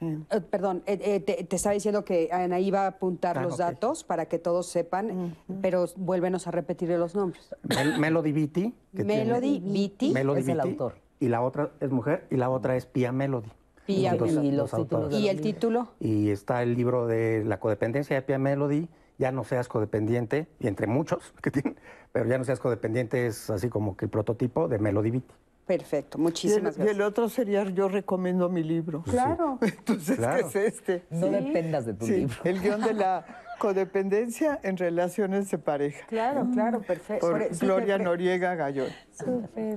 Eh, 0.02 0.40
perdón, 0.50 0.82
eh, 0.86 0.98
eh, 1.02 1.20
te, 1.20 1.44
te 1.44 1.56
estaba 1.56 1.74
diciendo 1.74 2.04
que 2.04 2.30
Anaí 2.32 2.70
va 2.70 2.84
a 2.84 2.86
apuntar 2.86 3.36
Ah, 3.36 3.42
los 3.42 3.58
datos 3.58 4.02
para 4.04 4.26
que 4.26 4.38
todos 4.38 4.66
sepan, 4.66 5.36
pero 5.60 5.84
vuélvenos 5.96 6.46
a 6.46 6.50
repetir 6.52 6.88
los 6.90 7.14
nombres. 7.14 7.54
Mel- 7.68 7.98
Melody 7.98 8.32
Beatty. 8.32 8.74
que 8.96 9.04
Melody 9.04 9.60
tiene- 9.60 9.72
Beatty 9.72 10.12
Melody 10.12 10.40
es 10.40 10.48
el 10.48 10.60
autor. 10.60 10.94
Y 11.18 11.28
la 11.28 11.42
otra 11.42 11.70
es 11.80 11.90
mujer 11.90 12.26
y 12.30 12.36
la 12.36 12.48
otra 12.48 12.76
es 12.76 12.86
Pia 12.86 13.12
Melody. 13.12 13.50
Pia 13.84 14.12
Melody. 14.12 14.46
Y 14.48 14.52
los 14.52 14.70
¿Y 15.10 15.28
el 15.28 15.40
título? 15.42 15.88
Y 16.00 16.30
está 16.30 16.62
el 16.62 16.74
libro 16.76 17.06
de 17.06 17.44
la 17.44 17.60
codependencia 17.60 18.16
de 18.16 18.22
Pia 18.22 18.38
Melody, 18.38 18.88
Ya 19.20 19.30
no 19.32 19.44
seas 19.44 19.68
codependiente, 19.68 20.46
y 20.58 20.66
entre 20.66 20.86
muchos 20.86 21.34
que 21.42 21.50
tienen, 21.50 21.76
pero 22.10 22.26
Ya 22.26 22.38
no 22.38 22.44
seas 22.44 22.58
codependiente 22.58 23.26
es 23.26 23.50
así 23.50 23.68
como 23.68 23.94
que 23.96 24.06
el 24.06 24.10
prototipo 24.10 24.66
de 24.66 24.78
Melody 24.78 25.10
Beatty. 25.10 25.34
Perfecto, 25.66 26.16
Y 26.16 26.20
el, 26.20 26.22
muchísimas 26.24 26.76
y 26.78 26.80
el 26.80 26.86
gracias. 26.86 27.06
otro 27.08 27.28
sería 27.28 27.62
yo 27.64 27.88
recomiendo 27.88 28.48
mi 28.48 28.64
libro. 28.64 29.02
Claro. 29.02 29.58
Entonces, 29.62 30.16
Claro. 30.16 30.48
¿qué 30.50 30.66
es 30.66 30.74
este? 30.74 31.04
No 31.10 31.26
dependas 31.28 31.84
de 31.86 31.94
tu 31.94 32.06
Sí, 32.06 32.12
libro. 32.16 32.34
el 32.44 32.60
guion 32.60 32.80
de 32.80 32.94
la 32.94 33.24
codependencia 33.60 34.58
en 34.62 34.78
relaciones 34.78 35.50
de 35.50 35.58
pareja. 35.58 36.06
Claro, 36.08 36.48
claro, 36.54 36.80
perfecto. 36.80 37.28
Por 37.30 37.44
sí, 37.54 37.64
Gloria 37.66 37.98
Noriega 37.98 38.54
Gallón. 38.54 38.88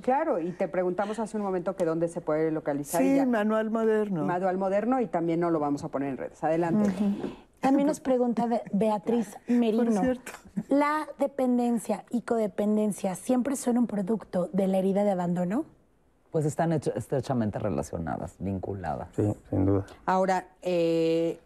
Claro, 0.02 0.40
y 0.40 0.52
te 0.54 0.68
preguntamos 0.70 1.20
hace 1.20 1.36
un 1.38 1.44
momento 1.44 1.76
que 1.76 1.84
dónde 1.84 2.08
se 2.08 2.22
puede 2.22 2.50
localizar. 2.50 3.02
y 3.04 3.10
Sí, 3.10 3.16
ya. 3.18 3.26
manual 3.26 3.70
moderno. 3.70 4.24
Manual 4.26 4.58
moderno 4.58 5.02
y 5.02 5.08
también 5.08 5.42
no 5.42 5.52
lo 5.52 5.60
vamos 5.60 5.84
a 5.84 5.90
poner 5.90 6.10
en 6.10 6.18
redes. 6.18 6.42
Adelante. 6.44 6.90
También 7.64 7.88
nos 7.88 8.00
pregunta 8.02 8.46
Be- 8.46 8.62
Beatriz 8.74 9.36
Merino. 9.48 10.00
cierto. 10.02 10.32
¿La 10.70 11.08
dependencia 11.18 12.04
y 12.12 12.22
codependencia 12.22 13.16
siempre 13.16 13.56
son 13.56 13.78
un 13.80 13.88
producto 13.88 14.50
de 14.54 14.68
la 14.68 14.78
herida 14.78 15.04
de 15.04 15.12
abandono? 15.12 15.66
Pues 16.32 16.46
están 16.46 16.74
hecho- 16.74 16.94
estrechamente 16.96 17.58
relacionadas, 17.60 18.36
vinculadas. 18.40 19.08
Sí, 19.16 19.34
sin 19.50 19.66
duda. 19.66 19.86
Ahora, 20.06 20.48
eh, 20.62 21.40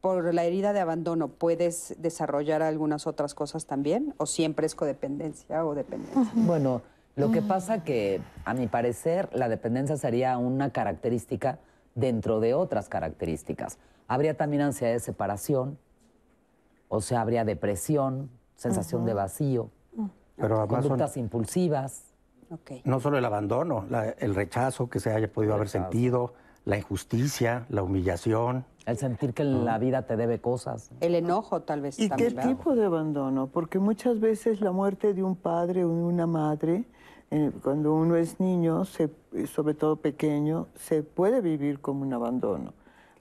por 0.00 0.34
la 0.34 0.44
herida 0.44 0.72
de 0.74 0.80
abandono, 0.80 1.28
¿puedes 1.28 1.94
desarrollar 1.98 2.60
algunas 2.62 3.06
otras 3.06 3.34
cosas 3.34 3.64
también? 3.66 4.14
¿O 4.18 4.26
siempre 4.26 4.66
es 4.66 4.74
codependencia 4.74 5.64
o 5.64 5.74
dependencia? 5.74 6.30
Bueno, 6.34 6.82
lo 7.16 7.30
que 7.30 7.40
pasa 7.40 7.82
que, 7.84 8.20
a 8.44 8.52
mi 8.52 8.66
parecer, 8.66 9.30
la 9.32 9.48
dependencia 9.48 9.96
sería 9.96 10.36
una 10.36 10.70
característica 10.70 11.58
dentro 11.94 12.40
de 12.40 12.52
otras 12.52 12.88
características. 12.90 13.78
Habría 14.08 14.36
también 14.36 14.62
ansiedad 14.62 14.92
de 14.92 15.00
separación, 15.00 15.78
o 16.88 17.00
sea, 17.00 17.20
habría 17.22 17.44
depresión, 17.44 18.30
sensación 18.54 19.04
de 19.04 19.14
vacío, 19.14 19.70
Pero 20.36 20.58
además 20.60 20.82
son- 20.82 20.90
conductas 20.90 21.16
impulsivas. 21.16 22.10
Ok. 22.50 22.72
no 22.84 23.00
solo 23.00 23.16
el 23.18 23.24
abandono, 23.24 23.86
la- 23.88 24.10
el 24.10 24.34
rechazo 24.34 24.88
que 24.90 25.00
se 25.00 25.10
haya 25.12 25.32
podido 25.32 25.54
haber 25.54 25.68
sentido, 25.68 26.34
la 26.66 26.76
injusticia, 26.76 27.66
la 27.70 27.82
humillación. 27.82 28.64
El 28.86 28.98
sentir 28.98 29.32
que 29.32 29.44
la 29.44 29.78
vida 29.78 30.02
te 30.02 30.16
debe 30.16 30.40
cosas. 30.40 30.90
El 31.00 31.14
enojo 31.14 31.62
tal 31.62 31.80
vez 31.80 31.98
¿Y 31.98 32.10
qué 32.10 32.30
tipo 32.30 32.76
de 32.76 32.84
abandono? 32.84 33.46
Porque 33.48 33.78
muchas 33.78 34.20
veces 34.20 34.60
la 34.60 34.72
muerte 34.72 35.14
de 35.14 35.22
un 35.22 35.36
padre 35.36 35.84
o 35.84 35.88
de 35.88 36.02
una 36.02 36.26
madre, 36.26 36.84
eh, 37.30 37.50
cuando 37.62 37.94
uno 37.94 38.14
es 38.14 38.38
niño, 38.38 38.84
se- 38.84 39.10
eh, 39.32 39.46
sobre 39.46 39.72
todo 39.74 39.96
pequeño, 39.96 40.68
se 40.76 41.02
puede 41.02 41.40
vivir 41.40 41.80
como 41.80 42.02
un 42.02 42.12
abandono, 42.12 42.72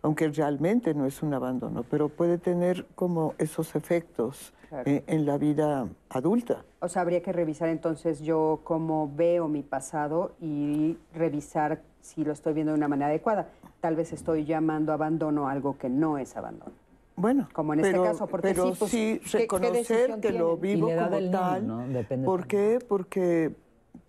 aunque 0.04 0.28
realmente 0.28 0.94
no 0.94 1.06
es 1.06 1.24
un 1.24 1.34
abandono, 1.34 1.84
pero 1.90 2.10
puede 2.10 2.38
tener 2.38 2.86
como 2.94 3.34
esos 3.40 3.76
efectos 3.76 4.54
Claro. 4.70 4.90
eh, 4.90 5.04
en 5.06 5.26
la 5.28 5.38
vida 5.38 5.88
adulta. 6.10 6.64
O 6.80 6.88
sea, 6.90 7.04
habría 7.04 7.22
que 7.22 7.32
revisar 7.32 7.70
entonces 7.70 8.22
yo 8.22 8.60
cómo 8.64 9.10
veo 9.16 9.48
mi 9.48 9.62
pasado 9.62 10.32
y 10.42 10.98
revisar 11.14 11.82
si 12.02 12.24
lo 12.26 12.34
estoy 12.34 12.54
viendo 12.54 12.72
de 12.74 12.80
una 12.80 12.88
manera 12.88 13.10
adecuada. 13.10 13.50
Tal 13.82 13.96
vez 13.96 14.12
estoy 14.14 14.46
llamando 14.46 14.92
abandono 14.92 15.48
algo 15.48 15.78
que 15.78 15.90
no 15.90 16.18
es 16.18 16.36
abandono. 16.36 16.72
Bueno, 17.16 17.48
Como 17.54 17.74
en 17.74 17.82
este 17.82 17.92
pero, 17.92 18.04
caso, 18.04 18.26
porque 18.26 18.48
pero 18.48 18.72
sí, 18.74 18.76
pues, 18.80 18.92
sí 18.92 19.20
¿qué- 19.24 19.30
qué 19.30 19.40
reconocer 19.60 20.20
que 20.20 20.32
lo 20.32 20.58
vivo 20.58 20.88
como 20.90 21.10
del 21.12 21.26
niño, 21.26 21.32
tal. 21.40 21.68
¿no? 21.68 21.86
¿Por 22.26 22.48
qué? 22.48 22.80
Porque, 22.88 23.52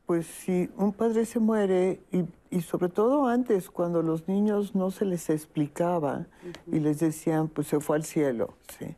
pues, 0.06 0.26
si 0.26 0.70
un 0.76 0.93
padre 0.93 1.24
se 1.24 1.39
muere, 1.40 2.01
y, 2.12 2.24
y 2.51 2.60
sobre 2.60 2.89
todo 2.89 3.26
antes, 3.26 3.70
cuando 3.70 4.02
los 4.02 4.28
niños 4.28 4.74
no 4.74 4.90
se 4.90 5.05
les 5.05 5.31
explicaba 5.31 6.26
y 6.70 6.81
les 6.81 7.01
decían, 7.01 7.48
pues 7.48 7.66
se 7.68 7.81
fue 7.81 7.97
al 7.97 8.05
cielo, 8.05 8.55
¿sí? 8.78 8.94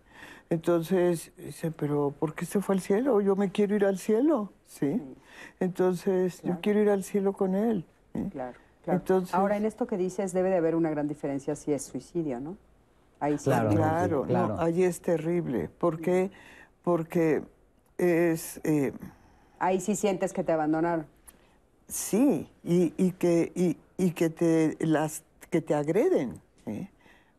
Entonces, 0.51 1.33
dice, 1.37 1.70
pero 1.73 2.12
¿por 2.19 2.35
qué 2.35 2.45
se 2.45 2.61
fue 2.61 2.74
al 2.77 2.81
cielo? 2.81 3.20
Yo 3.20 3.35
me 3.37 3.51
quiero 3.51 3.74
ir 3.74 3.85
al 3.85 3.99
cielo, 3.99 4.53
¿sí? 4.66 5.03
Entonces, 5.61 6.41
yo 6.43 6.59
quiero 6.61 6.81
ir 6.81 6.91
al 6.91 7.03
cielo 7.03 7.33
con 7.33 7.55
él. 7.55 7.85
¿sí? 8.12 8.20
Claro, 8.31 8.57
claro. 8.85 8.99
Entonces- 9.01 9.35
Ahora, 9.35 9.57
en 9.57 9.65
esto 9.65 9.87
que 9.87 9.97
dices, 9.97 10.33
debe 10.33 10.51
de 10.51 10.57
haber 10.57 10.74
una 10.77 10.91
gran 10.91 11.09
diferencia 11.09 11.57
si 11.57 11.73
es 11.73 11.83
suicidio, 11.85 12.39
¿no? 12.41 12.57
Ahí 13.19 13.39
sí. 13.39 13.45
Claro. 13.45 13.70
Claro. 13.70 14.24
no, 14.57 14.61
ahí 14.61 14.83
es 14.85 15.01
terrible. 15.01 15.69
¿Por 15.78 16.01
qué? 16.01 16.31
Porque 16.83 17.43
es... 17.99 18.61
eh, 18.65 18.93
Ahí 19.59 19.81
sí 19.81 19.97
sientes 19.97 20.33
que 20.33 20.45
te 20.45 20.53
abandonaron. 20.53 21.07
Sí, 21.89 22.49
y, 22.65 22.93
y 22.97 23.12
que, 23.12 23.53
y, 23.55 23.77
y 23.97 24.11
que, 24.11 24.28
te, 24.31 24.77
las, 24.81 25.23
que 25.51 25.61
te 25.62 25.74
agreden, 25.74 26.41
¿sí? 26.65 26.89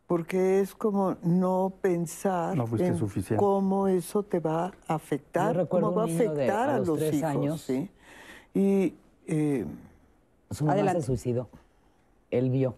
porque 0.08 0.62
es 0.62 0.74
como 0.74 1.18
no 1.22 1.74
pensar 1.82 2.56
No 2.56 2.64
en 2.78 2.98
suficiente. 2.98 3.36
cómo 3.44 3.90
eso 3.90 4.24
te 4.24 4.40
va 4.40 4.72
a 4.88 4.96
afectar, 4.96 5.68
cómo 5.68 5.94
va 5.94 6.04
a 6.04 6.08
de- 6.08 6.16
afectar 6.16 6.70
a 6.70 6.76
a, 6.76 6.78
los 6.80 6.88
los 6.88 6.98
tres 7.00 7.14
hijos. 7.16 7.30
años. 7.30 7.62
¿sí? 7.62 7.90
Y 8.54 8.94
eh, 9.28 9.66
Su 10.50 10.64
mamá 10.64 10.74
Adelante. 10.76 11.02
se 11.02 11.08
suicidó. 11.08 11.50
Él 12.32 12.50
vio 12.50 12.76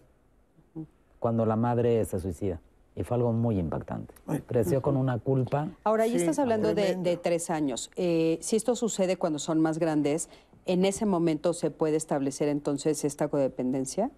cuando 1.20 1.46
la 1.46 1.54
madre 1.54 2.04
se 2.04 2.18
suicida. 2.18 2.60
Y 3.00 3.02
fue 3.02 3.16
algo 3.16 3.32
muy 3.32 3.58
impactante. 3.58 4.12
Creció 4.46 4.82
con 4.82 4.98
una 4.98 5.18
culpa. 5.18 5.68
Ahora, 5.84 6.06
ya 6.06 6.12
Sí, 6.12 6.18
estás 6.18 6.38
hablando 6.38 6.74
de 6.74 7.18
tres 7.22 7.48
años. 7.48 7.90
Eh, 7.96 8.38
si 8.42 8.56
esto 8.56 8.76
sucede 8.76 9.16
cuando 9.16 9.38
son 9.38 9.58
más 9.58 9.78
grandes, 9.78 10.28
¿en 10.66 10.84
ese 10.84 11.06
momento 11.06 11.54
se 11.54 11.70
puede 11.70 11.96
establecer 11.96 12.48
entonces 12.48 13.04
esta 13.04 13.28
codependencia? 13.28 14.10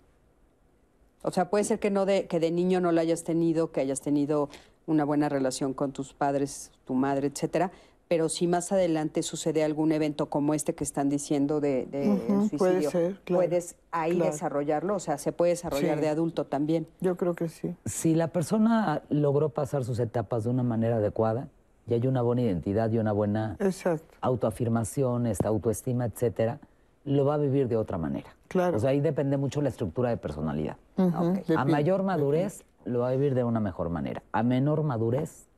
O 1.23 1.31
sea, 1.31 1.49
puede 1.49 1.63
ser 1.63 1.79
que, 1.79 1.91
no 1.91 2.05
de, 2.07 2.27
que 2.27 2.41
de 2.41 2.51
niño 2.51 2.81
no 2.81 2.91
la 2.91 3.03
hayas 3.03 3.23
tenido, 3.23 3.71
que 3.71 3.81
hayas 3.81 4.01
tenido 4.01 4.49
una 4.87 5.05
buena 5.05 5.29
relación 5.29 5.73
con 5.75 5.93
tus 5.93 6.13
padres, 6.13 6.73
tu 6.85 6.95
madre, 6.95 7.29
etcétera, 7.29 7.71
pero 8.13 8.29
si 8.29 8.47
más 8.47 8.71
adelante 8.73 9.23
sucede 9.23 9.65
algún 9.65 9.91
evento 9.91 10.27
como 10.27 10.53
este 10.53 10.75
que 10.75 10.85
están 10.85 11.09
diciendo 11.09 11.63
de, 11.63 11.89
suicidio, 12.51 12.59
puede 12.59 12.83
ser, 12.91 13.21
claro, 13.25 13.39
puedes 13.39 13.77
ahí 13.91 14.17
claro. 14.17 14.31
desarrollarlo, 14.31 14.97
o 14.97 14.99
sea, 14.99 15.17
se 15.17 15.33
puede 15.33 15.53
desarrollar 15.53 15.97
Sí. 15.97 16.03
de 16.03 16.09
adulto 16.11 16.45
también. 16.45 16.87
yo 17.01 17.17
creo 17.17 17.33
que 17.33 17.49
sí. 17.49 17.75
Si 17.87 18.15
la 18.15 18.29
persona 18.29 19.01
logró 19.09 19.49
pasar 19.49 19.85
sus 19.85 19.99
etapas 19.99 20.45
de 20.45 20.51
una 20.51 20.63
manera 20.63 20.97
adecuada 20.97 21.49
y 21.87 21.95
hay 21.95 22.07
una 22.07 22.21
buena 22.21 22.43
identidad 22.43 22.91
y 22.91 22.99
una 22.99 23.13
buena 23.13 23.57
Exacto. 23.61 24.15
autoafirmación, 24.21 25.27
esta 25.27 25.49
autoestima, 25.49 26.05
etcétera, 26.05 26.59
lo 27.07 27.25
va 27.25 27.37
a 27.37 27.39
vivir 27.39 27.67
de 27.67 27.79
otra 27.79 27.97
manera. 27.97 28.29
Claro. 28.49 28.77
O 28.77 28.81
sea, 28.81 28.91
ahí 28.91 29.01
depende 29.01 29.39
mucho 29.39 29.63
la 29.63 29.71
estructura 29.71 30.11
de 30.11 30.19
personalidad. 30.19 30.77
A 30.99 31.65
mayor 31.65 32.03
madurez 32.03 32.63
lo 32.85 32.99
va 32.99 33.09
a 33.09 33.13
vivir 33.13 33.35
de 33.35 33.43
una 33.43 33.61
mejor 33.61 33.89
manera. 33.89 34.23
A 34.33 34.43
menor 34.43 34.83
madurez 34.83 35.49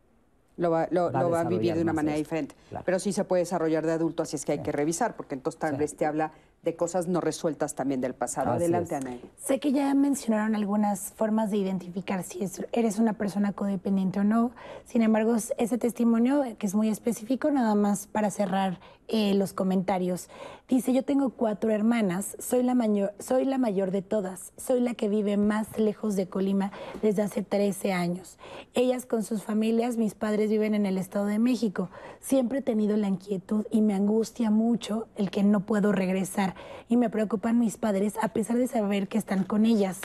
Lo 0.57 0.71
va, 0.71 0.87
lo, 0.91 1.11
Va 1.11 1.19
a 1.21 1.23
lo 1.23 1.31
va 1.31 1.41
a 1.41 1.45
vivir 1.45 1.75
de 1.75 1.83
una 1.83 1.93
manera 1.93 2.17
esto, 2.17 2.25
diferente. 2.25 2.55
claro. 2.69 2.85
Pero 2.85 2.99
sí 3.01 3.13
se 3.13 3.25
puede 3.25 3.43
desarrollar 3.43 3.85
de 3.85 3.93
adulto, 3.93 4.23
así 4.23 4.37
es 4.37 4.45
que 4.45 4.53
hay 4.53 4.63
que 4.63 4.71
revisar, 4.71 5.17
porque 5.17 5.35
entonces 5.35 5.59
tal 5.59 5.73
Sí. 5.73 5.79
vez 5.79 5.97
te 5.97 6.07
habla 6.07 6.31
de 6.63 6.77
cosas 6.77 7.09
no 7.09 7.21
resueltas 7.21 7.75
también 7.75 8.01
del 8.01 8.15
pasado. 8.15 8.53
Así 8.53 8.63
Adelante. 8.63 8.95
Ana. 8.95 9.17
Sé 9.37 9.59
que 9.61 9.73
ya 9.73 9.93
mencionaron 9.95 10.55
algunas 10.55 11.13
formas 11.13 11.51
de 11.51 11.59
identificar 11.59 12.23
si 12.23 12.43
es- 12.45 12.65
eres 12.73 12.99
una 12.99 13.13
persona 13.15 13.53
codependiente 13.53 14.21
o 14.21 14.25
no. 14.25 14.53
Sin 14.87 15.03
embargo, 15.03 15.35
es- 15.35 15.53
ese 15.59 15.77
testimonio, 15.77 16.43
que 16.59 16.67
es 16.67 16.75
muy 16.75 16.89
específico, 16.89 17.51
nada 17.51 17.75
más 17.75 18.07
para 18.07 18.31
cerrar 18.31 18.79
eh, 19.09 19.35
los 19.35 19.53
comentarios. 19.53 20.31
Dice, 20.67 20.95
yo 20.95 21.03
tengo 21.03 21.29
cuatro 21.29 21.71
hermanas, 21.71 22.39
soy 22.39 22.63
la, 22.63 22.75
mayor, 22.75 23.13
soy 23.19 23.45
la 23.45 23.59
mayor 23.59 23.91
de 23.91 24.01
todas, 24.01 24.55
soy 24.57 24.81
la 24.81 24.95
que 24.95 25.11
vive 25.11 25.37
más 25.37 25.79
lejos 25.79 26.17
de 26.17 26.27
Colima 26.27 26.73
desde 27.03 27.21
hace 27.21 27.43
13 27.43 27.93
años. 27.93 28.39
Ellas 28.73 29.05
con 29.05 29.25
sus 29.25 29.43
familias, 29.43 29.99
mis 29.99 30.15
padres 30.15 30.49
viven 30.49 30.75
en 30.75 30.87
el 30.87 30.97
Estado 30.97 31.27
de 31.27 31.39
México. 31.39 31.91
Siempre 32.19 32.61
he 32.61 32.63
tenido 32.63 32.97
la 32.97 33.09
inquietud 33.09 33.67
y 33.71 33.83
me 33.83 33.93
angustia 33.93 34.51
mucho 34.51 35.07
el 35.17 35.31
que 35.31 35.43
no 35.43 35.61
puedo 35.61 35.93
regresar 35.93 36.55
y 36.89 36.97
me 36.97 37.11
preocupan 37.11 37.59
mis 37.59 37.77
padres 37.77 38.15
a 38.23 38.29
pesar 38.29 38.57
de 38.57 38.67
saber 38.67 39.07
que 39.07 39.19
están 39.19 39.45
con 39.45 39.67
ellas. 39.67 40.01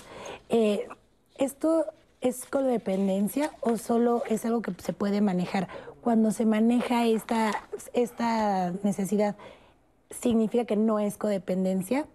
Eh, 0.49 0.90
¿Esto 1.38 1.86
es 2.19 2.44
codependencia 2.44 3.52
o 3.61 3.77
solo 3.77 4.23
es 4.30 4.44
algo 4.44 4.61
que 4.61 4.73
se 4.77 4.91
puede 4.91 5.22
manejar? 5.22 5.69
Cuando 6.02 6.31
se 6.31 6.45
maneja 6.45 7.06
esta, 7.06 7.53
esta 7.94 8.73
necesidad, 8.84 9.38
¿significa 10.10 10.65
que 10.65 10.76
no 10.76 10.99
es 10.99 11.18
codependencia? 11.18 12.06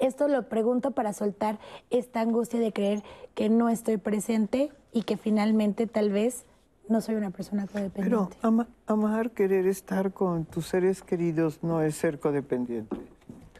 Esto 0.00 0.28
lo 0.28 0.48
pregunto 0.48 0.90
para 0.90 1.12
soltar 1.12 1.58
esta 1.90 2.20
angustia 2.20 2.60
de 2.60 2.72
creer 2.72 3.02
que 3.34 3.48
no 3.48 3.68
estoy 3.68 3.96
presente 3.96 4.70
y 4.92 5.02
que 5.02 5.16
finalmente 5.16 5.86
tal 5.86 6.10
vez 6.10 6.44
no 6.88 7.00
soy 7.00 7.14
una 7.16 7.30
persona 7.30 7.66
Pero 7.66 7.88
codependiente. 7.88 8.36
ama- 8.42 8.68
amar, 8.86 9.30
querer 9.30 9.66
estar 9.66 10.12
con 10.12 10.44
tus 10.44 10.66
seres 10.66 11.02
queridos 11.02 11.62
no 11.62 11.80
es 11.82 11.96
ser 11.96 12.18
codependiente. 12.20 12.96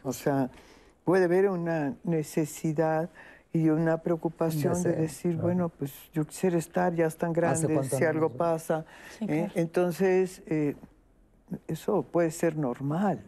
O 0.03 0.13
sea, 0.13 0.49
puede 1.03 1.25
haber 1.25 1.49
una 1.49 1.95
necesidad 2.03 3.09
y 3.51 3.69
una 3.69 3.97
preocupación 3.97 4.73
de 4.83 4.89
deseo, 4.89 5.01
decir, 5.01 5.31
claro. 5.31 5.43
bueno, 5.43 5.69
pues 5.69 5.91
yo 6.13 6.25
quisiera 6.25 6.57
estar, 6.57 6.93
ya 6.93 7.07
están 7.07 7.33
grandes, 7.33 7.87
si 7.89 8.05
algo 8.05 8.29
pasa. 8.29 8.85
Sí, 9.17 9.25
¿eh? 9.25 9.27
claro. 9.27 9.51
Entonces, 9.55 10.43
eh, 10.45 10.75
eso 11.67 12.03
puede 12.03 12.29
ser 12.29 12.55
normal. 12.55 13.19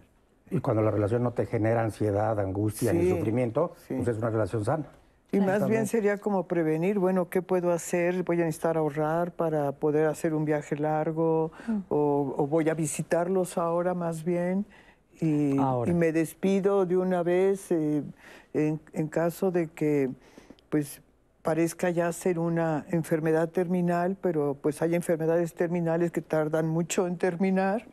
Y 0.51 0.59
cuando 0.59 0.81
la 0.83 0.91
relación 0.91 1.23
no 1.23 1.31
te 1.31 1.45
genera 1.45 1.81
ansiedad, 1.83 2.39
angustia 2.39 2.93
ni 2.93 3.03
Sí, 3.03 3.09
sufrimiento, 3.09 3.73
sí. 3.87 3.95
pues 3.95 4.07
es 4.09 4.17
una 4.17 4.29
relación 4.29 4.63
sana. 4.65 4.85
Y 5.33 5.39
más 5.39 5.65
bien 5.65 5.87
sería 5.87 6.17
como 6.17 6.45
prevenir, 6.45 6.99
bueno, 6.99 7.29
¿qué 7.29 7.41
puedo 7.41 7.71
hacer? 7.71 8.23
¿Voy 8.23 8.41
a 8.41 8.45
necesitar 8.45 8.75
ahorrar 8.77 9.31
para 9.31 9.71
poder 9.71 10.07
hacer 10.07 10.33
un 10.33 10.43
viaje 10.43 10.75
largo? 10.75 11.51
o, 11.87 12.35
o 12.37 12.47
voy 12.47 12.67
a 12.69 12.73
visitarlos 12.73 13.57
ahora 13.57 13.93
más 13.93 14.25
bien? 14.25 14.65
Y, 15.21 15.57
Ahora. 15.57 15.89
y 15.89 15.93
me 15.93 16.11
despido 16.11 16.85
de 16.85 16.97
una 16.97 17.21
vez 17.23 17.71
eh, 17.71 18.01
en, 18.53 18.81
en 18.91 19.07
caso 19.07 19.51
de 19.51 19.67
que 19.67 20.09
pues 20.69 21.01
parezca 21.43 21.89
ya 21.91 22.11
ser 22.11 22.39
una 22.39 22.85
enfermedad 22.89 23.49
terminal, 23.49 24.17
pero 24.19 24.57
pues 24.61 24.81
hay 24.81 24.95
enfermedades 24.95 25.53
terminales 25.53 26.11
que 26.11 26.21
tardan 26.21 26.67
mucho 26.67 27.07
en 27.07 27.17
terminar. 27.17 27.85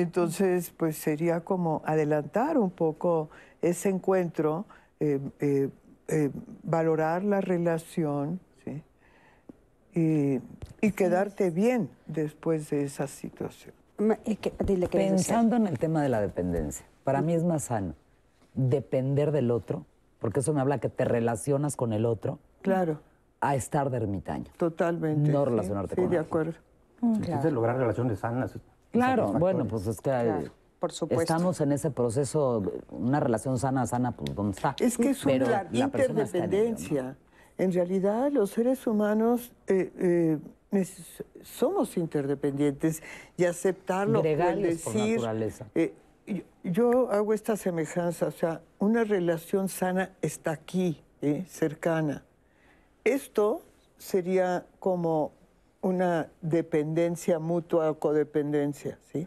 Entonces, 0.00 0.72
pues 0.76 0.96
sería 0.96 1.40
como 1.40 1.82
adelantar 1.84 2.56
un 2.58 2.70
poco 2.70 3.28
ese 3.60 3.90
encuentro, 3.90 4.64
eh, 4.98 5.20
eh, 5.40 5.68
eh, 6.08 6.30
valorar 6.62 7.22
la 7.22 7.40
relación, 7.42 8.40
¿sí? 8.64 8.82
Y, 9.94 10.40
y 10.86 10.92
quedarte 10.92 11.50
bien 11.50 11.90
después 12.06 12.70
de 12.70 12.84
esa 12.84 13.06
situación. 13.06 13.74
Ma- 13.98 14.18
eh, 14.24 14.36
¿qué- 14.36 14.54
dile 14.64 14.86
qué 14.86 14.92
quieres 14.92 15.10
decir. 15.12 15.26
Pensando 15.34 15.56
en 15.56 15.66
el 15.66 15.78
tema 15.78 16.02
de 16.02 16.08
la 16.08 16.20
dependencia, 16.22 16.86
para 17.04 17.20
mí 17.20 17.34
es 17.34 17.44
más 17.44 17.64
sano 17.64 17.94
depender 18.54 19.32
del 19.32 19.50
otro, 19.50 19.84
porque 20.18 20.40
eso 20.40 20.54
me 20.54 20.60
habla 20.62 20.78
que 20.78 20.88
te 20.88 21.04
relacionas 21.04 21.76
con 21.76 21.92
el 21.92 22.06
otro, 22.06 22.38
Claro, 22.62 23.00
a 23.40 23.54
estar 23.54 23.90
de 23.90 23.98
ermitaño. 23.98 24.50
totalmente. 24.56 25.30
No 25.30 25.44
sí, 25.44 25.50
relacionarte 25.50 25.94
sí, 25.94 26.00
con 26.00 26.10
de 26.10 26.16
alguien. 26.18 26.26
acuerdo. 26.26 26.52
Entonces, 27.02 27.52
lograr 27.52 27.76
relaciones 27.76 28.18
sanas. 28.20 28.58
Claro, 28.92 29.32
bueno, 29.32 29.66
pues 29.66 29.86
es 29.86 29.96
que 29.96 30.10
Claro, 30.10 30.50
por 30.78 30.92
supuesto. 30.92 31.22
estamos 31.22 31.60
en 31.60 31.72
ese 31.72 31.90
proceso, 31.90 32.62
una 32.90 33.20
relación 33.20 33.58
sana, 33.58 33.86
sana, 33.86 34.12
pues 34.12 34.34
¿dónde 34.34 34.56
está? 34.56 34.74
Es 34.78 34.96
que 34.96 35.10
es 35.10 35.22
Pero 35.24 35.46
una 35.46 35.68
interdependencia. 35.72 37.16
En 37.58 37.72
realidad, 37.72 38.30
los 38.32 38.50
seres 38.50 38.86
humanos 38.86 39.52
eh, 39.66 40.38
eh, 40.72 40.86
somos 41.42 41.96
interdependientes 41.96 43.02
y 43.36 43.44
aceptarlo, 43.44 44.18
el 44.20 44.24
Gregarios 44.24 44.80
por 44.82 44.92
decir. 44.94 45.16
naturaleza. 45.16 45.66
eh, 45.74 45.94
yo, 46.26 46.42
yo 46.64 47.10
hago 47.10 47.34
esta 47.34 47.56
semejanza, 47.56 48.26
o 48.28 48.30
sea, 48.30 48.62
una 48.78 49.04
relación 49.04 49.68
sana 49.68 50.12
está 50.22 50.52
aquí, 50.52 51.02
eh, 51.22 51.44
cercana. 51.48 52.22
Esto 53.04 53.62
sería 53.98 54.64
como 54.78 55.32
una 55.82 56.28
dependencia 56.42 57.38
mutua 57.38 57.90
o 57.90 57.98
codependencia, 57.98 58.98
¿sí? 59.12 59.26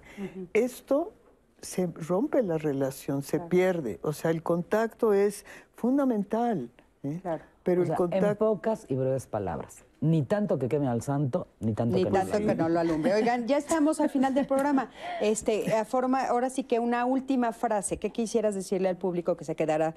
Esto 0.54 1.14
se 1.62 1.88
rompe 1.88 2.44
la 2.44 2.58
relación, 2.58 3.24
se 3.24 3.40
pierde. 3.40 4.00
O 4.04 4.14
sea, 4.14 4.32
el 4.32 4.44
contacto 4.44 5.14
es 5.14 5.46
fundamental. 5.76 6.70
¿eh? 7.04 7.20
Claro. 7.22 7.44
Pero 7.64 7.82
O 7.82 7.84
el 7.84 7.88
sea, 7.88 7.96
en 7.96 7.98
contacto. 7.98 8.36
pocas 8.46 8.86
y 8.90 8.96
breves 8.96 9.26
palabras. 9.26 9.86
Ni 10.02 10.22
tanto 10.22 10.60
que 10.60 10.68
queme 10.68 10.90
al 10.90 11.02
santo, 11.02 11.48
ni 11.62 11.72
tanto 11.74 11.96
Ni 11.96 12.04
que 12.04 12.12
tanto 12.12 12.38
no 12.38 12.46
que 12.46 12.56
no 12.56 12.68
lo 12.68 12.80
alumbre. 12.82 13.14
Oigan, 13.14 13.48
ya 13.48 13.58
estamos 13.58 14.02
al 14.02 14.10
final 14.10 14.34
del 14.34 14.46
programa. 14.46 14.92
Este, 15.22 15.74
a 15.74 15.86
forma, 15.86 16.26
ahora 16.26 16.50
sí 16.50 16.66
que 16.66 16.80
una 16.80 17.06
última 17.06 17.54
frase. 17.54 17.96
¿Qué 17.98 18.12
quisieras 18.12 18.54
decirle 18.54 18.90
al 18.90 18.98
público 18.98 19.38
que 19.38 19.46
se 19.46 19.56
quedara? 19.56 19.96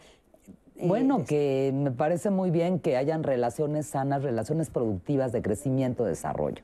Eh, 0.78 0.86
Bueno, 0.86 1.24
que 1.24 1.72
me 1.74 1.90
parece 1.90 2.30
muy 2.30 2.50
bien 2.50 2.78
que 2.80 2.96
hayan 2.96 3.22
relaciones 3.22 3.86
sanas, 3.86 4.22
relaciones 4.22 4.70
productivas 4.70 5.32
de 5.32 5.42
crecimiento, 5.42 6.04
desarrollo. 6.04 6.62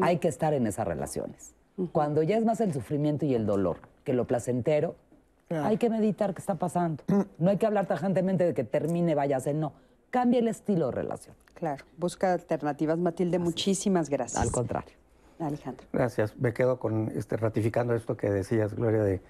Hay 0.00 0.18
que 0.18 0.28
estar 0.28 0.54
en 0.54 0.66
esas 0.66 0.86
relaciones. 0.86 1.54
Cuando 1.92 2.22
ya 2.22 2.36
es 2.36 2.44
más 2.44 2.60
el 2.60 2.72
sufrimiento 2.72 3.26
y 3.26 3.34
el 3.34 3.46
dolor 3.46 3.78
que 4.04 4.12
lo 4.12 4.26
placentero, 4.26 4.94
Claro. 5.48 5.66
hay 5.66 5.76
que 5.76 5.90
meditar 5.90 6.32
qué 6.34 6.40
está 6.40 6.54
pasando. 6.54 7.02
No 7.38 7.50
hay 7.50 7.58
que 7.58 7.66
hablar 7.66 7.86
tajantemente 7.86 8.44
de 8.44 8.54
que 8.54 8.64
termine, 8.64 9.14
váyase, 9.14 9.52
no. 9.52 9.72
Cambie 10.10 10.38
el 10.40 10.48
estilo 10.48 10.86
de 10.86 10.92
relación. 10.92 11.34
Claro, 11.54 11.84
busca 11.98 12.32
alternativas. 12.32 12.98
Matilde, 12.98 13.38
muchísimas 13.38 14.08
gracias. 14.08 14.40
Al 14.40 14.50
contrario. 14.52 14.94
Alejandro. 15.40 15.86
Gracias. 15.92 16.36
Me 16.38 16.52
quedo 16.52 16.78
con 16.78 17.10
este, 17.14 17.36
ratificando 17.36 17.94
esto 17.94 18.16
que 18.16 18.30
decías, 18.30 18.74
Gloria, 18.74 19.02
de, 19.02 19.20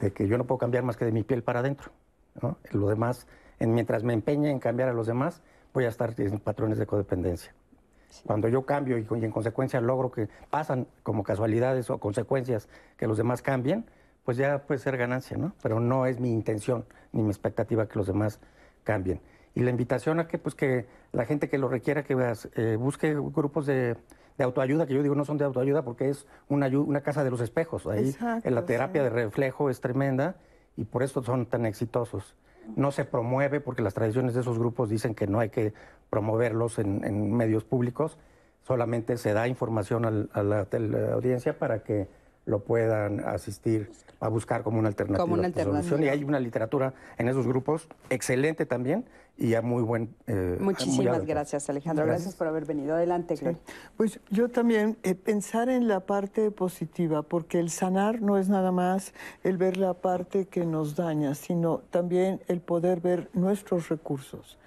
de 0.00 0.12
que 0.12 0.26
yo 0.26 0.38
no 0.38 0.44
puedo 0.44 0.58
cambiar 0.58 0.82
más 0.82 0.96
que 0.96 1.04
de 1.04 1.12
mi 1.12 1.22
piel 1.22 1.42
para 1.42 1.60
adentro. 1.60 1.92
¿no? 2.40 2.56
Lo 2.72 2.88
demás, 2.88 3.26
en, 3.60 3.74
mientras 3.74 4.02
me 4.02 4.12
empeñe 4.12 4.50
en 4.50 4.58
cambiar 4.58 4.88
a 4.88 4.92
los 4.92 5.06
demás, 5.06 5.42
voy 5.72 5.84
a 5.84 5.88
estar 5.88 6.14
en 6.18 6.40
patrones 6.40 6.78
de 6.78 6.86
codependencia. 6.86 7.54
Cuando 8.26 8.48
yo 8.48 8.66
cambio 8.66 8.98
y, 8.98 9.06
y 9.08 9.24
en 9.24 9.30
consecuencia 9.30 9.80
logro 9.80 10.10
que 10.10 10.28
pasan 10.50 10.88
como 11.04 11.22
casualidades 11.22 11.90
o 11.90 11.98
consecuencias 11.98 12.68
que 12.96 13.06
los 13.06 13.16
demás 13.16 13.40
cambien, 13.40 13.86
pues 14.24 14.36
ya 14.36 14.58
puede 14.66 14.80
ser 14.80 14.96
ganancia, 14.96 15.36
¿no? 15.36 15.54
Pero 15.62 15.80
no 15.80 16.06
es 16.06 16.20
mi 16.20 16.32
intención 16.32 16.84
ni 17.12 17.22
mi 17.22 17.30
expectativa 17.30 17.86
que 17.86 17.98
los 17.98 18.06
demás 18.06 18.40
cambien. 18.84 19.20
y 19.52 19.62
la 19.62 19.70
invitación 19.70 20.20
a 20.20 20.28
que, 20.28 20.38
pues, 20.38 20.54
que 20.54 20.86
la 21.10 21.24
gente 21.24 21.48
que 21.48 21.58
lo 21.58 21.68
requiera, 21.68 22.04
que 22.04 22.16
eh, 22.54 22.76
busque 22.76 23.14
grupos 23.14 23.66
de, 23.66 23.96
autoayuda, 24.38 24.86
que 24.86 24.94
yo 24.94 25.02
digo 25.02 25.14
no 25.14 25.24
son 25.24 25.36
de 25.36 25.44
autoayuda 25.44 25.82
porque 25.82 26.08
es 26.08 26.26
una, 26.48 26.68
una 26.68 27.02
casa 27.02 27.24
de 27.24 27.30
los 27.30 27.40
espejos. 27.40 27.86
Ahí 27.86 28.16
en 28.44 28.54
la 28.54 28.64
terapia 28.64 29.02
de 29.02 29.10
reflejo 29.10 29.68
es 29.68 29.80
tremenda 29.80 30.36
y 30.76 30.84
por 30.84 31.02
eso 31.02 31.22
son 31.22 31.46
tan 31.46 31.66
exitosos. 31.66 32.36
No 32.76 32.92
se 32.92 33.04
promueve 33.04 33.60
porque 33.60 33.82
las 33.82 33.94
tradiciones 33.94 34.34
de 34.34 34.40
esos 34.40 34.58
grupos 34.58 34.88
dicen 34.88 35.14
que 35.14 35.26
no 35.26 35.40
hay 35.40 35.50
que 35.50 35.72
promoverlos 36.08 36.78
en, 36.78 37.32
medios 37.34 37.64
públicos, 37.64 38.18
solamente 38.62 39.16
se 39.16 39.32
da 39.32 39.48
información 39.48 40.28
a 40.32 40.42
la 40.42 40.66
audiencia 41.12 41.58
para 41.58 41.82
que 41.82 42.08
lo 42.50 42.60
puedan 42.60 43.20
asistir 43.20 43.90
a 44.20 44.28
buscar 44.28 44.62
como 44.62 44.78
una 44.78 44.88
alternativa. 44.88 45.24
Como 45.24 45.34
una 45.34 45.46
alternativa. 45.46 46.04
Y 46.04 46.08
hay 46.08 46.24
una 46.24 46.38
literatura 46.38 46.92
en 47.16 47.28
esos 47.28 47.46
grupos 47.46 47.88
excelente 48.10 48.66
también 48.66 49.06
y 49.38 49.54
a 49.54 49.62
muy 49.62 49.82
buen... 49.82 50.14
Eh, 50.26 50.58
Muchísimas 50.60 51.24
gracias, 51.24 51.70
Alejandro. 51.70 52.04
Gracias. 52.04 52.34
por 52.34 52.46
haber 52.46 52.66
venido. 52.66 52.94
Adelante, 52.94 53.34
Pues 53.96 54.20
yo 54.28 54.50
también 54.50 54.98
eh, 55.02 55.14
pensar 55.14 55.70
en 55.70 55.88
la 55.88 56.00
parte 56.00 56.50
positiva, 56.50 57.22
porque 57.22 57.58
el 57.58 57.70
sanar 57.70 58.20
no 58.20 58.36
es 58.36 58.50
nada 58.50 58.70
más 58.70 59.14
el 59.42 59.56
ver 59.56 59.78
la 59.78 59.94
parte 59.94 60.46
que 60.46 60.66
nos 60.66 60.94
daña, 60.94 61.34
sino 61.34 61.78
también 61.90 62.42
el 62.48 62.60
poder 62.60 63.00
ver 63.00 63.30
nuestros 63.32 63.88
recursos. 63.88 64.58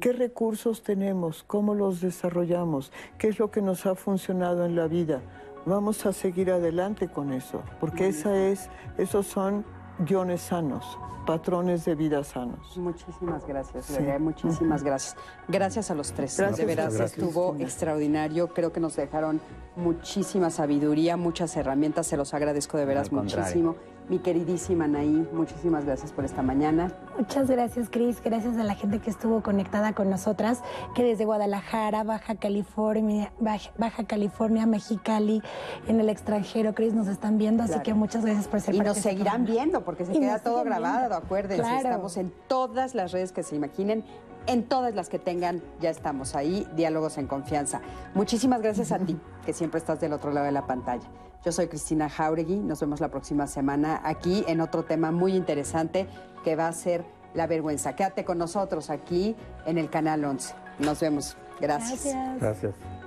¿Qué 0.00 0.12
recursos 0.12 0.82
tenemos? 0.82 1.44
¿Cómo 1.44 1.74
los 1.74 2.00
desarrollamos? 2.00 2.90
¿Qué 3.18 3.28
es 3.28 3.38
lo 3.38 3.50
que 3.50 3.62
nos 3.62 3.86
ha 3.86 3.94
funcionado 3.94 4.64
en 4.64 4.76
la 4.76 4.86
vida? 4.86 5.20
Vamos 5.66 6.04
a 6.06 6.12
seguir 6.12 6.50
adelante 6.50 7.08
con 7.08 7.32
eso, 7.32 7.62
porque 7.80 8.08
esa 8.08 8.36
es, 8.36 8.68
esos 8.98 9.26
son 9.26 9.64
guiones 9.98 10.40
sanos, 10.42 10.98
patrones 11.26 11.84
de 11.84 11.94
vida 11.94 12.24
sanos. 12.24 12.76
Muchísimas 12.76 13.46
gracias, 13.46 13.98
muchísimas 14.20 14.82
gracias. 14.82 15.16
Gracias 15.48 15.90
a 15.90 15.94
los 15.94 16.12
tres. 16.12 16.36
de 16.36 16.64
veras 16.64 16.94
estuvo 16.94 17.56
extraordinario. 17.58 18.48
Creo 18.48 18.72
que 18.72 18.80
nos 18.80 18.96
dejaron 18.96 19.40
muchísima 19.76 20.50
sabiduría, 20.50 21.16
muchas 21.16 21.56
herramientas. 21.56 22.06
Se 22.06 22.16
los 22.16 22.34
agradezco 22.34 22.76
de 22.78 22.84
veras 22.84 23.12
muchísimo. 23.12 23.76
Mi 24.12 24.18
queridísima 24.18 24.84
Anaí, 24.84 25.26
muchísimas 25.32 25.86
gracias 25.86 26.12
por 26.12 26.26
esta 26.26 26.42
mañana. 26.42 26.92
Muchas 27.16 27.48
gracias, 27.48 27.88
Cris. 27.88 28.22
Gracias 28.22 28.58
a 28.58 28.62
la 28.62 28.74
gente 28.74 28.98
que 28.98 29.08
estuvo 29.08 29.42
conectada 29.42 29.94
con 29.94 30.10
nosotras, 30.10 30.60
que 30.94 31.02
desde 31.02 31.24
Guadalajara, 31.24 32.04
Baja 32.04 32.34
California, 32.34 33.32
Baja, 33.40 34.04
California, 34.04 34.66
Mexicali, 34.66 35.40
en 35.86 35.98
el 35.98 36.10
extranjero, 36.10 36.74
Cris, 36.74 36.92
nos 36.92 37.08
están 37.08 37.38
viendo. 37.38 37.62
Así 37.62 37.80
que 37.80 37.94
muchas 37.94 38.22
gracias 38.22 38.48
por 38.48 38.60
ser 38.60 38.74
Y 38.74 38.80
nos 38.80 38.98
seguirán 38.98 39.46
viendo, 39.46 39.82
porque 39.82 40.04
se 40.04 40.12
queda 40.12 40.40
todo 40.40 40.62
grabado, 40.62 41.14
acuérdense. 41.14 41.76
Estamos 41.76 42.18
en 42.18 42.34
todas 42.48 42.94
las 42.94 43.12
redes 43.12 43.32
que 43.32 43.42
se 43.42 43.56
imaginen 43.56 44.04
en 44.46 44.64
todas 44.64 44.94
las 44.94 45.08
que 45.08 45.20
tengan, 45.20 45.62
ya 45.80 45.88
estamos 45.88 46.34
ahí, 46.34 46.68
diálogos 46.76 47.16
en 47.16 47.28
confianza. 47.28 47.80
Muchísimas 48.12 48.60
gracias 48.60 48.92
a 48.92 48.98
ti, 48.98 49.16
que 49.46 49.54
siempre 49.54 49.78
estás 49.78 50.00
del 50.00 50.12
otro 50.12 50.32
lado 50.32 50.44
de 50.44 50.52
la 50.52 50.66
pantalla. 50.66 51.08
Yo 51.44 51.50
soy 51.50 51.66
Cristina 51.66 52.08
Jauregui, 52.08 52.56
nos 52.56 52.80
vemos 52.80 53.00
la 53.00 53.08
próxima 53.08 53.48
semana 53.48 54.00
aquí 54.04 54.44
en 54.46 54.60
otro 54.60 54.84
tema 54.84 55.10
muy 55.10 55.34
interesante 55.34 56.06
que 56.44 56.54
va 56.54 56.68
a 56.68 56.72
ser 56.72 57.04
la 57.34 57.46
vergüenza. 57.48 57.96
Quédate 57.96 58.24
con 58.24 58.38
nosotros 58.38 58.90
aquí 58.90 59.34
en 59.66 59.78
el 59.78 59.90
canal 59.90 60.24
11. 60.24 60.54
Nos 60.78 61.00
vemos. 61.00 61.36
Gracias. 61.60 62.04
Gracias. 62.04 62.40
Gracias. 62.40 63.01